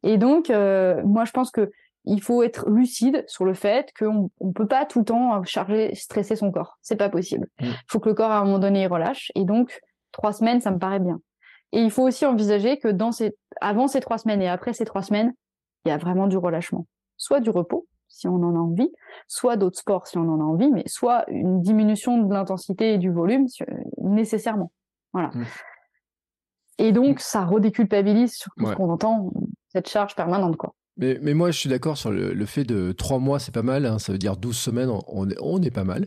Et 0.02 0.16
donc, 0.16 0.48
moi 0.48 1.26
je 1.26 1.32
pense 1.32 1.50
que 1.50 1.70
il 2.04 2.20
faut 2.20 2.42
être 2.42 2.68
lucide 2.68 3.24
sur 3.26 3.44
le 3.44 3.54
fait 3.54 3.92
qu'on 3.98 4.30
ne 4.40 4.52
peut 4.52 4.66
pas 4.66 4.84
tout 4.84 5.00
le 5.00 5.04
temps 5.04 5.42
charger, 5.44 5.94
stresser 5.94 6.36
son 6.36 6.50
corps. 6.50 6.78
C'est 6.82 6.96
pas 6.96 7.08
possible. 7.08 7.48
Il 7.60 7.70
mm. 7.70 7.74
faut 7.88 8.00
que 8.00 8.08
le 8.08 8.14
corps, 8.14 8.30
à 8.30 8.38
un 8.38 8.44
moment 8.44 8.58
donné, 8.58 8.82
il 8.82 8.86
relâche. 8.86 9.32
Et 9.34 9.44
donc, 9.44 9.80
trois 10.12 10.32
semaines, 10.32 10.60
ça 10.60 10.70
me 10.70 10.78
paraît 10.78 11.00
bien. 11.00 11.20
Et 11.72 11.80
il 11.80 11.90
faut 11.90 12.02
aussi 12.02 12.26
envisager 12.26 12.78
que 12.78 12.88
dans 12.88 13.10
ces, 13.10 13.34
avant 13.60 13.88
ces 13.88 14.00
trois 14.00 14.18
semaines 14.18 14.42
et 14.42 14.48
après 14.48 14.72
ces 14.72 14.84
trois 14.84 15.02
semaines, 15.02 15.32
il 15.84 15.88
y 15.88 15.92
a 15.92 15.96
vraiment 15.96 16.26
du 16.26 16.36
relâchement. 16.36 16.86
Soit 17.16 17.40
du 17.40 17.50
repos, 17.50 17.86
si 18.08 18.28
on 18.28 18.36
en 18.36 18.54
a 18.54 18.58
envie, 18.58 18.92
soit 19.26 19.56
d'autres 19.56 19.78
sports, 19.78 20.06
si 20.06 20.18
on 20.18 20.28
en 20.28 20.40
a 20.40 20.44
envie, 20.44 20.70
mais 20.70 20.84
soit 20.86 21.24
une 21.28 21.62
diminution 21.62 22.18
de 22.18 22.32
l'intensité 22.32 22.94
et 22.94 22.98
du 22.98 23.10
volume, 23.10 23.46
nécessairement. 23.98 24.70
Voilà. 25.12 25.28
Mm. 25.28 25.44
Et 26.78 26.92
donc, 26.92 27.20
ça 27.20 27.44
redéculpabilise 27.44 28.34
sur 28.34 28.52
tout 28.56 28.66
ce 28.66 28.74
qu'on 28.74 28.90
entend, 28.90 29.32
cette 29.68 29.88
charge 29.88 30.14
permanente, 30.14 30.56
quoi. 30.56 30.74
Mais, 30.96 31.34
moi, 31.34 31.50
je 31.50 31.58
suis 31.58 31.68
d'accord 31.68 31.98
sur 31.98 32.10
le, 32.10 32.46
fait 32.46 32.64
de 32.64 32.92
trois 32.92 33.18
mois, 33.18 33.40
c'est 33.40 33.52
pas 33.52 33.62
mal. 33.62 33.86
Hein, 33.86 33.98
ça 33.98 34.12
veut 34.12 34.18
dire 34.18 34.36
12 34.36 34.56
semaines, 34.56 34.90
on, 35.08 35.62
est 35.62 35.70
pas 35.70 35.84
mal. 35.84 36.06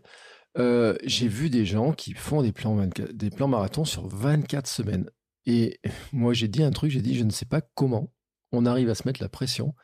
Euh, 0.57 0.95
j'ai 1.03 1.27
vu 1.27 1.49
des 1.49 1.65
gens 1.65 1.91
qui 1.91 2.13
font 2.13 2.41
des 2.41 2.51
plans, 2.51 2.87
des 3.13 3.29
plans 3.29 3.47
marathons 3.47 3.85
sur 3.85 4.07
24 4.07 4.65
semaines. 4.67 5.09
Et 5.45 5.79
moi, 6.13 6.33
j'ai 6.33 6.47
dit 6.47 6.63
un 6.63 6.71
truc, 6.71 6.91
j'ai 6.91 7.01
dit, 7.01 7.15
je 7.15 7.23
ne 7.23 7.31
sais 7.31 7.45
pas 7.45 7.61
comment 7.75 8.11
on 8.51 8.65
arrive 8.65 8.89
à 8.89 8.95
se 8.95 9.07
mettre 9.07 9.21
la 9.21 9.29
pression 9.29 9.75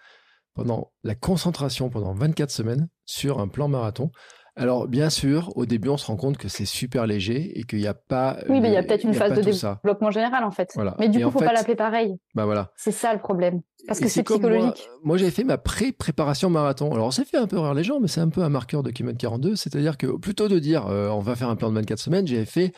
pendant 0.53 0.93
la 1.03 1.15
concentration 1.15 1.89
pendant 1.89 2.13
24 2.13 2.51
semaines 2.51 2.87
sur 3.05 3.39
un 3.39 3.47
plan 3.47 3.67
marathon. 3.67 4.11
Alors, 4.55 4.87
bien 4.87 5.09
sûr, 5.09 5.51
au 5.57 5.65
début, 5.65 5.89
on 5.89 5.97
se 5.97 6.05
rend 6.05 6.15
compte 6.15 6.37
que 6.37 6.47
c'est 6.47 6.65
super 6.65 7.07
léger 7.07 7.57
et 7.57 7.63
qu'il 7.63 7.79
n'y 7.79 7.87
a 7.87 7.95
pas. 7.95 8.37
Oui, 8.49 8.61
mais 8.61 8.69
il 8.69 8.73
y 8.73 8.77
a 8.77 8.83
peut-être 8.83 9.03
une 9.03 9.13
phase 9.13 9.33
de 9.33 9.41
développement 9.41 10.11
général, 10.11 10.43
en 10.43 10.51
fait. 10.51 10.71
Mais 10.99 11.09
du 11.09 11.17
coup, 11.17 11.23
il 11.23 11.25
ne 11.25 11.31
faut 11.31 11.39
pas 11.39 11.53
l'appeler 11.53 11.75
pareil. 11.75 12.15
Bah 12.35 12.45
voilà. 12.45 12.71
C'est 12.75 12.91
ça 12.91 13.13
le 13.13 13.19
problème. 13.19 13.61
Parce 13.87 13.99
que 13.99 14.07
c'est 14.07 14.23
psychologique. 14.23 14.87
Moi, 15.03 15.17
j'avais 15.17 15.31
fait 15.31 15.43
ma 15.43 15.57
pré-préparation 15.57 16.49
marathon. 16.49 16.93
Alors, 16.93 17.11
ça 17.11 17.25
fait 17.25 17.37
un 17.37 17.47
peu 17.47 17.57
rire 17.57 17.73
les 17.73 17.83
gens, 17.83 17.99
mais 17.99 18.07
c'est 18.07 18.21
un 18.21 18.29
peu 18.29 18.43
un 18.43 18.49
marqueur 18.49 18.83
de 18.83 18.91
Kimet 18.91 19.15
42. 19.15 19.55
C'est-à-dire 19.55 19.97
que 19.97 20.07
plutôt 20.17 20.47
de 20.47 20.59
dire 20.59 20.87
euh, 20.87 21.09
on 21.09 21.19
va 21.19 21.35
faire 21.35 21.49
un 21.49 21.55
plan 21.55 21.69
de 21.69 21.75
24 21.75 21.99
semaines, 21.99 22.27
j'avais 22.27 22.45
fait 22.45 22.73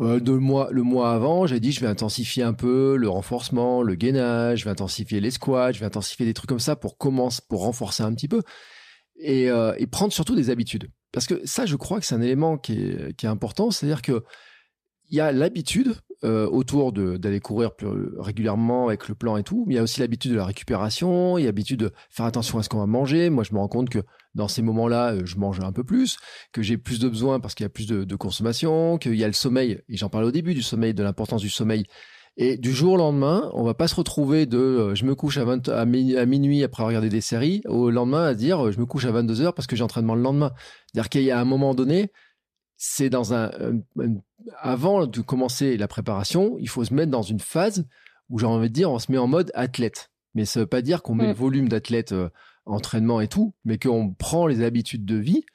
euh, 0.00 0.20
mois, 0.38 0.68
le 0.70 0.82
mois 0.82 1.12
avant, 1.12 1.46
j'ai 1.46 1.60
dit 1.60 1.72
je 1.72 1.80
vais 1.80 1.86
intensifier 1.86 2.42
un 2.42 2.52
peu 2.52 2.96
le 2.96 3.08
renforcement, 3.08 3.82
le 3.82 3.94
gainage, 3.94 4.60
je 4.60 4.64
vais 4.64 4.70
intensifier 4.70 5.20
les 5.20 5.30
squats, 5.30 5.72
je 5.72 5.80
vais 5.80 5.86
intensifier 5.86 6.26
des 6.26 6.34
trucs 6.34 6.48
comme 6.48 6.58
ça 6.58 6.76
pour 6.76 6.98
commencer, 6.98 7.40
pour 7.48 7.62
renforcer 7.62 8.02
un 8.02 8.12
petit 8.12 8.28
peu 8.28 8.42
et, 9.18 9.50
euh, 9.50 9.74
et, 9.78 9.86
prendre 9.86 10.12
surtout 10.12 10.34
des 10.34 10.50
habitudes. 10.50 10.90
Parce 11.12 11.26
que 11.26 11.46
ça, 11.46 11.66
je 11.66 11.76
crois 11.76 12.00
que 12.00 12.06
c'est 12.06 12.14
un 12.14 12.20
élément 12.20 12.58
qui 12.58 12.74
est, 12.74 13.24
important, 13.24 13.70
c'est-à-dire 13.70 14.02
que 14.02 14.22
il 15.08 15.16
y 15.16 15.20
a 15.20 15.30
l'habitude 15.30 15.94
euh, 16.24 16.48
autour 16.48 16.92
d'aller 16.92 17.38
courir 17.38 17.76
plus 17.76 17.88
régulièrement 18.18 18.88
avec 18.88 19.08
le 19.08 19.14
plan 19.14 19.36
et 19.36 19.44
tout, 19.44 19.64
mais 19.66 19.74
il 19.74 19.76
y 19.76 19.80
a 19.80 19.84
aussi 19.84 20.00
l'habitude 20.00 20.32
de 20.32 20.36
la 20.36 20.44
récupération, 20.44 21.38
il 21.38 21.42
y 21.42 21.44
a 21.44 21.46
l'habitude 21.46 21.78
de 21.78 21.92
faire 22.10 22.26
attention 22.26 22.58
à 22.58 22.64
ce 22.64 22.68
qu'on 22.68 22.80
va 22.80 22.86
manger. 22.86 23.30
Moi, 23.30 23.44
je 23.44 23.54
me 23.54 23.58
rends 23.58 23.68
compte 23.68 23.88
que 23.88 24.00
dans 24.34 24.48
ces 24.48 24.62
moments-là, 24.62 25.12
euh, 25.12 25.22
je 25.24 25.36
mange 25.36 25.60
un 25.60 25.72
peu 25.72 25.84
plus, 25.84 26.18
que 26.52 26.60
j'ai 26.60 26.76
plus 26.76 26.98
de 26.98 27.08
besoins 27.08 27.38
parce 27.38 27.54
qu'il 27.54 27.64
y 27.64 27.66
a 27.66 27.70
plus 27.70 27.86
de 27.86 28.16
consommation, 28.16 28.98
qu'il 28.98 29.14
y 29.14 29.22
a 29.22 29.28
le 29.28 29.32
sommeil, 29.32 29.80
et 29.88 29.96
j'en 29.96 30.08
parlais 30.08 30.26
au 30.26 30.32
début 30.32 30.54
du 30.54 30.62
sommeil, 30.62 30.92
de 30.92 31.04
l'importance 31.04 31.40
du 31.40 31.50
sommeil 31.50 31.86
et 32.38 32.58
du 32.58 32.72
jour 32.72 32.94
au 32.94 32.96
lendemain, 32.98 33.50
on 33.54 33.62
va 33.62 33.72
pas 33.72 33.88
se 33.88 33.94
retrouver 33.94 34.44
de 34.44 34.58
euh, 34.58 34.94
je 34.94 35.06
me 35.06 35.14
couche 35.14 35.38
à, 35.38 35.44
20, 35.44 35.68
à, 35.68 35.86
minuit 35.86 36.62
après 36.62 36.84
regarder 36.84 37.08
des 37.08 37.22
séries 37.22 37.62
au 37.66 37.90
lendemain 37.90 38.24
à 38.24 38.34
dire 38.34 38.66
euh, 38.66 38.72
je 38.72 38.78
me 38.78 38.84
couche 38.84 39.06
à 39.06 39.10
22 39.10 39.40
heures 39.40 39.54
parce 39.54 39.66
que 39.66 39.74
j'ai 39.74 39.82
entraînement 39.82 40.14
le 40.14 40.20
lendemain. 40.20 40.52
C'est-à-dire 40.86 41.08
qu'il 41.08 41.22
y 41.22 41.30
a 41.30 41.40
un 41.40 41.46
moment 41.46 41.74
donné, 41.74 42.12
c'est 42.76 43.08
dans 43.08 43.32
un, 43.32 43.50
avant 44.58 45.06
de 45.06 45.20
commencer 45.22 45.78
la 45.78 45.88
préparation, 45.88 46.56
il 46.58 46.68
faut 46.68 46.84
se 46.84 46.92
mettre 46.92 47.10
dans 47.10 47.22
une 47.22 47.40
phase 47.40 47.86
où 48.28 48.38
j'ai 48.38 48.46
envie 48.46 48.68
de 48.68 48.74
dire 48.74 48.90
on 48.90 48.98
se 48.98 49.10
met 49.10 49.18
en 49.18 49.28
mode 49.28 49.50
athlète. 49.54 50.10
Mais 50.34 50.44
ça 50.44 50.60
veut 50.60 50.66
pas 50.66 50.82
dire 50.82 51.02
qu'on 51.02 51.14
met 51.14 51.28
le 51.28 51.32
volume 51.32 51.70
d'athlète 51.70 52.12
euh, 52.12 52.28
entraînement 52.66 53.22
et 53.22 53.28
tout, 53.28 53.54
mais 53.64 53.78
qu'on 53.78 54.12
prend 54.12 54.46
les 54.46 54.62
habitudes 54.62 55.06
de 55.06 55.16
vie 55.16 55.46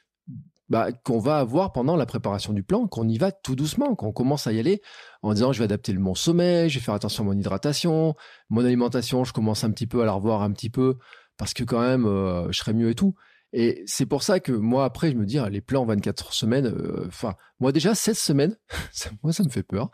bah, 0.72 0.94
qu'on 1.04 1.20
va 1.20 1.38
avoir 1.38 1.74
pendant 1.74 1.98
la 1.98 2.06
préparation 2.06 2.54
du 2.54 2.64
plan, 2.64 2.88
qu'on 2.88 3.06
y 3.06 3.18
va 3.18 3.34
tout 3.34 3.58
doucement, 3.58 3.94
qu'on 3.94 4.14
commence 4.14 4.48
à 4.48 4.54
y 4.54 4.60
aller 4.60 4.82
en 5.22 5.34
disant 5.34 5.52
je 5.52 5.60
vais 5.60 5.66
adapter 5.66 5.92
mon 5.94 6.16
sommeil, 6.16 6.70
je 6.70 6.80
vais 6.80 6.86
faire 6.86 6.94
attention 6.94 7.26
à 7.26 7.28
mon 7.28 7.34
hydratation, 7.38 8.16
mon 8.50 8.64
alimentation, 8.64 9.26
je 9.26 9.34
commence 9.34 9.66
un 9.66 9.72
petit 9.72 9.86
peu 9.86 10.02
à 10.02 10.06
la 10.06 10.14
revoir 10.14 10.44
un 10.44 10.52
petit 10.54 10.70
peu 10.70 10.98
parce 11.38 11.54
que 11.54 11.66
quand 11.66 11.82
même 11.82 12.06
euh, 12.06 12.50
je 12.54 12.58
serai 12.58 12.72
mieux 12.72 12.90
et 12.90 12.96
tout. 12.96 13.16
Et 13.52 13.84
c'est 13.86 14.06
pour 14.06 14.24
ça 14.24 14.40
que 14.40 14.54
moi 14.54 14.86
après 14.86 15.12
je 15.12 15.18
me 15.18 15.26
dis 15.26 15.40
ah, 15.40 15.50
les 15.50 15.60
plans 15.60 15.84
24 15.84 16.32
semaines, 16.32 16.68
euh, 16.68 17.04
enfin 17.08 17.34
moi 17.60 17.74
déjà 17.74 17.94
16 17.94 18.18
semaines, 18.18 18.56
moi 19.24 19.34
ça 19.34 19.44
me 19.44 19.50
fait 19.50 19.64
peur. 19.64 19.92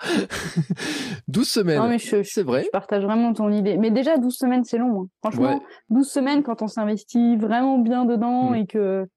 12 1.28 1.50
semaines, 1.50 1.98
c'est 1.98 2.44
vrai. 2.44 2.66
Je 2.66 2.70
partage 2.70 3.04
vraiment 3.04 3.34
ton 3.34 3.52
idée. 3.52 3.78
Mais 3.78 3.90
déjà 3.90 4.20
12 4.20 4.32
semaines 4.32 4.64
c'est 4.64 4.78
long. 4.78 5.02
Hein. 5.02 5.08
Franchement, 5.24 5.60
12 5.90 6.08
semaines 6.08 6.44
quand 6.44 6.62
on 6.62 6.68
s'investit 6.68 7.36
vraiment 7.36 7.80
bien 7.80 8.06
dedans 8.06 8.52
mmh. 8.52 8.56
et 8.58 8.68
que 8.68 9.08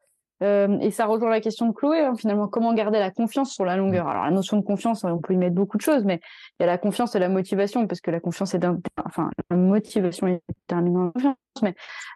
Euh, 0.42 0.78
et 0.80 0.90
ça 0.90 1.06
rejoint 1.06 1.30
la 1.30 1.40
question 1.40 1.66
de 1.66 1.72
Chloé, 1.72 2.00
hein, 2.00 2.14
finalement, 2.16 2.48
comment 2.48 2.72
garder 2.72 2.98
la 2.98 3.10
confiance 3.10 3.52
sur 3.52 3.64
la 3.64 3.76
longueur? 3.76 4.08
Alors 4.08 4.24
la 4.24 4.30
notion 4.30 4.56
de 4.56 4.64
confiance, 4.64 5.04
on 5.04 5.18
peut 5.18 5.34
y 5.34 5.36
mettre 5.36 5.54
beaucoup 5.54 5.76
de 5.76 5.82
choses, 5.82 6.04
mais 6.04 6.20
il 6.58 6.62
y 6.62 6.64
a 6.64 6.66
la 6.66 6.78
confiance 6.78 7.14
et 7.14 7.18
la 7.18 7.28
motivation, 7.28 7.86
parce 7.86 8.00
que 8.00 8.10
la 8.10 8.20
confiance 8.20 8.54
est 8.54 8.64
enfin 9.04 9.30
la 9.50 9.56
motivation 9.56 10.28
est 10.28 10.42
déterminante 10.48 11.12
confiance, 11.12 11.36
mais 11.62 11.74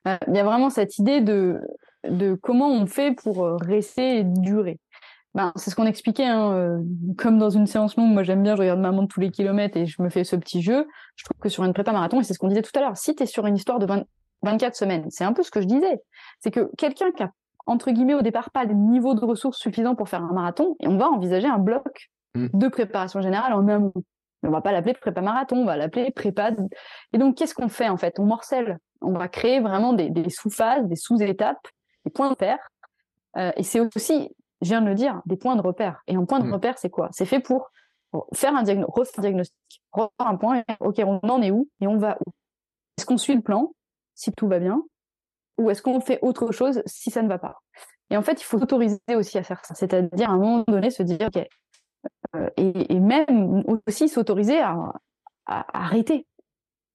euh, 0.09 0.17
il 0.29 0.35
y 0.35 0.39
a 0.39 0.45
vraiment 0.45 0.71
cette 0.71 0.99
idée 0.99 1.21
de 1.21 1.61
de 2.09 2.35
comment 2.35 2.71
on 2.71 2.87
fait 2.87 3.13
pour 3.13 3.45
euh, 3.45 3.57
rester 3.57 4.19
et 4.19 4.25
durer. 4.25 4.79
Ben, 5.35 5.53
c'est 5.57 5.71
ce 5.71 5.75
qu'on 5.75 5.87
expliquait, 5.87 6.27
hein, 6.27 6.81
comme 7.19 7.39
dans 7.39 7.51
une 7.51 7.67
séance 7.67 7.97
longue, 7.97 8.13
moi 8.13 8.23
j'aime 8.23 8.45
bien, 8.45 8.55
je 8.55 8.61
regarde 8.61 8.79
ma 8.79 8.93
montre 8.93 9.13
tous 9.13 9.21
les 9.21 9.33
kilomètres 9.33 9.77
et 9.77 9.85
je 9.85 10.01
me 10.01 10.09
fais 10.09 10.23
ce 10.23 10.37
petit 10.37 10.63
jeu. 10.63 10.87
Je 11.17 11.25
trouve 11.25 11.41
que 11.41 11.49
sur 11.49 11.65
une 11.65 11.73
prépa 11.73 11.91
marathon, 11.91 12.21
et 12.21 12.23
c'est 12.23 12.35
ce 12.35 12.39
qu'on 12.39 12.47
disait 12.47 12.63
tout 12.63 12.71
à 12.77 12.81
l'heure, 12.81 12.97
si 12.97 13.17
tu 13.17 13.25
es 13.25 13.27
sur 13.27 13.45
une 13.45 13.57
histoire 13.57 13.81
de 13.81 13.87
24 14.43 14.77
semaines, 14.77 15.07
c'est 15.11 15.25
un 15.25 15.33
peu 15.33 15.43
ce 15.43 15.51
que 15.51 15.61
je 15.61 15.67
disais, 15.67 16.01
c'est 16.39 16.53
que 16.53 16.71
quelqu'un 16.77 17.11
qui 17.11 17.25
a 17.25 17.33
entre 17.67 17.91
guillemets, 17.91 18.15
au 18.15 18.23
départ, 18.23 18.51
pas 18.51 18.65
le 18.65 18.75
niveau 18.75 19.15
de 19.15 19.25
ressources 19.25 19.59
suffisant 19.59 19.95
pour 19.95 20.09
faire 20.09 20.23
un 20.23 20.33
marathon, 20.33 20.77
et 20.81 20.89
on 20.89 20.97
va 20.97 21.09
envisager 21.09 21.49
un 21.49 21.59
bloc 21.59 22.11
mm. 22.35 22.49
de 22.53 22.69
préparation 22.69 23.21
générale 23.21 23.53
en 23.55 23.67
amont. 23.69 23.93
Mais 24.43 24.49
on 24.51 24.53
va 24.53 24.61
pas 24.61 24.73
l'appeler 24.73 24.95
prépa 24.95 25.23
marathon, 25.23 25.57
on 25.57 25.65
va 25.65 25.77
l'appeler 25.77 26.11
prépa. 26.11 26.51
Et 27.13 27.19
donc, 27.19 27.37
qu'est-ce 27.37 27.55
qu'on 27.55 27.69
fait 27.69 27.89
en 27.89 27.97
fait? 27.97 28.19
On 28.19 28.27
morcelle. 28.27 28.79
On 29.01 29.13
va 29.13 29.29
créer 29.29 29.61
vraiment 29.61 29.93
des, 29.93 30.31
sous-phases, 30.31 30.87
des 30.87 30.97
sous-étapes, 30.97 31.67
des 32.05 32.11
points 32.11 32.27
de 32.27 32.31
repère. 32.31 32.59
Euh, 33.37 33.53
et 33.57 33.63
c'est 33.63 33.81
aussi, 33.81 34.31
je 34.61 34.69
viens 34.69 34.83
de 34.83 34.87
le 34.87 34.95
dire, 34.95 35.21
des 35.27 35.37
points 35.37 35.57
de 35.57 35.63
repère. 35.63 36.03
Et 36.07 36.15
un 36.15 36.25
point 36.25 36.41
de 36.41 36.47
mm. 36.47 36.53
repère, 36.53 36.79
c'est 36.79 36.91
quoi? 36.91 37.09
C'est 37.13 37.27
fait 37.27 37.41
pour 37.41 37.71
faire 38.35 38.55
un 38.55 38.63
diagnostic, 38.63 38.95
refaire 38.95 39.19
un 39.19 39.23
diagnostic, 39.23 39.83
refaire 39.93 40.11
un 40.19 40.37
point. 40.37 40.63
Ok, 40.81 41.01
on 41.05 41.19
en 41.27 41.43
est 41.43 41.51
où 41.51 41.69
et 41.81 41.87
on 41.87 41.97
va 41.97 42.19
où? 42.27 42.31
Est-ce 42.99 43.07
qu'on 43.07 43.17
suit 43.17 43.35
le 43.35 43.43
plan? 43.43 43.73
Si 44.15 44.31
tout 44.33 44.47
va 44.47 44.59
bien 44.59 44.83
ou 45.59 45.71
est-ce 45.71 45.83
qu'on 45.83 46.01
fait 46.01 46.19
autre 46.23 46.53
chose 46.53 46.83
si 46.87 47.11
ça 47.11 47.23
ne 47.23 47.29
va 47.29 47.39
pas? 47.39 47.63
Et 48.11 48.17
en 48.17 48.23
fait, 48.23 48.41
il 48.41 48.45
faut 48.45 48.59
s'autoriser 48.59 48.99
aussi 49.17 49.39
à 49.39 49.43
faire 49.43 49.65
ça, 49.65 49.75
c'est-à-dire 49.75 50.29
à 50.29 50.33
un 50.33 50.39
moment 50.39 50.65
donné 50.67 50.91
se 50.91 51.03
dire, 51.03 51.19
ok, 51.27 51.47
euh, 52.37 52.51
et, 52.57 53.01
même 53.01 53.65
aussi 53.87 54.09
s'autoriser 54.09 54.61
à, 54.61 54.93
arrêter. 55.47 56.27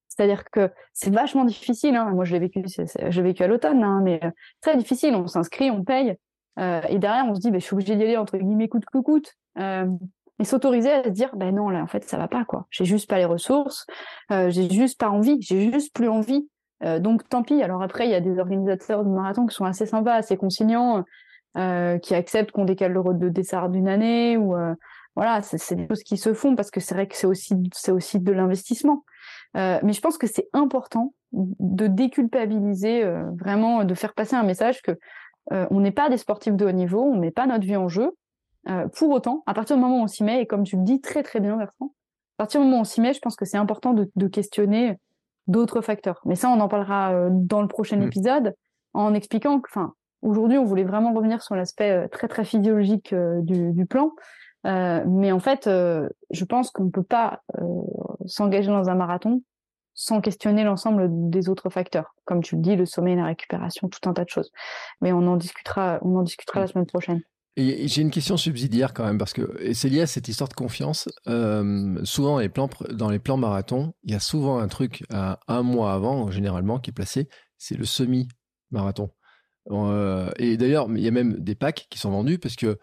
C'est-à-dire 0.08 0.44
que 0.50 0.70
c'est 0.92 1.14
vachement 1.14 1.44
difficile. 1.44 1.94
Hein. 1.94 2.10
Moi, 2.10 2.24
je 2.24 2.32
l'ai 2.32 2.40
vécu, 2.40 2.64
j'ai 2.66 3.22
vécu 3.22 3.42
à 3.42 3.46
l'automne, 3.46 3.82
hein, 3.84 4.00
mais 4.02 4.20
euh, 4.24 4.30
très 4.60 4.76
difficile. 4.76 5.14
On 5.14 5.26
s'inscrit, 5.28 5.70
on 5.70 5.84
paye, 5.84 6.16
euh, 6.58 6.80
et 6.88 6.98
derrière, 6.98 7.24
on 7.26 7.34
se 7.34 7.40
dit, 7.40 7.50
bah, 7.50 7.58
je 7.58 7.64
suis 7.64 7.74
obligé 7.74 7.94
d'y 7.94 8.02
aller 8.02 8.16
entre 8.16 8.36
guillemets 8.36 8.68
coûte 8.68 8.84
que 8.86 8.98
coûte. 8.98 9.34
mais 9.56 10.44
s'autoriser 10.44 10.90
à 10.90 11.04
se 11.04 11.10
dire, 11.10 11.36
ben 11.36 11.54
non, 11.54 11.68
là, 11.68 11.82
en 11.82 11.86
fait, 11.86 12.04
ça 12.04 12.18
va 12.18 12.28
pas, 12.28 12.44
quoi. 12.44 12.66
J'ai 12.70 12.84
juste 12.84 13.08
pas 13.08 13.18
les 13.18 13.24
ressources, 13.24 13.86
j'ai 14.30 14.68
juste 14.70 14.98
pas 14.98 15.10
envie, 15.10 15.40
j'ai 15.40 15.70
juste 15.70 15.94
plus 15.94 16.08
envie. 16.08 16.48
Euh, 16.84 16.98
donc 16.98 17.28
tant 17.28 17.42
pis. 17.42 17.62
Alors 17.62 17.82
après, 17.82 18.06
il 18.06 18.10
y 18.10 18.14
a 18.14 18.20
des 18.20 18.38
organisateurs 18.38 19.04
de 19.04 19.10
marathon 19.10 19.46
qui 19.46 19.54
sont 19.54 19.64
assez 19.64 19.86
sympas, 19.86 20.14
assez 20.14 20.36
conciliants, 20.36 21.04
euh, 21.56 21.98
qui 21.98 22.14
acceptent 22.14 22.52
qu'on 22.52 22.64
décale 22.64 22.92
le 22.92 23.02
de 23.14 23.28
dessert 23.28 23.68
d'une 23.68 23.88
année 23.88 24.36
ou 24.36 24.56
euh, 24.56 24.74
voilà, 25.16 25.42
c'est 25.42 25.74
des 25.74 25.88
choses 25.88 26.04
qui 26.04 26.16
se 26.16 26.32
font 26.32 26.54
parce 26.54 26.70
que 26.70 26.80
c'est 26.80 26.94
vrai 26.94 27.08
que 27.08 27.16
c'est 27.16 27.26
aussi 27.26 27.54
c'est 27.74 27.90
aussi 27.90 28.20
de 28.20 28.32
l'investissement. 28.32 29.04
mais 29.54 29.92
je 29.92 30.00
pense 30.00 30.16
que 30.16 30.28
c'est 30.28 30.48
important 30.52 31.12
de 31.32 31.88
déculpabiliser, 31.88 33.04
vraiment 33.38 33.84
de 33.84 33.94
faire 33.94 34.14
passer 34.14 34.36
un 34.36 34.44
message 34.44 34.80
que 34.82 34.92
on 35.50 35.80
n'est 35.80 35.90
pas 35.90 36.08
des 36.08 36.16
sportifs 36.16 36.54
de 36.54 36.64
haut 36.64 36.72
niveau, 36.72 37.02
on 37.02 37.18
met 37.18 37.32
pas 37.32 37.46
notre 37.46 37.64
vie 37.64 37.76
en 37.76 37.88
jeu. 37.88 38.12
pour 38.94 39.10
autant, 39.10 39.42
à 39.46 39.52
partir 39.52 39.76
du 39.76 39.82
moment 39.82 39.98
où 39.98 40.04
on 40.04 40.06
s'y 40.06 40.22
met, 40.22 40.42
et 40.42 40.46
comme 40.46 40.62
tu 40.62 40.76
le 40.76 40.84
dis 40.84 41.00
très 41.00 41.24
très 41.24 41.40
bien, 41.40 41.56
Bertrand, 41.56 41.92
à 42.38 42.44
partir 42.44 42.60
du 42.60 42.66
moment 42.66 42.78
où 42.78 42.82
on 42.82 42.84
s'y 42.84 43.00
met, 43.00 43.12
je 43.12 43.18
pense 43.18 43.34
que 43.34 43.44
c'est 43.44 43.58
important 43.58 43.92
de 43.92 44.28
questionner 44.28 44.96
d'autres 45.46 45.80
facteurs. 45.80 46.20
Mais 46.24 46.34
ça, 46.34 46.48
on 46.48 46.60
en 46.60 46.68
parlera 46.68 47.12
euh, 47.12 47.28
dans 47.32 47.62
le 47.62 47.68
prochain 47.68 47.96
mm. 47.96 48.02
épisode 48.02 48.54
en 48.92 49.14
expliquant 49.14 49.60
que, 49.60 49.68
enfin, 49.70 49.94
aujourd'hui, 50.22 50.58
on 50.58 50.64
voulait 50.64 50.84
vraiment 50.84 51.12
revenir 51.12 51.42
sur 51.42 51.54
l'aspect 51.54 51.90
euh, 51.90 52.08
très 52.08 52.28
très 52.28 52.44
physiologique 52.44 53.12
euh, 53.12 53.40
du, 53.42 53.86
plan. 53.86 54.12
mais 54.64 55.32
en 55.32 55.40
fait, 55.40 55.68
je 55.68 56.44
pense 56.44 56.70
qu'on 56.70 56.84
ne 56.84 56.90
peut 56.90 57.02
pas 57.02 57.40
s'engager 58.26 58.68
dans 58.68 58.88
un 58.90 58.94
marathon 58.94 59.42
sans 59.94 60.20
questionner 60.20 60.64
l'ensemble 60.64 61.08
des 61.30 61.48
autres 61.48 61.68
facteurs, 61.68 62.14
comme 62.24 62.42
tu 62.42 62.56
le 62.56 62.62
dis, 62.62 62.76
le 62.76 62.86
sommeil, 62.86 63.16
la 63.16 63.24
récupération, 63.24 63.88
tout 63.88 64.08
un 64.08 64.12
tas 64.12 64.24
de 64.24 64.28
choses. 64.30 64.50
Mais 65.00 65.12
on 65.12 65.26
en 65.26 65.36
discutera, 65.36 65.98
on 66.02 66.16
en 66.16 66.22
discutera 66.22 66.60
la 66.60 66.66
semaine 66.66 66.86
prochaine. 66.86 67.20
J'ai 67.60 68.02
une 68.02 68.10
question 68.10 68.36
subsidiaire 68.36 68.94
quand 68.94 69.04
même, 69.04 69.18
parce 69.18 69.32
que 69.32 69.72
c'est 69.74 69.88
lié 69.88 70.02
à 70.02 70.06
cette 70.06 70.28
histoire 70.28 70.48
de 70.48 70.54
confiance. 70.54 71.08
Euh, 71.28 71.98
souvent, 72.04 72.40
dans 72.90 73.10
les 73.10 73.18
plans 73.18 73.36
marathon, 73.36 73.92
il 74.04 74.12
y 74.12 74.14
a 74.14 74.20
souvent 74.20 74.58
un 74.58 74.68
truc 74.68 75.04
à 75.10 75.40
un 75.48 75.62
mois 75.62 75.92
avant, 75.92 76.30
généralement, 76.30 76.78
qui 76.78 76.90
est 76.90 76.94
placé, 76.94 77.28
c'est 77.58 77.76
le 77.76 77.84
semi-marathon. 77.84 79.10
Euh, 79.70 80.30
et 80.38 80.56
d'ailleurs, 80.56 80.88
il 80.90 81.00
y 81.00 81.08
a 81.08 81.12
même 81.12 81.38
des 81.38 81.54
packs 81.54 81.86
qui 81.90 81.98
sont 81.98 82.10
vendus, 82.10 82.38
parce 82.38 82.56
que 82.56 82.78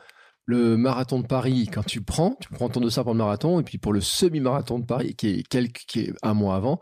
le 0.45 0.77
marathon 0.77 1.19
de 1.19 1.27
Paris, 1.27 1.69
quand 1.71 1.85
tu 1.85 2.01
prends, 2.01 2.35
tu 2.39 2.49
prends 2.49 2.69
ton 2.69 2.79
dossard 2.79 3.03
pour 3.03 3.13
le 3.13 3.17
marathon, 3.17 3.59
et 3.59 3.63
puis 3.63 3.77
pour 3.77 3.93
le 3.93 4.01
semi-marathon 4.01 4.79
de 4.79 4.85
Paris, 4.85 5.15
qui 5.15 5.27
est, 5.29 5.47
quelques, 5.47 5.85
qui 5.87 6.01
est 6.01 6.13
un 6.21 6.33
mois 6.33 6.55
avant, 6.55 6.79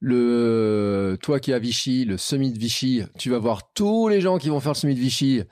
le, 0.00 1.18
toi 1.22 1.40
qui 1.40 1.50
es 1.50 1.54
à 1.54 1.58
Vichy, 1.58 2.04
le 2.04 2.16
semi 2.16 2.52
de 2.52 2.58
Vichy, 2.58 3.02
tu 3.18 3.30
vas 3.30 3.38
voir 3.38 3.72
tous 3.72 4.08
les 4.08 4.20
gens 4.20 4.38
qui 4.38 4.48
vont 4.48 4.60
faire 4.60 4.72
le 4.72 4.78
semi 4.78 4.94
de 4.94 5.00
Vichy 5.00 5.42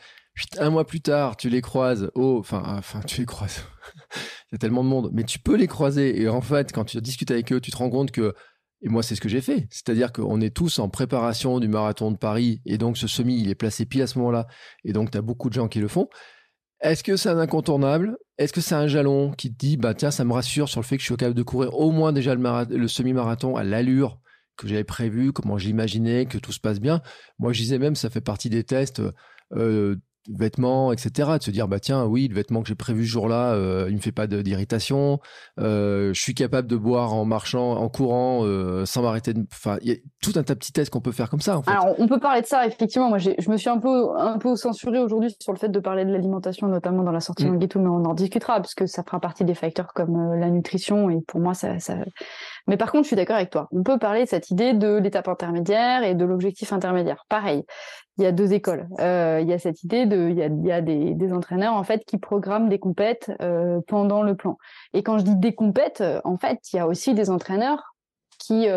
un 0.59 0.71
mois 0.71 0.87
plus 0.87 1.01
tard, 1.01 1.37
tu 1.37 1.49
les 1.49 1.61
croises, 1.61 2.11
oh, 2.15 2.37
enfin, 2.39 2.63
enfin, 2.67 3.01
tu 3.01 3.21
les 3.21 3.27
croises. 3.27 3.65
Il 4.15 4.53
y 4.53 4.55
a 4.57 4.59
tellement 4.59 4.85
de 4.85 4.89
monde, 4.89 5.11
mais 5.13 5.25
tu 5.25 5.39
peux 5.39 5.57
les 5.57 5.67
croiser. 5.67 6.21
Et 6.21 6.29
en 6.29 6.41
fait, 6.41 6.73
quand 6.73 6.85
tu 6.85 7.01
discutes 7.01 7.31
avec 7.31 7.53
eux, 7.53 7.61
tu 7.61 7.71
te 7.71 7.77
rends 7.77 7.91
compte 7.91 8.11
que, 8.11 8.35
et 8.83 8.89
moi, 8.89 9.03
c'est 9.03 9.15
ce 9.15 9.21
que 9.21 9.29
j'ai 9.29 9.41
fait. 9.41 9.67
C'est-à-dire 9.71 10.13
qu'on 10.13 10.41
est 10.41 10.55
tous 10.55 10.79
en 10.79 10.89
préparation 10.89 11.59
du 11.59 11.69
marathon 11.69 12.11
de 12.11 12.17
Paris, 12.17 12.61
et 12.67 12.79
donc 12.79 12.99
ce 12.99 13.07
semi, 13.07 13.41
il 13.41 13.51
est 13.51 13.55
placé 13.55 13.87
pile 13.87 14.03
à 14.03 14.07
ce 14.07 14.19
moment-là, 14.19 14.47
et 14.85 14.93
donc 14.93 15.11
tu 15.11 15.19
as 15.19 15.23
beaucoup 15.23 15.49
de 15.49 15.55
gens 15.55 15.69
qui 15.69 15.81
le 15.81 15.89
font. 15.89 16.09
Est-ce 16.81 17.03
que 17.03 17.17
c'est 17.17 17.31
un 17.31 17.39
incontournable? 17.39 18.19
Est-ce 18.37 18.53
que 18.53 18.61
c'est 18.61 18.75
un 18.75 18.87
jalon 18.87 19.33
qui 19.33 19.51
te 19.51 19.57
dit, 19.57 19.79
bah 19.79 19.95
tiens, 19.95 20.11
ça 20.11 20.25
me 20.25 20.33
rassure 20.35 20.69
sur 20.69 20.81
le 20.81 20.87
fait 20.87 20.97
que 20.97 21.03
je 21.03 21.07
suis 21.07 21.17
capable 21.17 21.35
de 21.37 21.43
courir 21.43 21.75
au 21.75 21.91
moins 21.91 22.13
déjà 22.13 22.35
le, 22.35 22.77
le 22.77 22.89
semi-marathon 22.89 23.57
à 23.57 23.65
l'allure 23.65 24.21
que 24.57 24.69
j'avais 24.69 24.85
prévu, 24.85 25.33
comment 25.33 25.57
j'imaginais, 25.57 26.27
que 26.27 26.39
tout 26.39 26.53
se 26.53 26.61
passe 26.61 26.81
bien? 26.81 27.01
Moi, 27.39 27.53
je 27.53 27.61
disais 27.61 27.79
même, 27.79 27.95
ça 27.95 28.11
fait 28.11 28.21
partie 28.21 28.51
des 28.51 28.65
tests. 28.65 29.03
Euh, 29.53 29.97
vêtements, 30.33 30.93
etc. 30.93 31.31
De 31.39 31.43
se 31.43 31.51
dire, 31.51 31.69
bah 31.69 31.81
tiens, 31.81 32.05
oui, 32.05 32.29
le 32.29 32.35
vêtement 32.35 32.63
que 32.63 32.69
j'ai 32.69 32.75
prévu 32.75 33.05
ce 33.05 33.11
jour-là, 33.11 33.53
euh, 33.53 33.87
il 33.89 33.97
me 33.97 34.01
fait 34.01 34.13
pas 34.13 34.27
d'irritation. 34.27 35.21
Euh, 35.59 36.13
je 36.13 36.21
suis 36.21 36.35
capable 36.35 36.69
de 36.69 36.77
boire 36.77 37.15
en 37.15 37.25
marchant, 37.25 37.73
en 37.73 37.89
courant, 37.89 38.45
euh, 38.45 38.85
sans 38.87 39.03
m'arrêter. 39.03 39.35
Enfin, 39.53 39.79
il 39.83 39.89
y 39.89 39.93
a 39.93 39.97
tout 40.23 40.33
un 40.37 40.43
tas 40.43 40.55
de 40.55 40.59
petits 40.59 40.73
tests 40.73 40.91
qu'on 40.91 41.01
peut 41.01 41.13
faire 41.13 41.31
comme 41.31 41.41
ça. 41.41 41.59
En 41.59 41.63
fait. 41.63 41.71
Alors, 41.71 41.95
on 41.99 42.07
peut 42.07 42.21
parler 42.21 42.43
de 42.43 42.47
ça, 42.47 42.67
effectivement. 42.67 43.09
Moi, 43.09 43.19
je 43.19 43.51
me 43.51 43.57
suis 43.57 43.69
un 43.69 43.79
peu, 43.79 44.17
un 44.19 44.39
peu 44.39 44.57
censuré 44.57 44.99
aujourd'hui 44.99 45.35
sur 45.41 45.53
le 45.53 45.59
fait 45.59 45.69
de 45.69 45.81
parler 45.81 46.05
de 46.05 46.13
l'alimentation, 46.13 46.69
notamment 46.69 47.03
dans 47.03 47.13
la 47.13 47.21
sortie 47.21 47.47
mmh. 47.47 47.69
tout 47.69 47.81
mais 47.81 47.89
on 47.89 48.05
en 48.05 48.15
discutera, 48.15 48.57
parce 48.57 48.75
que 48.75 48.87
ça 48.87 49.03
fera 49.03 49.21
partie 49.21 49.45
des 49.45 49.55
facteurs 49.55 49.93
comme 49.95 50.17
euh, 50.17 50.37
la 50.37 50.51
nutrition. 50.51 51.11
Et 51.11 51.21
pour 51.27 51.41
moi, 51.41 51.55
ça, 51.55 51.79
ça... 51.79 51.97
Mais 52.67 52.77
par 52.77 52.91
contre, 52.91 53.05
je 53.05 53.09
suis 53.09 53.17
d'accord 53.17 53.37
avec 53.37 53.51
toi. 53.51 53.69
On 53.71 53.83
peut 53.83 53.99
parler 53.99 54.25
de 54.25 54.29
cette 54.29 54.51
idée 54.51 54.73
de 54.73 54.97
l'étape 54.97 55.29
intermédiaire 55.29 56.03
et 56.03 56.15
de 56.15 56.25
l'objectif 56.25 56.73
intermédiaire. 56.73 57.25
Pareil, 57.29 57.65
il 58.19 58.25
y 58.25 58.27
a 58.27 58.33
deux 58.33 58.53
écoles. 58.53 58.89
Euh, 59.01 59.41
il 59.43 59.49
y 59.49 59.53
a 59.53 59.59
cette 59.59 59.83
idée 59.83 60.07
de, 60.07 60.29
il 60.31 60.67
y 60.67 60.73
a, 60.73 60.81
des, 60.81 61.33
entraîneurs 61.33 61.75
en 61.75 61.85
fait 61.85 62.05
qui 62.05 62.19
programment 62.19 62.69
des 62.69 62.79
compètes 62.79 63.31
euh, 63.41 63.81
pendant 63.87 64.23
le 64.23 64.35
plan. 64.35 64.59
Et 64.95 65.03
quand 65.03 65.19
je 65.19 65.25
dis 65.25 65.37
des 65.37 65.55
compètes, 65.55 66.01
euh, 66.01 66.21
en 66.25 66.37
fait, 66.37 66.59
il 66.73 66.77
y 66.77 66.79
a 66.79 66.87
aussi 66.87 67.15
des 67.15 67.31
entraîneurs 67.31 67.95
qui 68.39 68.69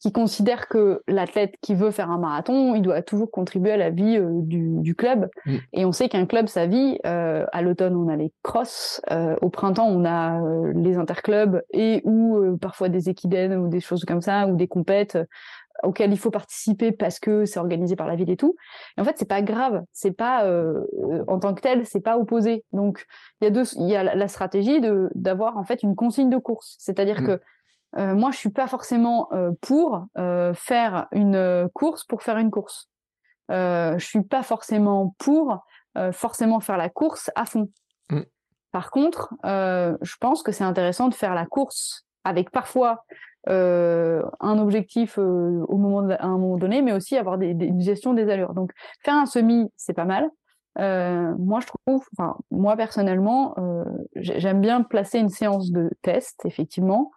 qui 0.00 0.12
considèrent 0.12 0.68
que 0.68 1.02
l'athlète 1.08 1.54
qui 1.60 1.74
veut 1.74 1.90
faire 1.90 2.10
un 2.10 2.18
marathon, 2.18 2.74
il 2.74 2.82
doit 2.82 3.02
toujours 3.02 3.30
contribuer 3.30 3.72
à 3.72 3.76
la 3.76 3.90
vie 3.90 4.16
euh, 4.16 4.28
du, 4.32 4.78
du, 4.78 4.94
club. 4.94 5.28
Mm. 5.46 5.56
Et 5.72 5.84
on 5.84 5.92
sait 5.92 6.08
qu'un 6.08 6.26
club, 6.26 6.46
sa 6.48 6.66
vie, 6.66 6.98
à 7.04 7.62
l'automne, 7.62 7.96
on 7.96 8.08
a 8.08 8.16
les 8.16 8.32
crosses, 8.42 9.00
au 9.40 9.48
printemps, 9.48 9.88
on 9.88 10.04
a 10.04 10.40
les 10.74 10.96
interclubs 10.96 11.62
et 11.72 12.00
ou 12.04 12.56
parfois 12.60 12.88
des 12.88 13.08
équidènes 13.08 13.54
ou 13.56 13.68
des 13.68 13.80
choses 13.80 14.04
comme 14.04 14.20
ça, 14.20 14.46
ou 14.46 14.56
des 14.56 14.68
compètes 14.68 15.18
auquel 15.82 16.12
il 16.12 16.18
faut 16.18 16.30
participer 16.30 16.92
parce 16.92 17.18
que 17.18 17.44
c'est 17.44 17.58
organisé 17.58 17.96
par 17.96 18.06
la 18.06 18.16
ville 18.16 18.30
et 18.30 18.36
tout. 18.36 18.56
Et 18.96 19.00
en 19.00 19.04
fait, 19.04 19.16
c'est 19.18 19.28
pas 19.28 19.42
grave, 19.42 19.82
c'est 19.92 20.12
pas 20.12 20.44
euh, 20.44 20.84
en 21.26 21.38
tant 21.38 21.54
que 21.54 21.60
tel, 21.60 21.86
c'est 21.86 22.00
pas 22.00 22.18
opposé. 22.18 22.64
Donc 22.72 23.06
il 23.40 23.44
y 23.44 23.48
a 23.48 23.50
deux, 23.50 23.64
il 23.76 23.88
y 23.88 23.96
a 23.96 24.02
la 24.02 24.28
stratégie 24.28 24.80
de 24.80 25.10
d'avoir 25.14 25.56
en 25.56 25.64
fait 25.64 25.82
une 25.82 25.94
consigne 25.94 26.30
de 26.30 26.38
course, 26.38 26.76
c'est-à-dire 26.78 27.22
mmh. 27.22 27.26
que 27.26 27.40
euh, 27.96 28.14
moi, 28.14 28.30
je 28.30 28.36
suis 28.36 28.50
pas 28.50 28.66
forcément 28.66 29.28
euh, 29.32 29.50
pour 29.60 30.06
euh, 30.18 30.52
faire 30.54 31.06
une 31.12 31.68
course 31.74 32.04
pour 32.04 32.22
faire 32.22 32.38
une 32.38 32.50
course. 32.50 32.90
je 33.48 33.96
suis 33.98 34.22
pas 34.22 34.42
forcément 34.42 35.14
pour 35.18 35.64
forcément 36.12 36.60
faire 36.60 36.76
la 36.76 36.88
course 36.88 37.28
à 37.34 37.44
fond. 37.44 37.70
Mmh. 38.10 38.20
Par 38.70 38.90
contre, 38.92 39.34
je 39.42 40.16
pense 40.20 40.44
que 40.44 40.52
c'est 40.52 40.62
intéressant 40.62 41.08
de 41.08 41.14
faire 41.14 41.34
la 41.34 41.44
course 41.44 42.06
avec 42.24 42.50
parfois 42.50 43.04
euh, 43.48 44.22
un 44.40 44.58
objectif 44.58 45.18
euh, 45.18 45.64
au 45.68 45.78
moment 45.78 46.06
à 46.10 46.26
un 46.26 46.36
moment 46.36 46.58
donné, 46.58 46.82
mais 46.82 46.92
aussi 46.92 47.16
avoir 47.16 47.38
des, 47.38 47.50
une 47.50 47.80
gestion 47.80 48.12
des 48.12 48.28
allures. 48.28 48.52
Donc 48.52 48.72
faire 49.02 49.14
un 49.14 49.26
semi, 49.26 49.70
c'est 49.76 49.94
pas 49.94 50.04
mal. 50.04 50.28
Euh, 50.78 51.34
moi, 51.38 51.60
je 51.60 51.66
trouve, 51.66 52.06
enfin, 52.16 52.36
moi 52.50 52.76
personnellement, 52.76 53.54
j'aime 54.16 54.60
bien 54.60 54.82
placer 54.82 55.18
une 55.18 55.30
séance 55.30 55.70
de 55.70 55.90
test, 56.02 56.44
effectivement, 56.44 57.10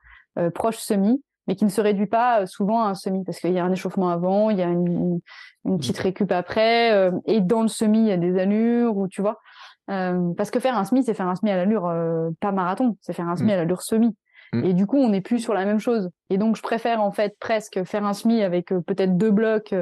proche 0.54 0.78
semi, 0.78 1.24
mais 1.48 1.56
qui 1.56 1.66
ne 1.66 1.70
se 1.70 1.82
réduit 1.82 2.08
pas 2.08 2.46
souvent 2.46 2.84
à 2.84 2.90
un 2.90 2.96
semi 2.96 3.24
parce 3.24 3.40
qu'il 3.40 3.54
y 3.54 3.60
a 3.60 3.66
un 3.66 3.72
échauffement 3.72 4.10
avant, 4.10 4.50
il 4.50 4.58
y 4.58 4.62
a 4.62 4.68
une, 4.68 5.20
une 5.66 5.78
petite 5.78 5.98
récup 5.98 6.32
après, 6.32 7.12
et 7.26 7.42
dans 7.42 7.62
le 7.62 7.68
semi 7.68 8.00
il 8.00 8.08
y 8.08 8.12
a 8.12 8.18
des 8.18 8.40
allures 8.40 8.98
ou 8.98 9.08
tu 9.08 9.22
vois. 9.22 9.40
parce 9.88 10.52
que 10.52 10.60
faire 10.60 10.78
un 10.78 10.86
semi, 10.86 11.04
c'est 11.04 11.14
faire 11.14 11.28
un 11.28 11.36
semi 11.36 11.52
à 11.52 11.58
l'allure 11.58 11.92
pas 12.40 12.52
marathon, 12.52 12.98
c'est 13.02 13.14
faire 13.14 13.28
un 13.28 13.36
semi 13.36 13.50
mmh. 13.50 13.54
à 13.54 13.58
l'allure 13.58 13.82
semi. 13.82 14.16
Mmh. 14.54 14.64
Et 14.66 14.74
du 14.74 14.86
coup, 14.86 14.98
on 14.98 15.10
n'est 15.10 15.22
plus 15.22 15.40
sur 15.40 15.54
la 15.54 15.66
même 15.66 15.80
chose. 15.80 16.10
Et 16.30 16.38
donc, 16.38 16.56
je 16.56 16.62
préfère 16.62 17.02
en 17.02 17.12
fait 17.12 17.38
presque 17.40 17.84
faire 17.84 18.06
un 18.06 18.14
semi 18.14 18.42
avec 18.44 18.68
peut-être 18.68 19.18
deux 19.18 19.32
blocs, 19.32 19.74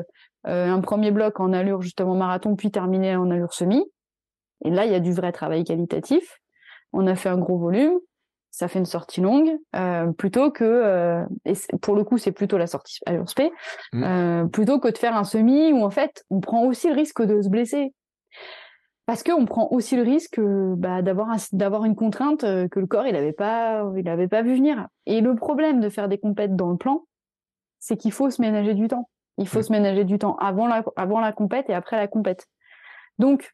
un 0.45 0.79
premier 0.81 1.11
bloc 1.11 1.39
en 1.39 1.53
allure 1.53 1.81
justement 1.81 2.15
marathon, 2.15 2.55
puis 2.55 2.71
terminer 2.71 3.15
en 3.15 3.29
allure 3.29 3.53
semi. 3.53 3.83
Et 4.63 4.69
là, 4.69 4.85
il 4.85 4.91
y 4.91 4.95
a 4.95 4.99
du 4.99 5.13
vrai 5.13 5.31
travail 5.31 5.63
qualitatif. 5.63 6.39
On 6.91 7.07
a 7.07 7.15
fait 7.15 7.29
un 7.29 7.37
gros 7.37 7.57
volume, 7.57 7.99
ça 8.59 8.67
fait 8.67 8.79
une 8.79 8.85
sortie 8.85 9.21
longue, 9.21 9.57
euh, 9.77 10.11
plutôt 10.11 10.51
que, 10.51 10.65
euh, 10.65 11.23
et 11.45 11.53
pour 11.81 11.95
le 11.95 12.03
coup, 12.03 12.17
c'est 12.17 12.33
plutôt 12.33 12.57
la 12.57 12.67
sortie 12.67 12.99
à 13.05 13.13
l'URSP, 13.13 13.43
mmh. 13.93 14.03
euh, 14.03 14.45
plutôt 14.47 14.79
que 14.79 14.89
de 14.89 14.97
faire 14.97 15.15
un 15.15 15.23
semi 15.23 15.71
où 15.71 15.81
en 15.81 15.89
fait, 15.89 16.25
on 16.29 16.41
prend 16.41 16.65
aussi 16.65 16.89
le 16.89 16.93
risque 16.95 17.21
de 17.21 17.41
se 17.41 17.47
blesser. 17.47 17.93
Parce 19.05 19.23
qu'on 19.23 19.45
prend 19.45 19.69
aussi 19.71 19.95
le 19.95 20.03
risque 20.03 20.41
bah, 20.41 21.01
d'avoir 21.01 21.37
d'avoir 21.53 21.85
une 21.85 21.95
contrainte 21.95 22.41
que 22.41 22.79
le 22.79 22.85
corps 22.85 23.07
il 23.07 23.15
avait 23.15 23.31
pas 23.31 23.83
il 23.97 24.07
avait 24.07 24.27
pas 24.27 24.43
vu 24.43 24.55
venir. 24.55 24.87
Et 25.07 25.21
le 25.21 25.35
problème 25.35 25.79
de 25.79 25.89
faire 25.89 26.09
des 26.09 26.19
compètes 26.19 26.55
dans 26.55 26.69
le 26.69 26.77
plan, 26.77 27.05
c'est 27.79 27.95
qu'il 27.95 28.11
faut 28.11 28.29
se 28.29 28.41
ménager 28.41 28.75
du 28.75 28.87
temps. 28.87 29.09
Il 29.37 29.47
faut 29.47 29.59
mmh. 29.59 29.63
se 29.63 29.71
ménager 29.71 30.03
du 30.03 30.19
temps 30.19 30.35
avant 30.35 30.67
la 30.67 30.83
avant 30.97 31.21
la 31.21 31.31
compète 31.31 31.69
et 31.69 31.73
après 31.73 31.95
la 31.95 32.07
compète. 32.07 32.45
Donc 33.17 33.51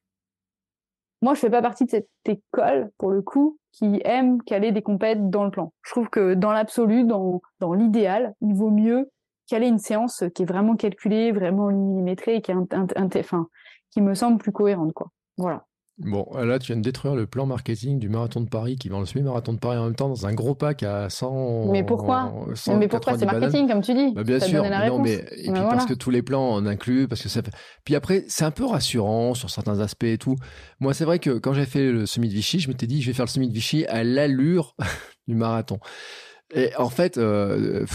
moi, 1.22 1.36
je 1.36 1.40
fais 1.40 1.50
pas 1.50 1.62
partie 1.62 1.86
de 1.86 1.92
cette 1.92 2.10
école, 2.26 2.92
pour 2.98 3.12
le 3.12 3.22
coup, 3.22 3.58
qui 3.78 4.02
aime 4.06 4.42
caler 4.44 4.72
des 4.72 4.82
compètes 4.82 5.30
dans 5.30 5.44
le 5.44 5.52
plan. 5.52 5.74
Je 5.84 5.92
trouve 5.92 6.10
que 6.10 6.34
dans 6.34 6.54
l'absolu, 6.54 7.04
dans, 7.04 7.42
dans 7.60 7.74
l'idéal, 7.74 8.34
il 8.42 8.56
vaut 8.56 8.72
mieux 8.72 9.12
caler 9.48 9.68
une 9.68 9.80
séance 9.80 10.24
qui 10.34 10.44
est 10.44 10.46
vraiment 10.46 10.76
calculée, 10.76 11.32
vraiment 11.32 11.68
millimétrée, 11.68 12.42
qui, 12.42 12.52
est 12.52 12.56
enfin, 12.56 13.48
qui 13.92 14.02
me 14.02 14.16
semble 14.16 14.38
plus 14.38 14.52
cohérente, 14.52 14.94
quoi. 14.94 15.10
Voilà. 15.38 15.65
Bon, 15.98 16.28
là, 16.36 16.60
tu 16.60 16.68
viens 16.68 16.76
de 16.76 16.82
détruire 16.82 17.16
le 17.16 17.26
plan 17.26 17.46
marketing 17.46 18.00
du 18.00 18.10
marathon 18.10 18.42
de 18.42 18.50
Paris 18.50 18.76
qui 18.76 18.90
vend 18.90 19.00
le 19.00 19.06
semi-marathon 19.06 19.54
de 19.54 19.60
Paris 19.60 19.78
en 19.78 19.86
même 19.86 19.96
temps 19.96 20.10
dans 20.10 20.26
un 20.26 20.34
gros 20.34 20.54
pack 20.54 20.84
à 20.84 21.10
100. 21.10 21.72
Mais 21.72 21.84
pourquoi? 21.84 22.34
Mais 22.78 22.90
pourquoi 22.90 23.18
c'est 23.18 23.26
marketing, 23.26 23.70
comme 23.70 23.82
tu 23.82 23.94
dis? 23.94 24.12
Bah, 24.14 24.24
Bien 24.24 24.42
sûr, 24.42 24.62
non, 24.64 25.00
mais 25.00 25.26
et 25.38 25.52
puis 25.52 25.62
parce 25.62 25.86
que 25.86 25.94
tous 25.94 26.10
les 26.10 26.22
plans 26.22 26.54
en 26.54 26.66
incluent, 26.66 27.08
parce 27.08 27.22
que 27.22 27.30
ça. 27.30 27.42
Puis 27.86 27.96
après, 27.96 28.26
c'est 28.28 28.44
un 28.44 28.52
peu 28.52 28.66
rassurant 28.66 29.36
sur 29.36 29.50
certains 29.50 29.80
aspects 29.80 30.04
et 30.04 30.18
tout. 30.18 30.36
Moi, 30.82 30.94
c'est 30.94 31.06
vrai 31.06 31.20
que 31.20 31.38
quand 31.38 31.54
j'ai 31.54 31.66
fait 31.66 31.92
le 31.92 32.06
semi 32.06 32.28
de 32.28 32.34
Vichy, 32.34 32.60
je 32.60 32.68
m'étais 32.68 32.88
dit, 32.88 33.02
je 33.02 33.08
vais 33.08 33.14
faire 33.14 33.26
le 33.26 33.32
semi 33.32 33.48
de 33.48 33.54
Vichy 33.54 33.86
à 33.86 34.04
l'allure 34.04 34.76
du 35.30 35.36
marathon. 35.36 35.80
Et 36.54 36.76
en 36.78 36.90
fait, 36.90 37.18
euh, 37.18 37.86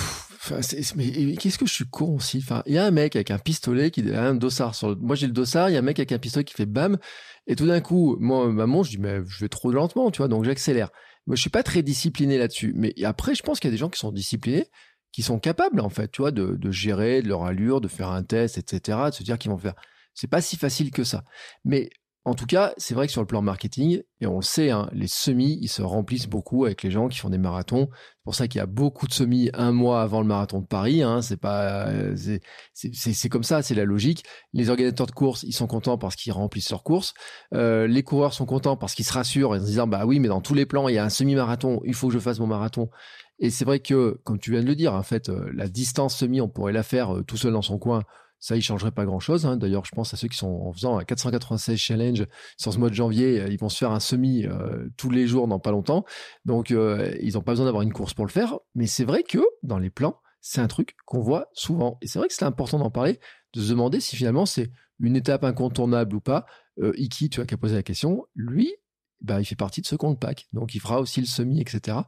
mais 0.97 1.37
qu'est-ce 1.37 1.59
que 1.59 1.67
je 1.67 1.73
suis 1.73 1.89
con 1.89 2.17
aussi? 2.17 2.45
Il 2.67 2.75
y 2.75 2.79
a 2.79 2.85
un 2.85 2.91
mec 2.91 3.15
avec 3.15 3.31
un 3.31 3.39
pistolet 3.39 3.91
qui 3.91 4.11
a 4.11 4.23
un 4.23 4.35
dossard 4.35 4.75
sur. 4.75 4.97
Moi, 4.97 5.15
j'ai 5.17 5.27
le 5.27 5.33
dossard. 5.33 5.69
Il 5.69 5.75
y 5.75 5.77
a 5.77 5.81
un 5.81 5.83
mec 5.83 5.99
avec 5.99 6.13
un 6.13 6.19
pistolet 6.19 6.45
qui 6.45 6.55
fait 6.55 6.67
bam. 6.67 6.99
Et 7.47 7.57
tout 7.57 7.67
d'un 7.67 7.81
coup, 7.81 8.17
moi, 8.21 8.51
ma 8.51 8.67
montre, 8.67 8.87
je 8.87 8.97
dis, 8.97 9.03
mais 9.03 9.21
je 9.27 9.41
vais 9.41 9.49
trop 9.49 9.71
lentement, 9.71 10.11
tu 10.11 10.19
vois, 10.19 10.29
donc 10.29 10.45
j'accélère. 10.45 10.91
Moi, 11.27 11.37
je 11.37 11.41
suis 11.41 11.51
pas 11.51 11.63
très 11.63 11.83
discipliné 11.83 12.39
là-dessus. 12.39 12.73
Mais 12.75 12.95
après, 13.05 13.35
je 13.35 13.43
pense 13.43 13.61
qu'il 13.61 13.69
y 13.69 13.73
a 13.73 13.75
des 13.75 13.79
gens 13.79 13.91
qui 13.91 13.99
sont 13.99 14.13
disciplinés, 14.13 14.67
qui 15.13 15.23
sont 15.23 15.39
capables, 15.39 15.81
en 15.81 15.91
fait, 15.91 16.11
tu 16.11 16.23
vois, 16.23 16.31
de, 16.31 16.57
de 16.57 16.71
gérer 16.71 17.23
de 17.23 17.29
leur 17.29 17.45
allure, 17.45 17.81
de 17.81 17.89
faire 17.89 18.11
un 18.11 18.23
test, 18.23 18.57
etc., 18.57 18.99
de 19.07 19.15
se 19.15 19.23
dire 19.23 19.39
qu'ils 19.39 19.51
vont 19.51 19.59
faire. 19.59 19.75
C'est 20.15 20.29
pas 20.29 20.41
si 20.41 20.57
facile 20.57 20.91
que 20.91 21.05
ça. 21.05 21.25
Mais 21.65 21.91
en 22.27 22.35
tout 22.35 22.45
cas, 22.45 22.75
c'est 22.77 22.95
vrai 22.95 23.07
que 23.07 23.13
sur 23.13 23.23
le 23.23 23.27
plan 23.27 23.41
marketing, 23.41 24.03
et 24.21 24.27
on 24.27 24.37
le 24.37 24.43
sait, 24.43 24.71
hein, 24.71 24.91
les 24.93 25.07
semis, 25.07 25.59
ils 25.63 25.69
se 25.69 25.81
remplissent 25.81 26.29
beaucoup 26.29 26.67
avec 26.67 26.83
les 26.83 26.91
gens 26.91 27.09
qui 27.09 27.19
font 27.19 27.31
des 27.31 27.39
marathons. 27.39 27.89
C'est 27.91 28.25
pour 28.25 28.35
ça 28.35 28.47
qu'il 28.47 28.59
y 28.59 28.63
a 28.63 28.67
beaucoup 28.67 29.07
de 29.07 29.13
semis 29.15 29.49
un 29.55 29.73
mois 29.73 30.03
avant 30.03 30.21
le 30.21 30.27
marathon 30.27 30.61
de 30.61 30.67
Paris. 30.67 31.03
Hein, 31.03 31.23
c'est 31.23 31.39
pas, 31.39 31.89
c'est 32.75 33.29
comme 33.31 33.43
ça, 33.43 33.63
c'est 33.63 33.75
la 33.75 33.85
logique. 33.85 34.25
Les 34.53 34.69
organisateurs 34.69 35.07
de 35.07 35.13
courses, 35.13 35.45
ils 35.45 35.55
sont 35.55 35.67
contents 35.67 35.97
parce 35.97 36.15
qu'ils 36.15 36.33
remplissent 36.33 36.69
leurs 36.69 36.83
courses. 36.83 37.15
Euh, 37.55 37.87
les 37.87 38.03
coureurs 38.03 38.35
sont 38.35 38.45
contents 38.45 38.77
parce 38.77 38.95
qu'ils 38.95 39.07
se 39.07 39.15
rassurent 39.15 39.53
en 39.53 39.59
se 39.59 39.65
disant, 39.65 39.87
bah 39.87 40.05
oui, 40.05 40.21
mais 40.21 40.29
dans 40.29 40.43
tous 40.43 40.55
les 40.55 40.67
plans, 40.67 40.89
il 40.89 40.97
y 40.97 40.99
a 40.99 41.05
un 41.05 41.09
semi-marathon, 41.09 41.81
il 41.87 41.95
faut 41.95 42.09
que 42.09 42.15
je 42.15 42.19
fasse 42.19 42.39
mon 42.39 42.47
marathon. 42.47 42.91
Et 43.39 43.49
c'est 43.49 43.65
vrai 43.65 43.81
que, 43.81 44.21
comme 44.25 44.39
tu 44.39 44.51
viens 44.51 44.61
de 44.61 44.67
le 44.67 44.77
dire, 44.77 44.93
en 44.93 45.03
fait, 45.03 45.31
euh, 45.31 45.51
la 45.55 45.69
distance 45.69 46.19
semi, 46.19 46.43
on 46.43 46.49
pourrait 46.51 46.75
la 46.75 46.83
faire 46.83 47.17
euh, 47.17 47.23
tout 47.23 47.39
seul 47.39 47.55
dans 47.55 47.63
son 47.63 47.79
coin 47.79 48.03
ça, 48.41 48.57
il 48.57 48.63
changerait 48.63 48.91
pas 48.91 49.05
grand-chose. 49.05 49.45
Hein. 49.45 49.59
D'ailleurs, 49.59 49.85
je 49.85 49.91
pense 49.91 50.15
à 50.15 50.17
ceux 50.17 50.27
qui 50.27 50.37
sont 50.37 50.49
en 50.49 50.73
faisant 50.73 50.99
un 50.99 51.05
496 51.05 51.77
challenge 51.77 52.27
sur 52.57 52.73
ce 52.73 52.79
mois 52.79 52.89
de 52.89 52.95
janvier, 52.95 53.39
euh, 53.39 53.49
ils 53.49 53.59
vont 53.59 53.69
se 53.69 53.77
faire 53.77 53.93
un 53.93 54.01
semi 54.01 54.47
euh, 54.47 54.89
tous 54.97 55.11
les 55.11 55.27
jours 55.27 55.47
dans 55.47 55.59
pas 55.59 55.71
longtemps. 55.71 56.07
Donc, 56.47 56.71
euh, 56.71 57.15
ils 57.21 57.35
n'ont 57.35 57.43
pas 57.43 57.53
besoin 57.53 57.67
d'avoir 57.67 57.83
une 57.83 57.93
course 57.93 58.15
pour 58.15 58.25
le 58.25 58.31
faire. 58.31 58.59
Mais 58.75 58.87
c'est 58.87 59.05
vrai 59.05 59.23
que 59.23 59.41
dans 59.63 59.79
les 59.79 59.91
plans, 59.91 60.19
c'est 60.41 60.63
un 60.63 60.69
truc 60.69 60.97
qu'on 61.05 61.21
voit 61.21 61.49
souvent. 61.53 61.99
Et 62.01 62.07
c'est 62.07 62.19
vrai 62.19 62.29
que 62.29 62.35
c'est 62.35 62.47
important 62.47 62.79
d'en 62.79 62.91
parler, 62.91 63.21
de 63.53 63.61
se 63.61 63.69
demander 63.69 64.01
si 64.01 64.17
finalement 64.17 64.47
c'est 64.47 64.71
une 65.01 65.17
étape 65.17 65.45
incontournable 65.45 66.17
ou 66.17 66.21
pas. 66.21 66.47
Iki, 66.97 67.29
tu 67.29 67.43
as 67.43 67.45
qu'à 67.45 67.59
poser 67.59 67.75
la 67.75 67.83
question. 67.83 68.25
Lui, 68.35 68.73
bah, 69.21 69.39
il 69.39 69.45
fait 69.45 69.55
partie 69.55 69.83
de 69.83 69.87
ce 69.87 69.97
compte 69.97 70.19
pack. 70.19 70.49
Donc, 70.55 70.75
il 70.75 70.81
fera 70.81 70.99
aussi 70.99 71.21
le 71.21 71.27
semi, 71.27 71.61
etc 71.61 71.99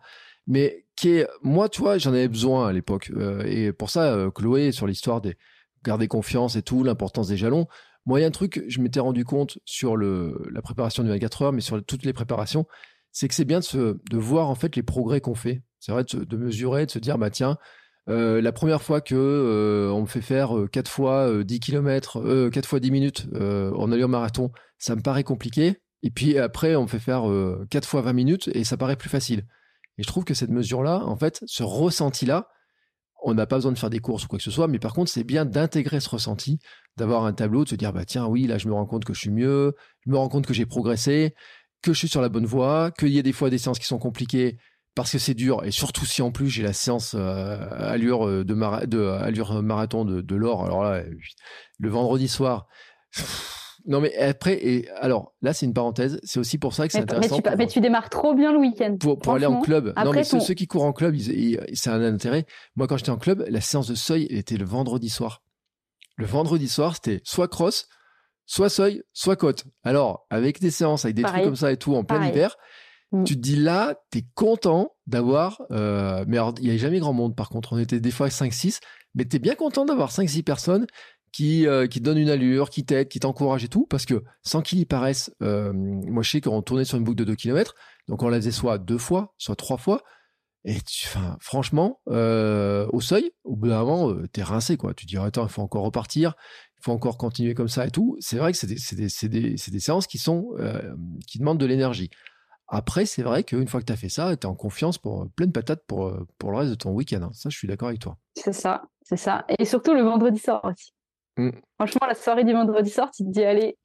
mais 0.48 0.86
qui 0.96 1.22
moi, 1.40 1.68
tu 1.68 1.82
vois, 1.82 1.98
j'en 1.98 2.12
avais 2.12 2.26
besoin 2.26 2.66
à 2.66 2.72
l'époque. 2.72 3.12
et 3.44 3.72
pour 3.72 3.90
ça, 3.90 4.28
Chloé, 4.34 4.72
sur 4.72 4.88
l'histoire 4.88 5.20
des, 5.20 5.36
garder 5.84 6.08
confiance 6.08 6.56
et 6.56 6.62
tout, 6.62 6.84
l'importance 6.84 7.28
des 7.28 7.36
jalons. 7.36 7.66
Moi, 8.06 8.18
il 8.18 8.22
y 8.22 8.24
a 8.24 8.28
un 8.28 8.32
truc, 8.32 8.62
je 8.66 8.80
m'étais 8.80 9.00
rendu 9.00 9.24
compte 9.24 9.58
sur 9.64 9.96
la 9.96 10.62
préparation 10.62 11.02
du 11.02 11.08
24 11.10 11.42
heures, 11.42 11.52
mais 11.52 11.60
sur 11.60 11.82
toutes 11.84 12.04
les 12.04 12.12
préparations, 12.12 12.66
c'est 13.12 13.28
que 13.28 13.34
c'est 13.34 13.44
bien 13.44 13.60
de, 13.60 14.16
voir 14.16 14.48
en 14.48 14.54
fait 14.54 14.74
les 14.74 14.82
progrès 14.82 15.20
qu'on 15.20 15.34
fait. 15.34 15.62
C'est 15.78 15.92
vrai 15.92 16.04
de, 16.04 16.36
mesurer, 16.36 16.86
de 16.86 16.90
se 16.90 16.98
dire, 16.98 17.18
bah 17.18 17.30
tiens, 17.30 17.58
euh, 18.08 18.40
la 18.40 18.52
première 18.52 18.82
fois 18.82 19.00
que 19.00 19.14
euh, 19.14 19.92
on 19.92 20.02
me 20.02 20.06
fait 20.06 20.20
faire 20.20 20.54
4 20.70 20.86
euh, 20.86 20.90
fois 20.90 21.44
10 21.44 21.60
km, 21.60 22.50
4 22.50 22.66
fois 22.66 22.80
10 22.80 22.90
minutes 22.90 23.26
en 23.34 23.92
allure 23.92 24.08
marathon, 24.08 24.50
ça 24.78 24.96
me 24.96 25.02
paraît 25.02 25.24
compliqué. 25.24 25.78
Et 26.02 26.10
puis 26.10 26.38
après, 26.38 26.74
on 26.74 26.82
me 26.82 26.88
fait 26.88 26.98
faire 26.98 27.24
4 27.70 27.86
fois 27.86 28.00
20 28.00 28.12
minutes 28.12 28.50
et 28.54 28.64
ça 28.64 28.76
paraît 28.76 28.96
plus 28.96 29.10
facile. 29.10 29.44
Et 29.98 30.02
je 30.02 30.08
trouve 30.08 30.24
que 30.24 30.34
cette 30.34 30.50
mesure-là, 30.50 31.04
en 31.04 31.16
fait, 31.16 31.42
ce 31.46 31.62
ressenti-là, 31.62 32.48
on 33.24 33.34
n'a 33.34 33.46
pas 33.46 33.56
besoin 33.56 33.72
de 33.72 33.78
faire 33.78 33.90
des 33.90 34.00
courses 34.00 34.24
ou 34.24 34.28
quoi 34.28 34.38
que 34.38 34.44
ce 34.44 34.50
soit, 34.50 34.68
mais 34.68 34.78
par 34.78 34.92
contre, 34.94 35.10
c'est 35.10 35.24
bien 35.24 35.44
d'intégrer 35.44 36.00
ce 36.00 36.08
ressenti, 36.08 36.58
d'avoir 36.96 37.24
un 37.24 37.32
tableau, 37.32 37.64
de 37.64 37.68
se 37.68 37.74
dire, 37.74 37.92
bah 37.92 38.04
tiens, 38.04 38.26
oui, 38.26 38.46
là, 38.46 38.58
je 38.58 38.68
me 38.68 38.74
rends 38.74 38.86
compte 38.86 39.04
que 39.04 39.14
je 39.14 39.20
suis 39.20 39.30
mieux, 39.30 39.74
je 40.04 40.10
me 40.10 40.16
rends 40.16 40.28
compte 40.28 40.46
que 40.46 40.54
j'ai 40.54 40.66
progressé, 40.66 41.34
que 41.82 41.92
je 41.92 41.98
suis 41.98 42.08
sur 42.08 42.20
la 42.20 42.28
bonne 42.28 42.46
voie, 42.46 42.90
qu'il 42.90 43.08
y 43.08 43.18
a 43.18 43.22
des 43.22 43.32
fois 43.32 43.50
des 43.50 43.58
séances 43.58 43.78
qui 43.78 43.86
sont 43.86 43.98
compliquées 43.98 44.58
parce 44.94 45.10
que 45.12 45.18
c'est 45.18 45.34
dur, 45.34 45.64
et 45.64 45.70
surtout 45.70 46.04
si 46.04 46.20
en 46.20 46.30
plus 46.30 46.50
j'ai 46.50 46.62
la 46.62 46.74
séance 46.74 47.14
euh, 47.16 47.56
allure 47.70 48.26
de, 48.26 48.42
de 48.44 49.06
allure 49.06 49.62
marathon 49.62 50.04
de, 50.04 50.20
de 50.20 50.36
l'or, 50.36 50.66
alors 50.66 50.84
là, 50.84 51.02
le 51.78 51.88
vendredi 51.88 52.28
soir. 52.28 52.66
Non, 53.86 54.00
mais 54.00 54.16
après, 54.16 54.54
et 54.64 54.88
alors 55.00 55.34
là, 55.42 55.52
c'est 55.52 55.66
une 55.66 55.74
parenthèse. 55.74 56.20
C'est 56.22 56.38
aussi 56.38 56.58
pour 56.58 56.74
ça 56.74 56.86
que 56.86 56.92
c'est 56.92 57.00
intéressant. 57.00 57.36
Mais 57.36 57.42
tu, 57.42 57.56
mais 57.58 57.66
tu, 57.66 57.80
démarres 57.80 58.10
trop 58.10 58.34
bien 58.34 58.52
le 58.52 58.58
week-end. 58.58 58.96
Pour, 58.98 59.34
aller 59.34 59.46
en 59.46 59.60
club. 59.60 59.92
non, 59.96 60.12
mais 60.12 60.24
ceux, 60.24 60.54
qui 60.54 60.66
courent 60.66 60.84
en 60.84 60.92
club, 60.92 61.16
c'est 61.72 61.90
un 61.90 62.02
intérêt. 62.02 62.46
Moi, 62.76 62.86
quand 62.86 62.96
j'étais 62.96 63.10
en 63.10 63.18
club, 63.18 63.44
la 63.48 63.60
séance 63.60 63.88
de 63.88 63.94
seuil 63.94 64.28
elle 64.30 64.38
était 64.38 64.56
le 64.56 64.64
vendredi 64.64 65.08
soir. 65.08 65.42
Le 66.16 66.26
vendredi 66.26 66.68
soir, 66.68 66.94
c'était 66.94 67.20
soit 67.24 67.48
cross, 67.48 67.88
soit 68.46 68.68
seuil, 68.68 69.02
soit 69.12 69.36
côte. 69.36 69.64
Alors, 69.82 70.26
avec 70.30 70.60
des 70.60 70.70
séances, 70.70 71.04
avec 71.04 71.16
des 71.16 71.22
trucs 71.22 71.42
comme 71.42 71.56
ça 71.56 71.72
et 71.72 71.76
tout, 71.76 71.94
en 71.94 72.04
plein 72.04 72.28
hiver, 72.28 72.56
mm. 73.10 73.24
tu 73.24 73.34
te 73.34 73.40
dis 73.40 73.56
là, 73.56 73.96
t'es 74.10 74.24
content 74.34 74.94
d'avoir. 75.06 75.62
Euh, 75.70 76.24
mais 76.28 76.38
il 76.58 76.64
n'y 76.64 76.70
avait 76.70 76.78
jamais 76.78 77.00
grand 77.00 77.12
monde, 77.12 77.34
par 77.34 77.48
contre. 77.48 77.72
On 77.72 77.78
était 77.78 78.00
des 78.00 78.10
fois 78.10 78.28
5-6. 78.28 78.80
Mais 79.14 79.24
t'es 79.24 79.38
bien 79.38 79.54
content 79.54 79.84
d'avoir 79.84 80.10
5-6 80.10 80.42
personnes 80.42 80.86
qui, 81.32 81.66
euh, 81.66 81.86
donne 81.88 82.18
une 82.18 82.28
allure, 82.28 82.70
qui 82.70 82.84
t'aide, 82.84 83.08
qui 83.08 83.18
t'encourage 83.18 83.64
et 83.64 83.68
tout, 83.68 83.86
parce 83.88 84.06
que 84.06 84.22
sans 84.42 84.60
qu'il 84.60 84.78
y 84.78 84.84
paraisse, 84.84 85.34
euh, 85.42 85.72
moi 85.72 86.22
je 86.22 86.30
sais 86.30 86.40
qu'on 86.40 86.62
tournait 86.62 86.84
sur 86.84 86.98
une 86.98 87.04
boucle 87.04 87.16
de 87.16 87.24
2 87.24 87.34
km, 87.34 87.74
donc 88.08 88.22
on 88.22 88.28
la 88.28 88.36
faisait 88.36 88.50
soit 88.50 88.78
deux 88.78 88.98
fois, 88.98 89.34
soit 89.38 89.56
trois 89.56 89.78
fois, 89.78 90.02
et 90.64 90.76
franchement, 91.40 92.00
euh, 92.08 92.86
au 92.92 93.00
seuil, 93.00 93.32
au 93.42 93.56
bout 93.56 93.68
d'un 93.68 93.80
moment, 93.80 94.10
euh, 94.10 94.28
t'es 94.28 94.44
rincé, 94.44 94.76
quoi. 94.76 94.94
Tu 94.94 95.06
te 95.06 95.10
dis, 95.10 95.18
attends, 95.18 95.44
il 95.44 95.50
faut 95.50 95.62
encore 95.62 95.82
repartir, 95.82 96.34
il 96.78 96.84
faut 96.84 96.92
encore 96.92 97.18
continuer 97.18 97.54
comme 97.54 97.66
ça 97.66 97.84
et 97.84 97.90
tout. 97.90 98.16
C'est 98.20 98.36
vrai 98.36 98.52
que 98.52 98.58
c'est 98.58 99.28
des, 99.28 99.80
séances 99.80 100.06
qui 100.06 100.18
sont, 100.18 100.50
qui 101.26 101.38
demandent 101.38 101.58
de 101.58 101.66
l'énergie. 101.66 102.10
Après, 102.68 103.06
c'est 103.06 103.22
vrai 103.22 103.42
qu'une 103.42 103.66
fois 103.66 103.80
que 103.80 103.86
tu 103.86 103.92
as 103.92 103.96
fait 103.96 104.08
ça, 104.08 104.36
tu 104.36 104.46
es 104.46 104.46
en 104.46 104.54
confiance 104.54 104.98
pour 104.98 105.28
pleine 105.34 105.52
patate 105.52 105.84
pour, 105.86 106.14
pour 106.38 106.52
le 106.52 106.58
reste 106.58 106.70
de 106.70 106.76
ton 106.76 106.92
week-end. 106.92 107.22
Hein. 107.22 107.30
Ça, 107.32 107.50
je 107.50 107.58
suis 107.58 107.66
d'accord 107.66 107.88
avec 107.88 108.00
toi. 108.00 108.16
C'est 108.36 108.52
ça, 108.52 108.84
c'est 109.02 109.16
ça. 109.16 109.44
Et 109.58 109.64
surtout 109.64 109.94
le 109.94 110.02
vendredi 110.02 110.38
soir 110.38 110.64
aussi. 110.64 110.92
Mm. 111.36 111.50
Franchement, 111.78 112.06
la 112.06 112.14
soirée 112.14 112.44
du 112.44 112.52
vendredi 112.52 112.90
soir, 112.90 113.10
tu 113.10 113.24
te 113.24 113.30
dis, 113.30 113.44
allez, 113.44 113.76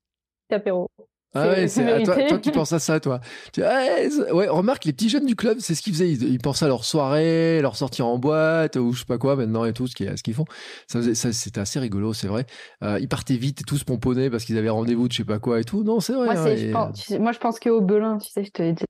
apéro. 0.52 0.88
Ah 1.34 1.50
ouais, 1.50 1.68
c'est 1.68 2.04
toi, 2.04 2.16
toi, 2.16 2.40
qui 2.40 2.52
penses 2.52 2.72
à 2.72 2.80
ça, 2.80 3.00
toi. 3.00 3.20
Tu, 3.54 3.62
ouais, 3.62 4.48
remarque, 4.48 4.86
les 4.86 4.94
petits 4.94 5.10
jeunes 5.10 5.26
du 5.26 5.36
club, 5.36 5.58
c'est 5.60 5.76
ce 5.76 5.82
qu'ils 5.82 5.94
faisaient. 5.94 6.10
Ils, 6.10 6.24
ils, 6.24 6.40
pensaient 6.40 6.66
à 6.66 6.68
leur 6.70 6.86
soirée, 6.86 7.62
leur 7.62 7.76
sortie 7.76 8.02
en 8.02 8.18
boîte, 8.18 8.78
ou 8.78 8.94
je 8.94 9.00
sais 9.00 9.06
pas 9.06 9.18
quoi, 9.18 9.36
maintenant 9.36 9.66
et 9.66 9.74
tout, 9.74 9.88
ce 9.88 9.96
qu'ils, 9.96 10.34
font. 10.34 10.46
Ça, 10.88 11.14
ça 11.14 11.34
c'était 11.34 11.60
assez 11.60 11.80
rigolo, 11.80 12.14
c'est 12.14 12.28
vrai. 12.28 12.46
Euh, 12.82 12.98
ils 13.00 13.10
partaient 13.10 13.36
vite 13.36 13.62
et 13.62 13.64
tous 13.66 13.84
pomponnaient 13.84 14.30
parce 14.30 14.46
qu'ils 14.46 14.58
avaient 14.58 14.70
rendez-vous 14.70 15.08
de 15.08 15.14
je 15.14 15.18
sais 15.18 15.26
pas 15.26 15.40
quoi 15.40 15.60
et 15.60 15.64
tout. 15.64 15.84
Non, 15.84 16.00
c'est 16.00 16.14
vrai. 16.14 16.28
Moi, 16.28 16.38
hein, 16.38 16.56
je, 16.56 16.72
pense, 16.72 17.10
moi 17.12 17.32
je 17.34 17.40
pense 17.40 17.60
qu'au 17.60 17.82
Belin, 17.82 18.18
tu 18.18 18.30
sais, 18.30 18.44
je 18.46 18.52
te 18.52 18.62
l'ai 18.62 18.74
dit. 18.74 18.86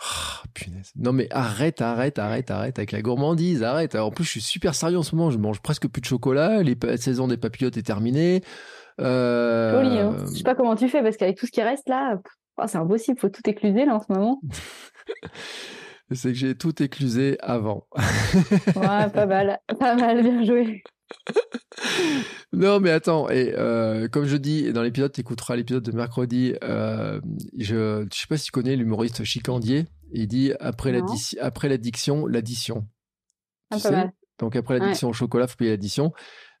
Ah, 0.00 0.42
punaise. 0.52 0.92
Non 0.96 1.12
mais 1.12 1.26
arrête, 1.30 1.80
arrête, 1.80 2.18
arrête, 2.18 2.50
arrête 2.50 2.78
avec 2.78 2.92
la 2.92 3.00
gourmandise, 3.02 3.62
arrête. 3.62 3.94
En 3.94 4.10
plus, 4.10 4.24
je 4.24 4.30
suis 4.30 4.40
super 4.42 4.74
sérieux 4.74 4.98
en 4.98 5.02
ce 5.02 5.14
moment. 5.14 5.30
Je 5.30 5.38
mange 5.38 5.60
presque 5.60 5.88
plus 5.88 6.00
de 6.00 6.06
chocolat. 6.06 6.62
Les 6.62 6.76
la 6.82 6.96
saison 6.96 7.28
des 7.28 7.36
papillotes 7.36 7.76
est 7.76 7.82
terminée. 7.82 8.42
Euh... 9.00 9.82
Joli, 9.82 9.98
hein. 9.98 10.16
Je 10.30 10.38
sais 10.38 10.42
pas 10.42 10.54
comment 10.54 10.76
tu 10.76 10.88
fais 10.88 11.02
parce 11.02 11.16
qu'avec 11.16 11.38
tout 11.38 11.46
ce 11.46 11.52
qui 11.52 11.62
reste 11.62 11.88
là, 11.88 12.18
oh, 12.58 12.64
c'est 12.66 12.78
impossible. 12.78 13.18
Faut 13.18 13.28
tout 13.28 13.48
écluser 13.48 13.84
là 13.86 13.94
en 13.94 14.00
ce 14.00 14.12
moment. 14.12 14.40
c'est 16.12 16.28
que 16.28 16.38
j'ai 16.38 16.54
tout 16.54 16.82
éclusé 16.82 17.36
avant. 17.40 17.86
ouais, 17.96 19.10
pas 19.10 19.26
mal, 19.26 19.58
pas 19.78 19.94
mal, 19.96 20.22
bien 20.22 20.44
joué. 20.44 20.82
non, 22.52 22.80
mais 22.80 22.90
attends, 22.90 23.28
et 23.28 23.54
euh, 23.56 24.08
comme 24.08 24.26
je 24.26 24.36
dis, 24.36 24.72
dans 24.72 24.82
l'épisode, 24.82 25.12
tu 25.12 25.20
écouteras 25.20 25.56
l'épisode 25.56 25.82
de 25.82 25.92
mercredi. 25.92 26.54
Euh, 26.62 27.20
je 27.58 28.02
ne 28.02 28.08
sais 28.10 28.26
pas 28.28 28.36
si 28.36 28.46
tu 28.46 28.52
connais 28.52 28.76
l'humoriste 28.76 29.24
Chicandier. 29.24 29.86
Il 30.12 30.28
dit 30.28 30.52
après 30.60 30.92
l'addiction, 30.92 32.26
l'addition. 32.26 32.86
Ah, 33.72 34.10
Donc 34.38 34.54
après 34.54 34.78
l'addiction 34.78 35.08
au 35.08 35.12
chocolat, 35.12 35.46
faut 35.46 35.56
payer 35.56 35.72
l'addition. 35.72 36.12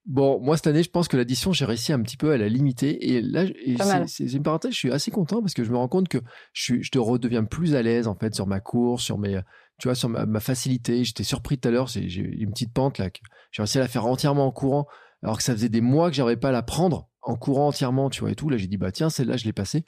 Bon, 0.06 0.40
moi 0.40 0.56
cette 0.56 0.68
année, 0.68 0.84
je 0.84 0.90
pense 0.90 1.08
que 1.08 1.16
l'addition, 1.16 1.52
j'ai 1.52 1.64
réussi 1.64 1.92
un 1.92 2.00
petit 2.00 2.16
peu 2.16 2.30
à 2.30 2.36
la 2.36 2.48
limiter. 2.48 3.12
Et 3.12 3.20
là, 3.20 3.44
c'est 4.06 4.32
une 4.32 4.42
parenthèse, 4.42 4.72
je 4.72 4.78
suis 4.78 4.92
assez 4.92 5.10
content 5.10 5.40
parce 5.40 5.52
que 5.52 5.64
je 5.64 5.70
me 5.70 5.76
rends 5.76 5.88
compte 5.88 6.08
que 6.08 6.18
je, 6.52 6.80
je 6.80 6.90
te 6.90 6.98
redeviens 6.98 7.44
plus 7.44 7.74
à 7.74 7.82
l'aise 7.82 8.06
en 8.06 8.14
fait 8.14 8.34
sur 8.34 8.46
ma 8.46 8.60
course, 8.60 9.02
sur 9.02 9.18
mes, 9.18 9.40
tu 9.78 9.88
vois, 9.88 9.94
sur 9.94 10.08
ma, 10.08 10.40
facilité. 10.40 11.04
J'étais 11.04 11.24
surpris 11.24 11.58
tout 11.58 11.68
à 11.68 11.72
l'heure, 11.72 11.88
j'ai 11.88 12.20
une 12.20 12.50
petite 12.50 12.72
pente 12.72 12.98
là, 12.98 13.10
que 13.10 13.18
j'ai 13.50 13.62
réussi 13.62 13.78
à 13.78 13.80
la 13.80 13.88
faire 13.88 14.06
entièrement 14.06 14.46
en 14.46 14.52
courant, 14.52 14.86
alors 15.22 15.38
que 15.38 15.42
ça 15.42 15.52
faisait 15.52 15.68
des 15.68 15.80
mois 15.80 16.10
que 16.10 16.16
j'arrivais 16.16 16.40
pas 16.40 16.48
à 16.48 16.52
la 16.52 16.62
prendre 16.62 17.08
en 17.22 17.36
courant 17.36 17.68
entièrement, 17.68 18.08
tu 18.08 18.20
vois, 18.20 18.30
et 18.30 18.34
tout. 18.34 18.48
Là, 18.48 18.56
j'ai 18.56 18.68
dit, 18.68 18.76
bah 18.76 18.92
tiens, 18.92 19.10
celle-là, 19.10 19.36
je 19.36 19.44
l'ai 19.44 19.52
passée. 19.52 19.84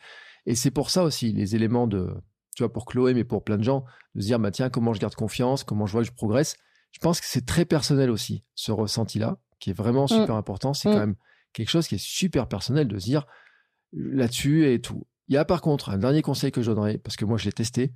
Et 0.47 0.55
c'est 0.55 0.71
pour 0.71 0.91
ça 0.91 1.05
aussi, 1.05 1.33
les 1.33 1.55
éléments 1.55 1.87
de, 1.87 2.09
tu 2.57 2.63
vois, 2.63 2.73
pour 2.73 2.87
Chloé, 2.87 3.15
mais 3.15 3.25
pour 3.25 3.45
plein 3.45 3.59
de 3.59 3.63
gens, 3.63 3.85
de 4.15 4.21
se 4.21 4.27
dire, 4.27 4.39
bah 4.39 4.51
tiens, 4.51 4.71
comment 4.71 4.93
je 4.93 5.01
garde 5.01 5.15
confiance, 5.15 5.65
comment 5.65 5.87
je 5.87 5.93
vois 5.93 6.03
que 6.03 6.09
je 6.09 6.13
progresse. 6.13 6.57
Je 6.91 6.99
pense 6.99 7.21
que 7.21 7.27
c'est 7.29 7.47
très 7.47 7.65
personnel 7.65 8.11
aussi, 8.11 8.45
ce 8.55 8.73
ressenti-là, 8.73 9.39
qui 9.59 9.71
est 9.71 9.75
vraiment 9.75 10.05
mmh. 10.05 10.09
super 10.09 10.35
important. 10.35 10.75
C'est 10.75 10.89
quand 10.89 10.97
mmh. 10.97 11.01
même 11.01 11.17
quelque 11.53 11.71
chose 11.71 11.89
qui 11.89 11.97
est 11.97 12.05
super 12.05 12.49
personnel 12.49 12.89
de 12.89 12.99
se 12.99 13.05
dire 13.05 13.27
là-dessus 13.93 14.71
et 14.71 14.81
tout. 14.81 15.07
Il 15.29 15.35
y 15.35 15.39
a 15.39 15.45
par 15.45 15.61
contre 15.61 15.91
un 15.91 15.99
dernier 15.99 16.23
conseil 16.23 16.53
que 16.53 16.63
je 16.63 16.71
donnerais, 16.71 16.99
parce 16.99 17.17
que 17.17 17.25
moi 17.25 17.39
je 17.39 17.45
l'ai 17.45 17.53
testé, 17.53 17.93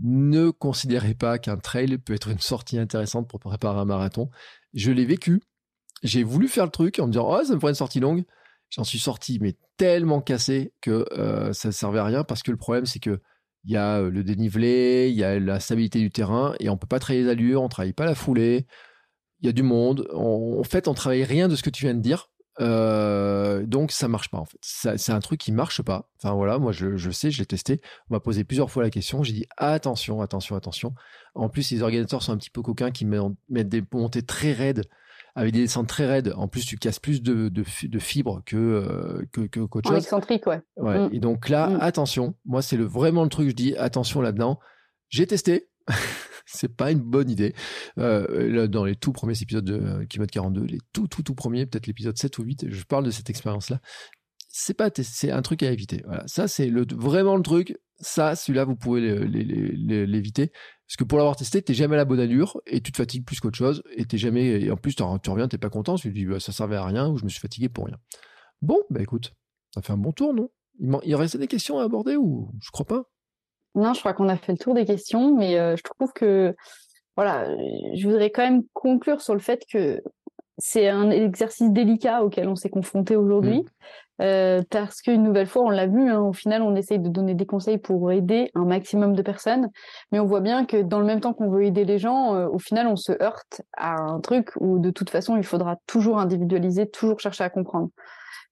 ne 0.00 0.50
considérez 0.50 1.14
pas 1.14 1.38
qu'un 1.38 1.56
trail 1.56 1.98
peut 1.98 2.14
être 2.14 2.28
une 2.28 2.40
sortie 2.40 2.78
intéressante 2.78 3.28
pour 3.28 3.40
préparer 3.40 3.78
un 3.78 3.84
marathon. 3.84 4.30
Je 4.74 4.90
l'ai 4.90 5.04
vécu. 5.04 5.42
J'ai 6.02 6.24
voulu 6.24 6.48
faire 6.48 6.64
le 6.64 6.70
truc 6.70 6.98
en 6.98 7.06
me 7.06 7.12
disant, 7.12 7.28
oh, 7.28 7.44
ça 7.44 7.54
me 7.54 7.60
ferait 7.60 7.70
une 7.70 7.76
sortie 7.76 8.00
longue. 8.00 8.24
J'en 8.70 8.84
suis 8.84 8.98
sorti, 8.98 9.38
mais 9.40 9.54
tellement 9.76 10.20
cassé 10.20 10.72
que 10.80 11.06
euh, 11.12 11.52
ça 11.52 11.68
ne 11.68 11.72
servait 11.72 11.98
à 11.98 12.04
rien 12.04 12.24
parce 12.24 12.42
que 12.42 12.50
le 12.50 12.56
problème, 12.56 12.86
c'est 12.86 12.98
que 12.98 13.20
il 13.64 13.70
y 13.70 13.76
a 13.76 14.00
le 14.00 14.24
dénivelé, 14.24 15.08
il 15.10 15.16
y 15.16 15.22
a 15.22 15.38
la 15.38 15.60
stabilité 15.60 16.00
du 16.00 16.10
terrain 16.10 16.54
et 16.58 16.68
on 16.68 16.76
peut 16.76 16.88
pas 16.88 16.98
travailler 16.98 17.24
les 17.24 17.30
allures, 17.30 17.62
on 17.62 17.68
travaille 17.68 17.92
pas 17.92 18.06
la 18.06 18.16
foulée. 18.16 18.66
Il 19.42 19.46
y 19.46 19.48
a 19.48 19.52
du 19.52 19.62
monde. 19.62 20.08
en 20.14 20.62
fait, 20.64 20.88
on 20.88 20.94
travaille 20.94 21.24
rien 21.24 21.48
de 21.48 21.56
ce 21.56 21.62
que 21.62 21.70
tu 21.70 21.84
viens 21.84 21.94
de 21.94 22.00
dire. 22.00 22.30
Euh, 22.60 23.64
donc 23.64 23.92
ça 23.92 24.08
marche 24.08 24.30
pas 24.30 24.38
en 24.38 24.44
fait. 24.44 24.58
C'est 24.60 25.12
un 25.12 25.20
truc 25.20 25.40
qui 25.40 25.52
marche 25.52 25.80
pas. 25.82 26.10
Enfin 26.18 26.34
voilà, 26.34 26.58
moi 26.58 26.72
je, 26.72 26.96
je 26.96 27.10
sais, 27.10 27.30
je 27.30 27.38
l'ai 27.38 27.46
testé. 27.46 27.80
On 28.10 28.14
m'a 28.14 28.20
posé 28.20 28.44
plusieurs 28.44 28.70
fois 28.70 28.82
la 28.82 28.90
question. 28.90 29.22
J'ai 29.22 29.32
dit 29.32 29.46
attention, 29.56 30.20
attention, 30.20 30.54
attention. 30.54 30.94
En 31.34 31.48
plus, 31.48 31.70
les 31.70 31.82
organisateurs 31.82 32.22
sont 32.22 32.32
un 32.32 32.36
petit 32.36 32.50
peu 32.50 32.60
coquins 32.60 32.90
qui 32.90 33.06
mettent 33.06 33.68
des 33.68 33.82
montées 33.92 34.22
très 34.22 34.52
raides 34.52 34.84
avec 35.34 35.54
des 35.54 35.60
descentes 35.60 35.86
très 35.86 36.06
raides. 36.06 36.34
En 36.36 36.46
plus, 36.46 36.66
tu 36.66 36.76
casses 36.76 36.98
plus 36.98 37.22
de, 37.22 37.48
de, 37.48 37.64
de 37.84 37.98
fibres 37.98 38.42
que 38.44 38.56
euh, 38.56 39.24
que 39.32 39.48
chose. 39.86 39.96
excentrique, 39.96 40.46
ouais. 40.46 40.60
ouais. 40.76 41.08
Mm. 41.08 41.10
Et 41.14 41.20
donc 41.20 41.48
là, 41.48 41.68
mm. 41.68 41.78
attention. 41.80 42.34
Moi, 42.44 42.60
c'est 42.60 42.76
le 42.76 42.84
vraiment 42.84 43.22
le 43.22 43.30
truc. 43.30 43.48
Je 43.48 43.54
dis 43.54 43.76
attention 43.76 44.20
là-dedans. 44.20 44.60
J'ai 45.08 45.26
testé. 45.26 45.68
c'est 46.46 46.74
pas 46.74 46.90
une 46.90 47.00
bonne 47.00 47.30
idée. 47.30 47.54
Euh, 47.98 48.66
dans 48.68 48.84
les 48.84 48.96
tout 48.96 49.12
premiers 49.12 49.40
épisodes 49.40 49.64
de 49.64 49.74
euh, 49.74 50.06
Kilomètre 50.06 50.32
42, 50.32 50.64
les 50.64 50.78
tout, 50.92 51.08
tout, 51.08 51.22
tout 51.22 51.34
premiers, 51.34 51.66
peut-être 51.66 51.86
l'épisode 51.86 52.16
7 52.16 52.38
ou 52.38 52.42
8, 52.44 52.66
je 52.68 52.84
parle 52.84 53.04
de 53.04 53.10
cette 53.10 53.30
expérience-là. 53.30 53.80
C'est 54.48 54.74
pas, 54.74 54.90
c'est 54.94 55.30
un 55.30 55.42
truc 55.42 55.62
à 55.62 55.70
éviter. 55.70 56.02
Voilà. 56.04 56.24
Ça, 56.26 56.46
c'est 56.46 56.66
le, 56.66 56.84
vraiment 56.90 57.36
le 57.36 57.42
truc. 57.42 57.78
Ça, 58.00 58.36
celui-là, 58.36 58.64
vous 58.64 58.76
pouvez 58.76 59.00
l'éviter. 59.00 60.52
Parce 60.92 60.98
que 60.98 61.04
pour 61.04 61.16
l'avoir 61.16 61.36
testé, 61.36 61.62
t'es 61.62 61.72
jamais 61.72 61.94
à 61.94 61.98
la 61.98 62.04
bonne 62.04 62.20
allure 62.20 62.60
et 62.66 62.82
tu 62.82 62.92
te 62.92 62.98
fatigues 62.98 63.24
plus 63.24 63.40
qu'autre 63.40 63.56
chose. 63.56 63.82
Et 63.96 64.04
t'es 64.04 64.18
jamais, 64.18 64.60
et 64.60 64.70
en 64.70 64.76
plus, 64.76 64.94
tu 64.94 65.02
reviens, 65.02 65.48
t'es 65.48 65.56
pas 65.56 65.70
content. 65.70 65.94
Tu 65.94 66.10
te 66.10 66.14
dis, 66.14 66.26
bah, 66.26 66.38
ça 66.38 66.52
servait 66.52 66.76
à 66.76 66.84
rien 66.84 67.08
ou 67.08 67.16
je 67.16 67.24
me 67.24 67.30
suis 67.30 67.40
fatigué 67.40 67.70
pour 67.70 67.86
rien. 67.86 67.96
Bon, 68.60 68.78
bah 68.90 69.00
écoute, 69.00 69.34
ça 69.74 69.80
fait 69.80 69.94
un 69.94 69.96
bon 69.96 70.12
tour, 70.12 70.34
non? 70.34 70.50
Il, 70.78 70.94
il 71.04 71.14
restait 71.14 71.38
des 71.38 71.48
questions 71.48 71.78
à 71.78 71.84
aborder 71.84 72.16
ou? 72.16 72.52
Je 72.60 72.70
crois 72.70 72.84
pas? 72.86 73.11
Non, 73.74 73.94
je 73.94 74.00
crois 74.00 74.12
qu'on 74.12 74.28
a 74.28 74.36
fait 74.36 74.52
le 74.52 74.58
tour 74.58 74.74
des 74.74 74.84
questions, 74.84 75.34
mais 75.34 75.58
euh, 75.58 75.76
je 75.76 75.82
trouve 75.82 76.12
que 76.12 76.54
voilà, 77.16 77.46
je 77.94 78.08
voudrais 78.08 78.30
quand 78.30 78.42
même 78.42 78.62
conclure 78.72 79.20
sur 79.20 79.34
le 79.34 79.40
fait 79.40 79.64
que 79.70 80.02
c'est 80.58 80.88
un 80.88 81.10
exercice 81.10 81.70
délicat 81.70 82.22
auquel 82.22 82.48
on 82.48 82.54
s'est 82.54 82.70
confronté 82.70 83.16
aujourd'hui, 83.16 83.60
mmh. 83.60 84.22
euh, 84.22 84.62
parce 84.70 85.02
qu'une 85.02 85.22
nouvelle 85.22 85.46
fois, 85.46 85.62
on 85.62 85.70
l'a 85.70 85.86
vu, 85.86 86.08
hein, 86.10 86.20
au 86.20 86.32
final, 86.32 86.62
on 86.62 86.74
essaye 86.74 86.98
de 86.98 87.08
donner 87.08 87.34
des 87.34 87.46
conseils 87.46 87.78
pour 87.78 88.12
aider 88.12 88.50
un 88.54 88.64
maximum 88.64 89.14
de 89.14 89.22
personnes, 89.22 89.70
mais 90.10 90.20
on 90.20 90.26
voit 90.26 90.40
bien 90.40 90.64
que 90.64 90.82
dans 90.82 91.00
le 91.00 91.06
même 91.06 91.20
temps 91.20 91.32
qu'on 91.32 91.50
veut 91.50 91.64
aider 91.64 91.84
les 91.84 91.98
gens, 91.98 92.34
euh, 92.34 92.48
au 92.48 92.58
final, 92.58 92.86
on 92.86 92.96
se 92.96 93.12
heurte 93.22 93.62
à 93.76 93.94
un 94.00 94.20
truc 94.20 94.50
où 94.60 94.78
de 94.78 94.90
toute 94.90 95.10
façon, 95.10 95.36
il 95.36 95.44
faudra 95.44 95.76
toujours 95.86 96.18
individualiser, 96.18 96.88
toujours 96.88 97.20
chercher 97.20 97.44
à 97.44 97.50
comprendre. 97.50 97.88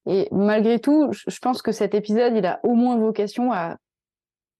Et 0.06 0.28
malgré 0.32 0.80
tout, 0.80 1.10
je 1.12 1.38
pense 1.40 1.62
que 1.62 1.72
cet 1.72 1.94
épisode, 1.94 2.34
il 2.34 2.46
a 2.46 2.60
au 2.64 2.74
moins 2.74 2.96
vocation 2.96 3.52
à 3.52 3.76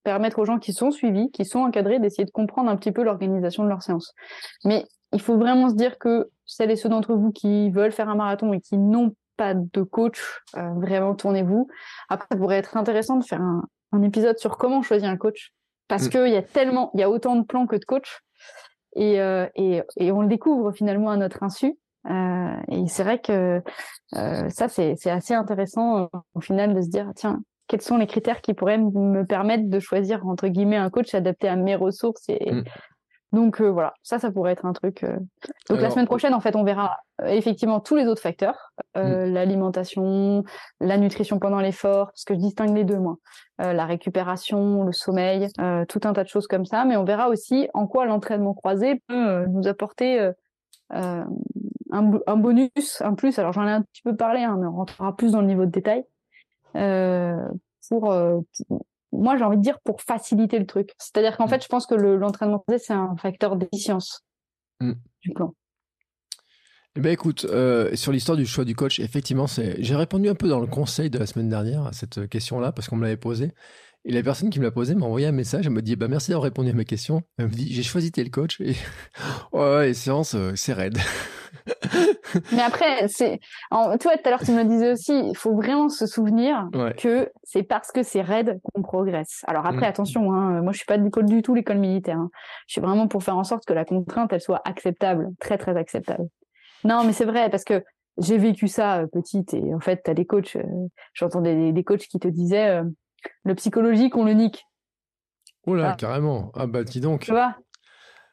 permettre 0.02 0.39
aux 0.39 0.44
gens 0.44 0.59
qui 0.59 0.72
sont 0.72 0.90
suivis, 0.90 1.31
qui 1.31 1.44
sont 1.44 1.60
encadrés, 1.60 1.98
d'essayer 1.98 2.24
de 2.24 2.31
comprendre 2.31 2.70
un 2.70 2.77
petit 2.77 2.93
peu 2.93 3.02
l'organisation 3.02 3.64
de 3.64 3.68
leur 3.68 3.82
séance. 3.82 4.14
Mais 4.64 4.85
il 5.12 5.20
faut 5.20 5.36
vraiment 5.36 5.68
se 5.68 5.74
dire 5.74 5.98
que 5.98 6.31
celles 6.47 6.70
et 6.70 6.77
ceux 6.77 6.89
d'entre 6.89 7.14
vous 7.14 7.32
qui 7.32 7.70
veulent 7.70 7.93
faire 7.93 8.09
un 8.09 8.14
marathon 8.14 8.52
et 8.52 8.60
qui 8.60 8.78
n'ont 8.78 9.14
pas 9.36 9.55
de 9.55 9.82
coach, 9.82 10.20
euh, 10.56 10.70
vraiment 10.74 11.14
tournez-vous. 11.14 11.68
Après, 12.09 12.27
ça 12.31 12.36
pourrait 12.36 12.59
être 12.59 12.77
intéressant 12.77 13.16
de 13.16 13.24
faire 13.24 13.40
un, 13.40 14.02
épisode 14.02 14.39
sur 14.39 14.56
comment 14.56 14.82
choisir 14.82 15.09
un 15.09 15.16
coach, 15.16 15.52
parce 15.89 16.06
mm. 16.06 16.10
qu'il 16.10 16.28
y 16.28 16.36
a 16.36 16.43
tellement, 16.43 16.90
il 16.94 17.01
y 17.01 17.02
a 17.02 17.10
autant 17.10 17.36
de 17.36 17.44
plans 17.44 17.66
que 17.66 17.77
de 17.77 17.85
coachs, 17.85 18.20
et, 18.94 19.20
euh, 19.20 19.47
et, 19.55 19.82
et, 19.97 20.12
on 20.12 20.20
le 20.22 20.28
découvre 20.28 20.72
finalement 20.72 21.10
à 21.10 21.16
notre 21.16 21.43
insu. 21.43 21.77
Euh, 22.09 22.56
et 22.68 22.86
c'est 22.89 23.05
vrai 23.05 23.20
que 23.20 23.62
ça, 24.12 24.68
c'est 24.68 25.10
assez 25.10 25.35
intéressant 25.35 26.09
au 26.35 26.40
final 26.40 26.74
de 26.74 26.81
se 26.81 26.89
dire, 26.89 27.10
tiens, 27.14 27.40
quels 27.70 27.82
sont 27.82 27.98
les 27.98 28.09
critères 28.09 28.40
qui 28.40 28.52
pourraient 28.52 28.78
me 28.78 29.22
permettre 29.24 29.70
de 29.70 29.78
choisir 29.78 30.26
entre 30.26 30.48
guillemets 30.48 30.76
un 30.76 30.90
coach 30.90 31.14
adapté 31.14 31.47
à 31.47 31.55
mes 31.55 31.76
ressources 31.76 32.28
et 32.28 32.52
mm. 32.52 32.64
donc 33.30 33.60
euh, 33.60 33.70
voilà 33.70 33.94
ça 34.02 34.18
ça 34.18 34.32
pourrait 34.32 34.51
être 34.51 34.66
un 34.66 34.72
truc 34.72 35.05
euh. 35.05 35.16
donc 35.68 35.80
la 35.80 35.88
semaine 35.88 36.06
prochaine 36.06 36.34
en 36.34 36.40
fait 36.40 36.56
on 36.56 36.64
verra 36.64 36.97
euh, 37.22 37.28
effectivement 37.28 37.78
tous 37.78 37.94
les 37.94 38.06
autres 38.06 38.22
facteurs 38.22 38.72
mm. 38.97 39.02
l'alimentation 39.26 40.42
la 40.80 40.98
nutrition 40.98 41.38
pendant 41.38 41.60
l'effort 41.60 42.06
parce 42.06 42.24
que 42.24 42.34
je 42.34 42.40
distingue 42.40 42.74
les 42.74 42.82
deux 42.82 42.98
moi 42.98 43.18
la 43.60 43.86
récupération 43.86 44.82
le 44.82 44.92
sommeil 44.92 45.47
tout 45.88 46.01
un 46.02 46.12
tas 46.12 46.24
de 46.24 46.28
choses 46.28 46.48
comme 46.48 46.64
ça 46.64 46.84
mais 46.84 46.97
on 46.97 47.05
verra 47.05 47.28
aussi 47.28 47.68
en 47.72 47.86
quoi 47.86 48.05
l'entraînement 48.05 48.55
croisé 48.55 49.01
peut 49.06 49.47
nous 49.47 49.68
apporter 49.68 50.28
un, 50.90 51.26
un, 51.92 52.36
bonus 52.36 53.01
un 53.01 53.14
plus 53.14 53.38
alors 53.38 53.52
j'en 53.52 53.66
ai 53.68 53.70
un 53.70 53.82
petit 53.82 54.02
peu 54.02 54.16
parlé 54.16 54.40
hein, 54.40 54.56
mais 54.59 54.66
on 54.66 54.72
rentrera 54.72 55.14
plus 55.14 55.32
dans 55.32 55.40
le 55.40 55.47
niveau 55.47 55.66
de 55.66 55.70
détail 55.70 56.05
euh, 56.76 57.48
pour, 57.88 58.12
euh, 58.12 58.40
moi 59.12 59.36
j'ai 59.36 59.44
envie 59.44 59.56
de 59.56 59.62
dire 59.62 59.80
pour 59.80 60.01
faciliter 60.02 60.59
le 60.59 60.66
truc. 60.66 60.92
C'est-à-dire 60.98 61.36
qu'en 61.36 61.47
mm. 61.47 61.51
fait, 61.51 61.62
je 61.62 61.68
pense 61.68 61.86
que 61.86 61.94
l'entraînement 61.94 62.64
c'est 62.78 62.92
un 62.92 63.16
facteur 63.16 63.56
d'efficience 63.56 64.24
mm. 64.80 64.92
du 65.22 65.30
plan. 65.30 65.55
Eh 66.97 67.01
ben 67.01 67.12
écoute, 67.12 67.47
euh, 67.48 67.94
sur 67.94 68.10
l'histoire 68.10 68.36
du 68.36 68.47
choix 68.47 68.64
du 68.64 68.74
coach, 68.74 68.98
effectivement, 68.98 69.47
c'est. 69.47 69.80
J'ai 69.80 69.94
répondu 69.94 70.28
un 70.28 70.34
peu 70.34 70.48
dans 70.48 70.59
le 70.59 70.66
conseil 70.66 71.09
de 71.09 71.18
la 71.18 71.26
semaine 71.26 71.48
dernière 71.48 71.86
à 71.86 71.92
cette 71.92 72.28
question-là 72.28 72.72
parce 72.72 72.88
qu'on 72.88 72.97
me 72.97 73.05
l'avait 73.05 73.16
posée. 73.16 73.52
Et 74.05 74.12
la 74.12 74.22
personne 74.22 74.51
qui 74.51 74.59
me 74.59 74.64
l'a 74.64 74.70
posé 74.70 74.94
m'a 74.94 75.06
envoyé 75.06 75.27
un 75.27 75.32
message. 75.32 75.66
Elle 75.66 75.72
me 75.72 75.82
dit 75.82 75.97
bah 75.97 76.09
merci 76.09 76.31
d'avoir 76.31 76.44
répondu 76.44 76.70
à 76.70 76.72
ma 76.72 76.85
question. 76.85 77.22
Elle 77.39 77.47
me 77.47 77.51
dit 77.51 77.72
j'ai 77.72 77.82
choisi 77.82 78.12
tel 78.12 78.31
coach 78.31 78.60
et 78.60 78.74
ouais, 79.52 79.60
ouais 79.60 79.86
les 79.89 79.94
séances 79.94 80.36
c'est 80.55 80.72
raide. 80.72 80.98
Mais 82.52 82.62
après, 82.62 83.09
c'est, 83.09 83.40
toi, 83.70 83.97
tout 83.98 84.09
à 84.09 84.31
l'heure, 84.31 84.43
tu 84.43 84.52
me 84.52 84.64
disais 84.64 84.93
aussi, 84.93 85.12
il 85.12 85.36
faut 85.36 85.55
vraiment 85.55 85.89
se 85.89 86.06
souvenir 86.06 86.68
que 86.97 87.31
c'est 87.43 87.62
parce 87.62 87.90
que 87.93 88.02
c'est 88.02 88.22
raide 88.22 88.60
qu'on 88.62 88.82
progresse. 88.82 89.43
Alors 89.47 89.66
après, 89.66 89.86
mm. 89.86 89.90
attention, 89.90 90.32
hein, 90.32 90.62
moi, 90.62 90.72
je 90.72 90.78
suis 90.78 90.86
pas 90.86 90.98
de 90.98 91.05
l'école 91.05 91.27
du 91.27 91.43
tout, 91.43 91.55
l'école 91.55 91.78
militaire. 91.78 92.18
Hein. 92.18 92.31
Je 92.66 92.72
suis 92.74 92.81
vraiment 92.81 93.09
pour 93.09 93.22
faire 93.22 93.36
en 93.36 93.44
sorte 93.44 93.64
que 93.66 93.72
la 93.72 93.85
contrainte, 93.85 94.32
elle 94.32 94.40
soit 94.40 94.62
acceptable, 94.64 95.28
très, 95.40 95.59
très 95.59 95.77
acceptable. 95.77 96.24
Non, 96.85 97.05
mais 97.05 97.12
c'est 97.12 97.24
vrai, 97.24 97.51
parce 97.51 97.64
que 97.64 97.82
j'ai 98.18 98.39
vécu 98.39 98.68
ça 98.68 99.01
euh, 99.01 99.06
petite 99.06 99.55
et 99.55 99.74
en 99.74 99.81
fait, 99.81 100.02
tu 100.05 100.10
as 100.10 100.14
des 100.14 100.27
coachs, 100.27 100.56
euh, 100.56 100.62
j'entendais 101.14 101.72
des, 101.72 101.85
coachs 101.85 102.06
qui 102.06 102.18
te 102.18 102.28
disaient, 102.28 102.81
euh, 102.81 102.85
le 103.44 103.55
psychologique, 103.55 104.16
on 104.16 104.24
le 104.24 104.32
nique. 104.32 104.66
Oula, 105.66 105.94
carrément. 105.94 106.52
Ah 106.55 106.66
bah 106.66 106.84
dis 106.84 107.01
donc. 107.01 107.22
Tu 107.22 107.32
vois 107.32 107.56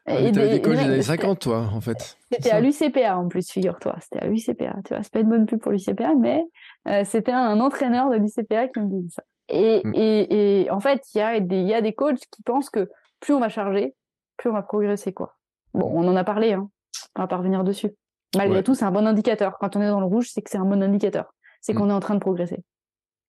ah, 0.10 0.22
et 0.22 0.32
des 0.32 0.62
coachs 0.62 0.78
des 0.78 0.84
années 0.84 1.02
50, 1.02 1.40
toi, 1.40 1.70
en 1.74 1.82
fait. 1.82 2.18
C'était 2.32 2.52
à 2.52 2.62
l'UCPA, 2.62 3.18
en 3.18 3.28
plus, 3.28 3.52
figure-toi. 3.52 3.98
C'était 4.00 4.20
à 4.20 4.28
l'UCPA. 4.28 4.76
Tu 4.86 4.94
vois, 4.94 5.04
c'est 5.04 5.12
pas 5.12 5.20
une 5.20 5.28
bonne 5.28 5.46
pub 5.46 5.60
pour 5.60 5.74
l'UCPA, 5.74 6.16
mais 6.16 6.46
euh, 6.88 7.04
c'était 7.04 7.34
un 7.34 7.60
entraîneur 7.60 8.10
de 8.10 8.16
l'UCPA 8.16 8.70
qui 8.70 8.80
me 8.80 8.86
disait 8.86 9.10
ça. 9.10 9.24
Et, 9.50 9.82
mm. 9.84 9.94
et, 9.96 10.62
et 10.62 10.72
en 10.72 10.80
fait, 10.80 11.02
il 11.14 11.18
y 11.18 11.22
a, 11.22 11.40
des, 11.40 11.62
y 11.62 11.74
a 11.74 11.82
des 11.82 11.94
coachs 11.94 12.20
qui 12.32 12.42
pensent 12.44 12.70
que 12.70 12.90
plus 13.20 13.34
on 13.34 13.40
va 13.40 13.50
charger, 13.50 13.96
plus 14.38 14.50
on 14.50 14.54
va 14.54 14.62
progresser, 14.62 15.12
quoi. 15.12 15.36
Bon, 15.74 15.92
on 15.94 16.08
en 16.08 16.16
a 16.16 16.24
parlé, 16.24 16.54
hein. 16.54 16.70
on 17.18 17.22
va 17.22 17.28
pas 17.28 17.38
revenir 17.38 17.66
dessus. 17.66 17.92
Malgré 18.36 18.64
tout, 18.64 18.76
c'est 18.76 18.86
un 18.86 18.92
bon 18.92 19.06
indicateur. 19.08 19.58
Quand 19.60 19.76
on 19.76 19.82
est 19.82 19.88
dans 19.88 20.00
le 20.00 20.06
rouge, 20.06 20.30
c'est 20.32 20.42
que 20.42 20.50
c'est 20.50 20.58
un 20.58 20.66
bon 20.66 20.82
indicateur. 20.82 21.34
C'est 21.60 21.74
mm. 21.74 21.78
qu'on 21.78 21.90
est 21.90 21.94
en 21.94 22.00
train 22.00 22.16
de 22.16 22.20
progresser. 22.20 22.64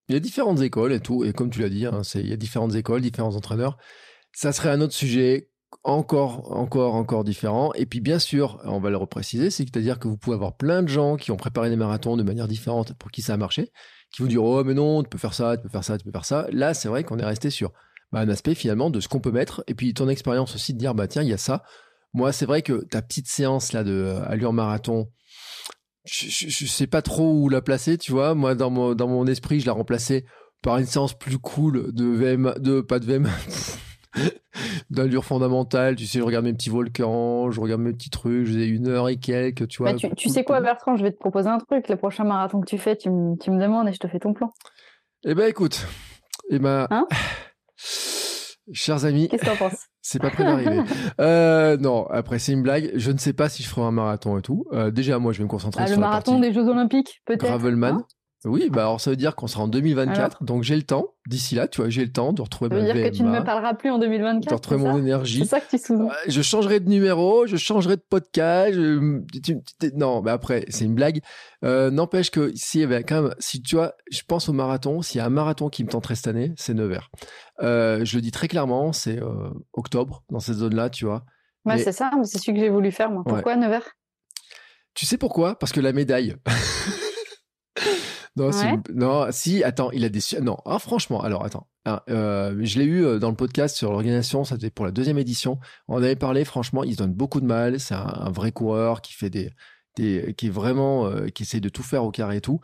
Il 0.09 0.15
y 0.15 0.17
a 0.17 0.21
différentes 0.21 0.61
écoles 0.61 0.93
et 0.93 1.01
tout, 1.01 1.25
et 1.25 1.33
comme 1.33 1.51
tu 1.51 1.61
l'as 1.61 1.69
dit, 1.69 1.87
hein, 1.87 2.03
il 2.15 2.29
y 2.29 2.33
a 2.33 2.37
différentes 2.37 2.75
écoles, 2.75 3.03
différents 3.03 3.37
entraîneurs. 3.37 3.77
Ça 4.33 4.53
serait 4.53 4.71
un 4.71 4.81
autre 4.81 4.95
sujet 4.95 5.51
encore, 5.85 6.57
encore, 6.57 6.95
encore 6.95 7.25
différent. 7.25 7.73
Et 7.75 7.87
puis, 7.87 8.01
bien 8.01 8.19
sûr, 8.19 8.59
on 8.65 8.81
va 8.81 8.91
le 8.91 8.97
repréciser, 8.97 9.51
c'est-à-dire 9.51 9.99
que 9.99 10.09
vous 10.09 10.17
pouvez 10.17 10.35
avoir 10.35 10.57
plein 10.57 10.83
de 10.83 10.89
gens 10.89 11.17
qui 11.17 11.31
ont 11.31 11.37
préparé 11.37 11.71
des 11.71 11.77
marathons 11.77 12.17
de 12.17 12.23
manière 12.23 12.49
différente 12.49 12.95
pour 12.95 13.11
qui 13.11 13.23
ça 13.23 13.35
a 13.35 13.37
marché, 13.37 13.71
qui 14.11 14.23
vous 14.23 14.29
diront, 14.29 14.59
oh, 14.59 14.65
mais 14.65 14.75
non, 14.75 15.03
tu 15.03 15.09
peux 15.09 15.19
faire 15.19 15.35
ça, 15.35 15.57
tu 15.57 15.63
peux 15.63 15.69
faire 15.69 15.85
ça, 15.85 15.99
tu 15.99 16.05
peux 16.05 16.11
faire 16.11 16.25
ça. 16.25 16.47
Là, 16.53 16.75
c'est 16.75 16.89
vrai 16.89 17.05
qu'on 17.05 17.19
est 17.19 17.25
resté 17.25 17.51
sur 17.51 17.73
bah, 18.13 18.21
un 18.21 18.29
aspect 18.29 18.55
finalement 18.55 18.91
de 18.91 19.01
ce 19.01 19.09
qu'on 19.09 19.21
peut 19.21 19.33
mettre. 19.33 19.63
Et 19.67 19.75
puis, 19.75 19.93
ton 19.93 20.09
expérience 20.09 20.55
aussi 20.55 20.73
de 20.73 20.79
dire, 20.79 20.95
bah, 20.95 21.07
tiens, 21.07 21.23
il 21.23 21.29
y 21.29 21.35
a 21.35 21.39
ça. 21.39 21.65
Moi, 22.15 22.33
c'est 22.33 22.47
vrai 22.47 22.63
que 22.63 22.85
ta 22.85 23.03
petite 23.03 23.29
séance 23.29 23.73
là 23.73 23.85
de 23.85 23.93
euh, 23.93 24.25
allure 24.27 24.55
marathon, 24.55 25.11
je, 26.11 26.49
je, 26.49 26.67
sais 26.67 26.87
pas 26.87 27.03
trop 27.03 27.33
où 27.33 27.49
la 27.49 27.61
placer, 27.61 27.99
tu 27.99 28.13
vois. 28.13 28.35
Moi, 28.35 28.55
dans 28.55 28.71
mon, 28.71 28.95
dans 28.95 29.09
mon 29.09 29.27
esprit, 29.27 29.61
je 29.61 29.67
la 29.67 29.73
remplaçais 29.73 30.25
par 30.63 30.79
une 30.79 30.87
séance 30.87 31.17
plus 31.17 31.39
cool 31.39 31.93
de 31.93 32.05
VM, 32.07 32.55
de, 32.59 32.81
pas 32.81 32.99
de 32.99 33.05
VM, 33.05 33.29
d'allure 34.91 35.25
fondamentale. 35.25 35.97
Tu 35.97 36.07
sais, 36.07 36.19
je 36.19 36.25
regarde 36.25 36.45
mes 36.45 36.55
petits 36.55 36.71
volcans, 36.71 37.51
je 37.51 37.61
regarde 37.61 37.83
mes 37.83 37.93
petits 37.93 38.11
trucs, 38.11 38.47
je 38.47 38.53
faisais 38.53 38.67
une 38.67 38.89
heure 38.89 39.09
et 39.09 39.19
quelques, 39.19 39.69
tu 39.69 39.83
vois. 39.83 39.93
Bah, 39.93 40.09
tu, 40.17 40.29
sais 40.29 40.45
quoi, 40.45 40.61
Bertrand, 40.61 40.97
je 40.97 41.03
vais 41.03 41.13
te 41.13 41.19
proposer 41.19 41.49
un 41.49 41.59
truc. 41.59 41.89
Le 41.89 41.97
prochain 41.97 42.25
marathon 42.25 42.61
que 42.61 42.67
tu 42.67 42.79
fais, 42.79 42.97
tu, 42.97 43.11
tu 43.41 43.51
me 43.51 43.61
demandes 43.61 43.89
et 43.89 43.93
je 43.93 43.99
te 43.99 44.09
fais 44.09 44.19
ton 44.19 44.33
plan. 44.33 44.51
Eh 45.25 45.35
ben, 45.35 45.49
écoute, 45.49 45.87
eh 46.51 46.59
ben, 46.59 46.87
hein? 46.91 47.07
chers 48.73 49.05
amis, 49.05 49.29
qu'est-ce 49.29 49.43
que 49.43 49.47
t'en 49.47 49.57
penses? 49.57 49.89
C'est 50.11 50.21
pas 50.21 50.31
prêt 50.31 50.43
d'arriver. 50.43 50.81
euh, 51.21 51.77
non, 51.77 52.07
après 52.07 52.39
c'est 52.39 52.53
une 52.53 52.63
blague. 52.63 52.93
Je 52.95 53.11
ne 53.11 53.19
sais 53.19 53.35
pas 53.35 53.51
si 53.51 53.63
je 53.63 53.69
ferai 53.69 53.83
un 53.83 53.91
marathon 53.91 54.39
et 54.39 54.43
tout. 54.43 54.65
Euh, 54.73 54.91
déjà, 54.91 55.19
moi, 55.19 55.35
je 55.35 55.39
vais 55.39 55.45
me 55.45 55.51
concentrer 55.51 55.83
ah, 55.83 55.87
sur 55.87 55.97
le 55.97 56.01
marathon 56.01 56.41
des 56.41 56.51
Jeux 56.51 56.67
Olympiques, 56.67 57.21
peut-être? 57.27 57.45
Gravelman. 57.45 57.97
Hein 57.97 58.07
oui, 58.45 58.71
bah 58.71 58.83
alors 58.83 59.01
ça 59.01 59.11
veut 59.11 59.17
dire 59.17 59.35
qu'on 59.35 59.49
sera 59.49 59.65
en 59.65 59.69
2024, 59.69 60.45
donc 60.45 60.63
j'ai 60.63 60.77
le 60.77 60.85
temps. 60.85 61.15
D'ici 61.27 61.57
là, 61.57 61.67
tu 61.67 61.81
vois, 61.81 61.91
j'ai 61.91 62.05
le 62.05 62.13
temps 62.13 62.33
de 62.33 62.41
retrouver 62.41 62.71
ça 62.71 62.77
veut 62.77 62.93
dire 62.93 63.11
que 63.11 63.17
tu 63.17 63.23
ne 63.25 63.31
me 63.31 63.45
parleras 63.45 63.75
plus 63.75 63.91
en 63.91 63.99
2024. 63.99 64.49
De 64.49 64.55
retrouver 64.55 64.81
mon 64.81 64.97
énergie. 64.97 65.41
C'est 65.41 65.47
ça 65.47 65.61
que 65.61 65.69
tu 65.69 65.79
sous 65.79 66.09
Je 66.27 66.41
changerai 66.41 66.79
de 66.79 66.89
numéro, 66.89 67.47
je 67.47 67.57
changerai 67.57 67.97
de 67.97 68.05
podcast. 68.09 68.79
Non, 69.95 70.23
mais 70.23 70.31
après, 70.31 70.65
c'est 70.69 70.85
une 70.85 70.95
blague. 70.95 71.21
Euh, 71.65 71.91
N'empêche 71.91 72.31
que 72.31 72.53
si, 72.55 72.83
avait 72.83 73.03
quand 73.03 73.23
même, 73.23 73.35
si 73.41 73.61
tu 73.61 73.75
vois, 73.75 73.95
je 74.11 74.23
pense 74.27 74.49
au 74.49 74.53
marathon. 74.53 75.03
S'il 75.03 75.19
y 75.19 75.21
a 75.21 75.27
un 75.27 75.31
marathon 75.31 75.69
qui 75.69 75.83
me 75.83 75.89
tenterait 75.89 76.15
cette 76.15 76.29
année, 76.29 76.53
c'est 76.57 76.75
Nevers. 76.75 77.11
Euh, 77.61 78.05
je 78.05 78.17
le 78.17 78.23
dis 78.23 78.31
très 78.31 78.47
clairement, 78.47 78.93
c'est 78.93 79.21
euh, 79.21 79.51
octobre 79.73 80.23
dans 80.31 80.41
cette 80.41 80.57
zone-là, 80.57 80.91
tu 80.91 81.07
vois. 81.07 81.25
Ouais, 81.65 81.79
c'est 81.79 81.93
ça, 81.93 82.11
c'est 82.23 82.39
celui 82.39 82.55
que 82.55 82.61
j'ai 82.61 82.71
voulu 82.71 82.93
faire 82.93 83.11
moi. 83.11 83.25
Pourquoi 83.27 83.57
Nevers? 83.57 83.97
Tu 84.95 85.07
sais 85.07 85.19
pourquoi? 85.19 85.59
Parce 85.59 85.73
que 85.73 85.81
la 85.81 85.93
médaille. 85.93 86.37
Non, 88.39 88.83
non, 88.95 89.27
si, 89.31 89.65
attends, 89.65 89.91
il 89.91 90.05
a 90.05 90.09
des. 90.09 90.21
Non, 90.41 90.57
ah, 90.65 90.79
franchement, 90.79 91.23
alors 91.23 91.45
attends. 91.45 91.67
Euh, 92.11 92.55
je 92.61 92.79
l'ai 92.79 92.85
eu 92.85 93.05
euh, 93.05 93.19
dans 93.19 93.31
le 93.31 93.37
podcast 93.37 93.77
sur 93.77 93.91
l'organisation, 93.91 94.45
ça 94.45 94.57
c'était 94.57 94.71
pour 94.71 94.85
la 94.85 94.93
deuxième 94.93 95.19
édition. 95.19 95.59
On 95.89 95.97
avait 95.97 96.17
parlé, 96.17 96.45
franchement, 96.45 96.85
il 96.85 96.93
se 96.93 96.99
donne 96.99 97.15
beaucoup 97.15 97.41
de 97.41 97.47
mal. 97.47 97.81
C'est 97.81 97.95
un, 97.95 98.31
vrai 98.31 98.53
coureur 98.53 99.01
qui 99.01 99.15
fait 99.15 99.31
des. 99.31 99.51
des 99.97 100.35
qui 100.37 100.47
est 100.47 100.51
vraiment. 100.51 101.07
Euh, 101.07 101.29
qui 101.29 101.43
essaie 101.43 101.61
de 101.61 101.69
tout 101.69 101.83
faire 101.83 102.05
au 102.05 102.11
carré 102.11 102.37
et 102.37 102.41
tout. 102.41 102.61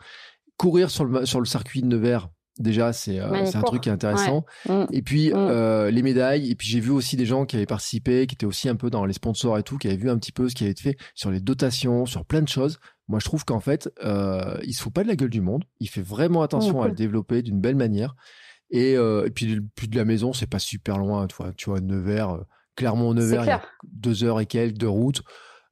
Courir 0.57 0.89
sur 0.89 1.05
le, 1.05 1.25
sur 1.25 1.39
le 1.39 1.45
circuit 1.45 1.81
de 1.81 1.87
Nevers, 1.87 2.29
Déjà, 2.57 2.93
c'est 2.93 3.19
un 3.19 3.61
truc 3.63 3.83
qui 3.83 3.89
est 3.89 3.91
intéressant. 3.91 4.45
Mm. 4.69 4.85
Et 4.93 5.01
puis, 5.01 5.33
mm. 5.33 5.87
les 5.89 6.01
médailles. 6.01 6.49
Et 6.49 6.55
puis, 6.55 6.69
j'ai 6.69 6.79
vu 6.79 6.91
aussi 6.91 7.17
des 7.17 7.25
gens 7.25 7.45
qui 7.45 7.57
avaient 7.57 7.65
participé, 7.65 8.27
qui 8.27 8.35
étaient 8.35 8.45
aussi 8.45 8.69
un 8.69 8.77
peu 8.77 8.89
dans 8.89 9.05
les 9.05 9.11
sponsors 9.11 9.57
et 9.57 9.63
tout, 9.63 9.77
qui 9.77 9.87
avaient 9.87 9.97
vu 9.97 10.09
un 10.09 10.17
petit 10.17 10.31
peu 10.31 10.47
ce 10.47 10.55
qui 10.55 10.63
avait 10.63 10.71
été 10.71 10.81
fait 10.81 10.97
sur 11.15 11.31
les 11.31 11.41
dotations, 11.41 12.05
sur 12.05 12.23
plein 12.23 12.41
de 12.41 12.47
choses. 12.47 12.79
Moi, 13.07 13.19
je 13.19 13.25
trouve 13.25 13.45
qu'en 13.45 13.59
fait, 13.59 13.91
euh, 14.03 14.57
il 14.63 14.73
se 14.73 14.81
fout 14.81 14.93
pas 14.93 15.03
de 15.03 15.07
la 15.07 15.15
gueule 15.15 15.29
du 15.29 15.41
monde. 15.41 15.65
Il 15.79 15.89
fait 15.89 16.01
vraiment 16.01 16.41
attention 16.41 16.81
à 16.81 16.87
le 16.87 16.95
développer 16.95 17.41
d'une 17.41 17.59
belle 17.59 17.75
manière. 17.75 18.15
Et, 18.71 18.97
euh, 18.97 19.25
et 19.27 19.29
puis, 19.29 19.61
plus 19.75 19.87
de 19.87 19.95
la 19.95 20.05
maison, 20.05 20.33
c'est 20.33 20.49
pas 20.49 20.59
super 20.59 20.97
loin. 20.97 21.27
Tu 21.27 21.35
vois, 21.35 21.51
tu 21.53 21.69
vois 21.69 21.81
Nevers, 21.81 22.31
euh, 22.31 22.43
Clermont-Nevers, 22.75 23.43
il 23.43 23.47
y 23.47 23.51
a 23.51 23.61
deux 23.83 24.23
heures 24.23 24.39
et 24.39 24.47
quelques 24.47 24.77
de 24.77 24.87
route. 24.87 25.21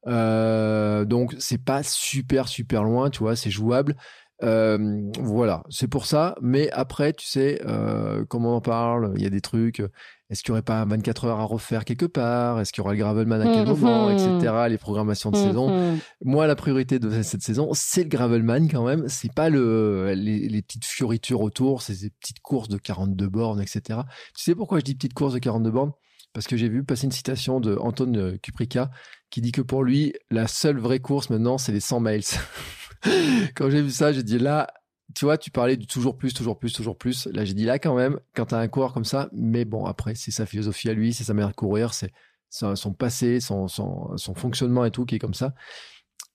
Euh, 0.06 1.06
donc, 1.06 1.36
c'est 1.40 1.64
pas 1.64 1.82
super, 1.82 2.48
super 2.48 2.84
loin. 2.84 3.10
Tu 3.10 3.20
vois, 3.20 3.36
c'est 3.36 3.50
jouable. 3.50 3.96
Euh, 4.44 5.12
voilà, 5.20 5.64
c'est 5.70 5.88
pour 5.88 6.06
ça. 6.06 6.36
Mais 6.42 6.70
après, 6.72 7.14
tu 7.14 7.26
sais, 7.26 7.62
euh, 7.66 8.26
comme 8.26 8.46
on 8.46 8.54
en 8.54 8.62
parle, 8.62 9.14
il 9.16 9.24
y 9.24 9.26
a 9.26 9.30
des 9.30 9.42
trucs. 9.42 9.82
Est-ce 10.30 10.42
qu'il 10.42 10.52
n'y 10.52 10.56
aurait 10.56 10.64
pas 10.64 10.84
24 10.86 11.26
heures 11.26 11.40
à 11.40 11.44
refaire 11.44 11.86
quelque 11.86 12.06
part? 12.06 12.60
Est-ce 12.60 12.74
qu'il 12.74 12.82
y 12.82 12.84
aura 12.84 12.94
le 12.94 13.00
Gravelman 13.00 13.42
à 13.42 13.54
quel 13.54 13.68
moment? 13.68 14.10
Etc. 14.10 14.28
Mm-hmm. 14.28 14.70
Les 14.70 14.78
programmations 14.78 15.32
de 15.32 15.38
saison. 15.38 15.70
Mm-hmm. 15.70 16.00
Moi, 16.26 16.48
la 16.48 16.56
priorité 16.56 17.00
de 17.00 17.22
cette 17.22 17.44
saison, 17.44 17.70
c'est 17.74 18.04
le 18.04 18.10
Gravelman 18.10 18.68
quand 18.68 18.86
même. 18.86 19.08
C'est 19.08 19.34
pas 19.34 19.50
le, 19.50 20.14
les, 20.16 20.62
petites 20.62 20.86
fioritures 20.86 21.42
autour, 21.42 21.82
c'est 21.82 21.94
ces 21.94 22.10
petites 22.10 22.40
courses 22.40 22.70
de 22.70 22.78
42 22.78 23.28
bornes, 23.28 23.62
etc. 23.62 24.00
Tu 24.36 24.44
sais 24.44 24.56
pourquoi 24.56 24.80
je 24.80 24.84
dis 24.84 24.96
petites 24.96 25.14
courses 25.14 25.34
de 25.34 25.40
42 25.40 25.72
bornes? 25.72 25.92
Parce 26.34 26.48
que 26.48 26.58
j'ai 26.58 26.68
vu 26.68 26.84
passer 26.84 27.06
une 27.06 27.12
citation 27.12 27.60
de 27.60 27.76
Anton 27.76 28.38
Kuprika 28.42 28.90
qui 29.30 29.42
dit 29.42 29.52
que 29.52 29.62
pour 29.62 29.84
lui, 29.84 30.14
la 30.32 30.48
seule 30.48 30.80
vraie 30.80 31.00
course 31.00 31.30
maintenant, 31.30 31.60
c'est 31.60 31.72
les 31.72 31.80
100 31.80 32.00
miles. 32.00 32.24
quand 33.56 33.70
j'ai 33.70 33.82
vu 33.82 33.92
ça, 33.92 34.12
j'ai 34.12 34.24
dit 34.24 34.40
là, 34.40 34.68
tu 35.16 35.26
vois, 35.26 35.38
tu 35.38 35.52
parlais 35.52 35.78
du 35.78 35.88
toujours 35.88 36.18
plus, 36.18 36.34
toujours 36.34 36.58
plus, 36.58 36.74
toujours 36.74 36.98
plus. 36.98 37.28
Là, 37.28 37.46
j'ai 37.46 37.54
dit 37.54 37.66
là 37.66 37.80
quand 37.80 37.96
même, 37.96 38.20
quand 38.36 38.48
tu 38.48 38.56
as 38.56 38.60
un 38.60 38.68
coureur 38.68 38.94
comme 38.94 39.06
ça, 39.06 39.30
mais 39.34 39.66
bon, 39.66 39.86
après, 39.86 40.16
c'est 40.16 40.32
sa 40.32 40.46
philosophie 40.46 40.90
à 40.90 40.94
lui, 40.94 41.14
c'est 41.14 41.24
sa 41.24 41.34
manière 41.34 41.50
de 41.50 41.56
courir, 41.56 41.94
c'est 41.94 42.12
son 42.50 42.94
passé, 42.94 43.40
son, 43.40 43.68
fonctionnement 44.36 44.86
et 44.86 44.92
tout 44.92 45.06
qui 45.06 45.16
est 45.16 45.20
comme 45.20 45.34
ça. 45.34 45.54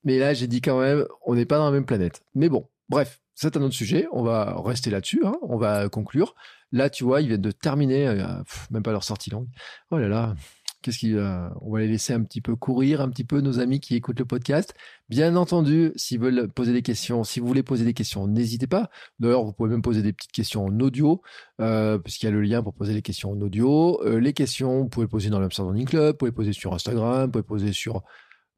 Mais 0.04 0.18
là, 0.18 0.34
j'ai 0.34 0.46
dit 0.46 0.60
quand 0.60 0.80
même, 0.80 1.04
on 1.26 1.34
n'est 1.34 1.46
pas 1.46 1.58
dans 1.58 1.66
la 1.66 1.70
même 1.72 1.86
planète. 1.86 2.22
Mais 2.34 2.48
bon, 2.48 2.68
bref, 2.88 3.20
c'est 3.34 3.56
un 3.56 3.62
autre 3.62 3.74
sujet. 3.74 4.06
On 4.12 4.22
va 4.22 4.60
rester 4.64 4.90
là-dessus. 4.90 5.22
Hein. 5.24 5.34
On 5.42 5.56
va 5.56 5.88
conclure. 5.88 6.34
Là, 6.72 6.90
tu 6.90 7.04
vois, 7.04 7.20
ils 7.20 7.28
viennent 7.28 7.40
de 7.40 7.50
terminer, 7.50 8.06
euh, 8.06 8.42
même 8.70 8.82
pas 8.82 8.92
leur 8.92 9.04
sortie 9.04 9.30
longue. 9.30 9.48
Oh 9.90 9.98
là 9.98 10.08
là, 10.08 10.34
Qu'est-ce 10.82 10.98
qui, 10.98 11.14
on 11.14 11.72
va 11.72 11.80
les 11.80 11.88
laisser 11.88 12.12
un 12.12 12.22
petit 12.22 12.40
peu 12.40 12.54
courir, 12.54 13.00
un 13.00 13.08
petit 13.08 13.24
peu 13.24 13.40
nos 13.40 13.58
amis 13.58 13.80
qui 13.80 13.96
écoutent 13.96 14.18
le 14.18 14.24
podcast. 14.24 14.74
Bien 15.08 15.36
entendu, 15.36 15.92
s'ils 15.96 16.20
veulent 16.20 16.48
poser 16.48 16.72
des 16.72 16.82
questions, 16.82 17.24
si 17.24 17.40
vous 17.40 17.46
voulez 17.46 17.62
poser 17.62 17.84
des 17.84 17.94
questions, 17.94 18.26
n'hésitez 18.26 18.66
pas. 18.66 18.90
D'ailleurs, 19.18 19.44
vous 19.44 19.52
pouvez 19.52 19.70
même 19.70 19.82
poser 19.82 20.02
des 20.02 20.12
petites 20.12 20.32
questions 20.32 20.66
en 20.66 20.80
audio, 20.80 21.20
euh, 21.60 21.98
puisqu'il 21.98 22.26
y 22.26 22.28
a 22.28 22.32
le 22.32 22.42
lien 22.42 22.62
pour 22.62 22.74
poser 22.74 22.94
les 22.94 23.02
questions 23.02 23.32
en 23.32 23.40
audio. 23.40 24.00
Euh, 24.04 24.20
les 24.20 24.32
questions, 24.32 24.82
vous 24.82 24.88
pouvez 24.88 25.06
les 25.06 25.10
poser 25.10 25.30
dans 25.30 25.40
l'Amsterdam 25.40 25.84
Club, 25.84 26.12
vous 26.12 26.18
pouvez 26.18 26.30
les 26.30 26.34
poser 26.34 26.52
sur 26.52 26.74
Instagram, 26.74 27.26
vous 27.26 27.42
pouvez 27.42 27.42
les 27.42 27.66
poser 27.66 27.72
sur 27.72 28.02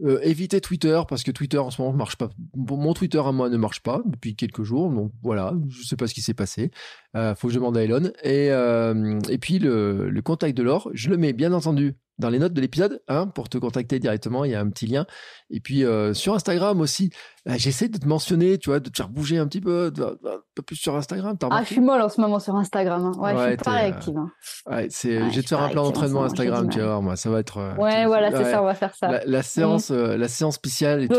euh, 0.03 0.19
évitez 0.23 0.61
Twitter 0.61 0.99
parce 1.09 1.23
que 1.23 1.31
Twitter 1.31 1.59
en 1.59 1.71
ce 1.71 1.81
moment 1.81 1.93
ne 1.93 1.99
marche 1.99 2.17
pas. 2.17 2.31
Mon 2.55 2.95
Twitter 2.95 3.21
à 3.23 3.33
moi 3.33 3.51
ne 3.51 3.57
marche 3.57 3.83
pas 3.83 4.01
depuis 4.07 4.35
quelques 4.35 4.63
jours, 4.63 4.91
donc 4.91 5.13
voilà, 5.23 5.55
je 5.69 5.83
sais 5.83 5.97
pas 5.97 6.07
ce 6.07 6.15
qui 6.15 6.23
s'est 6.23 6.35
passé. 6.35 6.71
Euh, 7.17 7.35
faut 7.35 7.49
que 7.49 7.55
je 7.55 7.59
demande 7.59 7.77
à 7.77 7.85
Elon. 7.85 8.11
Et, 8.23 8.51
euh, 8.51 9.21
et 9.29 9.39
puis 9.39 9.59
le, 9.59 10.09
le 10.09 10.23
contact 10.23 10.57
de 10.57 10.63
l'or, 10.63 10.91
je 10.95 11.11
le 11.11 11.19
mets 11.19 11.33
bien 11.33 11.53
entendu 11.53 11.97
dans 12.21 12.29
les 12.29 12.39
notes 12.39 12.53
de 12.53 12.61
l'épisode, 12.61 13.03
hein, 13.09 13.27
pour 13.27 13.49
te 13.49 13.59
contacter 13.59 13.99
directement, 13.99 14.45
il 14.45 14.53
y 14.53 14.55
a 14.55 14.61
un 14.61 14.69
petit 14.69 14.87
lien. 14.87 15.07
Et 15.51 15.61
puis 15.61 15.85
euh, 15.85 16.15
sur 16.15 16.35
Instagram 16.35 16.81
aussi, 16.81 17.11
bah, 17.45 17.57
j'essaie 17.57 17.89
de 17.89 17.99
te 17.99 18.07
mentionner, 18.07 18.59
tu 18.59 18.71
vois, 18.71 18.79
de 18.79 18.89
te 18.89 18.97
faire 18.97 19.09
bouger 19.09 19.39
un 19.39 19.47
petit 19.47 19.61
peu, 19.61 19.93
un 19.99 20.39
peu 20.55 20.63
plus 20.63 20.77
sur 20.77 20.95
Instagram. 20.95 21.37
Ah, 21.51 21.63
je 21.63 21.73
suis 21.73 21.81
molle 21.81 22.03
en 22.03 22.09
ce 22.09 22.21
moment 22.21 22.39
sur 22.39 22.55
Instagram. 22.55 23.07
Hein. 23.07 23.19
Ouais, 23.19 23.35
je 23.37 23.49
suis 23.49 23.57
pas 23.65 23.71
réactive. 23.73 24.17
Hein. 24.17 24.31
Ouais, 24.71 24.87
c'est, 24.91 25.19
je 25.31 25.37
vais 25.37 25.43
te 25.43 25.49
faire 25.49 25.63
un 25.63 25.71
plan 25.71 25.85
d'entraînement 25.85 26.25
Instagram, 26.25 26.69
tu 26.69 26.79
vas 26.79 26.87
voir, 26.87 27.03
moi, 27.03 27.17
ça 27.17 27.31
va 27.31 27.41
être. 27.41 27.59
Euh, 27.59 27.75
ouais, 27.77 28.07
voilà, 28.07 28.31
c'est 28.31 28.51
ça, 28.51 28.63
on 28.63 28.67
va 28.67 28.75
faire 28.75 28.95
ça. 28.95 29.21
La, 29.25 29.43
séance, 29.43 29.91
mm. 29.91 29.95
euh, 29.95 30.17
la 30.17 30.29
séance 30.29 30.55
spéciale 30.55 31.03
et 31.03 31.09
tout. 31.09 31.15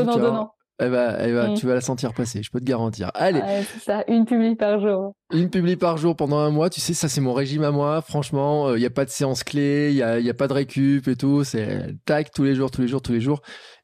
Elle 0.79 0.89
va, 0.89 1.11
elle 1.19 1.33
va, 1.33 1.49
mm. 1.49 1.53
tu 1.55 1.67
vas 1.67 1.75
la 1.75 1.81
sentir 1.81 2.13
passer, 2.13 2.41
je 2.41 2.49
peux 2.49 2.59
te 2.59 2.65
garantir. 2.65 3.11
Allez. 3.13 3.41
c'est 3.71 3.83
ça, 3.83 4.03
une 4.07 4.25
publie 4.25 4.55
par 4.55 4.79
jour. 4.79 5.13
Une 5.31 5.49
publie 5.49 5.75
par 5.75 5.97
jour 5.97 6.15
pendant 6.15 6.39
un 6.39 6.49
mois, 6.49 6.69
tu 6.69 6.81
sais, 6.81 6.93
ça 6.93 7.07
c'est 7.07 7.21
mon 7.21 7.33
régime 7.33 7.63
à 7.63 7.71
moi. 7.71 8.01
Franchement, 8.01 8.69
il 8.69 8.75
euh, 8.75 8.79
n'y 8.79 8.85
a 8.85 8.89
pas 8.89 9.05
de 9.05 9.11
séance 9.11 9.43
clé, 9.43 9.89
il 9.91 9.95
n'y 9.95 10.01
a, 10.01 10.19
y 10.19 10.29
a 10.29 10.33
pas 10.33 10.47
de 10.47 10.53
récup 10.53 11.07
et 11.07 11.15
tout. 11.15 11.43
C'est 11.43 11.95
tac 12.05 12.31
tous 12.31 12.43
les 12.43 12.55
jours, 12.55 12.71
tous 12.71 12.81
les 12.81 12.87
jours, 12.87 13.01
tous 13.01 13.13
les 13.13 13.21
jours. 13.21 13.41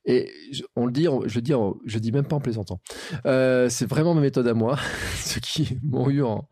Et 0.08 0.32
on 0.78 0.86
le 0.86 0.92
dit, 0.94 1.06
je 1.26 1.40
dis, 1.42 1.52
je 1.86 2.00
dis 2.00 2.12
même 2.14 2.26
pas 2.26 2.38
en 2.38 2.40
plaisantant. 2.40 2.80
Euh, 3.26 3.68
c'est 3.68 3.86
vraiment 3.86 4.14
ma 4.14 4.22
méthode 4.22 4.48
à 4.48 4.54
moi. 4.54 4.80
Ceux 5.18 5.42
qui 5.42 5.78
m'ont 5.84 6.10
eu 6.10 6.24
en, 6.24 6.48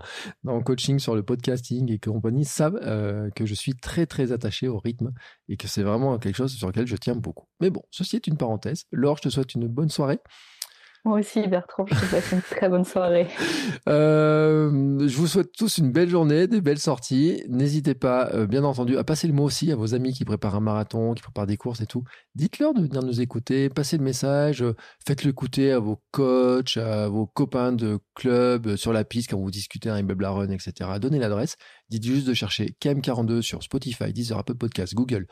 coaching 0.64 0.99
sur 0.99 1.15
le 1.15 1.23
podcasting 1.23 1.90
et 1.90 1.98
compagnie 1.98 2.44
savent 2.44 2.77
euh, 2.84 3.30
que 3.32 3.45
je 3.45 3.53
suis 3.53 3.73
très 3.73 4.06
très 4.06 4.34
attaché 4.34 4.68
au 4.68 4.77
rythme 4.77 5.14
et 5.48 5.56
que 5.56 5.69
c'est 5.69 5.84
vraiment 5.84 6.19
quelque 6.19 6.36
chose 6.36 6.53
sur 6.53 6.68
lequel 6.68 6.86
je 6.86 6.98
tiens 6.98 7.15
beaucoup. 7.15 7.48
Mais 7.61 7.69
bon, 7.69 7.82
ceci 7.91 8.18
est 8.18 8.27
une 8.27 8.38
parenthèse. 8.38 8.84
Laure, 8.91 9.18
je 9.18 9.23
te 9.23 9.30
souhaite 9.30 9.56
une 9.56 9.68
bonne 9.68 9.90
soirée. 9.90 10.19
Moi 11.06 11.19
aussi, 11.19 11.48
Bertrand, 11.48 11.86
je 11.86 11.94
te 11.94 12.06
souhaite 12.06 12.32
une 12.32 12.41
très 12.41 12.68
bonne 12.68 12.84
soirée. 12.84 13.27
Euh, 13.88 14.98
je 15.07 15.15
vous 15.18 15.27
souhaite 15.27 15.52
tous 15.52 15.77
une 15.77 15.91
belle 15.91 16.10
journée, 16.10 16.48
des 16.48 16.61
belles 16.61 16.80
sorties. 16.80 17.44
N'hésitez 17.49 17.94
pas, 17.94 18.30
euh, 18.34 18.48
bien 18.48 18.64
entendu, 18.64 18.98
à 18.98 19.03
passer 19.03 19.27
le 19.27 19.34
mot 19.34 19.44
aussi 19.44 19.72
à 19.72 19.76
vos 19.76 19.94
amis 19.94 20.11
qui 20.11 20.26
préparent 20.26 20.56
un 20.56 20.60
marathon, 20.60 21.14
qui 21.14 21.22
préparent 21.22 21.45
des 21.45 21.57
courses 21.57 21.82
et 21.82 21.86
tout. 21.86 22.03
Dites-leur 22.34 22.73
de 22.73 22.82
venir 22.82 23.03
nous 23.03 23.22
écouter, 23.22 23.69
passez 23.69 23.98
le 23.98 24.03
message, 24.03 24.64
euh, 24.64 24.76
faites-le 25.06 25.30
écouter 25.30 25.72
à 25.72 25.77
vos 25.77 26.02
coachs, 26.11 26.77
à 26.77 27.07
vos 27.07 27.27
copains 27.27 27.73
de 27.73 27.99
club 28.15 28.76
sur 28.76 28.91
la 28.91 29.03
piste 29.03 29.30
quand 29.30 29.38
vous 29.38 29.52
discutez 29.52 29.90
un 29.90 29.99
immeuble 29.99 30.26
run, 30.26 30.49
etc. 30.49 30.90
Donnez 30.99 31.19
l'adresse. 31.19 31.57
Dites 31.90 32.06
juste 32.06 32.27
de 32.27 32.34
chercher 32.34 32.76
KM42 32.82 33.41
sur 33.41 33.61
Spotify, 33.61 34.11
Deezer, 34.14 34.40
Apple 34.40 34.56
Podcast, 34.56 34.95
Google. 34.95 35.27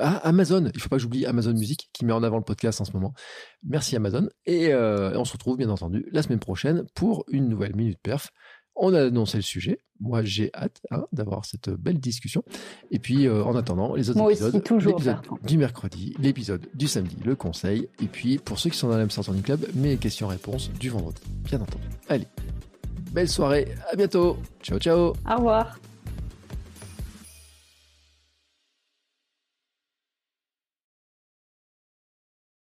Ah, 0.00 0.16
Amazon, 0.18 0.70
il 0.74 0.80
faut 0.80 0.88
pas 0.88 0.96
que 0.96 1.02
j'oublie 1.02 1.26
Amazon 1.26 1.52
Music 1.52 1.88
qui 1.92 2.04
met 2.04 2.12
en 2.12 2.22
avant 2.22 2.36
le 2.36 2.44
podcast 2.44 2.80
en 2.80 2.84
ce 2.84 2.92
moment. 2.92 3.14
Merci 3.62 3.96
Amazon. 3.96 4.28
Et 4.44 4.74
on 4.74 5.24
se 5.24 5.32
retrouve 5.32 5.56
bien 5.56 5.70
entendu 5.70 6.06
la 6.12 6.22
semaine 6.22 6.38
prochaine 6.38 6.84
pour 6.94 7.24
une 7.28 7.48
nouvelle 7.48 7.74
Minute 7.74 7.98
Perf. 8.02 8.30
On 8.76 8.92
a 8.92 9.04
annoncé 9.04 9.38
le 9.38 9.42
sujet. 9.42 9.80
Moi, 10.00 10.22
j'ai 10.22 10.50
hâte 10.54 10.82
hein, 10.90 11.06
d'avoir 11.12 11.46
cette 11.46 11.70
belle 11.70 11.98
discussion. 11.98 12.44
Et 12.90 12.98
puis, 12.98 13.26
euh, 13.26 13.42
en 13.42 13.56
attendant, 13.56 13.94
les 13.94 14.10
autres 14.10 14.30
épisodes, 14.30 14.62
l'épisode 14.84 15.18
du 15.44 15.56
mercredi, 15.56 16.14
l'épisode 16.18 16.66
du 16.74 16.86
samedi, 16.86 17.16
le 17.24 17.34
conseil. 17.34 17.88
Et 18.02 18.06
puis, 18.06 18.36
pour 18.36 18.58
ceux 18.58 18.68
qui 18.68 18.76
sont 18.76 18.88
dans 18.88 18.98
la 18.98 19.06
même 19.06 19.42
Club, 19.42 19.66
mes 19.74 19.96
questions-réponses 19.96 20.70
du 20.78 20.90
vendredi, 20.90 21.22
bien 21.44 21.60
entendu. 21.60 21.86
Allez, 22.08 22.26
belle 23.12 23.28
soirée, 23.28 23.68
à 23.90 23.96
bientôt. 23.96 24.36
Ciao, 24.62 24.78
ciao. 24.78 25.14
Au 25.26 25.36
revoir. 25.36 25.78